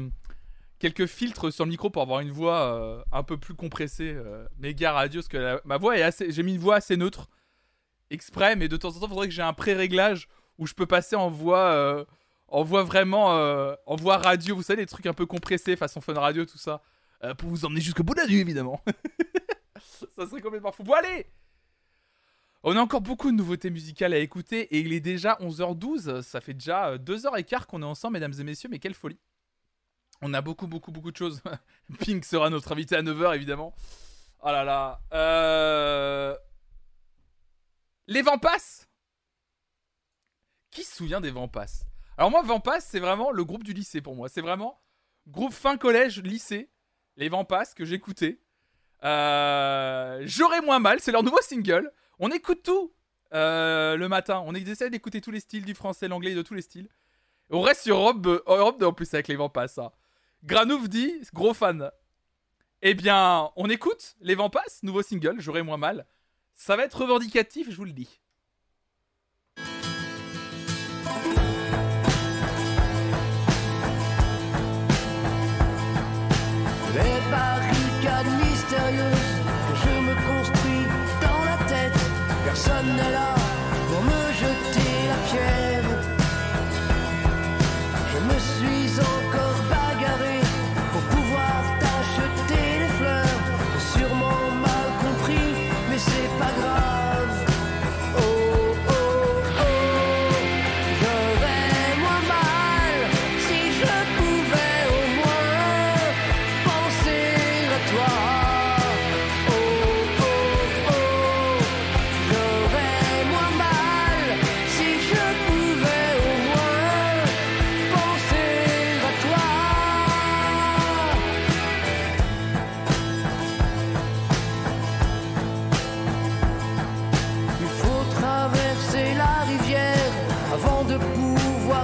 quelques 0.78 1.06
filtres 1.06 1.50
sur 1.50 1.64
le 1.64 1.70
micro 1.70 1.88
pour 1.88 2.02
avoir 2.02 2.20
une 2.20 2.30
voix 2.30 2.60
euh, 2.74 3.02
un 3.12 3.22
peu 3.22 3.38
plus 3.38 3.54
compressée. 3.54 4.12
Euh, 4.14 4.46
méga 4.58 4.92
radio, 4.92 5.20
parce 5.22 5.28
que 5.28 5.60
ma 5.64 5.78
voix 5.78 5.96
est 5.96 6.02
assez. 6.02 6.30
J'ai 6.32 6.42
mis 6.42 6.52
une 6.54 6.60
voix 6.60 6.76
assez 6.76 6.98
neutre. 6.98 7.28
Exprès, 8.10 8.56
mais 8.56 8.68
de 8.68 8.76
temps 8.76 8.90
en 8.90 9.00
temps, 9.00 9.08
faudrait 9.08 9.28
que 9.28 9.34
j'ai 9.34 9.42
un 9.42 9.54
pré-réglage 9.54 10.28
où 10.58 10.66
je 10.66 10.74
peux 10.74 10.86
passer 10.86 11.16
en 11.16 11.30
voix. 11.30 11.72
euh, 11.72 12.04
en 12.48 12.62
voix 12.62 12.82
vraiment. 12.82 13.36
euh, 13.38 13.74
en 13.86 13.96
voix 13.96 14.18
radio, 14.18 14.54
vous 14.54 14.62
savez, 14.62 14.82
les 14.82 14.86
trucs 14.86 15.06
un 15.06 15.14
peu 15.14 15.24
compressés, 15.24 15.76
façon 15.76 16.02
fun 16.02 16.12
radio, 16.14 16.44
tout 16.44 16.58
ça. 16.58 16.82
Pour 17.38 17.48
vous 17.48 17.64
emmener 17.64 17.80
jusqu'au 17.80 18.04
bout 18.04 18.14
de 18.14 18.20
la 18.20 18.26
nuit, 18.26 18.38
évidemment. 18.40 18.80
ça 20.16 20.26
serait 20.26 20.40
complètement 20.40 20.72
fou. 20.72 20.82
Bon, 20.82 20.94
allez 20.94 21.26
On 22.62 22.76
a 22.76 22.80
encore 22.80 23.00
beaucoup 23.00 23.30
de 23.30 23.36
nouveautés 23.36 23.70
musicales 23.70 24.12
à 24.12 24.18
écouter 24.18 24.74
et 24.74 24.80
il 24.80 24.92
est 24.92 25.00
déjà 25.00 25.34
11h12. 25.40 26.22
Ça 26.22 26.40
fait 26.40 26.54
déjà 26.54 26.96
2h15 26.96 27.66
qu'on 27.66 27.82
est 27.82 27.86
ensemble, 27.86 28.14
mesdames 28.14 28.34
et 28.38 28.44
messieurs, 28.44 28.68
mais 28.70 28.78
quelle 28.78 28.94
folie. 28.94 29.18
On 30.20 30.34
a 30.34 30.40
beaucoup, 30.40 30.66
beaucoup, 30.66 30.90
beaucoup 30.90 31.12
de 31.12 31.16
choses. 31.16 31.40
Pink 32.00 32.24
sera 32.24 32.50
notre 32.50 32.72
invité 32.72 32.96
à 32.96 33.02
9h, 33.02 33.34
évidemment. 33.34 33.74
Oh 34.40 34.48
là 34.48 34.64
là. 34.64 35.00
Euh... 35.12 36.36
Les 38.06 38.22
Vampas 38.22 38.86
Qui 40.70 40.82
se 40.82 40.96
souvient 40.96 41.20
des 41.20 41.30
Vampas 41.30 41.84
Alors 42.16 42.30
moi, 42.30 42.42
Vampas, 42.42 42.80
c'est 42.80 43.00
vraiment 43.00 43.30
le 43.30 43.44
groupe 43.44 43.64
du 43.64 43.72
lycée 43.72 44.00
pour 44.00 44.16
moi. 44.16 44.28
C'est 44.28 44.40
vraiment 44.40 44.80
groupe 45.28 45.52
fin 45.52 45.76
collège, 45.76 46.20
lycée. 46.22 46.70
Les 47.16 47.28
Vampas 47.28 47.74
que 47.76 47.84
j'écoutais. 47.84 48.40
Euh, 49.04 50.22
J'aurais 50.24 50.60
moins 50.60 50.78
mal, 50.78 51.00
c'est 51.00 51.12
leur 51.12 51.22
nouveau 51.22 51.40
single. 51.40 51.92
On 52.18 52.30
écoute 52.30 52.62
tout 52.62 52.92
euh, 53.32 53.96
le 53.96 54.08
matin. 54.08 54.42
On 54.46 54.54
essaie 54.54 54.90
d'écouter 54.90 55.20
tous 55.20 55.30
les 55.30 55.40
styles 55.40 55.64
du 55.64 55.74
français, 55.74 56.08
l'anglais, 56.08 56.34
de 56.34 56.42
tous 56.42 56.54
les 56.54 56.62
styles. 56.62 56.88
On 57.50 57.60
reste 57.60 57.82
sur 57.82 57.96
Europe, 57.96 58.26
Europe 58.46 58.78
2 58.78 58.86
en 58.86 58.92
plus 58.92 59.12
avec 59.14 59.28
les 59.28 59.36
Vampas. 59.36 59.68
ça. 59.68 59.92
Granouf 60.44 60.88
dit, 60.88 61.12
gros 61.32 61.54
fan. 61.54 61.90
Eh 62.82 62.94
bien, 62.94 63.50
on 63.56 63.68
écoute 63.68 64.16
les 64.20 64.34
Vampas, 64.34 64.62
nouveau 64.82 65.02
single, 65.02 65.36
J'aurais 65.40 65.62
moins 65.62 65.78
mal. 65.78 66.06
Ça 66.54 66.76
va 66.76 66.84
être 66.84 67.00
revendicatif, 67.00 67.70
je 67.70 67.76
vous 67.76 67.84
le 67.84 67.92
dis. 67.92 68.20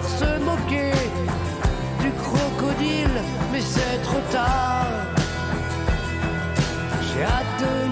Se 0.09 0.39
moquer 0.39 0.93
du 2.01 2.11
crocodile, 2.13 3.19
mais 3.53 3.61
c'est 3.61 4.03
trop 4.03 4.21
tard. 4.31 4.89
J'ai 7.03 7.25
hâte 7.25 7.61
de 7.61 7.84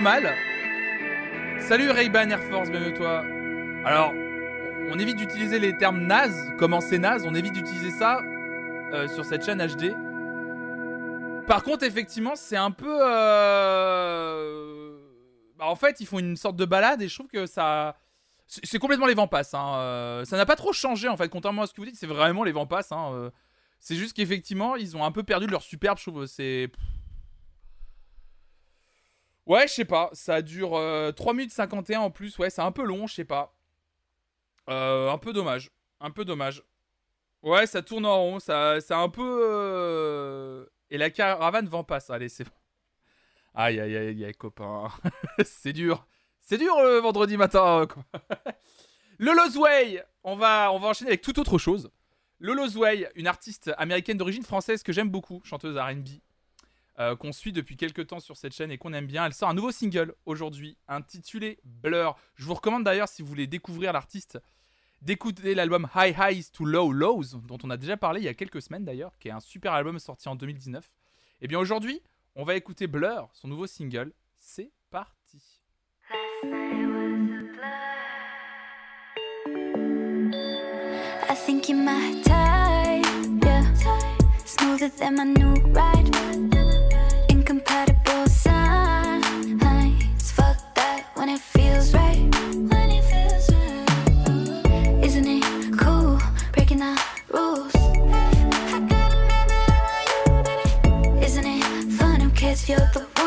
mal. 0.00 0.34
Salut 1.60 1.90
Ray-Ban 1.90 2.28
Air 2.30 2.42
Force, 2.44 2.70
bienvenue 2.70 2.94
toi. 2.94 3.24
Alors, 3.84 4.12
on 4.90 4.98
évite 4.98 5.16
d'utiliser 5.16 5.58
les 5.58 5.76
termes 5.76 6.00
naze, 6.06 6.52
comment 6.58 6.80
c'est 6.80 6.98
naze, 6.98 7.24
on 7.26 7.34
évite 7.34 7.52
d'utiliser 7.54 7.90
ça 7.90 8.20
euh, 8.92 9.08
sur 9.08 9.24
cette 9.24 9.44
chaîne 9.44 9.58
HD. 9.66 9.94
Par 11.46 11.62
contre, 11.62 11.84
effectivement, 11.84 12.36
c'est 12.36 12.56
un 12.56 12.70
peu. 12.70 12.98
euh, 13.02 14.98
bah, 15.58 15.66
en 15.66 15.74
fait, 15.76 16.00
ils 16.00 16.06
font 16.06 16.18
une 16.18 16.36
sorte 16.36 16.56
de 16.56 16.64
balade 16.64 17.02
et 17.02 17.08
je 17.08 17.14
trouve 17.14 17.28
que 17.28 17.46
ça. 17.46 17.96
C'est 18.46 18.78
complètement 18.78 19.06
les 19.06 19.14
vents 19.14 19.26
passent. 19.28 19.52
hein, 19.54 19.74
euh, 19.76 20.24
Ça 20.24 20.36
n'a 20.38 20.46
pas 20.46 20.56
trop 20.56 20.72
changé 20.72 21.06
en 21.08 21.16
fait, 21.18 21.28
contrairement 21.28 21.62
à 21.62 21.66
ce 21.66 21.74
que 21.74 21.80
vous 21.82 21.86
dites, 21.86 21.96
c'est 21.96 22.06
vraiment 22.06 22.44
les 22.44 22.52
vents 22.52 22.66
passent. 22.66 22.92
hein. 22.92 23.30
C'est 23.80 23.94
juste 23.96 24.16
qu'effectivement, 24.16 24.74
ils 24.76 24.96
ont 24.96 25.04
un 25.04 25.12
peu 25.12 25.22
perdu 25.22 25.46
leur 25.46 25.62
superbe, 25.62 25.98
je 25.98 26.04
trouve. 26.10 26.26
C'est. 26.26 26.70
Ouais, 29.48 29.66
je 29.66 29.72
sais 29.72 29.84
pas. 29.84 30.10
Ça 30.12 30.42
dure 30.42 30.76
euh, 30.76 31.10
3 31.10 31.32
minutes 31.34 31.50
51 31.52 32.00
en 32.00 32.10
plus. 32.10 32.38
Ouais, 32.38 32.50
c'est 32.50 32.62
un 32.62 32.70
peu 32.70 32.84
long, 32.84 33.06
je 33.08 33.14
sais 33.14 33.24
pas. 33.24 33.54
Euh, 34.68 35.10
un 35.10 35.18
peu 35.18 35.32
dommage. 35.32 35.70
Un 36.00 36.10
peu 36.10 36.24
dommage. 36.24 36.62
Ouais, 37.42 37.66
ça 37.66 37.82
tourne 37.82 38.06
en 38.06 38.16
rond. 38.22 38.38
Ça, 38.40 38.80
c'est 38.80 38.94
un 38.94 39.08
peu. 39.08 39.40
euh, 39.44 40.66
Et 40.90 40.98
la 40.98 41.10
caravane 41.10 41.66
vend 41.66 41.82
pas 41.82 41.98
ça. 42.00 42.14
Allez, 42.14 42.28
c'est 42.28 42.44
bon. 42.44 42.50
Aïe, 43.54 43.80
aïe, 43.80 43.96
aïe, 43.96 44.24
aïe, 44.24 44.34
copain. 44.34 44.88
c'est 45.44 45.72
dur. 45.72 46.06
C'est 46.40 46.58
dur 46.58 46.80
le 46.82 46.98
vendredi 46.98 47.36
matin. 47.36 47.86
quoi. 47.92 48.04
Lolo's 49.18 49.56
Way. 49.56 50.04
On 50.24 50.36
va, 50.36 50.70
on 50.72 50.78
va 50.78 50.88
enchaîner 50.88 51.10
avec 51.10 51.22
toute 51.22 51.38
autre 51.38 51.58
chose. 51.58 51.90
Lolo's 52.40 52.76
Way, 52.76 53.10
une 53.16 53.26
artiste 53.26 53.72
américaine 53.78 54.16
d'origine 54.18 54.44
française 54.44 54.82
que 54.82 54.92
j'aime 54.92 55.08
beaucoup, 55.10 55.40
chanteuse 55.44 55.76
RB, 55.76 56.06
euh, 56.98 57.14
qu'on 57.14 57.32
suit 57.32 57.52
depuis 57.52 57.76
quelques 57.76 58.08
temps 58.08 58.18
sur 58.18 58.36
cette 58.36 58.52
chaîne 58.52 58.70
et 58.70 58.78
qu'on 58.78 58.92
aime 58.92 59.06
bien. 59.06 59.24
Elle 59.24 59.34
sort 59.34 59.48
un 59.48 59.54
nouveau 59.54 59.70
single 59.70 60.14
aujourd'hui, 60.26 60.76
intitulé 60.88 61.60
Blur. 61.64 62.16
Je 62.34 62.44
vous 62.44 62.54
recommande 62.54 62.84
d'ailleurs, 62.84 63.08
si 63.08 63.22
vous 63.22 63.28
voulez 63.28 63.46
découvrir 63.46 63.92
l'artiste, 63.92 64.38
d'écouter 65.00 65.54
l'album 65.54 65.88
High 65.94 66.16
Highs 66.18 66.50
to 66.52 66.64
Low 66.64 66.90
Lows, 66.90 67.38
dont 67.46 67.58
on 67.62 67.70
a 67.70 67.76
déjà 67.76 67.96
parlé 67.96 68.20
il 68.20 68.24
y 68.24 68.28
a 68.28 68.34
quelques 68.34 68.62
semaines 68.62 68.84
d'ailleurs, 68.84 69.16
qui 69.18 69.28
est 69.28 69.32
un 69.32 69.40
super 69.40 69.72
album 69.74 69.98
sorti 70.00 70.28
en 70.28 70.34
2019. 70.34 70.90
Et 71.40 71.46
bien 71.46 71.60
aujourd'hui, 71.60 72.02
on 72.34 72.44
va 72.44 72.56
écouter 72.56 72.88
Blur, 72.88 73.28
son 73.32 73.48
nouveau 73.48 73.66
single. 73.66 74.12
C'est 74.34 74.72
parti. 74.90 75.38
Fun? 102.76 103.06
Who 103.16 103.17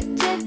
could 0.00 0.18
take 0.18 0.39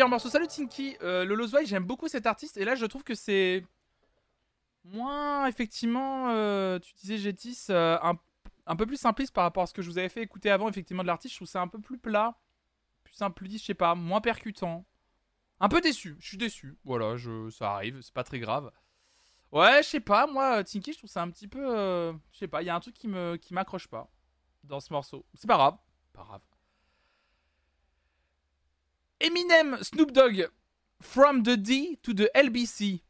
meilleur 0.00 0.08
morceau. 0.08 0.30
Salut 0.30 0.46
Tinky, 0.46 0.96
euh, 1.02 1.26
Lozway, 1.26 1.66
j'aime 1.66 1.84
beaucoup 1.84 2.08
cet 2.08 2.24
artiste 2.24 2.56
et 2.56 2.64
là 2.64 2.74
je 2.74 2.86
trouve 2.86 3.04
que 3.04 3.14
c'est 3.14 3.66
moins 4.82 5.46
effectivement. 5.46 6.30
euh, 6.30 6.78
tu 6.78 6.94
disais 6.94 7.18
Gétis, 7.18 7.66
euh, 7.68 7.98
un, 8.02 8.14
un 8.64 8.76
peu 8.76 8.86
plus 8.86 8.96
simpliste 8.96 9.34
par 9.34 9.44
rapport 9.44 9.64
à 9.64 9.66
ce 9.66 9.74
que 9.74 9.82
je 9.82 9.90
vous 9.90 9.98
avais 9.98 10.08
fait 10.08 10.22
écouter 10.22 10.50
avant 10.50 10.70
effectivement 10.70 11.02
de 11.02 11.06
l'artiste. 11.06 11.34
Je 11.34 11.38
trouve 11.40 11.48
ça 11.48 11.60
un 11.60 11.68
peu 11.68 11.78
plus 11.78 11.98
plat, 11.98 12.34
plus 13.04 13.12
simpliste, 13.12 13.60
je 13.60 13.66
sais 13.66 13.74
pas, 13.74 13.94
moins 13.94 14.22
percutant. 14.22 14.86
Un 15.60 15.68
peu 15.68 15.82
déçu. 15.82 16.16
Je 16.18 16.28
suis 16.28 16.38
déçu. 16.38 16.78
Voilà, 16.82 17.18
je, 17.18 17.50
ça 17.50 17.72
arrive, 17.74 18.00
c'est 18.00 18.14
pas 18.14 18.24
très 18.24 18.38
grave. 18.38 18.72
Ouais, 19.52 19.82
je 19.82 19.88
sais 19.88 20.00
pas, 20.00 20.26
moi 20.26 20.64
Tinky, 20.64 20.94
je 20.94 20.98
trouve 20.98 21.10
ça 21.10 21.20
un 21.20 21.28
petit 21.30 21.46
peu, 21.46 21.76
euh, 21.76 22.14
je 22.32 22.38
sais 22.38 22.48
pas, 22.48 22.62
il 22.62 22.64
y 22.64 22.70
a 22.70 22.74
un 22.74 22.80
truc 22.80 22.94
qui 22.94 23.06
me 23.06 23.36
qui 23.36 23.52
m'accroche 23.52 23.86
pas 23.88 24.10
dans 24.64 24.80
ce 24.80 24.90
morceau. 24.94 25.26
C'est 25.34 25.46
pas 25.46 25.56
grave. 25.58 25.76
Pas 26.14 26.22
grave. 26.24 26.40
Eminem, 29.20 29.76
Snoop 29.82 30.12
Dogg, 30.12 30.48
From 31.02 31.42
the 31.42 31.56
D 31.56 31.98
to 32.02 32.12
the 32.12 32.28
LBC. 32.34 33.02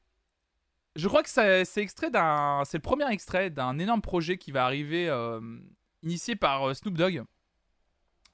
Je 0.96 1.08
crois 1.08 1.22
que 1.22 1.28
c'est 1.28 1.64
extrait 1.76 2.10
d'un, 2.10 2.62
c'est 2.64 2.78
le 2.78 2.82
premier 2.82 3.08
extrait 3.12 3.50
d'un 3.50 3.78
énorme 3.78 4.02
projet 4.02 4.38
qui 4.38 4.50
va 4.50 4.64
arriver, 4.64 5.08
euh, 5.08 5.40
initié 6.02 6.34
par 6.34 6.68
euh, 6.68 6.74
Snoop 6.74 6.94
Dogg. 6.96 7.22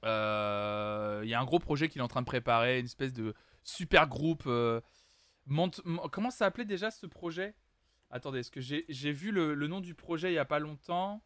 Euh, 0.05 1.21
Il 1.23 1.29
y 1.29 1.35
a 1.35 1.39
un 1.39 1.45
gros 1.45 1.59
projet 1.59 1.87
qu'il 1.87 2.01
est 2.01 2.03
en 2.03 2.07
train 2.07 2.21
de 2.21 2.27
préparer, 2.27 2.79
une 2.79 2.85
espèce 2.85 3.13
de 3.13 3.35
super 3.63 4.07
groupe. 4.07 4.49
comment 5.47 6.29
ça 6.29 6.37
s'appelait 6.37 6.65
déjà 6.65 6.89
ce 6.89 7.05
projet? 7.05 7.55
Attendez, 8.09 8.39
est-ce 8.39 8.51
que 8.51 8.61
j'ai 8.61 9.11
vu 9.11 9.31
le, 9.31 9.55
nom 9.67 9.81
du 9.81 9.93
projet 9.93 10.31
il 10.31 10.35
y 10.35 10.39
a 10.39 10.45
pas 10.45 10.59
longtemps? 10.59 11.21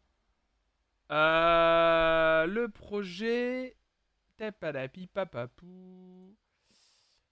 Le 1.08 2.66
projet. 2.66 3.76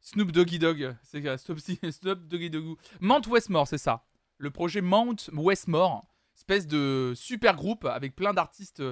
Snoop 0.00 0.30
Doggy 0.32 0.58
Dog. 0.58 0.96
C'est 1.02 1.38
Snoop, 1.38 1.58
Snoop 1.58 2.28
Doggy 2.28 2.50
Dogg. 2.50 2.76
Mount 3.00 3.22
Westmore, 3.28 3.66
c'est 3.66 3.78
ça. 3.78 4.04
Le 4.38 4.50
projet 4.50 4.80
Mount 4.80 5.16
Westmore. 5.32 6.06
Espèce 6.36 6.66
de 6.66 7.12
super 7.16 7.56
groupe 7.56 7.84
avec 7.84 8.14
plein 8.14 8.32
d'artistes 8.32 8.82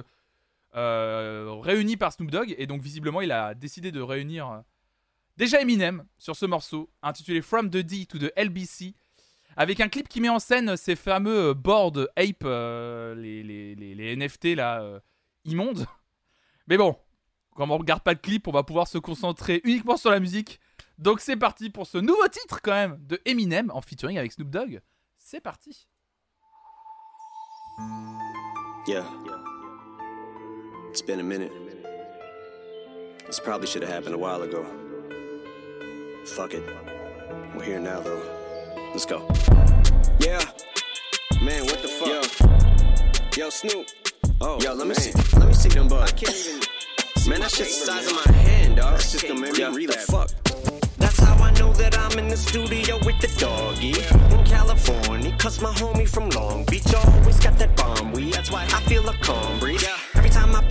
euh, 0.75 1.55
réunis 1.61 1.97
par 1.97 2.11
Snoop 2.11 2.29
Dogg. 2.29 2.53
Et 2.57 2.67
donc, 2.67 2.81
visiblement, 2.81 3.21
il 3.21 3.31
a 3.31 3.55
décidé 3.55 3.91
de 3.91 4.01
réunir 4.01 4.51
euh, 4.51 4.59
déjà 5.37 5.61
Eminem 5.61 6.05
sur 6.17 6.35
ce 6.35 6.45
morceau 6.45 6.91
intitulé 7.01 7.41
From 7.41 7.69
the 7.69 7.77
D 7.77 8.05
to 8.05 8.19
the 8.19 8.31
LBC. 8.37 8.95
Avec 9.55 9.79
un 9.79 9.89
clip 9.89 10.07
qui 10.07 10.21
met 10.21 10.29
en 10.29 10.39
scène 10.39 10.77
ces 10.77 10.95
fameux 10.95 11.49
euh, 11.49 11.53
board 11.53 12.09
ape, 12.17 12.43
les, 13.17 14.15
NFT 14.17 14.55
là, 14.55 15.01
immondes. 15.45 15.85
Mais 16.67 16.77
bon, 16.77 16.95
comme 17.59 17.71
on 17.71 17.77
regarde 17.77 18.03
pas 18.03 18.13
le 18.13 18.19
clip, 18.19 18.47
on 18.47 18.53
va 18.53 18.63
pouvoir 18.63 18.87
se 18.87 18.97
concentrer 18.97 19.59
uniquement 19.65 19.97
sur 19.97 20.11
la 20.11 20.21
musique. 20.21 20.61
Donc 20.97 21.19
c'est 21.19 21.35
parti 21.35 21.69
pour 21.69 21.87
ce 21.87 21.97
nouveau 21.97 22.25
titre 22.29 22.61
quand 22.63 22.71
même 22.71 22.97
de 23.01 23.19
Eminem 23.25 23.69
en 23.73 23.81
featuring 23.81 24.17
avec 24.17 24.31
Snoop 24.31 24.49
Dogg. 24.49 24.79
C'est 25.17 25.41
parti. 25.41 25.89
Yeah. 28.87 29.03
It's 30.89 31.01
been 31.01 31.19
a 31.19 31.23
minute. 31.23 31.51
This 33.27 33.41
probably 33.41 33.67
should 33.67 33.83
have 33.83 33.91
happened 33.91 34.15
a 34.15 34.17
while 34.17 34.41
ago. 34.41 34.65
Fuck 36.27 36.53
it. 36.53 36.63
We're 37.57 37.65
here 37.65 37.81
now, 37.81 37.99
though. 37.99 38.21
Let's 38.93 39.05
go. 39.05 39.27
Yeah. 40.21 40.39
Man, 41.43 41.65
what 41.65 41.81
the 41.81 41.89
fuck? 41.89 43.37
Yo, 43.37 43.49
Snoop. 43.49 43.85
Oh, 44.39 44.61
yo, 44.61 44.73
let 44.75 44.87
me 44.87 44.95
see. 44.95 45.11
Let 45.37 45.49
me 45.49 45.53
see 45.53 45.67
them 45.67 45.89
bugs. 45.89 46.13
I 46.13 46.15
can't 46.15 46.33
even. 46.33 46.78
Man, 47.29 47.41
that 47.41 47.51
shit's 47.51 47.79
the 47.79 47.85
size 47.85 48.07
of 48.07 48.15
my 48.25 48.31
hand, 48.39 48.77
dog. 48.77 48.93
That's 48.93 49.11
just 49.11 49.27
gonna 49.27 49.39
make 49.39 49.53
me 49.53 49.85
the 49.85 49.93
fuck. 49.93 50.31
That's 50.97 51.19
how 51.19 51.35
I 51.35 51.51
know 51.59 51.71
that 51.73 51.95
I'm 51.95 52.17
in 52.17 52.27
the 52.27 52.35
studio 52.35 52.97
with 53.05 53.19
the 53.21 53.27
doggy 53.37 53.93
in 54.33 54.45
California. 54.45 55.35
Cause 55.37 55.61
my 55.61 55.71
homie 55.73 56.09
from 56.09 56.31
Long 56.31 56.65
Beach 56.65 56.91
always 56.91 57.39
got 57.39 57.55
that 57.59 57.75
bomb 57.75 58.13
weed. 58.13 58.33
That's 58.33 58.49
why 58.49 58.63
I 58.63 58.81
feel 58.89 59.07
a 59.07 59.13
calm 59.17 59.59
breeze. 59.59 59.85
I 59.85 60.08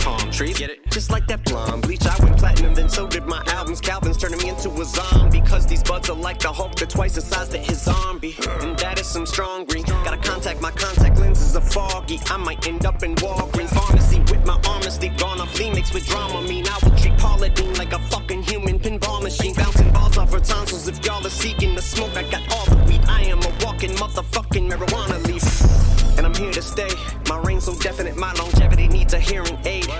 palm 0.09 0.31
trees, 0.31 0.57
get 0.57 0.69
it? 0.69 0.79
Just 0.89 1.11
like 1.11 1.27
that 1.27 1.43
blonde 1.45 1.83
bleach. 1.83 2.05
I 2.05 2.15
went 2.23 2.37
platinum, 2.37 2.73
then 2.73 2.89
so 2.89 3.07
did 3.07 3.25
my 3.25 3.43
albums. 3.47 3.79
Calvin's 3.81 4.17
turning 4.17 4.39
me 4.39 4.49
into 4.49 4.69
a 4.69 4.85
zombie. 4.85 5.41
Cause 5.41 5.65
these 5.67 5.83
buds 5.83 6.09
are 6.09 6.15
like 6.15 6.39
the 6.39 6.51
Hulk, 6.51 6.75
they're 6.75 6.87
twice 6.87 7.15
the 7.15 7.21
size 7.21 7.49
that 7.49 7.59
his 7.59 7.83
zombie. 7.83 8.35
And 8.61 8.77
that 8.79 8.99
is 8.99 9.07
some 9.07 9.25
strong 9.25 9.65
green. 9.65 9.83
Gotta 10.05 10.17
contact 10.17 10.61
my 10.61 10.71
contact 10.71 11.19
lenses 11.19 11.55
are 11.55 11.61
foggy. 11.61 12.19
I 12.25 12.37
might 12.37 12.67
end 12.67 12.85
up 12.85 13.03
in 13.03 13.15
Walgreens 13.15 13.69
pharmacy 13.69 14.19
with 14.31 14.45
my 14.45 14.59
honesty 14.67 15.09
gone 15.09 15.41
off 15.41 15.55
Phoenix 15.55 15.93
with 15.93 16.05
drama. 16.07 16.41
Mean 16.41 16.65
I 16.67 16.77
will 16.83 16.97
treat 16.97 17.17
Paula 17.17 17.49
Dean 17.49 17.73
like 17.75 17.93
a 17.93 17.99
fucking 18.09 18.43
human 18.43 18.79
pinball 18.79 19.21
machine. 19.21 19.53
Bouncing 19.53 19.91
balls 19.91 20.17
off 20.17 20.31
her 20.31 20.39
tonsils. 20.39 20.87
If 20.87 21.05
y'all 21.05 21.25
are 21.25 21.29
seeking 21.29 21.75
the 21.75 21.81
smoke, 21.81 22.15
I 22.15 22.23
got 22.23 22.43
all 22.53 22.65
the 22.65 22.83
weed. 22.87 23.01
I 23.07 23.21
am 23.23 23.39
a 23.39 23.51
walking 23.63 23.91
motherfucking 23.91 24.71
marijuana 24.71 25.17
leaf. 25.27 25.98
Here 26.39 26.51
to 26.51 26.61
stay. 26.61 26.87
My 27.27 27.37
reign 27.39 27.59
so 27.59 27.75
definite, 27.79 28.15
my 28.15 28.31
longevity 28.35 28.87
needs 28.87 29.13
a 29.13 29.19
hearing 29.19 29.59
aid. 29.65 29.91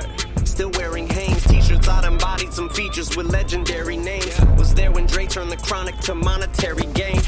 Still 0.46 0.72
wearing 0.76 1.06
Hanes 1.06 1.44
t-shirts, 1.44 1.90
I 1.90 2.08
embodied 2.08 2.54
some 2.54 2.70
features 2.70 3.18
with 3.18 3.30
legendary 3.30 3.98
names. 3.98 4.40
Was 4.58 4.74
there 4.74 4.90
when 4.90 5.06
Dre 5.06 5.26
turned 5.26 5.52
the 5.52 5.58
chronic 5.58 5.98
to 5.98 6.16
monetary 6.16 6.86
gain. 6.94 7.20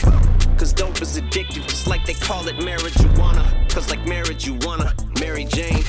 Cause 0.61 0.73
dope 0.73 1.01
is 1.01 1.19
addictive, 1.19 1.67
just 1.67 1.87
like 1.87 2.05
they 2.05 2.13
call 2.13 2.47
it 2.47 2.55
marijuana. 2.57 3.67
Cause 3.73 3.89
like 3.89 4.05
marriage, 4.05 4.45
you 4.45 4.59
wanna 4.61 4.93
Mary 5.19 5.43
Jane. 5.45 5.83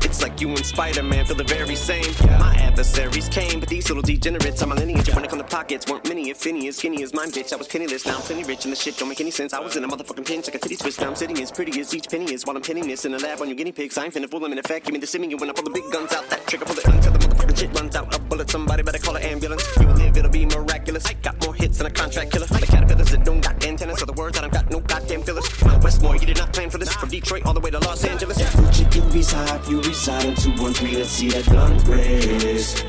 It's 0.00 0.22
like 0.22 0.40
you 0.40 0.48
and 0.48 0.64
Spider-Man 0.64 1.26
feel 1.26 1.36
the 1.36 1.44
very 1.44 1.76
same. 1.76 2.10
My 2.38 2.54
adversaries 2.54 3.28
came, 3.28 3.60
but 3.60 3.68
these 3.68 3.88
little 3.90 4.02
degenerates 4.02 4.62
on 4.62 4.70
my 4.70 4.74
lineage. 4.76 5.14
When 5.14 5.22
it 5.22 5.28
come 5.28 5.38
to 5.38 5.44
pockets, 5.44 5.84
weren't 5.86 6.08
many, 6.08 6.30
if 6.30 6.46
any, 6.46 6.66
as 6.68 6.78
skinny 6.78 7.02
as 7.02 7.12
mine, 7.12 7.30
bitch. 7.30 7.52
I 7.52 7.56
was 7.56 7.68
penniless, 7.68 8.06
now 8.06 8.16
I'm 8.16 8.22
plenty 8.22 8.42
rich, 8.44 8.64
and 8.64 8.72
the 8.72 8.76
shit 8.76 8.96
don't 8.96 9.10
make 9.10 9.20
any 9.20 9.30
sense. 9.30 9.52
I 9.52 9.60
was 9.60 9.76
in 9.76 9.84
a 9.84 9.88
motherfucking 9.88 10.26
pinch, 10.26 10.46
like 10.46 10.54
a 10.54 10.58
titty 10.58 10.76
twist. 10.76 10.98
Now 10.98 11.08
I'm 11.08 11.14
sitting 11.14 11.38
as 11.42 11.52
pretty 11.52 11.78
as 11.78 11.94
each 11.94 12.08
penny 12.08 12.32
is 12.32 12.46
while 12.46 12.56
I'm 12.56 12.62
pinning 12.62 12.88
this 12.88 13.04
in 13.04 13.12
the 13.12 13.18
lab 13.18 13.42
on 13.42 13.48
your 13.48 13.56
guinea 13.56 13.72
pigs. 13.72 13.98
I 13.98 14.06
ain't 14.06 14.14
finna 14.14 14.30
fool 14.30 14.40
them 14.40 14.52
in 14.52 14.58
effect. 14.58 14.86
Give 14.86 14.94
me 14.94 15.00
the 15.00 15.06
simming 15.06 15.38
when 15.38 15.50
I 15.50 15.52
pull 15.52 15.64
the 15.64 15.70
big 15.70 15.84
guns 15.92 16.10
out. 16.14 16.26
That 16.30 16.46
trigger 16.46 16.64
pull 16.64 16.78
it 16.78 16.86
until 16.86 17.12
the 17.12 17.18
motherfucking 17.18 17.58
shit 17.58 17.78
runs 17.78 17.94
out. 17.96 18.16
A 18.16 18.18
bullet, 18.18 18.48
somebody 18.48 18.82
better 18.82 18.98
call 18.98 19.16
an 19.16 19.24
ambulance. 19.24 19.62
You 19.78 19.88
live, 19.88 20.16
it'll 20.16 20.30
be 20.30 20.46
miraculous. 20.46 21.04
I 21.04 21.12
got 21.12 21.38
more 21.44 21.54
hits 21.54 21.76
than 21.76 21.86
a 21.86 21.90
contract 21.90 22.32
killer. 22.32 22.46
The 22.46 22.66
caterpillars 22.66 23.10
that 23.10 23.24
don't 23.24 23.42
got 23.42 23.62
so 23.96 24.04
the 24.04 24.12
words 24.12 24.38
that 24.38 24.44
I 24.44 24.48
don't 24.48 24.52
got 24.52 24.70
no 24.70 24.80
goddamn 24.80 25.22
fillers. 25.22 25.48
Westmore, 25.82 26.16
you 26.16 26.26
did 26.26 26.38
not 26.38 26.52
plan 26.52 26.70
for 26.70 26.78
this. 26.78 26.92
From 26.92 27.08
Detroit 27.08 27.46
all 27.46 27.54
the 27.54 27.60
way 27.60 27.70
to 27.70 27.78
Los 27.78 28.04
Angeles. 28.04 28.38
Gucci, 28.38 28.94
you 28.94 29.02
reside, 29.10 29.66
you 29.68 29.80
reside 29.80 30.24
in 30.26 30.34
213, 30.34 30.98
let's 30.98 31.10
see 31.10 31.28
that 31.30 31.46
gun 31.46 31.76
blaze. 31.84 32.82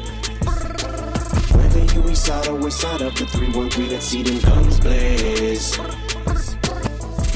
Whether 1.56 1.94
you 1.94 2.02
reside 2.02 2.48
or 2.48 2.60
reside 2.60 3.02
of 3.02 3.16
the 3.16 3.26
313, 3.26 3.90
let's 3.90 4.06
see 4.06 4.24
them 4.24 4.40
guns 4.40 4.80
blaze. 4.80 6.21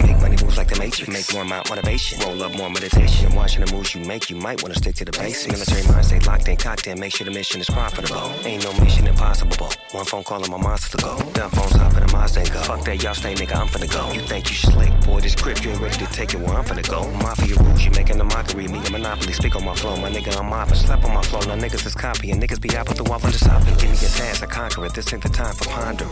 Make 0.04 0.20
money 0.20 0.38
moves 0.42 0.58
like 0.58 0.68
the 0.68 0.80
Matrix. 0.80 1.08
Make 1.10 1.34
more 1.34 1.44
amount 1.44 1.70
motivation. 1.70 2.20
Roll 2.20 2.44
up 2.44 2.56
more 2.56 2.70
meditation. 2.70 3.34
Watching 3.36 3.64
the 3.66 3.72
moves 3.74 3.96
you 3.96 4.02
make, 4.06 4.30
you 4.30 4.36
might 4.36 4.62
want 4.62 4.74
to 4.74 4.80
stick 4.80 4.96
to 4.96 5.06
the 5.06 5.12
basics. 5.12 5.52
Military 5.52 5.88
mind 5.88 6.06
stay 6.06 6.20
locked 6.20 6.48
in, 6.48 6.58
cocked 6.58 6.88
in. 6.88 7.00
Make 7.00 7.16
sure 7.16 7.26
the 7.26 7.32
mission 7.32 7.62
is 7.62 7.70
profitable. 7.70 8.32
Ain't 8.46 8.64
no 8.64 8.74
mission 8.84 9.08
impossible. 9.08 9.70
One 9.92 10.06
phone 10.06 10.24
call 10.24 10.42
and 10.42 10.52
my 10.52 10.58
monster 10.58 10.98
to 10.98 11.04
go. 11.04 11.18
Dumb 11.34 11.52
phones 11.52 11.74
hop 11.74 11.94
in 11.94 12.06
the 12.06 12.12
Mazda 12.12 12.40
and 12.42 12.52
go. 12.52 12.62
Fuck 12.64 12.86
that, 12.86 13.02
y'all 13.02 13.14
stay, 13.14 13.34
nigga. 13.34 13.56
I'm 13.56 13.68
finna 13.68 13.92
go. 13.92 14.12
You 14.12 14.22
think 14.22 14.50
you 14.50 14.56
slick, 14.56 14.92
boy? 15.06 15.22
This 15.22 15.36
grip, 15.36 15.64
you 15.64 15.72
ain't 15.72 15.80
ready 15.82 15.98
to 15.98 16.08
take 16.08 16.34
it 16.34 16.40
where 16.40 16.58
I'm 16.58 16.66
finna 16.66 16.88
go. 16.90 17.10
Mafia 17.24 17.56
rules, 17.56 17.84
you 17.86 17.92
making 17.92 18.20
a 18.20 18.24
mockery. 18.24 18.68
Me 18.68 18.80
a 18.86 18.92
monopoly. 18.92 19.34
Speak 19.34 19.56
on 19.56 19.64
my 19.64 19.76
flow, 19.76 19.96
my 19.98 20.10
nigga. 20.10 20.38
I'm 20.38 20.50
mopping. 20.50 20.76
Slap 20.76 21.04
on 21.06 21.14
my 21.14 21.22
flow. 21.24 21.40
Now 21.42 21.56
niggas 21.56 21.86
is 21.86 21.96
copying. 21.96 22.40
Niggas 22.42 22.60
be 22.60 22.76
out 22.76 22.88
with 22.90 22.98
the 22.98 23.04
wall 23.04 23.22
on 23.24 23.32
the 23.32 23.38
topic. 23.38 23.78
Give 23.78 23.90
me 23.90 23.96
a 23.96 24.10
task, 24.10 24.44
I 24.44 24.48
conquer 24.48 24.86
it. 24.86 24.94
This 24.94 25.14
ain't 25.14 25.24
the 25.24 25.30
time 25.30 25.56
for 25.56 25.66
pondering. 25.70 26.12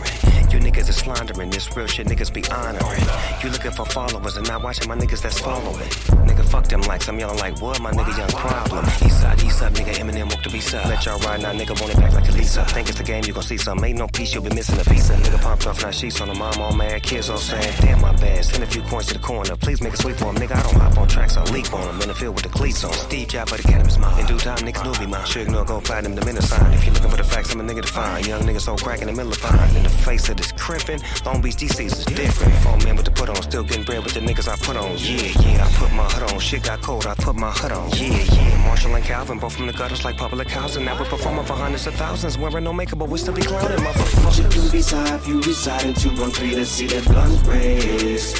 You 0.50 0.60
niggas 0.60 0.88
is 0.88 0.96
slandering. 0.96 1.50
This 1.50 1.68
real 1.76 1.86
shit, 1.86 2.06
niggas 2.06 2.32
be 2.32 2.42
honoring. 2.50 3.04
You 3.42 3.50
looking 3.50 3.73
for 3.74 3.84
followers 3.84 4.36
and 4.36 4.46
not 4.46 4.62
watching 4.62 4.88
my 4.88 4.96
niggas 4.96 5.22
that's 5.22 5.40
following. 5.40 5.88
Nigga, 6.28 6.44
fuck 6.44 6.66
them 6.66 6.80
likes. 6.82 7.08
I'm 7.08 7.18
yelling 7.18 7.38
like, 7.38 7.60
what? 7.60 7.80
My 7.80 7.90
nigga, 7.90 8.16
young 8.16 8.28
problem. 8.28 8.84
East 9.04 9.20
side, 9.20 9.42
east 9.42 9.62
up, 9.62 9.72
nigga. 9.72 9.94
Eminem 9.94 10.30
woke 10.30 10.42
the 10.42 10.50
beast 10.50 10.74
up. 10.74 10.86
Let 10.86 11.04
y'all 11.04 11.18
ride 11.20 11.42
now, 11.42 11.52
nigga. 11.52 11.78
Want 11.80 11.92
it 11.92 11.98
back 11.98 12.12
like 12.12 12.28
a 12.28 12.32
Lisa. 12.32 12.64
Think 12.66 12.88
it's 12.88 12.98
the 12.98 13.04
game, 13.04 13.24
you 13.26 13.32
gon' 13.32 13.42
see 13.42 13.56
some. 13.56 13.82
Ain't 13.84 13.98
no 13.98 14.06
piece, 14.08 14.32
you'll 14.34 14.44
be 14.44 14.54
missing 14.54 14.76
a 14.76 14.80
of 14.80 14.86
Nigga 14.86 15.42
pumped 15.42 15.66
off, 15.66 15.82
now 15.82 15.90
sheets 15.90 16.20
on 16.20 16.28
the 16.28 16.34
mom, 16.34 16.54
all 16.58 16.74
mad. 16.74 17.02
Kids 17.02 17.28
all 17.30 17.36
saying, 17.36 17.74
damn, 17.80 18.00
my 18.00 18.12
bad. 18.16 18.44
Send 18.44 18.62
a 18.62 18.66
few 18.66 18.82
coins 18.82 19.06
to 19.06 19.14
the 19.14 19.20
corner. 19.20 19.56
Please 19.56 19.82
make 19.82 19.94
a 19.94 19.96
sweep 19.96 20.16
for 20.16 20.26
him, 20.26 20.36
nigga. 20.36 20.56
I 20.56 20.62
don't 20.62 20.80
hop 20.80 20.98
on 20.98 21.08
tracks, 21.08 21.36
I 21.36 21.44
leap 21.52 21.72
on 21.72 21.88
him. 21.88 22.00
In 22.00 22.08
the 22.08 22.14
field 22.14 22.34
with 22.34 22.44
the 22.44 22.50
cleats 22.50 22.84
on. 22.84 22.92
Steve 22.92 23.28
job 23.28 23.48
for 23.48 23.56
the 23.56 23.62
cannabis 23.64 23.98
mom. 23.98 24.18
In 24.20 24.26
due 24.26 24.38
time, 24.38 24.58
niggas 24.58 24.84
knew 24.84 25.04
me, 25.04 25.10
mine. 25.10 25.26
Sure 25.26 25.42
ignore, 25.42 25.64
go 25.64 25.80
platinum, 25.80 26.14
the 26.14 26.24
minute 26.24 26.44
sign. 26.44 26.72
If 26.74 26.86
you 26.86 26.92
looking 26.92 27.10
for 27.10 27.16
the 27.16 27.24
facts, 27.24 27.52
I'm 27.52 27.60
a 27.60 27.64
nigga 27.64 27.82
to 27.82 27.92
find. 27.92 28.26
Young 28.26 28.42
nigga 28.42 28.60
so 28.60 28.76
crack 28.76 29.00
in 29.00 29.06
the 29.08 29.12
middle 29.12 29.32
of 29.32 29.38
fine. 29.38 29.76
In 29.76 29.82
the 29.82 29.88
face 29.88 30.28
of 30.28 30.36
this 30.36 30.52
crimping, 30.52 31.00
Long 31.24 31.40
Beach 31.40 31.56
DC's 31.56 31.98
is 31.98 32.04
different. 32.04 32.54
Four 32.62 32.78
men 32.78 32.96
with 32.96 33.06
the 33.06 33.10
put 33.10 33.28
on, 33.28 33.42
still 33.42 33.63
getting 33.66 33.84
bread 33.84 34.04
with 34.04 34.14
the 34.14 34.20
niggas 34.20 34.48
I 34.48 34.56
put 34.56 34.76
on. 34.76 34.96
Yeah, 34.98 35.32
yeah, 35.40 35.66
I 35.66 35.70
put 35.72 35.92
my 35.92 36.04
hood 36.04 36.32
on. 36.32 36.38
Shit 36.40 36.62
got 36.62 36.80
cold, 36.82 37.06
I 37.06 37.14
put 37.14 37.36
my 37.36 37.50
hood 37.50 37.72
on. 37.72 37.90
Yeah, 37.90 38.22
yeah. 38.22 38.64
Marshall 38.66 38.94
and 38.94 39.04
Calvin, 39.04 39.38
both 39.38 39.54
from 39.54 39.66
the 39.66 39.72
gutters 39.72 40.04
like 40.04 40.16
public 40.16 40.48
housing. 40.48 40.84
Now 40.84 40.98
we're 40.98 41.06
performing 41.06 41.44
for 41.44 41.54
hundreds 41.54 41.86
of 41.86 41.94
thousands. 41.94 42.38
Wearing 42.38 42.64
no 42.64 42.72
makeup, 42.72 42.98
but 42.98 43.08
we 43.08 43.18
still 43.18 43.34
be 43.34 43.42
clowning, 43.42 43.78
motherfucker. 43.78 44.54
You 44.54 44.70
reside, 44.70 45.26
you 45.26 45.40
reside 45.40 45.84
in 45.84 45.94
213, 45.94 46.56
let's 46.56 46.70
see 46.70 46.86
that 46.86 47.04
guns 47.06 47.42
blaze. 47.42 48.34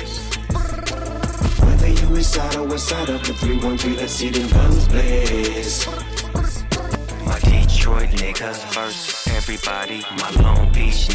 Whether 1.61 1.89
you 1.89 2.09
reside 2.09 2.57
or 2.57 2.69
reside 2.69 3.09
of 3.09 3.27
the 3.27 3.35
313, 3.35 3.97
let's 3.97 4.13
see 4.13 4.31
them 4.31 4.49
guns 4.51 4.89
blaze. 4.89 6.14
Detroit 7.85 8.47
first, 8.73 9.29
everybody. 9.29 10.01
My 10.17 10.71
Beach 10.73 11.07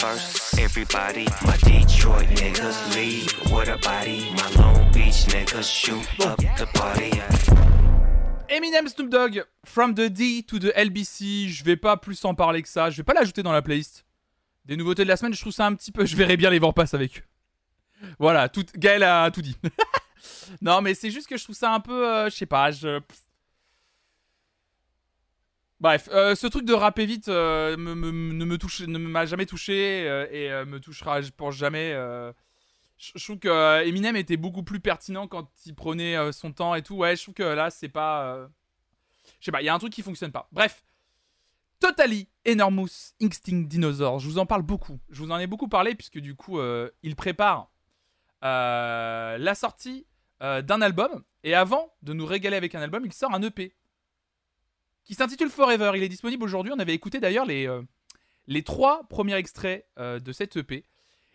first, 0.00 0.58
everybody. 0.58 1.26
My 1.46 1.56
Detroit 1.58 2.26
niggas 2.30 3.54
with 3.54 3.68
a 3.68 3.78
body. 3.78 4.28
My 4.32 4.90
Beach 4.92 5.26
niggas 5.28 5.70
shoot 5.70 6.26
up 6.26 6.38
the 6.56 6.66
party. 6.74 7.12
Eminem 8.48 8.88
Snoop 8.88 9.10
Dogg, 9.10 9.44
From 9.64 9.94
the 9.94 10.10
D 10.10 10.42
to 10.42 10.58
the 10.58 10.72
LBC. 10.74 11.50
Je 11.50 11.62
vais 11.62 11.76
pas 11.76 11.96
plus 11.96 12.24
en 12.24 12.34
parler 12.34 12.62
que 12.62 12.68
ça. 12.68 12.90
Je 12.90 12.96
vais 12.96 13.04
pas 13.04 13.14
l'ajouter 13.14 13.44
dans 13.44 13.52
la 13.52 13.62
playlist. 13.62 14.04
Des 14.64 14.76
nouveautés 14.76 15.04
de 15.04 15.08
la 15.08 15.16
semaine, 15.16 15.34
je 15.34 15.40
trouve 15.40 15.52
ça 15.52 15.66
un 15.66 15.74
petit 15.76 15.92
peu. 15.92 16.04
Je 16.04 16.16
verrai 16.16 16.36
bien 16.36 16.50
les 16.50 16.58
vents 16.58 16.72
passes 16.72 16.94
avec 16.94 17.20
eux. 17.20 18.06
Voilà, 18.18 18.48
tout... 18.48 18.66
Gaël 18.74 19.04
a 19.04 19.30
tout 19.30 19.42
dit. 19.42 19.56
non, 20.62 20.80
mais 20.80 20.94
c'est 20.94 21.12
juste 21.12 21.28
que 21.28 21.36
je 21.36 21.44
trouve 21.44 21.54
ça 21.54 21.72
un 21.72 21.78
peu. 21.78 22.08
euh, 22.08 22.28
je 22.28 22.34
sais 22.34 22.46
pas, 22.46 22.72
je. 22.72 22.98
Bref, 25.80 26.08
euh, 26.12 26.34
ce 26.34 26.48
truc 26.48 26.64
de 26.64 26.72
rapper 26.72 27.06
vite 27.06 27.28
euh, 27.28 27.76
ne 27.76 28.44
me 28.44 28.58
touche, 28.58 28.80
ne 28.80 28.98
m'a 28.98 29.26
jamais 29.26 29.46
touché 29.46 30.08
euh, 30.08 30.26
et 30.32 30.64
me 30.64 30.80
touchera, 30.80 31.20
je 31.22 31.30
pense 31.30 31.54
jamais. 31.54 31.92
Je 32.96 33.24
trouve 33.24 33.38
que 33.38 33.84
Eminem 33.86 34.16
était 34.16 34.36
beaucoup 34.36 34.64
plus 34.64 34.80
pertinent 34.80 35.28
quand 35.28 35.48
il 35.66 35.74
prenait 35.74 36.32
son 36.32 36.52
temps 36.52 36.74
et 36.74 36.82
tout. 36.82 36.96
Ouais, 36.96 37.14
je 37.14 37.22
trouve 37.22 37.34
que 37.34 37.44
là, 37.44 37.70
c'est 37.70 37.88
pas. 37.88 38.48
Je 39.38 39.44
sais 39.44 39.52
pas, 39.52 39.62
il 39.62 39.66
y 39.66 39.68
a 39.68 39.74
un 39.74 39.78
truc 39.78 39.92
qui 39.92 40.02
fonctionne 40.02 40.32
pas. 40.32 40.48
Bref. 40.52 40.84
Totally 41.80 42.28
Enormous 42.44 43.14
Instinct 43.22 43.68
Dinosaur. 43.68 44.18
Je 44.18 44.26
vous 44.26 44.38
en 44.38 44.46
parle 44.46 44.62
beaucoup. 44.62 44.98
Je 45.10 45.22
vous 45.22 45.30
en 45.30 45.38
ai 45.38 45.46
beaucoup 45.46 45.68
parlé 45.68 45.94
puisque 45.94 46.18
du 46.18 46.34
coup, 46.34 46.60
il 47.04 47.14
prépare 47.14 47.70
la 48.42 49.54
sortie 49.54 50.08
d'un 50.40 50.82
album. 50.82 51.22
Et 51.44 51.54
avant 51.54 51.94
de 52.02 52.14
nous 52.14 52.26
régaler 52.26 52.56
avec 52.56 52.74
un 52.74 52.80
album, 52.80 53.06
il 53.06 53.12
sort 53.12 53.32
un 53.32 53.42
EP 53.42 53.76
qui 55.08 55.14
s'intitule 55.14 55.48
Forever. 55.48 55.92
Il 55.96 56.02
est 56.02 56.08
disponible 56.08 56.44
aujourd'hui. 56.44 56.70
On 56.76 56.78
avait 56.78 56.94
écouté 56.94 57.18
d'ailleurs 57.18 57.46
les, 57.46 57.66
euh, 57.66 57.82
les 58.46 58.62
trois 58.62 59.08
premiers 59.08 59.36
extraits 59.36 59.88
euh, 59.98 60.20
de 60.20 60.32
cet 60.32 60.56
EP. 60.58 60.84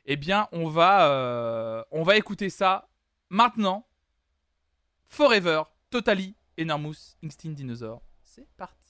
Eh 0.05 0.15
bien, 0.15 0.47
on 0.51 0.67
va, 0.69 1.09
euh, 1.09 1.83
on 1.89 2.03
va 2.03 2.15
écouter 2.15 2.51
ça 2.51 2.87
maintenant. 3.29 3.87
Forever, 5.07 5.63
Totally, 5.89 6.35
Enormous, 6.59 7.17
Instinct 7.23 7.53
Dinosaur. 7.53 8.03
C'est 8.21 8.47
parti. 8.57 8.82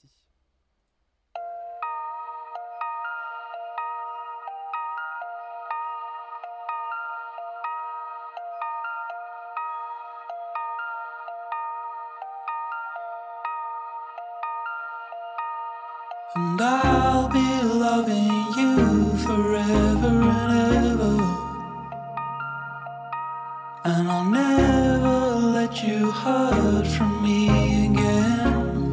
And 24.04 24.12
I'll 24.12 24.24
never 24.24 25.34
let 25.56 25.82
you 25.82 26.10
hurt 26.10 26.86
from 26.86 27.22
me 27.22 27.86
again. 27.86 28.92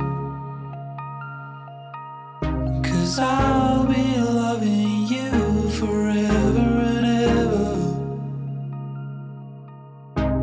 Cause 2.81 3.19
I'll 3.19 3.85
be 3.87 4.21
loving 4.21 5.07
you 5.07 5.69
forever 5.71 6.65
and 6.95 7.05
ever. 7.35 7.75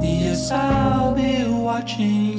Yes, 0.02 0.50
I'll 0.50 1.14
be 1.14 1.44
watching 1.48 2.37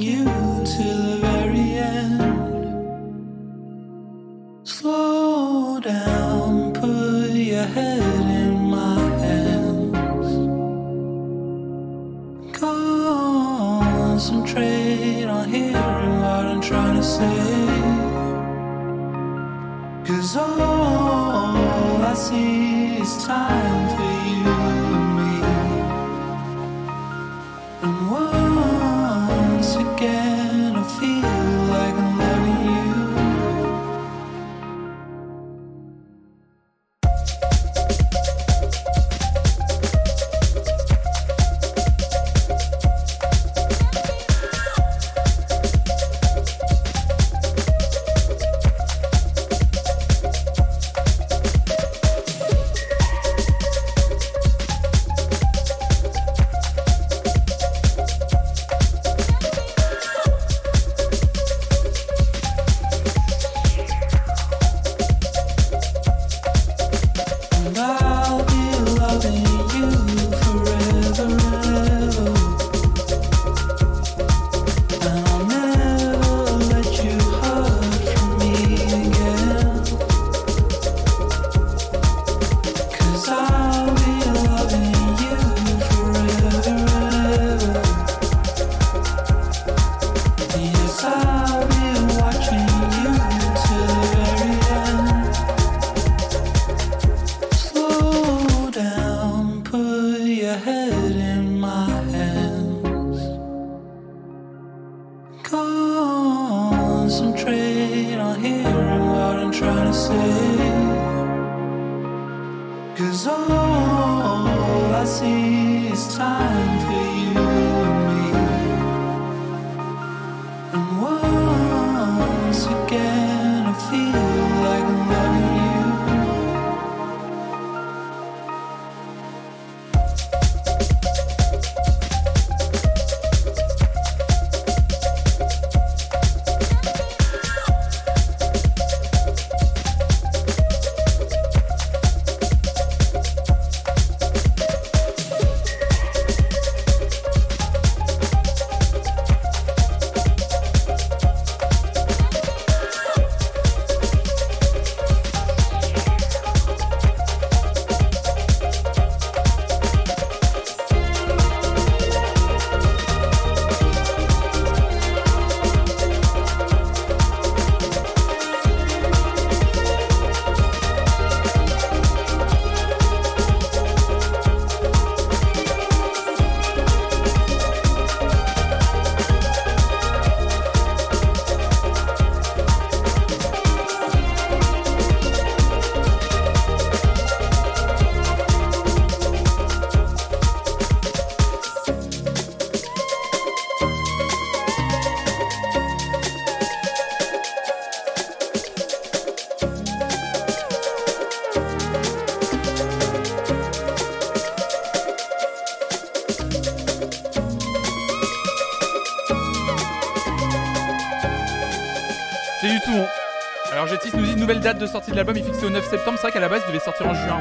de 214.80 214.86
sortie 214.86 215.10
de 215.10 215.16
l'album 215.16 215.36
est 215.36 215.42
fixée 215.42 215.66
au 215.66 215.70
9 215.70 215.88
septembre. 215.88 216.16
C'est 216.16 216.22
vrai 216.22 216.32
qu'à 216.32 216.40
la 216.40 216.48
base 216.48 216.62
il 216.66 216.72
devait 216.72 216.82
sortir 216.82 217.06
en 217.06 217.12
juin. 217.12 217.38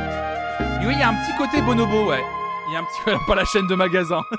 Et 0.82 0.86
oui, 0.86 0.94
il 0.94 1.00
y 1.00 1.02
a 1.02 1.10
un 1.10 1.14
petit 1.14 1.36
côté 1.38 1.62
bonobo, 1.62 2.10
ouais. 2.10 2.22
Il 2.68 2.74
y 2.74 2.76
a 2.76 2.80
un 2.80 2.84
petit 2.84 3.26
pas 3.28 3.36
la 3.36 3.46
chaîne 3.46 3.68
de 3.68 3.76
magasin. 3.76 4.22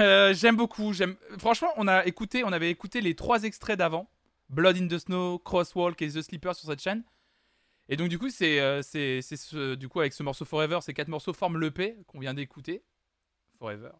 Euh, 0.00 0.34
j'aime 0.34 0.56
beaucoup. 0.56 0.92
J'aime. 0.92 1.14
Franchement, 1.38 1.68
on 1.76 1.86
a 1.86 2.04
écouté, 2.04 2.42
on 2.42 2.50
avait 2.50 2.68
écouté 2.68 3.00
les 3.00 3.14
trois 3.14 3.44
extraits 3.44 3.78
d'avant, 3.78 4.10
Blood 4.48 4.76
in 4.76 4.88
the 4.88 4.98
Snow, 4.98 5.38
Crosswalk 5.38 6.02
et 6.02 6.08
The 6.08 6.20
Sleeper 6.20 6.52
sur 6.56 6.68
cette 6.68 6.82
chaîne. 6.82 7.04
Et 7.88 7.96
donc 7.96 8.08
du 8.08 8.18
coup, 8.18 8.28
c'est 8.28 8.58
euh, 8.58 8.82
c'est 8.82 9.22
c'est 9.22 9.36
ce 9.36 9.76
du 9.76 9.88
coup 9.88 10.00
avec 10.00 10.12
ce 10.12 10.24
morceau 10.24 10.44
Forever, 10.44 10.80
ces 10.80 10.94
quatre 10.94 11.06
morceaux 11.06 11.32
forment 11.32 11.60
l'EP 11.60 11.96
qu'on 12.08 12.18
vient 12.18 12.34
d'écouter. 12.34 12.82
Forever. 13.60 13.92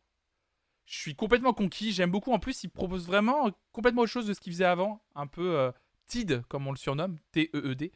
Je 0.84 0.98
suis 0.98 1.14
complètement 1.14 1.52
conquis. 1.52 1.92
J'aime 1.92 2.10
beaucoup. 2.10 2.32
En 2.32 2.40
plus, 2.40 2.64
il 2.64 2.70
propose 2.70 3.06
vraiment 3.06 3.52
complètement 3.70 4.02
autre 4.02 4.10
chose 4.10 4.26
de 4.26 4.34
ce 4.34 4.40
qu'il 4.40 4.52
faisait 4.52 4.64
avant. 4.64 5.00
Un 5.14 5.28
peu 5.28 5.56
euh, 5.56 5.70
TED, 6.06 6.42
comme 6.48 6.66
on 6.66 6.72
le 6.72 6.76
surnomme. 6.76 7.18
T-E-E-D. 7.32 7.92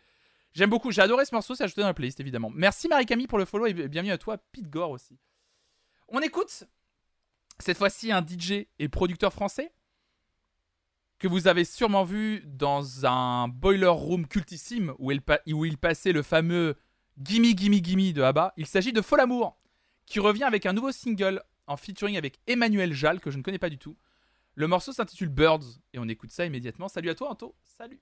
J'aime 0.54 0.70
beaucoup. 0.70 0.90
J'ai 0.90 1.02
adoré 1.02 1.24
ce 1.24 1.34
morceau. 1.34 1.54
C'est 1.54 1.64
ajouté 1.64 1.80
dans 1.82 1.86
la 1.88 1.94
playlist, 1.94 2.20
évidemment. 2.20 2.50
Merci 2.54 2.88
Marie-Camille 2.88 3.26
pour 3.26 3.38
le 3.38 3.44
follow 3.44 3.66
et 3.66 3.74
bienvenue 3.74 4.12
à 4.12 4.18
toi, 4.18 4.38
Pete 4.38 4.68
Gore 4.68 4.90
aussi. 4.90 5.18
On 6.08 6.20
écoute 6.20 6.64
cette 7.58 7.76
fois-ci 7.78 8.12
un 8.12 8.24
DJ 8.24 8.66
et 8.78 8.88
producteur 8.88 9.32
français 9.32 9.72
que 11.18 11.26
vous 11.28 11.48
avez 11.48 11.64
sûrement 11.64 12.04
vu 12.04 12.42
dans 12.46 13.04
un 13.04 13.48
boiler 13.48 13.86
room 13.88 14.26
cultissime 14.26 14.94
où 14.98 15.10
il, 15.10 15.20
pa- 15.20 15.40
où 15.48 15.64
il 15.64 15.76
passait 15.76 16.12
le 16.12 16.22
fameux 16.22 16.76
Gimme 17.20 17.56
Gimme 17.56 17.74
Gimme 17.84 18.12
de 18.12 18.22
ABBA. 18.22 18.54
Il 18.56 18.66
s'agit 18.66 18.92
de 18.92 19.02
Folamour 19.02 19.58
qui 20.06 20.20
revient 20.20 20.44
avec 20.44 20.64
un 20.64 20.72
nouveau 20.72 20.92
single 20.92 21.42
en 21.66 21.76
featuring 21.76 22.16
avec 22.16 22.38
Emmanuel 22.46 22.92
Jal 22.94 23.20
que 23.20 23.30
je 23.30 23.36
ne 23.36 23.42
connais 23.42 23.58
pas 23.58 23.68
du 23.68 23.78
tout. 23.78 23.96
Le 24.58 24.66
morceau 24.66 24.90
s'intitule 24.90 25.28
Birds 25.28 25.62
et 25.92 26.00
on 26.00 26.08
écoute 26.08 26.32
ça 26.32 26.44
immédiatement. 26.44 26.88
Salut 26.88 27.10
à 27.10 27.14
toi 27.14 27.30
Anto, 27.30 27.54
salut. 27.62 28.00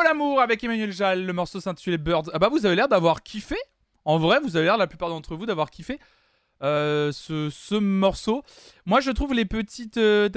Fol 0.00 0.06
amour 0.06 0.40
avec 0.40 0.64
Emmanuel 0.64 0.92
Jal, 0.92 1.26
le 1.26 1.32
morceau 1.34 1.60
s'intitulait 1.60 1.98
Birds. 1.98 2.30
Ah 2.32 2.38
bah 2.38 2.48
vous 2.48 2.64
avez 2.64 2.74
l'air 2.74 2.88
d'avoir 2.88 3.22
kiffé. 3.22 3.56
En 4.06 4.18
vrai, 4.18 4.40
vous 4.42 4.56
avez 4.56 4.64
l'air 4.64 4.78
la 4.78 4.86
plupart 4.86 5.10
d'entre 5.10 5.36
vous 5.36 5.44
d'avoir 5.44 5.70
kiffé 5.70 5.98
euh, 6.62 7.12
ce, 7.12 7.50
ce 7.50 7.74
morceau. 7.74 8.42
Moi, 8.86 9.00
je 9.00 9.10
trouve 9.10 9.34
les 9.34 9.44
petites 9.44 9.98
euh, 9.98 10.30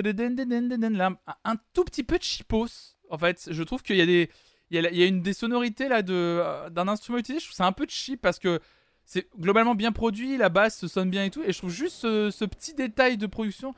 un- 1.46 1.56
tout 1.74 1.86
petit 1.86 2.04
peu 2.04 2.18
cheapos. 2.20 2.98
En 3.10 3.18
fait, 3.18 3.48
je 3.52 3.64
trouve 3.64 3.82
qu'il 3.84 3.96
y 3.96 4.02
a 4.02 4.06
des 4.06 4.30
il 4.70 4.82
y 4.82 5.04
a, 5.04 5.06
une 5.06 5.22
des 5.22 5.34
sonorités 5.34 5.88
là 5.88 6.02
de 6.02 6.14
euh, 6.14 6.70
d'un 6.70 6.90
instrument 6.90 7.20
utilisé. 7.20 7.40
Je 7.40 7.46
trouve 7.46 7.56
ça 7.56 7.66
un 7.66 7.72
peu 7.72 7.86
cheap 7.88 8.22
parce 8.22 8.40
que 8.40 8.60
c'est 9.06 9.30
globalement 9.40 9.76
bien 9.76 9.94
produit, 9.94 10.36
la 10.36 10.50
basse 10.50 10.88
sonne 10.88 11.10
bien 11.10 11.24
et 11.24 11.30
tout. 11.30 11.44
Et 11.44 11.54
je 11.54 11.58
trouve 11.58 11.72
juste 11.72 12.02
ce, 12.02 12.46
petit 12.46 12.74
détail 12.74 13.16
de 13.16 13.28
production 13.28 13.74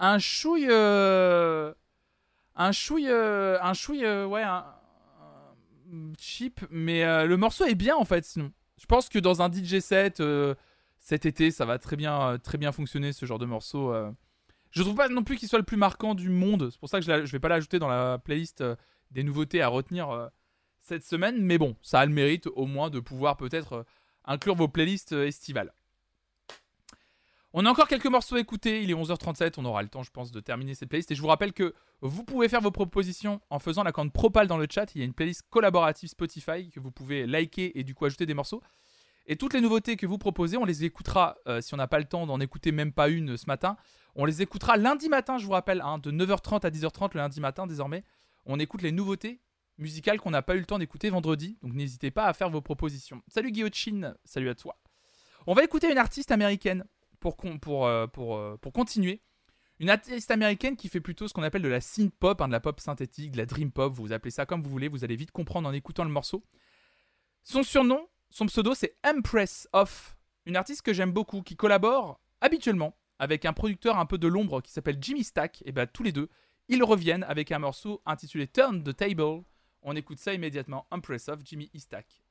un 0.00 0.18
chouille. 0.18 0.68
un 0.70 1.72
chouille. 2.72 3.08
un 3.08 3.72
chouille. 3.72 4.04
ouais, 4.04 4.42
un 4.42 4.66
cheap. 6.18 6.60
Mais 6.70 7.04
euh, 7.04 7.26
le 7.26 7.36
morceau 7.36 7.64
est 7.66 7.74
bien 7.74 7.96
en 7.96 8.04
fait, 8.04 8.24
sinon. 8.24 8.52
Je 8.78 8.86
pense 8.86 9.08
que 9.08 9.18
dans 9.18 9.42
un 9.42 9.50
DJ 9.52 9.80
set 9.80 10.20
euh, 10.20 10.54
cet 10.98 11.26
été, 11.26 11.50
ça 11.50 11.64
va 11.64 11.78
très 11.78 11.96
bien, 11.96 12.20
euh, 12.32 12.38
très 12.38 12.58
bien 12.58 12.72
fonctionner 12.72 13.12
ce 13.12 13.26
genre 13.26 13.38
de 13.38 13.46
morceau. 13.46 13.92
Je 14.70 14.82
trouve 14.82 14.94
pas 14.94 15.08
non 15.08 15.24
plus 15.24 15.36
qu'il 15.36 15.48
soit 15.48 15.58
le 15.58 15.64
plus 15.64 15.76
marquant 15.76 16.14
du 16.14 16.28
monde. 16.28 16.68
C'est 16.70 16.78
pour 16.78 16.88
ça 16.88 16.98
que 17.00 17.04
je, 17.04 17.10
la- 17.10 17.24
je 17.24 17.32
vais 17.32 17.40
pas 17.40 17.48
l'ajouter 17.48 17.78
dans 17.78 17.88
la 17.88 18.18
playlist 18.18 18.62
des 19.10 19.22
nouveautés 19.24 19.62
à 19.62 19.68
retenir 19.68 20.30
cette 20.80 21.04
semaine. 21.04 21.42
Mais 21.42 21.58
bon, 21.58 21.76
ça 21.82 22.00
a 22.00 22.06
le 22.06 22.12
mérite 22.12 22.46
au 22.54 22.66
moins 22.66 22.88
de 22.90 23.00
pouvoir 23.00 23.36
peut-être 23.36 23.84
inclure 24.24 24.54
vos 24.54 24.68
playlists 24.68 25.12
estivales. 25.12 25.72
On 27.52 27.66
a 27.66 27.70
encore 27.70 27.88
quelques 27.88 28.06
morceaux 28.06 28.36
à 28.36 28.40
écouter. 28.40 28.82
Il 28.82 28.90
est 28.90 28.94
11h37. 28.94 29.54
On 29.58 29.64
aura 29.64 29.82
le 29.82 29.88
temps, 29.88 30.04
je 30.04 30.10
pense, 30.10 30.30
de 30.30 30.38
terminer 30.38 30.74
cette 30.74 30.88
playlist. 30.88 31.10
Et 31.10 31.14
je 31.16 31.20
vous 31.20 31.26
rappelle 31.26 31.52
que 31.52 31.74
vous 32.00 32.22
pouvez 32.22 32.48
faire 32.48 32.60
vos 32.60 32.70
propositions 32.70 33.40
en 33.50 33.58
faisant 33.58 33.82
la 33.82 33.90
compte 33.90 34.12
Propal 34.12 34.46
dans 34.46 34.56
le 34.56 34.66
chat. 34.70 34.94
Il 34.94 35.00
y 35.00 35.02
a 35.02 35.04
une 35.04 35.14
playlist 35.14 35.42
collaborative 35.50 36.08
Spotify 36.08 36.70
que 36.70 36.78
vous 36.78 36.92
pouvez 36.92 37.26
liker 37.26 37.78
et 37.78 37.82
du 37.82 37.94
coup 37.94 38.04
ajouter 38.04 38.24
des 38.24 38.34
morceaux. 38.34 38.62
Et 39.26 39.36
toutes 39.36 39.52
les 39.52 39.60
nouveautés 39.60 39.96
que 39.96 40.06
vous 40.06 40.18
proposez, 40.18 40.56
on 40.56 40.64
les 40.64 40.84
écoutera 40.84 41.36
euh, 41.48 41.60
si 41.60 41.74
on 41.74 41.76
n'a 41.76 41.88
pas 41.88 41.98
le 41.98 42.04
temps 42.04 42.26
d'en 42.26 42.40
écouter 42.40 42.72
même 42.72 42.92
pas 42.92 43.08
une 43.08 43.36
ce 43.36 43.46
matin. 43.46 43.76
On 44.14 44.24
les 44.24 44.42
écoutera 44.42 44.76
lundi 44.76 45.08
matin, 45.08 45.38
je 45.38 45.44
vous 45.44 45.52
rappelle, 45.52 45.82
hein, 45.82 45.98
de 45.98 46.10
9h30 46.10 46.66
à 46.66 46.70
10h30 46.70 47.10
le 47.14 47.20
lundi 47.20 47.40
matin 47.40 47.66
désormais. 47.66 48.04
On 48.46 48.58
écoute 48.58 48.82
les 48.82 48.92
nouveautés 48.92 49.40
musicales 49.78 50.20
qu'on 50.20 50.30
n'a 50.30 50.42
pas 50.42 50.54
eu 50.54 50.60
le 50.60 50.66
temps 50.66 50.78
d'écouter 50.78 51.10
vendredi. 51.10 51.58
Donc 51.62 51.74
n'hésitez 51.74 52.10
pas 52.10 52.26
à 52.26 52.32
faire 52.32 52.48
vos 52.48 52.60
propositions. 52.60 53.22
Salut 53.28 53.50
Guillotine, 53.50 54.14
salut 54.24 54.48
à 54.48 54.54
toi. 54.54 54.76
On 55.46 55.54
va 55.54 55.64
écouter 55.64 55.90
une 55.90 55.98
artiste 55.98 56.30
américaine 56.30 56.84
euh, 57.24 58.06
euh, 58.18 58.56
pour 58.56 58.72
continuer. 58.72 59.20
Une 59.78 59.88
artiste 59.88 60.30
américaine 60.30 60.76
qui 60.76 60.88
fait 60.88 61.00
plutôt 61.00 61.26
ce 61.26 61.32
qu'on 61.32 61.42
appelle 61.42 61.62
de 61.62 61.68
la 61.68 61.80
synth 61.80 62.14
pop, 62.14 62.40
hein, 62.40 62.48
de 62.48 62.52
la 62.52 62.60
pop 62.60 62.78
synthétique, 62.80 63.32
de 63.32 63.38
la 63.38 63.46
dream 63.46 63.72
pop, 63.72 63.92
vous 63.92 64.12
appelez 64.12 64.30
ça 64.30 64.44
comme 64.44 64.62
vous 64.62 64.68
voulez, 64.68 64.88
vous 64.88 65.04
allez 65.04 65.16
vite 65.16 65.30
comprendre 65.30 65.68
en 65.68 65.72
écoutant 65.72 66.04
le 66.04 66.10
morceau. 66.10 66.44
Son 67.44 67.62
surnom, 67.62 68.06
son 68.28 68.46
pseudo, 68.46 68.74
c'est 68.74 68.96
Empress 69.06 69.68
of, 69.72 70.18
une 70.44 70.56
artiste 70.56 70.82
que 70.82 70.92
j'aime 70.92 71.12
beaucoup, 71.12 71.42
qui 71.42 71.56
collabore 71.56 72.20
habituellement 72.42 72.94
avec 73.18 73.44
un 73.44 73.52
producteur 73.52 73.98
un 73.98 74.06
peu 74.06 74.18
de 74.18 74.28
l'ombre 74.28 74.60
qui 74.60 74.72
s'appelle 74.72 74.98
Jimmy 75.00 75.24
Stack. 75.24 75.62
Et 75.66 75.72
bah 75.72 75.86
tous 75.86 76.02
les 76.02 76.12
deux, 76.12 76.28
ils 76.68 76.82
reviennent 76.82 77.24
avec 77.24 77.52
un 77.52 77.58
morceau 77.58 78.02
intitulé 78.06 78.46
Turn 78.46 78.82
the 78.82 78.96
Table. 78.96 79.42
On 79.82 79.96
écoute 79.96 80.18
ça 80.18 80.34
immédiatement. 80.34 80.86
Empress 80.90 81.28
of 81.28 81.40
Jimmy. 81.44 81.70
Stack. 81.76 82.22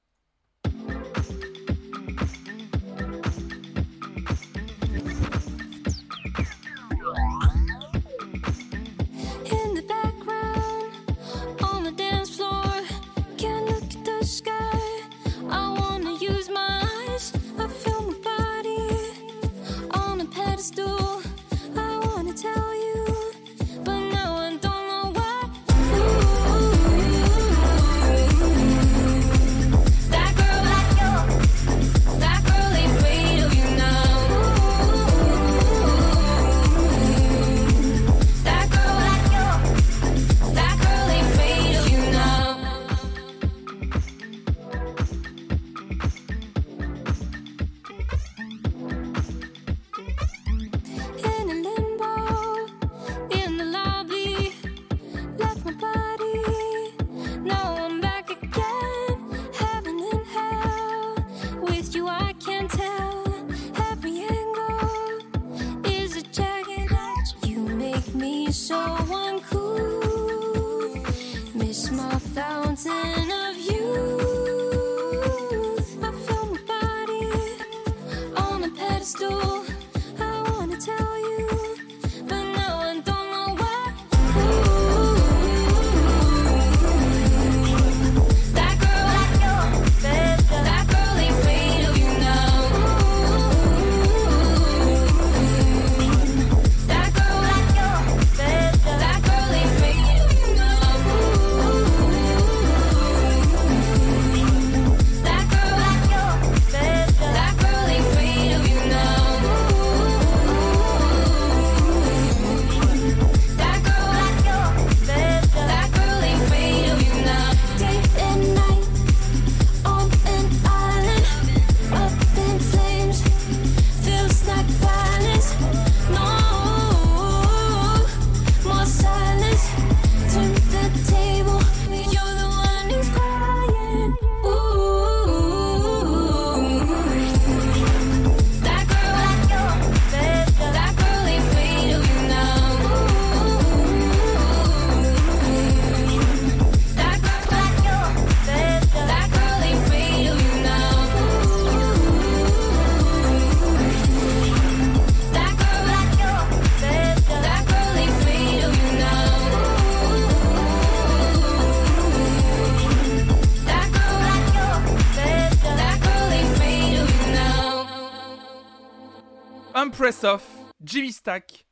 Impress 169.99 170.23
of, 170.23 170.47
Jimmy 170.81 171.11
Stack, 171.11 171.65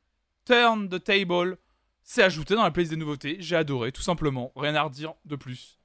Turn 0.44 0.90
the 0.90 1.02
Table. 1.02 1.56
C'est 2.02 2.22
ajouté 2.22 2.54
dans 2.54 2.62
la 2.62 2.70
playlist 2.70 2.92
des 2.92 2.98
nouveautés. 2.98 3.38
J'ai 3.40 3.56
adoré, 3.56 3.90
tout 3.90 4.02
simplement. 4.02 4.52
Rien 4.54 4.74
à 4.74 4.82
redire 4.82 5.14
de 5.24 5.34
plus. 5.34 5.78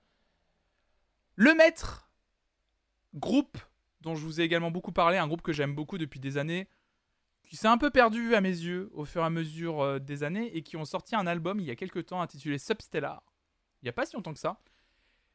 Le 1.35 1.53
Maître, 1.53 2.11
groupe 3.13 3.57
dont 4.01 4.15
je 4.15 4.25
vous 4.25 4.41
ai 4.41 4.43
également 4.43 4.71
beaucoup 4.71 4.91
parlé, 4.91 5.17
un 5.17 5.27
groupe 5.27 5.41
que 5.41 5.53
j'aime 5.53 5.73
beaucoup 5.73 5.97
depuis 5.97 6.19
des 6.19 6.37
années, 6.37 6.67
qui 7.45 7.55
s'est 7.55 7.69
un 7.69 7.77
peu 7.77 7.91
perdu 7.91 8.35
à 8.35 8.41
mes 8.41 8.49
yeux 8.49 8.89
au 8.91 9.05
fur 9.05 9.21
et 9.21 9.25
à 9.25 9.29
mesure 9.29 9.81
euh, 9.81 9.99
des 9.99 10.23
années 10.23 10.53
et 10.53 10.63
qui 10.63 10.75
ont 10.75 10.83
sorti 10.83 11.15
un 11.15 11.25
album 11.25 11.61
il 11.61 11.65
y 11.65 11.71
a 11.71 11.77
quelques 11.77 12.07
temps 12.07 12.21
intitulé 12.21 12.57
Substellar. 12.57 13.23
Il 13.81 13.85
n'y 13.85 13.89
a 13.89 13.93
pas 13.93 14.05
si 14.05 14.17
longtemps 14.17 14.33
que 14.33 14.39
ça. 14.39 14.59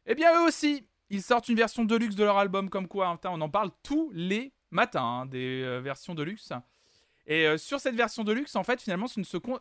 Eh 0.05 0.15
bien, 0.15 0.39
eux 0.39 0.47
aussi, 0.47 0.87
ils 1.09 1.23
sortent 1.23 1.49
une 1.49 1.57
version 1.57 1.87
deluxe 1.87 2.17
de 2.17 2.25
leur 2.25 2.37
album, 2.37 2.69
comme 2.69 2.87
quoi, 2.87 3.09
hein, 3.09 3.19
on 3.25 3.41
en 3.41 3.49
parle 3.49 3.71
tous 3.83 4.11
les 4.13 4.53
matins, 4.71 5.21
hein, 5.23 5.25
des 5.25 5.63
euh, 5.63 5.81
versions 5.81 6.15
deluxe. 6.15 6.53
Et 7.29 7.47
euh, 7.47 7.59
sur 7.59 7.79
cette 7.79 7.95
version 7.95 8.25
deluxe, 8.25 8.57
en 8.57 8.65
fait, 8.65 8.81
finalement, 8.81 9.07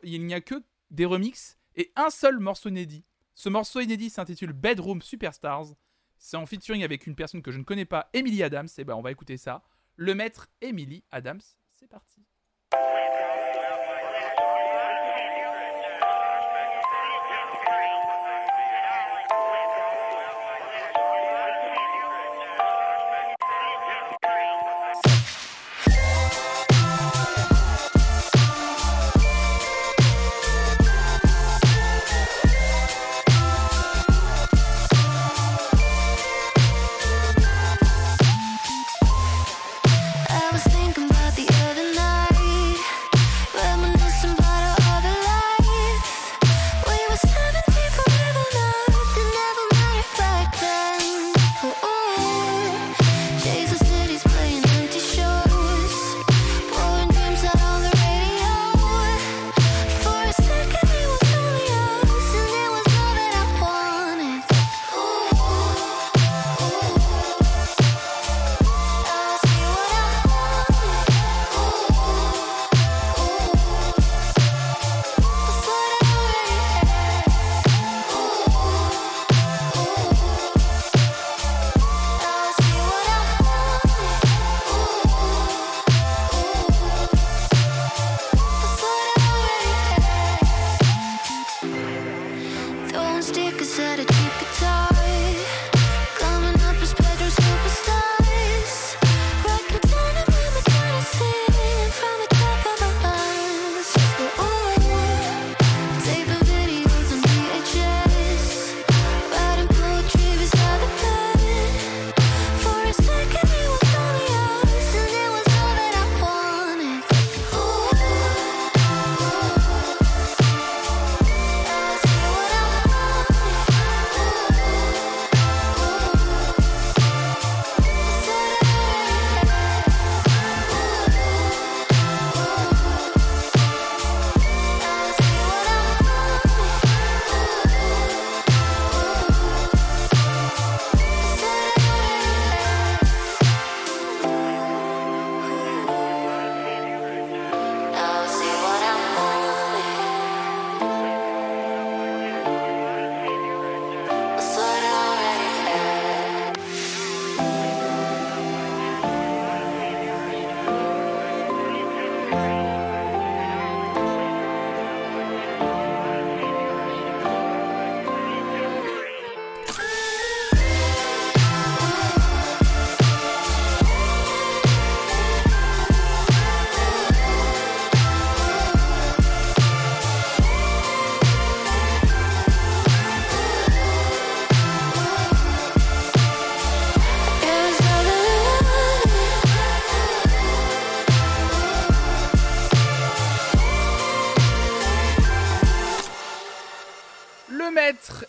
il 0.04 0.26
n'y 0.26 0.34
a 0.34 0.42
que 0.42 0.56
des 0.90 1.06
remixes 1.06 1.58
et 1.76 1.92
un 1.98 2.10
seul 2.10 2.40
morceau 2.40 2.70
inédit. 2.70 3.04
Ce 3.36 3.50
morceau 3.50 3.82
inédit 3.82 4.10
s'intitule 4.10 4.54
Bedroom 4.54 5.02
Superstars. 5.02 5.76
C'est 6.18 6.38
en 6.38 6.46
featuring 6.46 6.84
avec 6.84 7.06
une 7.06 7.16
personne 7.16 7.44
que 7.44 7.52
je 7.52 7.60
ne 7.60 7.64
connais 7.64 7.86
pas, 7.86 8.10
Emily 8.14 8.42
Adams. 8.42 8.70
Et 8.78 8.86
ben, 8.86 8.96
on 8.96 9.02
va 9.02 9.12
écouter 9.12 9.38
ça. 9.38 9.64
le 9.98 10.16
maître 10.16 10.48
Emily 10.62 11.04
Adams. 11.12 11.42
C'est 11.76 11.88
parti. 11.88 12.24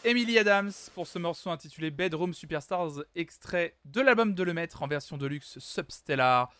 Emily 0.08 0.38
Adams 0.38 0.72
pour 0.94 1.06
ce 1.06 1.18
morceau 1.18 1.50
intitulé 1.50 1.90
Bedroom 1.90 2.32
Superstars, 2.32 3.04
extrait 3.14 3.76
de 3.84 4.00
l'album 4.00 4.32
de 4.32 4.42
Le 4.42 4.54
Maître 4.54 4.82
en 4.82 4.86
version 4.86 5.18
de 5.18 5.26
luxe 5.26 5.58
Substellar. 5.58 6.50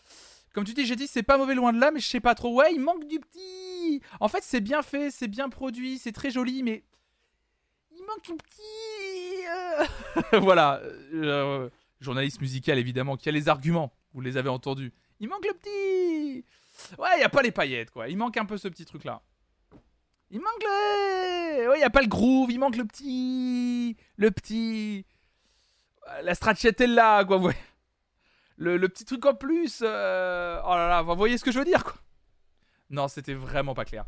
Comme 0.53 0.65
tu 0.65 0.75
dis, 0.75 0.85
j'ai 0.85 0.97
dit, 0.97 1.07
c'est 1.07 1.23
pas 1.23 1.39
mauvais 1.39 1.55
loin 1.55 1.73
de 1.73 1.81
là, 1.81 1.91
mais 1.91 1.99
je 1.99 2.07
sais 2.07 2.21
pas 2.21 2.35
trop. 2.35 2.55
Ouais, 2.55 2.75
il 2.75 2.81
manque 2.81 3.09
du 3.09 3.19
petit. 3.19 4.03
En 4.21 4.29
fait, 4.29 4.43
c'est 4.43 4.61
bien 4.61 4.83
fait, 4.83 5.11
c'est 5.11 5.29
bien 5.29 5.49
produit, 5.49 5.97
c'est 5.97 6.13
très 6.13 6.31
joli, 6.31 6.63
mais 6.63 6.85
il 7.91 8.05
manque 8.05 8.23
du 8.23 8.35
petit. 8.37 9.47
voilà, 10.45 10.83
euh, 11.15 11.71
journaliste 12.03 12.43
musical 12.43 12.79
évidemment, 12.79 13.17
qui 13.17 13.31
a 13.31 13.33
les 13.33 13.49
arguments. 13.49 13.95
Vous 14.13 14.21
les 14.21 14.37
avez 14.37 14.51
entendus. 14.51 14.93
Il 15.21 15.31
manque 15.31 15.47
le 15.47 15.55
petit. 15.55 16.45
Ouais, 16.99 17.17
il 17.17 17.21
y 17.21 17.25
a 17.25 17.31
pas 17.31 17.41
les 17.41 17.51
paillettes, 17.51 17.93
quoi. 17.93 18.11
Il 18.11 18.19
manque 18.19 18.37
un 18.37 18.45
peu 18.45 18.59
ce 18.59 18.69
petit 18.69 18.85
truc 18.85 19.05
là. 19.05 19.23
Il 20.31 20.41
manque 20.41 20.63
le. 20.63 21.77
Il 21.77 21.81
y 21.81 21.85
a 21.85 21.91
pas 21.91 22.03
le 22.03 22.09
groove, 22.09 22.51
il 22.51 22.59
manque 22.59 22.77
le 22.77 22.85
petit. 22.85 23.97
Le 24.17 24.31
petit. 24.31 25.07
La 26.23 26.35
stracciatella, 26.35 27.25
quoi, 27.27 27.39
ouais. 27.39 27.57
Le, 28.57 28.77
le 28.77 28.89
petit 28.89 29.05
truc 29.05 29.25
en 29.27 29.35
plus. 29.35 29.81
euh, 29.83 30.61
Oh 30.65 30.71
là 30.75 30.89
là, 30.89 31.03
vous 31.03 31.15
voyez 31.17 31.39
ce 31.39 31.45
que 31.45 31.53
je 31.53 31.59
veux 31.59 31.65
dire, 31.65 31.85
quoi. 31.85 31.95
Non, 32.91 33.07
c'était 33.09 33.35
vraiment 33.35 33.75
pas 33.75 33.85
clair. 33.85 34.05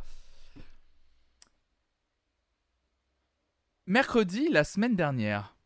Mercredi, 3.86 4.48
la 4.48 4.64
semaine 4.64 4.94
dernière, 4.96 5.56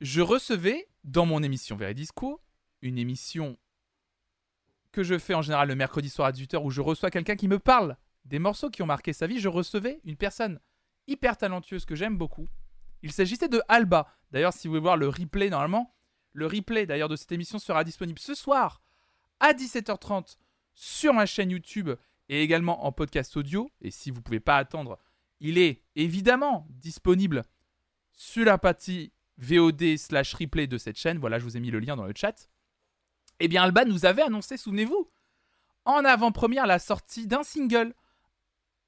je 0.00 0.20
recevais 0.20 0.88
dans 1.04 1.26
mon 1.26 1.42
émission 1.42 1.76
Veridisco, 1.76 2.40
une 2.82 2.98
émission 2.98 3.58
que 4.92 5.02
je 5.02 5.18
fais 5.18 5.34
en 5.34 5.42
général 5.42 5.68
le 5.68 5.74
mercredi 5.74 6.08
soir 6.10 6.28
à 6.28 6.32
18h 6.32 6.62
où 6.64 6.70
je 6.70 6.80
reçois 6.80 7.10
quelqu'un 7.10 7.36
qui 7.36 7.48
me 7.48 7.58
parle 7.58 7.96
des 8.24 8.38
morceaux 8.38 8.70
qui 8.70 8.82
ont 8.82 8.86
marqué 8.86 9.12
sa 9.12 9.26
vie, 9.26 9.40
je 9.40 9.48
recevais 9.48 10.00
une 10.04 10.16
personne 10.16 10.60
hyper 11.06 11.36
talentueuse 11.36 11.84
que 11.84 11.94
j'aime 11.94 12.16
beaucoup. 12.16 12.48
Il 13.02 13.12
s'agissait 13.12 13.48
de 13.48 13.62
Alba. 13.68 14.06
D'ailleurs, 14.30 14.52
si 14.52 14.68
vous 14.68 14.72
voulez 14.72 14.82
voir 14.82 14.96
le 14.96 15.08
replay, 15.08 15.50
normalement, 15.50 15.94
le 16.32 16.46
replay 16.46 16.86
d'ailleurs 16.86 17.08
de 17.08 17.16
cette 17.16 17.32
émission 17.32 17.58
sera 17.58 17.84
disponible 17.84 18.18
ce 18.18 18.34
soir 18.34 18.82
à 19.40 19.52
17h30 19.52 20.36
sur 20.74 21.14
ma 21.14 21.26
chaîne 21.26 21.50
YouTube 21.50 21.90
et 22.28 22.42
également 22.42 22.84
en 22.84 22.92
podcast 22.92 23.36
audio. 23.36 23.70
Et 23.80 23.90
si 23.90 24.10
vous 24.10 24.18
ne 24.18 24.22
pouvez 24.22 24.40
pas 24.40 24.56
attendre, 24.56 24.98
il 25.40 25.58
est 25.58 25.82
évidemment 25.96 26.66
disponible 26.70 27.44
sur 28.12 28.44
la 28.44 28.58
partie 28.58 29.12
VOD 29.38 29.96
slash 29.96 30.34
replay 30.34 30.66
de 30.66 30.78
cette 30.78 30.98
chaîne. 30.98 31.18
Voilà, 31.18 31.38
je 31.38 31.44
vous 31.44 31.56
ai 31.56 31.60
mis 31.60 31.70
le 31.70 31.80
lien 31.80 31.96
dans 31.96 32.04
le 32.04 32.12
chat. 32.14 32.48
Eh 33.40 33.48
bien, 33.48 33.62
Alba 33.62 33.86
nous 33.86 34.04
avait 34.04 34.22
annoncé, 34.22 34.58
souvenez-vous, 34.58 35.10
en 35.86 36.04
avant-première 36.04 36.66
la 36.66 36.78
sortie 36.78 37.26
d'un 37.26 37.42
single, 37.42 37.94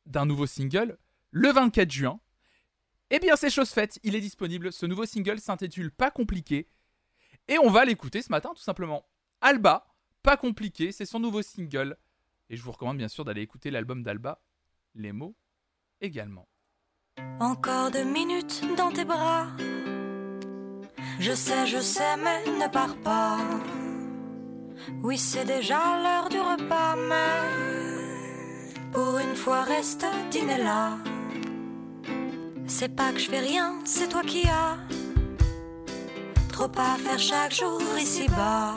d'un 0.07 0.27
nouveau 0.27 0.47
single, 0.47 0.99
le 1.31 1.51
24 1.51 1.91
juin. 1.91 2.21
Eh 3.11 3.19
bien, 3.19 3.37
c'est 3.37 3.51
chose 3.51 3.71
faite, 3.71 3.99
il 4.03 4.15
est 4.15 4.21
disponible. 4.21 4.73
Ce 4.73 4.87
nouveau 4.87 5.05
single 5.07 5.39
s'intitule 5.39 5.91
Pas 5.91 6.11
compliqué. 6.11 6.69
Et 7.49 7.59
on 7.59 7.71
va 7.71 7.85
l'écouter 7.85 8.23
ce 8.23 8.31
matin, 8.31 8.53
tout 8.55 8.63
simplement. 8.63 9.07
Alba, 9.41 9.87
Pas 10.23 10.37
compliqué, 10.37 10.93
c'est 10.93 11.05
son 11.05 11.21
nouveau 11.21 11.43
single. 11.43 11.97
Et 12.49 12.57
je 12.57 12.63
vous 12.63 12.73
recommande 12.73 12.99
bien 12.99 13.09
sûr 13.09 13.25
d'aller 13.25 13.43
écouter 13.43 13.71
l'album 13.71 14.03
d'Alba, 14.03 14.43
Les 14.95 15.13
mots 15.13 15.37
également. 16.01 16.49
Encore 17.41 17.91
deux 17.91 18.05
minutes 18.05 18.63
dans 18.77 18.91
tes 18.91 19.05
bras. 19.05 19.49
Je 21.19 21.33
sais, 21.33 21.67
je 21.67 21.79
sais, 21.79 22.17
mais 22.17 22.45
ne 22.47 22.71
pars 22.71 22.97
pas. 22.97 23.39
Oui, 25.03 25.19
c'est 25.19 25.45
déjà 25.45 25.79
l'heure 26.03 26.29
du 26.29 26.41
repas, 26.41 26.97
mais 26.97 27.82
pour 28.93 29.19
une 29.19 29.35
fois, 29.35 29.63
reste 29.63 30.07
dîner 30.31 30.59
là. 30.59 30.99
C'est 32.67 32.95
pas 32.95 33.13
que 33.13 33.19
je 33.19 33.29
fais 33.29 33.41
rien, 33.41 33.75
c'est 33.85 34.09
toi 34.09 34.23
qui 34.23 34.47
as 34.47 34.77
trop 36.53 36.71
à 36.77 36.97
faire 36.99 37.19
chaque 37.19 37.55
jour 37.55 37.81
ici-bas. 37.99 38.75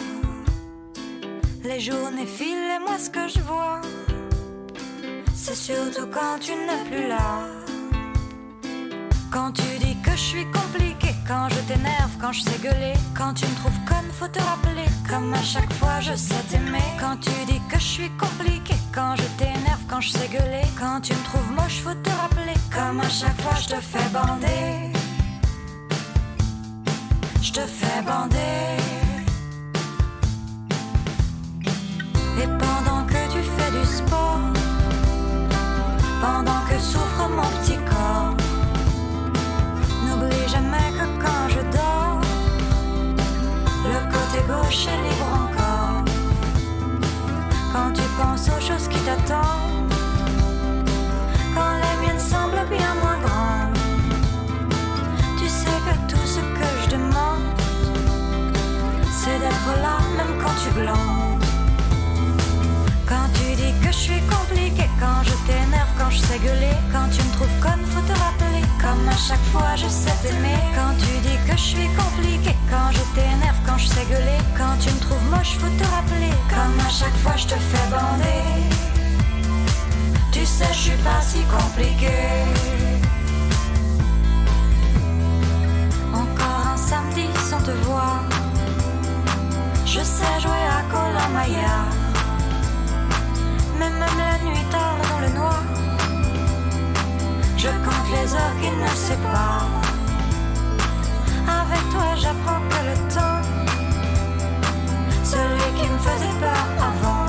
Les 1.63 1.79
journées 1.79 2.25
filent 2.25 2.71
et 2.77 2.79
moi 2.79 2.97
ce 2.97 3.09
que 3.09 3.27
je 3.27 3.39
vois, 3.41 3.81
c'est 5.33 5.55
surtout 5.55 6.07
quand 6.07 6.39
tu 6.39 6.51
n'es 6.51 6.83
plus 6.89 7.07
là. 7.07 7.47
Quand 9.31 9.51
tu 9.51 9.84
je 10.15 10.21
suis 10.21 10.45
compliqué, 10.45 11.13
quand 11.27 11.49
je 11.49 11.59
t'énerve, 11.67 12.11
quand 12.21 12.31
je 12.31 12.41
sais 12.41 12.59
gueuler, 12.61 12.93
quand 13.13 13.33
tu 13.33 13.45
me 13.45 13.55
trouves 13.55 13.79
conne, 13.85 14.09
faut 14.13 14.27
te 14.27 14.39
rappeler. 14.39 14.85
Comme 15.09 15.33
à 15.33 15.41
chaque 15.41 15.71
fois 15.73 15.99
je 15.99 16.15
sais 16.15 16.43
t'aimer. 16.49 16.87
Quand 16.99 17.17
tu 17.19 17.31
dis 17.45 17.59
que 17.69 17.77
je 17.77 17.89
suis 17.97 18.09
compliqué, 18.11 18.75
quand 18.93 19.15
je 19.17 19.23
t'énerve, 19.37 19.81
quand 19.89 19.99
je 20.01 20.09
sais 20.11 20.27
gueuler, 20.27 20.65
quand 20.79 21.01
tu 21.01 21.13
me 21.13 21.23
trouves 21.23 21.51
moche, 21.51 21.81
faut 21.83 21.93
te 21.93 22.09
rappeler. 22.09 22.53
Comme 22.73 23.01
à 23.01 23.09
chaque 23.09 23.39
fois 23.41 23.55
je 23.59 23.67
te 23.75 23.81
fais 23.81 24.09
bander. 24.13 24.93
Je 27.41 27.51
te 27.51 27.61
fais 27.61 28.01
bander. 28.01 28.63
Et 32.41 32.47
pendant 32.47 33.03
que 33.05 33.21
tu 33.33 33.41
fais 33.55 33.71
du 33.77 33.85
sport, 33.85 34.39
pendant 36.21 36.61
que 36.69 36.79
souffre 36.79 37.29
mon 37.29 37.49
petit 37.59 37.77
corps, 37.89 38.24
quand 41.21 41.49
je 41.49 41.61
dors, 41.77 42.21
le 43.93 43.99
côté 44.13 44.39
gauche 44.47 44.87
est 44.87 45.01
libre 45.07 45.29
encore. 45.43 46.03
Quand 47.73 47.91
tu 47.93 48.01
penses 48.19 48.47
aux 48.49 48.61
choses 48.61 48.87
qui 48.87 48.99
t'attendent, 48.99 49.93
quand 51.53 51.73
les 51.83 52.05
miennes 52.05 52.19
semblent 52.19 52.67
bien 52.69 52.93
moins 53.01 53.19
grandes, 53.25 53.77
tu 55.37 55.47
sais 55.47 55.77
que 55.85 56.11
tout 56.11 56.25
ce 56.25 56.39
que 56.39 56.67
je 56.83 56.89
demande, 56.95 57.45
c'est 59.11 59.39
d'être 59.39 59.71
là 59.81 59.97
même 60.17 60.41
quand 60.41 60.55
tu 60.63 60.69
glandes. 60.79 61.24
Dis 63.65 63.73
que 63.81 63.91
je 63.91 63.97
suis 63.97 64.21
compliqué, 64.29 64.87
quand 64.99 65.23
je 65.23 65.33
t'énerve, 65.47 65.89
quand 65.97 66.11
je 66.11 66.19
sais 66.19 66.37
gueuler, 66.37 66.77
quand 66.93 67.09
tu 67.09 67.21
me 67.25 67.31
trouves 67.33 67.59
conne, 67.59 67.83
faut 67.93 68.05
te 68.11 68.15
rappeler. 68.19 68.61
Comme 68.79 69.07
à 69.09 69.17
chaque 69.17 69.45
fois 69.51 69.75
je 69.75 69.87
sais 69.87 70.15
t'aimer. 70.21 70.59
Quand 70.77 70.93
tu 71.01 71.11
dis 71.27 71.39
que 71.47 71.57
je 71.57 71.67
suis 71.73 71.89
compliqué, 72.01 72.55
quand 72.69 72.89
je 72.91 73.03
t'énerve, 73.15 73.57
quand 73.65 73.77
je 73.79 73.87
sais 73.87 74.05
gueuler, 74.11 74.39
quand 74.55 74.75
tu 74.79 74.89
me 74.93 74.99
trouves 74.99 75.27
moche, 75.31 75.57
faut 75.57 75.73
te 75.81 75.87
rappeler. 75.95 76.33
Comme 76.47 76.77
à 76.79 76.91
chaque 76.91 77.17
fois 77.23 77.35
je 77.37 77.47
te 77.47 77.55
fais 77.69 77.87
bander. 77.89 78.43
Tu 80.31 80.45
sais, 80.45 80.71
je 80.71 80.81
suis 80.87 81.01
pas 81.07 81.21
si 81.21 81.39
compliqué. 81.57 82.17
Encore 86.13 86.61
un 86.73 86.77
samedi 86.77 87.25
sans 87.49 87.61
te 87.63 87.71
voir. 87.87 88.21
Je 89.87 90.01
sais 90.01 90.35
jouer 90.43 90.65
à 90.77 90.81
Colomaya. 90.91 92.04
Mais 93.77 93.89
même 93.89 94.17
la 94.17 94.37
nuit 94.49 94.65
tard 94.71 94.97
dans 95.09 95.19
le 95.19 95.29
noir, 95.33 95.63
je 97.57 97.67
compte 97.67 98.07
les 98.11 98.33
heures 98.33 98.57
qui 98.61 98.69
ne 98.69 98.87
séparent. 99.07 99.81
Avec 101.47 101.83
toi, 101.91 102.09
j'apprends 102.15 102.61
que 102.69 102.79
le 102.89 102.95
temps, 103.13 103.41
celui 105.23 105.67
qui 105.77 105.87
me 105.89 105.97
faisait 105.97 106.39
peur 106.39 106.65
avant, 106.89 107.25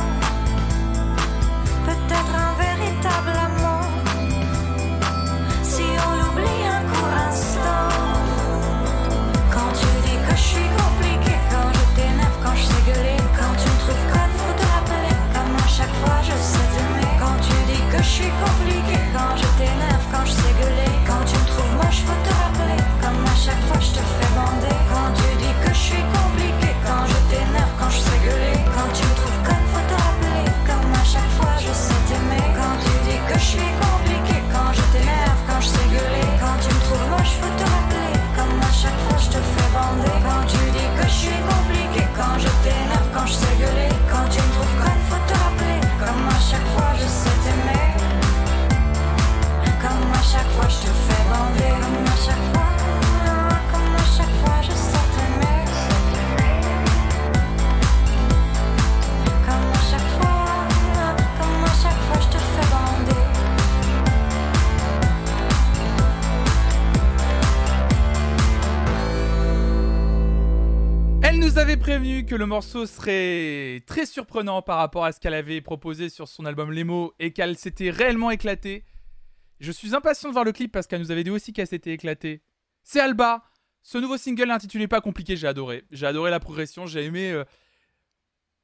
Je 15.97 16.37
sais 16.43 16.69
t'aimer. 16.75 17.07
Quand 17.21 17.39
tu 17.41 17.55
dis 17.71 17.83
que 17.91 18.03
je 18.03 18.11
suis 18.19 18.33
compliqué, 18.45 18.99
quand 19.15 19.35
je 19.37 19.47
t'énerve, 19.57 20.05
quand 20.13 20.25
je 20.27 20.33
sais 20.33 20.55
gueuler, 20.61 20.93
quand 21.07 21.25
tu 21.25 21.37
me 21.39 21.47
trouves 21.47 21.75
moche, 21.81 22.03
faut 22.05 22.21
te 22.27 22.33
rappeler. 22.35 22.81
Comme 23.01 23.25
à 23.25 23.37
chaque 23.37 23.63
fois, 23.69 23.81
je 23.81 23.91
te 23.97 24.03
fais 24.03 24.31
bander. 24.37 24.77
Quand 24.91 25.11
tu 25.15 25.29
dis 25.41 25.55
que 25.65 25.73
je 25.73 25.83
suis 25.89 26.05
compliqué, 26.19 26.69
quand 26.85 27.05
je 27.07 27.19
t'énerve, 27.31 27.73
quand 27.79 27.91
je 27.91 28.01
sais 28.01 28.21
gueuler, 28.27 28.59
quand 28.75 28.91
tu 28.93 29.03
me 29.07 29.15
trouves 29.17 29.41
conne, 29.47 29.67
faut 29.73 29.87
te 29.87 29.97
rappeler. 29.97 30.45
Comme 30.69 30.93
à 30.93 31.05
chaque 31.07 31.33
fois, 31.39 31.55
je 31.63 31.73
sais 31.73 32.01
t'aimer. 32.11 32.45
Quand 32.59 32.77
tu 32.83 32.93
dis 33.07 33.21
que 33.29 33.37
je 33.39 33.49
suis 33.57 33.73
compliqué, 33.81 34.37
quand 34.53 34.71
je 34.77 34.85
t'énerve, 34.93 35.41
quand 35.49 35.61
je 35.63 35.69
sais 35.73 35.89
gueuler, 35.95 36.27
quand 36.43 36.59
tu 36.61 36.69
me 36.75 36.81
trouves 36.85 37.07
moche, 37.15 37.35
faut 37.41 37.55
te 37.57 37.67
rappeler. 37.73 38.13
Comme 38.37 38.59
à 38.61 38.73
chaque 38.75 39.01
fois, 39.07 39.19
je 39.23 39.31
te 39.33 39.41
fais 39.41 39.69
bander. 39.73 40.17
Quand 40.27 40.45
tu 40.51 40.61
dis 40.77 40.91
que 40.99 41.07
je 41.07 41.17
suis 41.25 41.41
compliqué, 41.49 42.03
quand 42.19 42.37
je 42.43 42.51
t'énerve, 42.67 43.09
quand 43.15 43.27
je 43.31 43.37
sais 43.41 43.57
gueuler, 43.63 43.93
quand 44.11 44.27
tu 44.29 44.41
me 44.45 44.51
trouves 44.59 44.77
conne, 44.83 45.03
prévenu 71.87 72.25
que 72.25 72.35
le 72.35 72.47
morceau 72.47 72.85
serait 72.85 73.81
très 73.87 74.07
surprenant 74.07 74.61
par 74.61 74.79
rapport 74.79 75.05
à 75.05 75.13
ce 75.13 75.21
qu'elle 75.21 75.35
avait 75.35 75.61
proposé 75.61 76.09
sur 76.09 76.27
son 76.27 76.45
album 76.45 76.73
Lemo 76.73 77.15
et 77.21 77.33
qu'elle 77.33 77.57
s'était 77.57 77.91
réellement 77.91 78.33
éclatée. 78.33 78.85
Je 79.61 79.73
suis 79.73 79.95
impatient 79.95 80.29
de 80.29 80.33
voir 80.33 80.45
le 80.45 80.53
clip 80.53 80.73
parce 80.73 80.87
qu'elle 80.87 81.01
nous 81.01 81.11
avait 81.11 81.25
dit 81.25 81.31
aussi 81.31 81.53
qu'elle 81.53 81.67
s'était 81.67 81.93
éclatée. 81.93 82.43
C'est 82.83 83.01
Alba. 83.01 83.45
Ce 83.83 83.99
nouveau 83.99 84.17
single 84.17 84.51
intitulé 84.51 84.89
Pas 84.89 85.01
compliqué, 85.01 85.37
j'ai 85.37 85.47
adoré. 85.47 85.85
J'ai 85.91 86.07
adoré 86.07 86.31
la 86.31 86.41
progression, 86.41 86.87
j'ai 86.87 87.05
aimé 87.05 87.31
euh, 87.31 87.45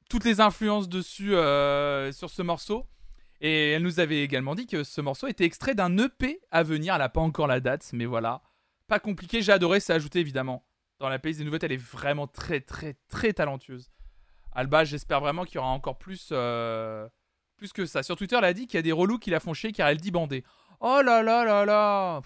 toutes 0.09 0.25
les 0.25 0.41
influences 0.41 0.89
dessus 0.89 1.33
euh, 1.33 2.11
sur 2.11 2.29
ce 2.29 2.41
morceau. 2.41 2.85
Et 3.39 3.71
elle 3.71 3.83
nous 3.83 3.99
avait 3.99 4.23
également 4.23 4.55
dit 4.55 4.67
que 4.67 4.83
ce 4.83 5.01
morceau 5.01 5.27
était 5.27 5.43
extrait 5.43 5.75
d'un 5.75 5.97
EP 5.97 6.39
à 6.51 6.63
venir. 6.63 6.93
Elle 6.93 6.99
n'a 6.99 7.09
pas 7.09 7.21
encore 7.21 7.47
la 7.47 7.59
date, 7.59 7.89
mais 7.93 8.05
voilà. 8.05 8.41
Pas 8.87 8.99
compliqué, 8.99 9.41
j'ai 9.41 9.51
adoré, 9.51 9.79
c'est 9.79 9.93
ajouté 9.93 10.19
évidemment. 10.19 10.65
Dans 10.99 11.09
la 11.09 11.19
playlist 11.19 11.39
des 11.39 11.45
nouvelles, 11.45 11.63
elle 11.63 11.71
est 11.71 11.77
vraiment 11.77 12.27
très 12.27 12.61
très 12.61 12.95
très 13.09 13.33
talentueuse. 13.33 13.91
Alba, 14.53 14.83
j'espère 14.85 15.19
vraiment 15.19 15.45
qu'il 15.45 15.55
y 15.55 15.57
aura 15.57 15.69
encore 15.69 15.97
plus, 15.97 16.29
euh, 16.31 17.07
plus 17.57 17.73
que 17.73 17.85
ça. 17.85 18.03
Sur 18.03 18.15
Twitter, 18.15 18.35
elle 18.37 18.45
a 18.45 18.53
dit 18.53 18.67
qu'il 18.67 18.77
y 18.77 18.79
a 18.79 18.83
des 18.83 18.91
relous 18.91 19.19
qui 19.19 19.29
la 19.29 19.39
font 19.39 19.53
chier 19.53 19.71
car 19.71 19.89
elle 19.89 19.97
dit 19.97 20.11
bandé. 20.11 20.43
Oh 20.85 21.01
là 21.01 21.23
là 21.23 21.45
là 21.45 21.63
là 21.63 22.21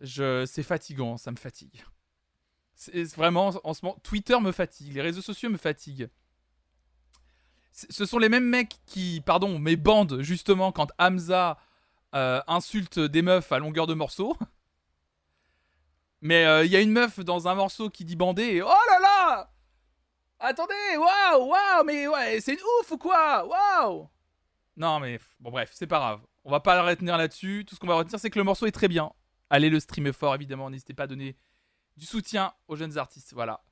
je... 0.00 0.46
C'est 0.46 0.62
fatigant, 0.62 1.16
ça 1.16 1.32
me 1.32 1.36
fatigue. 1.36 1.84
C'est 2.76 3.04
vraiment, 3.16 3.50
en 3.64 3.74
ce 3.74 3.84
moment, 3.84 3.98
Twitter 4.04 4.38
me 4.38 4.52
fatigue, 4.52 4.94
les 4.94 5.02
réseaux 5.02 5.20
sociaux 5.20 5.50
me 5.50 5.56
fatiguent. 5.56 6.08
Ce 7.72 8.06
sont 8.06 8.18
les 8.18 8.28
mêmes 8.28 8.48
mecs 8.48 8.76
qui, 8.86 9.20
pardon, 9.26 9.58
mais 9.58 9.74
bandent 9.74 10.22
justement 10.22 10.70
quand 10.70 10.92
Hamza 11.00 11.58
euh, 12.14 12.40
insulte 12.46 13.00
des 13.00 13.22
meufs 13.22 13.50
à 13.50 13.58
longueur 13.58 13.88
de 13.88 13.94
morceau. 13.94 14.36
Mais 16.22 16.44
euh, 16.44 16.64
il 16.66 16.70
y 16.70 16.76
a 16.76 16.80
une 16.80 16.92
meuf 16.92 17.18
dans 17.18 17.48
un 17.48 17.54
morceau 17.54 17.88
qui 17.88 18.04
dit 18.04 18.14
bandé 18.14 18.42
et 18.42 18.62
oh 18.62 18.68
là 18.68 19.00
là 19.00 19.50
Attendez, 20.38 20.96
waouh, 20.96 21.48
waouh, 21.48 21.84
mais 21.84 22.06
ouais, 22.08 22.40
c'est 22.40 22.52
une 22.52 22.60
ouf 22.80 22.90
ou 22.92 22.98
quoi? 22.98 23.46
Waouh 23.46 24.08
Non 24.80 24.98
mais 24.98 25.20
bon 25.40 25.50
bref, 25.50 25.72
c'est 25.74 25.86
pas 25.86 25.98
grave. 25.98 26.22
On 26.42 26.50
va 26.50 26.60
pas 26.60 26.74
le 26.74 26.88
retenir 26.88 27.18
là-dessus. 27.18 27.66
Tout 27.68 27.74
ce 27.74 27.80
qu'on 27.80 27.86
va 27.86 27.96
retenir, 27.96 28.18
c'est 28.18 28.30
que 28.30 28.38
le 28.38 28.46
morceau 28.46 28.64
est 28.64 28.72
très 28.72 28.88
bien. 28.88 29.12
Allez 29.50 29.68
le 29.68 29.78
streamer 29.78 30.14
fort, 30.14 30.34
évidemment. 30.34 30.70
N'hésitez 30.70 30.94
pas 30.94 31.02
à 31.02 31.06
donner 31.06 31.36
du 31.98 32.06
soutien 32.06 32.54
aux 32.66 32.76
jeunes 32.76 32.96
artistes. 32.96 33.34
Voilà. 33.34 33.62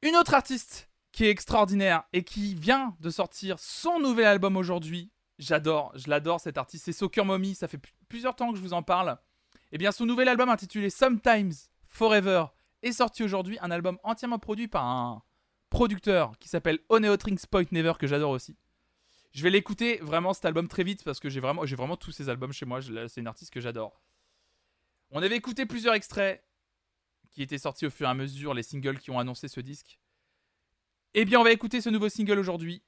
Une 0.00 0.14
autre 0.14 0.32
artiste 0.32 0.88
qui 1.10 1.24
est 1.24 1.30
extraordinaire 1.30 2.04
et 2.12 2.22
qui 2.22 2.54
vient 2.54 2.96
de 3.00 3.10
sortir 3.10 3.58
son 3.58 3.98
nouvel 3.98 4.26
album 4.26 4.56
aujourd'hui. 4.56 5.10
J'adore, 5.40 5.90
je 5.96 6.08
l'adore 6.08 6.38
cet 6.38 6.56
artiste. 6.56 6.84
C'est 6.84 6.92
Soccer 6.92 7.24
Mommy. 7.24 7.56
Ça 7.56 7.66
fait 7.66 7.80
plusieurs 8.08 8.36
temps 8.36 8.52
que 8.52 8.58
je 8.58 8.62
vous 8.62 8.74
en 8.74 8.84
parle. 8.84 9.18
Eh 9.72 9.78
bien, 9.78 9.90
son 9.90 10.06
nouvel 10.06 10.28
album 10.28 10.50
intitulé 10.50 10.88
Sometimes 10.88 11.54
Forever 11.88 12.44
est 12.82 12.92
sorti 12.92 13.24
aujourd'hui. 13.24 13.58
Un 13.60 13.72
album 13.72 13.98
entièrement 14.04 14.38
produit 14.38 14.68
par 14.68 14.84
un 14.84 15.24
producteur 15.70 16.38
qui 16.38 16.48
s'appelle 16.48 16.78
Oneotrings 16.88 17.46
Point 17.50 17.66
Never 17.72 17.94
que 17.98 18.06
j'adore 18.06 18.30
aussi. 18.30 18.56
Je 19.32 19.42
vais 19.42 19.50
l'écouter 19.50 19.98
vraiment 19.98 20.32
cet 20.32 20.46
album 20.46 20.68
très 20.68 20.84
vite 20.84 21.04
parce 21.04 21.20
que 21.20 21.28
j'ai 21.28 21.40
vraiment, 21.40 21.66
j'ai 21.66 21.76
vraiment 21.76 21.96
tous 21.96 22.12
ces 22.12 22.28
albums 22.28 22.52
chez 22.52 22.64
moi. 22.64 22.80
C'est 23.08 23.20
une 23.20 23.26
artiste 23.26 23.52
que 23.52 23.60
j'adore. 23.60 24.00
On 25.10 25.22
avait 25.22 25.36
écouté 25.36 25.66
plusieurs 25.66 25.94
extraits 25.94 26.42
qui 27.30 27.42
était 27.42 27.58
sorti 27.58 27.86
au 27.86 27.90
fur 27.90 28.06
et 28.06 28.10
à 28.10 28.14
mesure, 28.14 28.54
les 28.54 28.62
singles 28.62 28.98
qui 28.98 29.10
ont 29.10 29.18
annoncé 29.18 29.48
ce 29.48 29.60
disque. 29.60 30.00
Eh 31.12 31.24
bien, 31.24 31.38
on 31.38 31.44
va 31.44 31.52
écouter 31.52 31.80
ce 31.80 31.90
nouveau 31.90 32.08
single 32.08 32.38
aujourd'hui, 32.38 32.82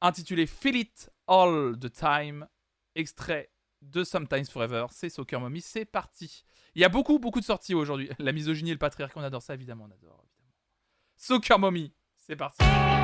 intitulé 0.00 0.46
Feel 0.46 0.76
It 0.76 1.10
All 1.26 1.78
the 1.78 1.92
Time, 1.92 2.48
extrait 2.94 3.52
de 3.82 4.04
Sometimes 4.04 4.46
Forever. 4.46 4.86
C'est 4.90 5.10
Soccer 5.10 5.40
Mommy, 5.40 5.60
c'est 5.60 5.84
parti. 5.84 6.44
Il 6.74 6.80
y 6.80 6.84
a 6.84 6.88
beaucoup, 6.88 7.18
beaucoup 7.18 7.40
de 7.40 7.44
sorties 7.44 7.74
aujourd'hui. 7.74 8.08
La 8.18 8.32
misogynie 8.32 8.70
et 8.70 8.74
le 8.74 8.78
patriarcat, 8.78 9.20
on 9.20 9.22
adore 9.22 9.42
ça, 9.42 9.54
évidemment, 9.54 9.84
on 9.84 9.92
adore. 9.92 10.24
Évidemment. 10.24 10.54
Soccer 11.16 11.58
Mommy, 11.58 11.92
c'est 12.26 12.36
parti. 12.36 13.01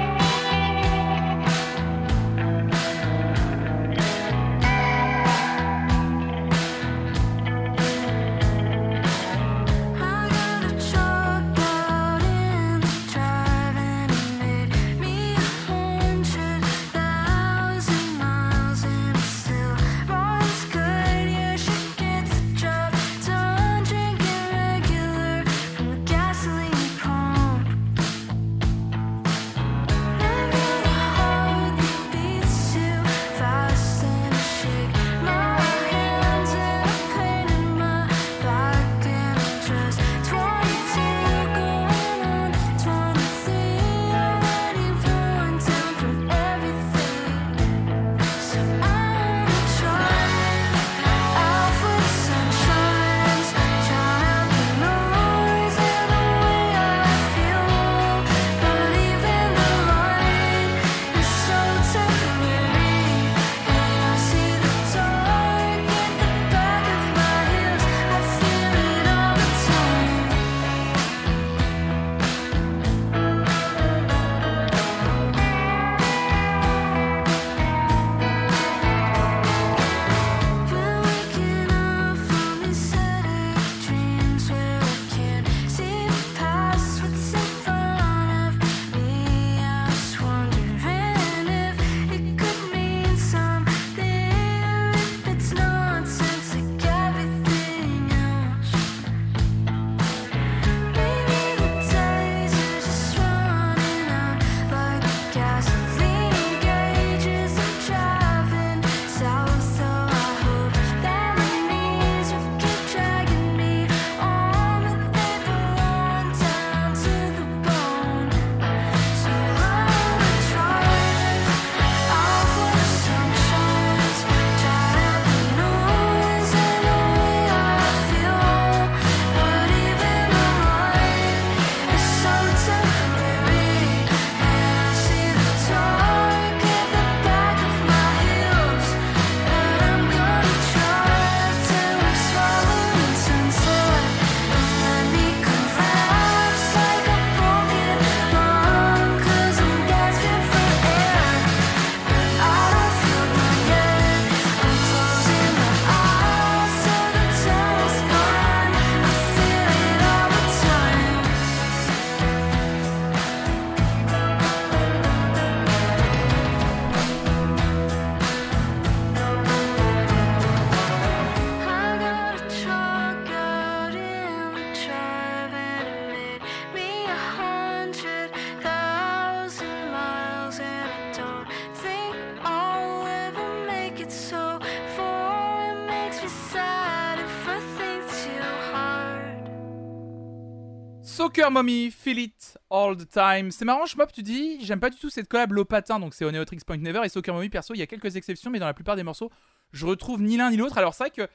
Soccer 191.38 191.52
Mommy, 191.52 191.92
Feel 191.92 192.18
It 192.18 192.58
All 192.68 192.96
the 192.96 193.08
Time. 193.08 193.52
C'est 193.52 193.64
marrant, 193.64 193.86
Shmop, 193.86 194.08
tu 194.12 194.24
dis, 194.24 194.58
j'aime 194.64 194.80
pas 194.80 194.90
du 194.90 194.96
tout 194.98 195.08
cette 195.08 195.28
collab 195.28 195.52
Lopatin, 195.52 196.00
donc 196.00 196.12
c'est 196.12 196.24
Oneotrix 196.24 196.58
Point 196.66 196.78
Never 196.78 197.02
et 197.04 197.08
Soccer 197.08 197.32
Mommy, 197.32 197.48
perso, 197.48 197.74
il 197.74 197.78
y 197.78 197.82
a 197.82 197.86
quelques 197.86 198.16
exceptions, 198.16 198.50
mais 198.50 198.58
dans 198.58 198.66
la 198.66 198.74
plupart 198.74 198.96
des 198.96 199.04
morceaux, 199.04 199.30
je 199.70 199.86
retrouve 199.86 200.20
ni 200.20 200.36
l'un 200.36 200.50
ni 200.50 200.56
l'autre. 200.56 200.78
Alors 200.78 200.94
c'est 200.94 201.04
vrai 201.04 201.10
que 201.12 201.30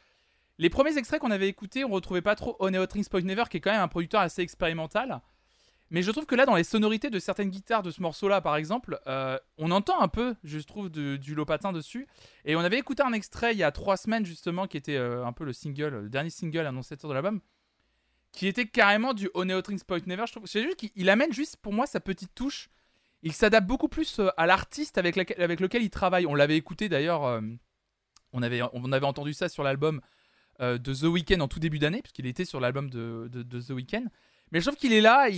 les 0.57 0.69
premiers 0.69 0.97
extraits 0.97 1.21
qu'on 1.21 1.31
avait 1.31 1.47
écoutés, 1.47 1.85
on 1.85 1.89
retrouvait 1.89 2.21
pas 2.21 2.35
trop 2.35 2.57
Oneotrix 2.59 3.05
Point 3.09 3.21
Never, 3.21 3.45
qui 3.49 3.55
est 3.55 3.59
quand 3.61 3.71
même 3.71 3.79
un 3.79 3.87
producteur 3.87 4.19
assez 4.19 4.41
expérimental. 4.41 5.21
Mais 5.89 6.01
je 6.01 6.11
trouve 6.11 6.25
que 6.25 6.35
là, 6.35 6.45
dans 6.45 6.55
les 6.55 6.65
sonorités 6.65 7.09
de 7.09 7.19
certaines 7.19 7.49
guitares 7.49 7.81
de 7.81 7.89
ce 7.91 8.01
morceau-là, 8.01 8.41
par 8.41 8.57
exemple, 8.57 8.99
euh, 9.07 9.39
on 9.57 9.71
entend 9.71 10.01
un 10.01 10.09
peu, 10.09 10.35
je 10.43 10.59
trouve, 10.59 10.89
de- 10.89 11.15
du 11.15 11.33
Lopatin 11.33 11.71
dessus. 11.71 12.07
Et 12.43 12.57
on 12.57 12.59
avait 12.59 12.77
écouté 12.77 13.03
un 13.03 13.13
extrait 13.13 13.53
il 13.53 13.57
y 13.57 13.63
a 13.63 13.71
trois 13.71 13.95
semaines, 13.95 14.25
justement, 14.25 14.67
qui 14.67 14.75
était 14.75 14.97
euh, 14.97 15.25
un 15.25 15.31
peu 15.31 15.45
le 15.45 15.53
single, 15.53 16.01
le 16.01 16.09
dernier 16.09 16.29
single 16.29 16.65
annonciateur 16.67 17.07
de 17.09 17.13
l'album, 17.13 17.39
qui 18.33 18.47
était 18.47 18.65
carrément 18.65 19.13
du 19.13 19.29
Oneotrix 19.35 19.79
Point 19.87 20.01
Never. 20.07 20.25
Je 20.27 20.33
trouve 20.33 20.47
c'est 20.47 20.63
juste 20.63 20.75
qu'il 20.75 20.89
il 20.95 21.09
amène 21.09 21.31
juste, 21.31 21.57
pour 21.57 21.71
moi, 21.71 21.85
sa 21.85 21.99
petite 21.99 22.35
touche. 22.35 22.69
Il 23.21 23.31
s'adapte 23.31 23.67
beaucoup 23.67 23.87
plus 23.87 24.19
euh, 24.19 24.29
à 24.35 24.45
l'artiste 24.45 24.97
avec, 24.97 25.15
lequel 25.15 25.81
il 25.81 25.89
travaille. 25.89 26.25
On 26.25 26.35
l'avait 26.35 26.57
écouté 26.57 26.89
d'ailleurs, 26.89 27.23
euh, 27.23 27.41
on, 28.33 28.41
avait, 28.41 28.61
on 28.73 28.91
avait 28.91 29.05
entendu 29.05 29.33
ça 29.33 29.47
sur 29.47 29.63
l'album 29.63 30.01
euh, 30.59 30.77
de 30.77 30.93
The 30.93 31.03
Weeknd 31.03 31.39
en 31.39 31.47
tout 31.47 31.59
début 31.59 31.79
d'année, 31.79 32.01
puisqu'il 32.01 32.25
était 32.25 32.43
sur 32.43 32.59
l'album 32.59 32.89
de, 32.89 33.29
The 33.43 33.69
Weeknd. 33.69 34.05
Mais 34.51 34.59
je 34.59 34.65
trouve 34.65 34.77
qu'il 34.77 34.93
est 34.93 35.01
là, 35.01 35.29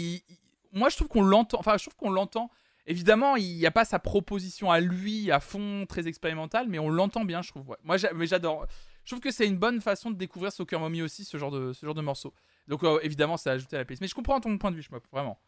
moi 0.74 0.90
je 0.90 0.96
trouve 0.96 1.10
qu'on 1.10 1.22
l'entend, 1.22 1.60
enfin 1.60 1.78
je 1.78 1.84
trouve 1.84 1.96
qu'on 1.96 2.10
l'entend. 2.10 2.50
Évidemment, 2.88 3.36
il 3.36 3.58
n'y 3.58 3.66
a 3.66 3.72
pas 3.72 3.86
sa 3.86 3.98
proposition 3.98 4.72
à 4.72 4.80
lui 4.80 5.32
à 5.32 5.40
fond, 5.40 5.86
très 5.88 6.08
expérimentale, 6.08 6.68
mais 6.70 6.80
on 6.80 6.90
l'entend 6.90 7.26
bien, 7.26 7.42
je 7.42 7.50
trouve. 7.50 7.76
Moi, 7.84 7.98
j'adore. 7.98 8.68
Je 9.04 9.12
trouve 9.12 9.22
que 9.22 9.32
c'est 9.32 9.48
une 9.48 9.58
bonne 9.58 9.82
façon 9.82 10.12
de 10.12 10.16
découvrir 10.16 10.52
Soccer 10.52 10.80
Mommy 10.80 11.02
aussi, 11.02 11.26
ce 11.26 11.38
genre 11.38 11.52
de, 11.52 11.74
ce 11.74 11.86
genre 11.86 11.96
de 11.96 12.02
morceau. 12.02 12.34
Donc, 12.68 12.84
euh, 12.84 13.00
évidemment, 13.03 13.38
c'est 13.38 13.50
ajouté 13.50 13.76
à 13.76 13.80
la 13.80 13.85
playlist. 13.85 14.02
Mais 14.02 14.08
je 14.08 14.16
comprends 14.16 14.40
ton 14.40 14.58
point 14.58 14.72
de 14.72 14.76
vue, 14.76 14.82
je 14.82 14.90
vraiment. 15.11 15.40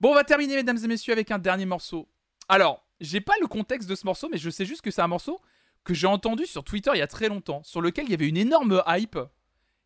Bon, 0.00 0.10
on 0.10 0.14
va 0.14 0.24
terminer, 0.24 0.56
mesdames 0.56 0.78
et 0.82 0.86
messieurs, 0.86 1.12
avec 1.12 1.30
un 1.30 1.38
dernier 1.38 1.66
morceau. 1.66 2.08
Alors, 2.48 2.86
j'ai 3.00 3.20
pas 3.20 3.34
le 3.40 3.46
contexte 3.46 3.88
de 3.88 3.94
ce 3.94 4.04
morceau, 4.06 4.28
mais 4.28 4.38
je 4.38 4.50
sais 4.50 4.66
juste 4.66 4.82
que 4.82 4.90
c'est 4.90 5.02
un 5.02 5.08
morceau 5.08 5.40
que 5.84 5.94
j'ai 5.94 6.06
entendu 6.06 6.46
sur 6.46 6.64
Twitter 6.64 6.90
il 6.94 6.98
y 6.98 7.02
a 7.02 7.06
très 7.06 7.28
longtemps, 7.28 7.62
sur 7.62 7.80
lequel 7.80 8.06
il 8.06 8.10
y 8.10 8.14
avait 8.14 8.28
une 8.28 8.36
énorme 8.36 8.82
hype. 8.86 9.18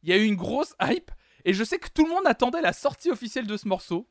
Il 0.02 0.08
y 0.08 0.12
a 0.12 0.16
eu 0.16 0.24
une 0.24 0.36
grosse 0.36 0.74
hype, 0.80 1.10
et 1.44 1.52
je 1.52 1.64
sais 1.64 1.78
que 1.78 1.88
tout 1.88 2.04
le 2.04 2.10
monde 2.10 2.26
attendait 2.26 2.60
la 2.60 2.72
sortie 2.72 3.10
officielle 3.10 3.46
de 3.46 3.56
ce 3.56 3.66
morceau. 3.66 4.08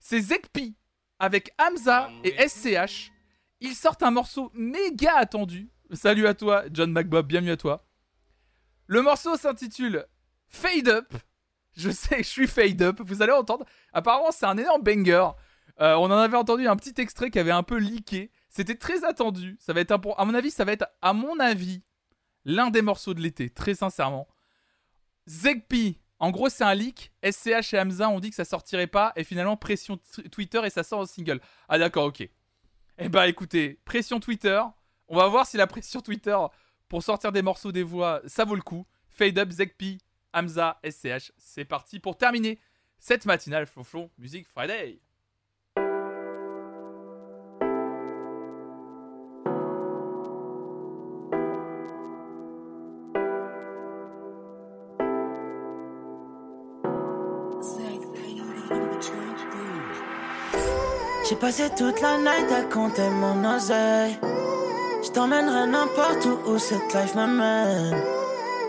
C'est 0.00 0.20
Zekpi 0.20 0.76
avec 1.18 1.52
Hamza 1.58 2.10
et 2.24 2.48
SCH. 2.48 3.10
Ils 3.60 3.74
sortent 3.74 4.02
un 4.02 4.10
morceau 4.10 4.50
méga 4.54 5.16
attendu. 5.16 5.70
Salut 5.92 6.26
à 6.26 6.34
toi, 6.34 6.64
John 6.72 6.92
McBob, 6.92 7.26
bienvenue 7.26 7.52
à 7.52 7.56
toi. 7.56 7.86
Le 8.86 9.00
morceau 9.00 9.36
s'intitule 9.36 10.06
Fade 10.54 10.88
Up. 10.88 11.12
Je 11.76 11.90
sais, 11.90 12.18
je 12.18 12.28
suis 12.28 12.46
fade 12.46 12.80
up. 12.82 13.00
Vous 13.04 13.22
allez 13.22 13.32
entendre. 13.32 13.64
Apparemment, 13.92 14.30
c'est 14.30 14.46
un 14.46 14.56
énorme 14.56 14.82
banger. 14.82 15.28
Euh, 15.80 15.94
on 15.96 16.04
en 16.04 16.18
avait 16.18 16.36
entendu 16.36 16.68
un 16.68 16.76
petit 16.76 16.94
extrait 17.00 17.30
qui 17.30 17.38
avait 17.38 17.50
un 17.50 17.64
peu 17.64 17.78
leaké. 17.78 18.30
C'était 18.48 18.76
très 18.76 19.04
attendu. 19.04 19.56
Ça 19.58 19.72
va 19.72 19.80
être 19.80 19.90
un, 19.90 20.00
à 20.16 20.24
mon 20.24 20.34
avis, 20.34 20.52
ça 20.52 20.64
va 20.64 20.72
être 20.72 20.86
à 21.02 21.12
mon 21.12 21.40
avis 21.40 21.82
l'un 22.44 22.70
des 22.70 22.82
morceaux 22.82 23.14
de 23.14 23.20
l'été, 23.20 23.50
très 23.50 23.74
sincèrement. 23.74 24.28
Zegpi, 25.26 25.98
en 26.20 26.30
gros, 26.30 26.48
c'est 26.48 26.62
un 26.62 26.74
leak. 26.74 27.12
SCH 27.28 27.74
et 27.74 27.80
Hamza 27.80 28.08
ont 28.08 28.20
dit 28.20 28.30
que 28.30 28.36
ça 28.36 28.44
sortirait 28.44 28.86
pas 28.86 29.12
et 29.16 29.24
finalement 29.24 29.56
pression 29.56 29.98
Twitter 30.30 30.60
et 30.64 30.70
ça 30.70 30.84
sort 30.84 31.00
en 31.00 31.06
single. 31.06 31.40
Ah 31.68 31.78
d'accord, 31.78 32.04
ok. 32.04 32.28
Eh 32.98 33.08
bah 33.08 33.26
écoutez, 33.26 33.80
pression 33.84 34.20
Twitter. 34.20 34.62
On 35.08 35.16
va 35.16 35.26
voir 35.26 35.46
si 35.46 35.56
la 35.56 35.66
pression 35.66 36.00
Twitter 36.00 36.38
pour 36.88 37.02
sortir 37.02 37.32
des 37.32 37.42
morceaux 37.42 37.72
des 37.72 37.82
voix, 37.82 38.20
ça 38.26 38.44
vaut 38.44 38.54
le 38.54 38.62
coup. 38.62 38.86
Fade 39.08 39.38
Up, 39.38 39.50
Zegpi, 39.50 39.98
Hamza, 40.34 40.78
SCH. 40.84 41.32
C'est 41.38 41.64
parti 41.64 42.00
pour 42.00 42.16
terminer 42.16 42.58
cette 42.98 43.24
matinale 43.24 43.66
Flonflon 43.66 44.10
Music 44.18 44.46
Friday. 44.46 45.00
J'ai 61.28 61.36
passé 61.36 61.70
toute 61.76 62.00
la 62.02 62.18
night 62.18 62.52
à 62.52 62.62
compter 62.64 63.08
mon 63.08 63.56
oseille. 63.56 64.18
Je 65.02 65.10
t'emmènerai 65.10 65.66
n'importe 65.68 66.26
où 66.26 66.50
où 66.50 66.58
cette 66.58 66.92
life 66.92 67.14
m'amène. 67.14 68.13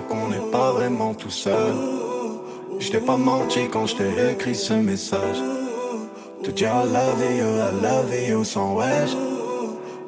Qu'on 0.00 0.28
n'est 0.28 0.50
pas 0.50 0.72
vraiment 0.72 1.14
tout 1.14 1.30
seul. 1.30 1.72
Je 2.78 2.90
t'ai 2.90 2.98
pas 2.98 3.16
menti 3.16 3.68
quand 3.70 3.86
je 3.86 3.96
t'ai 3.96 4.32
écrit 4.32 4.54
ce 4.54 4.74
message. 4.74 5.38
Te 6.42 6.50
dire 6.50 6.68
I 6.68 6.86
love 6.92 7.22
you, 7.38 7.46
I 7.46 7.82
love 7.82 8.28
you 8.28 8.44
sans 8.44 8.74
wesh. 8.74 9.16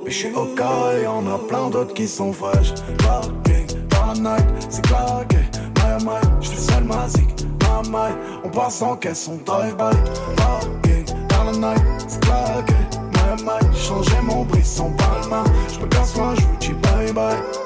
Mais 0.05 0.11
je 0.11 0.17
suis 0.17 0.35
au 0.35 0.47
cas 0.55 0.93
et 0.99 1.05
y'en 1.05 1.27
a 1.27 1.39
plein 1.39 1.71
d'autres 1.71 1.95
qui 1.95 2.07
sont 2.07 2.33
fraîches. 2.33 2.75
Parking 2.99 3.67
la 3.93 4.15
night, 4.15 4.47
c'est 4.69 4.85
claqué. 4.87 5.39
My 5.77 6.05
my, 6.05 6.21
je 6.41 6.51
fais 6.51 6.73
seul 6.73 6.85
ma 6.85 7.09
zik. 7.09 7.29
My 7.63 7.89
my, 7.89 8.13
on 8.45 8.49
passe 8.51 8.83
en 8.83 8.97
caisse, 8.97 9.29
on 9.29 9.39
drive-by. 9.45 9.97
Parking 10.37 11.05
la 11.31 11.53
night, 11.53 11.83
c'est 12.09 12.21
claqué. 12.21 12.75
My 13.13 13.43
my, 13.43 13.77
changer 13.77 14.21
mon 14.23 14.45
brisson 14.45 14.93
palma. 14.93 15.45
Je 15.73 15.81
me 15.81 15.87
casse 15.87 16.17
moi, 16.17 16.35
je 16.37 16.43
vous 16.43 16.57
dis 16.61 16.75
bye 16.83 17.13
bye. 17.13 17.66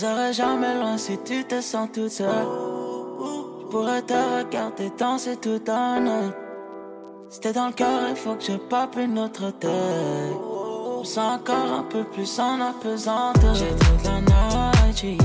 Serai 0.00 0.32
jamais 0.32 0.74
loin 0.76 0.96
si 0.96 1.18
tu 1.18 1.44
te 1.44 1.60
sens 1.60 1.90
toute 1.92 2.08
seule. 2.08 2.46
Je 3.60 3.66
pourrais 3.66 4.00
te 4.00 4.14
regarder 4.14 4.90
danser 4.98 5.36
tout 5.36 5.60
un 5.68 6.06
an. 6.06 6.32
Si 7.28 7.38
t'es 7.40 7.52
dans 7.52 7.66
le 7.66 7.72
cœur, 7.74 8.08
il 8.08 8.16
faut 8.16 8.34
que 8.34 8.44
je 8.44 8.56
pape 8.56 8.96
une 8.96 9.18
autre 9.18 9.50
tête. 9.50 9.70
Je 11.02 11.06
sens 11.06 11.38
encore 11.38 11.70
un 11.80 11.82
peu 11.82 12.04
plus 12.04 12.38
en 12.38 12.60
apesanteur. 12.62 13.54
J'ai 13.54 13.68
toute 13.68 14.04
la 14.04 14.20
night. 14.22 15.20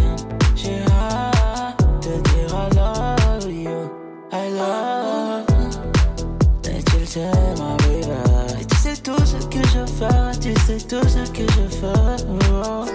J'ai 0.56 0.82
hâte 0.92 1.80
de 2.02 2.22
dire 2.30 2.50
I 2.54 2.76
love 2.76 3.50
you. 3.50 3.90
I 4.34 4.50
love 4.60 5.46
you. 5.58 6.70
Et 6.70 6.84
tu 6.84 6.98
le 7.00 7.06
sais, 7.06 7.32
ma 7.58 7.78
baby. 7.78 8.62
Et 8.62 8.66
tu 8.66 8.76
sais 8.76 8.98
tout 8.98 9.26
ce 9.26 9.38
que 9.46 9.66
je 9.70 9.86
fais. 9.98 10.40
Tu 10.42 10.54
sais 10.66 10.86
tout 10.86 11.08
ce 11.08 11.32
que 11.32 11.44
je 11.44 11.66
fais. 11.78 12.26
Oh. 12.52 12.95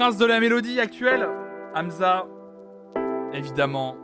prince 0.00 0.16
de 0.16 0.24
la 0.24 0.40
mélodie 0.40 0.80
actuelle. 0.80 1.28
Hamza. 1.74 2.26
Évidemment. 3.34 3.98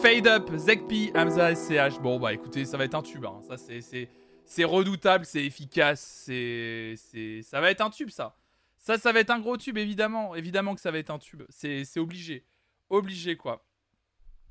Fade 0.00 0.26
Up, 0.26 0.50
Zekpi, 0.56 1.12
Hamza, 1.14 1.54
SCH. 1.54 2.00
Bon 2.00 2.18
bah 2.18 2.32
écoutez, 2.32 2.64
ça 2.64 2.78
va 2.78 2.84
être 2.84 2.94
un 2.94 3.02
tube. 3.02 3.26
hein. 3.26 3.42
Ça 3.46 3.56
c'est 3.58 4.64
redoutable, 4.64 5.26
c'est 5.26 5.44
efficace, 5.44 6.00
c'est 6.00 6.94
c'est 6.96 7.42
ça 7.42 7.60
va 7.60 7.70
être 7.70 7.82
un 7.82 7.90
tube 7.90 8.08
ça. 8.08 8.38
Ça 8.78 8.96
ça 8.96 9.12
va 9.12 9.20
être 9.20 9.28
un 9.28 9.38
gros 9.38 9.58
tube 9.58 9.76
évidemment, 9.76 10.34
évidemment 10.34 10.74
que 10.74 10.80
ça 10.80 10.90
va 10.90 10.96
être 10.96 11.10
un 11.10 11.18
tube. 11.18 11.42
C'est 11.50 11.84
obligé, 11.98 12.46
obligé 12.88 13.36
quoi. 13.36 13.66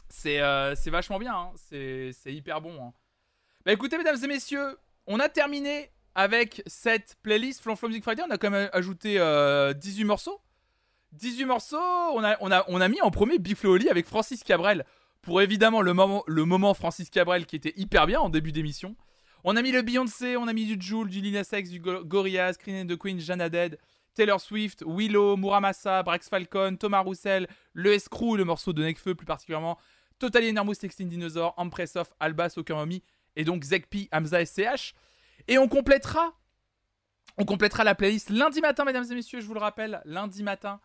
C'est 0.09 0.41
euh, 0.41 0.75
vachement 0.91 1.17
bien, 1.17 1.33
hein. 1.33 1.51
c'est 1.55 2.11
c'est 2.13 2.35
hyper 2.35 2.61
bon. 2.61 2.79
hein. 2.79 2.93
Bah 3.65 3.73
écoutez 3.73 3.97
mesdames 3.97 4.23
et 4.23 4.27
messieurs, 4.27 4.77
on 5.07 5.19
a 5.19 5.27
terminé 5.27 5.89
avec 6.17 6.63
cette 6.65 7.15
playlist 7.21 7.61
Flonflon 7.61 7.89
Music 7.89 8.03
Friday. 8.03 8.23
On 8.27 8.31
a 8.31 8.37
quand 8.39 8.49
même 8.49 8.69
ajouté 8.73 9.19
euh, 9.19 9.71
18 9.73 10.03
morceaux. 10.03 10.41
18 11.13 11.45
morceaux, 11.45 11.77
on 11.77 12.21
a, 12.23 12.89
mis 12.89 13.01
en 13.01 13.11
premier 13.11 13.37
Big 13.37 13.55
Flo 13.55 13.75
Oli 13.75 13.87
avec 13.87 14.07
Francis 14.07 14.43
Cabrel 14.43 14.83
pour 15.21 15.41
évidemment 15.41 15.81
le 15.81 15.93
moment, 15.93 16.73
Francis 16.73 17.09
Cabrel 17.09 17.45
qui 17.45 17.55
était 17.55 17.73
hyper 17.77 18.07
bien 18.07 18.19
en 18.19 18.29
début 18.29 18.51
d'émission. 18.51 18.95
On 19.43 19.55
a 19.55 19.61
mis 19.61 19.71
le 19.71 19.83
Beyoncé, 19.83 20.35
on 20.35 20.47
a 20.47 20.53
mis 20.53 20.65
du 20.65 20.85
Joule, 20.85 21.07
du 21.07 21.21
Lil 21.21 21.33
Nas 21.33 21.49
X, 21.53 21.69
du 21.69 21.79
Go- 21.79 22.03
Gorillaz, 22.03 22.57
Queen 22.57 22.83
and 22.83 22.93
the 22.93 22.97
Queen, 22.97 23.19
Jana 23.19 23.47
Dead, 23.47 23.77
Taylor 24.15 24.41
Swift, 24.41 24.83
Willow, 24.85 25.37
Muramasa, 25.37 26.03
Brax 26.03 26.27
Falcon, 26.27 26.75
Thomas 26.77 27.01
Roussel, 27.01 27.47
le 27.73 27.93
Escrew, 27.93 28.35
le 28.35 28.43
morceau 28.43 28.73
de 28.73 28.83
Nekfeu 28.83 29.15
plus 29.15 29.27
particulièrement, 29.27 29.77
Totally 30.19 30.49
Enormous 30.49 30.75
Texting 30.75 31.09
Dinosaur, 31.09 31.53
Empress 31.57 31.95
of, 31.95 32.11
Alba, 32.19 32.49
Mommy 32.71 33.03
et 33.35 33.43
donc 33.43 33.63
Zekpi, 33.63 34.09
Hamza 34.11 34.43
SCH. 34.43 34.93
Et 35.47 35.57
on 35.57 35.67
complétera, 35.67 36.37
on 37.37 37.45
la 37.83 37.95
playlist 37.95 38.29
lundi 38.29 38.61
matin, 38.61 38.83
mesdames 38.83 39.05
et 39.09 39.15
messieurs, 39.15 39.39
je 39.39 39.45
vous 39.45 39.53
le 39.53 39.59
rappelle, 39.59 40.01
lundi 40.05 40.43
matin. 40.43 40.79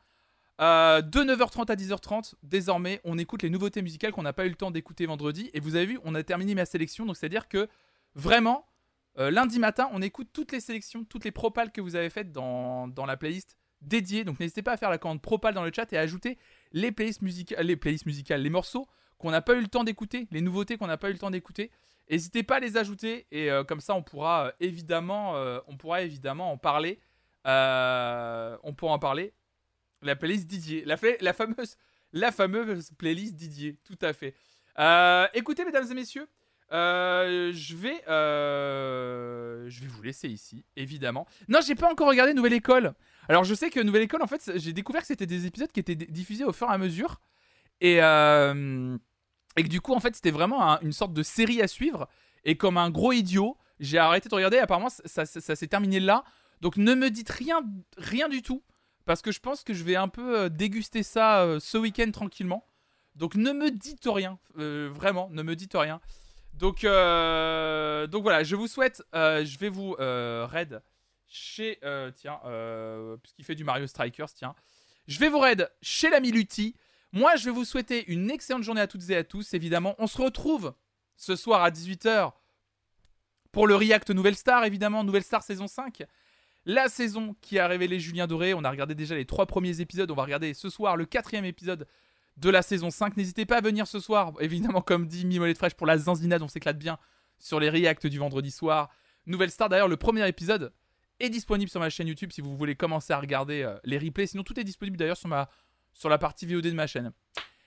Euh, 0.60 1.00
de 1.00 1.20
9h30 1.20 1.70
à 1.70 1.76
10h30, 1.76 2.34
désormais, 2.42 3.00
on 3.04 3.18
écoute 3.18 3.42
les 3.42 3.50
nouveautés 3.50 3.82
musicales 3.82 4.12
qu'on 4.12 4.22
n'a 4.22 4.32
pas 4.32 4.46
eu 4.46 4.50
le 4.50 4.54
temps 4.54 4.70
d'écouter 4.70 5.06
vendredi. 5.06 5.50
Et 5.54 5.60
vous 5.60 5.76
avez 5.76 5.86
vu, 5.86 5.98
on 6.04 6.14
a 6.14 6.22
terminé 6.22 6.54
ma 6.54 6.66
sélection. 6.66 7.06
Donc, 7.06 7.16
c'est-à-dire 7.16 7.48
que 7.48 7.68
vraiment, 8.14 8.66
euh, 9.18 9.30
lundi 9.30 9.58
matin, 9.58 9.88
on 9.92 10.02
écoute 10.02 10.28
toutes 10.32 10.52
les 10.52 10.60
sélections, 10.60 11.04
toutes 11.04 11.24
les 11.24 11.32
propales 11.32 11.72
que 11.72 11.80
vous 11.80 11.96
avez 11.96 12.10
faites 12.10 12.32
dans, 12.32 12.86
dans 12.86 13.06
la 13.06 13.16
playlist 13.16 13.56
dédiée. 13.80 14.24
Donc, 14.24 14.38
n'hésitez 14.38 14.62
pas 14.62 14.72
à 14.72 14.76
faire 14.76 14.90
la 14.90 14.98
commande 14.98 15.22
propale 15.22 15.54
dans 15.54 15.64
le 15.64 15.72
chat 15.74 15.92
et 15.92 15.96
à 15.96 16.00
ajouter 16.00 16.38
les 16.72 16.92
playlists 16.92 17.22
musicales, 17.22 18.42
les 18.42 18.50
morceaux 18.50 18.86
qu'on 19.18 19.30
n'a 19.30 19.40
pas 19.40 19.54
eu 19.54 19.60
le 19.60 19.68
temps 19.68 19.84
d'écouter, 19.84 20.26
les 20.30 20.40
nouveautés 20.40 20.76
qu'on 20.76 20.86
n'a 20.86 20.96
pas 20.96 21.08
eu 21.08 21.12
le 21.12 21.18
temps 21.18 21.30
d'écouter. 21.30 21.70
N'hésitez 22.10 22.42
pas 22.42 22.56
à 22.56 22.60
les 22.60 22.76
ajouter 22.76 23.26
et 23.30 23.50
euh, 23.50 23.64
comme 23.64 23.80
ça, 23.80 23.94
on 23.94 24.02
pourra 24.02 24.46
euh, 24.46 24.52
évidemment, 24.60 25.36
euh, 25.36 25.60
on 25.66 25.76
pourra 25.76 26.02
évidemment 26.02 26.52
en 26.52 26.58
parler. 26.58 26.98
On 27.44 28.74
pourra 28.76 28.92
en 28.92 28.98
parler. 28.98 29.32
La 30.02 30.16
playlist 30.16 30.46
Didier, 30.46 30.84
la, 30.84 30.96
la 31.20 31.32
fameuse, 31.32 31.76
la 32.12 32.32
fameuse 32.32 32.90
playlist 32.98 33.34
Didier, 33.34 33.78
tout 33.84 33.98
à 34.02 34.12
fait. 34.12 34.34
Écoutez, 35.34 35.64
mesdames 35.64 35.90
et 35.90 35.94
messieurs, 35.94 36.28
je 36.70 37.76
vais, 37.76 38.02
je 38.08 39.80
vais 39.80 39.86
vous 39.86 40.02
laisser 40.02 40.28
ici, 40.28 40.64
évidemment. 40.76 41.26
Non, 41.48 41.60
j'ai 41.64 41.76
pas 41.76 41.90
encore 41.90 42.08
regardé 42.08 42.34
Nouvelle 42.34 42.54
École. 42.54 42.94
Alors, 43.28 43.44
je 43.44 43.54
sais 43.54 43.70
que 43.70 43.78
Nouvelle 43.78 44.02
École, 44.02 44.22
en 44.22 44.26
fait, 44.26 44.52
j'ai 44.56 44.72
découvert 44.72 45.02
que 45.02 45.06
c'était 45.06 45.26
des 45.26 45.46
épisodes 45.46 45.70
qui 45.70 45.78
étaient 45.78 45.94
diffusés 45.94 46.44
au 46.44 46.52
fur 46.52 46.68
et 46.68 46.72
à 46.72 46.78
mesure, 46.78 47.20
et 47.80 48.00
et 49.56 49.62
que 49.62 49.68
du 49.68 49.80
coup, 49.80 49.92
en 49.94 50.00
fait, 50.00 50.14
c'était 50.14 50.30
vraiment 50.30 50.62
un- 50.72 50.80
une 50.80 50.92
sorte 50.92 51.12
de 51.12 51.22
série 51.22 51.60
à 51.62 51.68
suivre. 51.68 52.08
Et 52.44 52.56
comme 52.56 52.76
un 52.76 52.90
gros 52.90 53.12
idiot, 53.12 53.56
j'ai 53.80 53.98
arrêté 53.98 54.28
de 54.28 54.34
regarder. 54.34 54.58
Apparemment, 54.58 54.88
ça, 54.88 55.26
ça- 55.26 55.56
s'est 55.56 55.66
terminé 55.66 56.00
là. 56.00 56.24
Donc, 56.60 56.76
ne 56.76 56.94
me 56.94 57.10
dites 57.10 57.30
rien, 57.30 57.62
rien 57.98 58.28
du 58.28 58.42
tout, 58.42 58.62
parce 59.04 59.20
que 59.22 59.32
je 59.32 59.40
pense 59.40 59.64
que 59.64 59.74
je 59.74 59.82
vais 59.84 59.96
un 59.96 60.08
peu 60.08 60.38
euh, 60.42 60.48
déguster 60.48 61.02
ça 61.02 61.42
euh, 61.42 61.58
ce 61.60 61.76
week-end 61.78 62.10
tranquillement. 62.12 62.64
Donc, 63.16 63.34
ne 63.34 63.52
me 63.52 63.70
dites 63.70 64.06
rien, 64.06 64.38
euh, 64.58 64.88
vraiment, 64.92 65.28
ne 65.30 65.42
me 65.42 65.54
dites 65.56 65.74
rien. 65.74 66.00
Donc, 66.54 66.82
donc 66.82 68.22
voilà, 68.22 68.42
je 68.44 68.56
vous 68.56 68.66
souhaite, 68.68 69.02
je 69.12 69.58
vais 69.58 69.68
vous 69.68 69.96
raid 69.98 70.82
chez, 71.26 71.78
tiens, 72.16 72.40
puisqu'il 73.22 73.44
fait 73.44 73.54
du 73.54 73.64
Mario 73.64 73.86
Strikers, 73.86 74.32
tiens, 74.34 74.54
je 75.08 75.18
vais 75.18 75.28
vous 75.28 75.38
raid 75.38 75.70
chez 75.80 76.10
l'ami 76.10 76.30
Lutti. 76.30 76.76
Moi, 77.12 77.36
je 77.36 77.44
vais 77.44 77.50
vous 77.50 77.66
souhaiter 77.66 78.10
une 78.10 78.30
excellente 78.30 78.62
journée 78.62 78.80
à 78.80 78.86
toutes 78.86 79.10
et 79.10 79.16
à 79.16 79.24
tous. 79.24 79.52
Évidemment, 79.52 79.94
on 79.98 80.06
se 80.06 80.20
retrouve 80.20 80.72
ce 81.16 81.36
soir 81.36 81.62
à 81.62 81.70
18h 81.70 82.32
pour 83.52 83.66
le 83.66 83.76
React 83.76 84.10
Nouvelle 84.10 84.34
Star, 84.34 84.64
évidemment, 84.64 85.04
Nouvelle 85.04 85.22
Star 85.22 85.42
saison 85.42 85.66
5. 85.66 86.04
La 86.64 86.88
saison 86.88 87.36
qui 87.42 87.58
a 87.58 87.66
révélé 87.66 88.00
Julien 88.00 88.26
Doré. 88.26 88.54
On 88.54 88.64
a 88.64 88.70
regardé 88.70 88.94
déjà 88.94 89.14
les 89.14 89.26
trois 89.26 89.44
premiers 89.44 89.80
épisodes. 89.80 90.10
On 90.10 90.14
va 90.14 90.22
regarder 90.22 90.54
ce 90.54 90.70
soir 90.70 90.96
le 90.96 91.04
quatrième 91.04 91.44
épisode 91.44 91.86
de 92.38 92.48
la 92.48 92.62
saison 92.62 92.88
5. 92.88 93.18
N'hésitez 93.18 93.44
pas 93.44 93.58
à 93.58 93.60
venir 93.60 93.86
ce 93.86 94.00
soir, 94.00 94.32
évidemment, 94.40 94.80
comme 94.80 95.06
dit 95.06 95.26
Mimolette 95.26 95.58
Fraîche 95.58 95.74
pour 95.74 95.86
la 95.86 95.98
Zanzinade. 95.98 96.40
On 96.40 96.48
s'éclate 96.48 96.78
bien 96.78 96.98
sur 97.38 97.60
les 97.60 97.68
Reacts 97.68 98.06
du 98.06 98.18
vendredi 98.18 98.50
soir. 98.50 98.88
Nouvelle 99.26 99.50
Star, 99.50 99.68
d'ailleurs, 99.68 99.88
le 99.88 99.98
premier 99.98 100.26
épisode 100.26 100.72
est 101.20 101.28
disponible 101.28 101.70
sur 101.70 101.80
ma 101.80 101.90
chaîne 101.90 102.08
YouTube 102.08 102.30
si 102.32 102.40
vous 102.40 102.56
voulez 102.56 102.74
commencer 102.74 103.12
à 103.12 103.20
regarder 103.20 103.62
euh, 103.62 103.76
les 103.84 103.98
replays. 103.98 104.26
Sinon, 104.26 104.44
tout 104.44 104.58
est 104.58 104.64
disponible 104.64 104.96
d'ailleurs 104.96 105.16
sur, 105.18 105.28
ma, 105.28 105.50
sur 105.92 106.08
la 106.08 106.18
partie 106.18 106.46
VOD 106.46 106.64
de 106.64 106.72
ma 106.72 106.86
chaîne. 106.86 107.12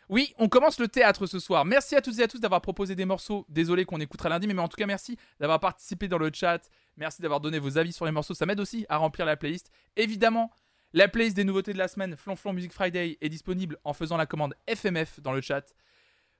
Oui, 0.07 0.33
on 0.37 0.49
commence 0.49 0.79
le 0.79 0.87
théâtre 0.87 1.25
ce 1.25 1.39
soir. 1.39 1.65
Merci 1.65 1.95
à 1.95 2.01
toutes 2.01 2.19
et 2.19 2.23
à 2.23 2.27
tous 2.27 2.39
d'avoir 2.39 2.61
proposé 2.61 2.95
des 2.95 3.05
morceaux. 3.05 3.45
Désolé 3.49 3.85
qu'on 3.85 3.99
écoutera 3.99 4.29
lundi, 4.29 4.45
mais 4.47 4.61
en 4.61 4.67
tout 4.67 4.77
cas, 4.77 4.85
merci 4.85 5.17
d'avoir 5.39 5.59
participé 5.59 6.07
dans 6.07 6.19
le 6.19 6.29
chat. 6.31 6.69
Merci 6.95 7.21
d'avoir 7.21 7.39
donné 7.39 7.57
vos 7.57 7.77
avis 7.77 7.91
sur 7.91 8.05
les 8.05 8.11
morceaux. 8.11 8.35
Ça 8.35 8.45
m'aide 8.45 8.59
aussi 8.59 8.85
à 8.87 8.97
remplir 8.97 9.25
la 9.25 9.35
playlist. 9.35 9.71
Évidemment, 9.95 10.51
la 10.93 11.07
playlist 11.07 11.35
des 11.35 11.43
nouveautés 11.43 11.73
de 11.73 11.79
la 11.79 11.87
semaine, 11.87 12.15
Flonflon 12.15 12.53
Music 12.53 12.71
Friday, 12.71 13.17
est 13.19 13.29
disponible 13.29 13.77
en 13.83 13.93
faisant 13.93 14.15
la 14.15 14.27
commande 14.27 14.53
FMF 14.67 15.19
dans 15.21 15.33
le 15.33 15.41
chat. 15.41 15.73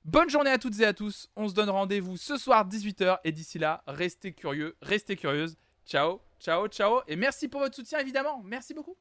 Bonne 0.03 0.29
journée 0.29 0.51
à 0.51 0.59
toutes 0.59 0.79
et 0.79 0.85
à 0.85 0.93
tous. 0.93 1.29
On 1.35 1.49
se 1.49 1.55
donne 1.55 1.69
rendez-vous 1.69 2.17
ce 2.17 2.37
soir 2.37 2.67
18h. 2.69 3.17
Et 3.23 3.31
d'ici 3.31 3.57
là, 3.57 3.83
restez 3.87 4.33
curieux, 4.33 4.77
restez 4.83 5.15
curieuses. 5.15 5.57
Ciao, 5.87 6.21
ciao, 6.39 6.67
ciao. 6.67 7.01
Et 7.07 7.15
merci 7.15 7.47
pour 7.47 7.61
votre 7.61 7.75
soutien, 7.75 7.97
évidemment. 7.97 8.43
Merci 8.45 8.75
beaucoup. 8.75 8.95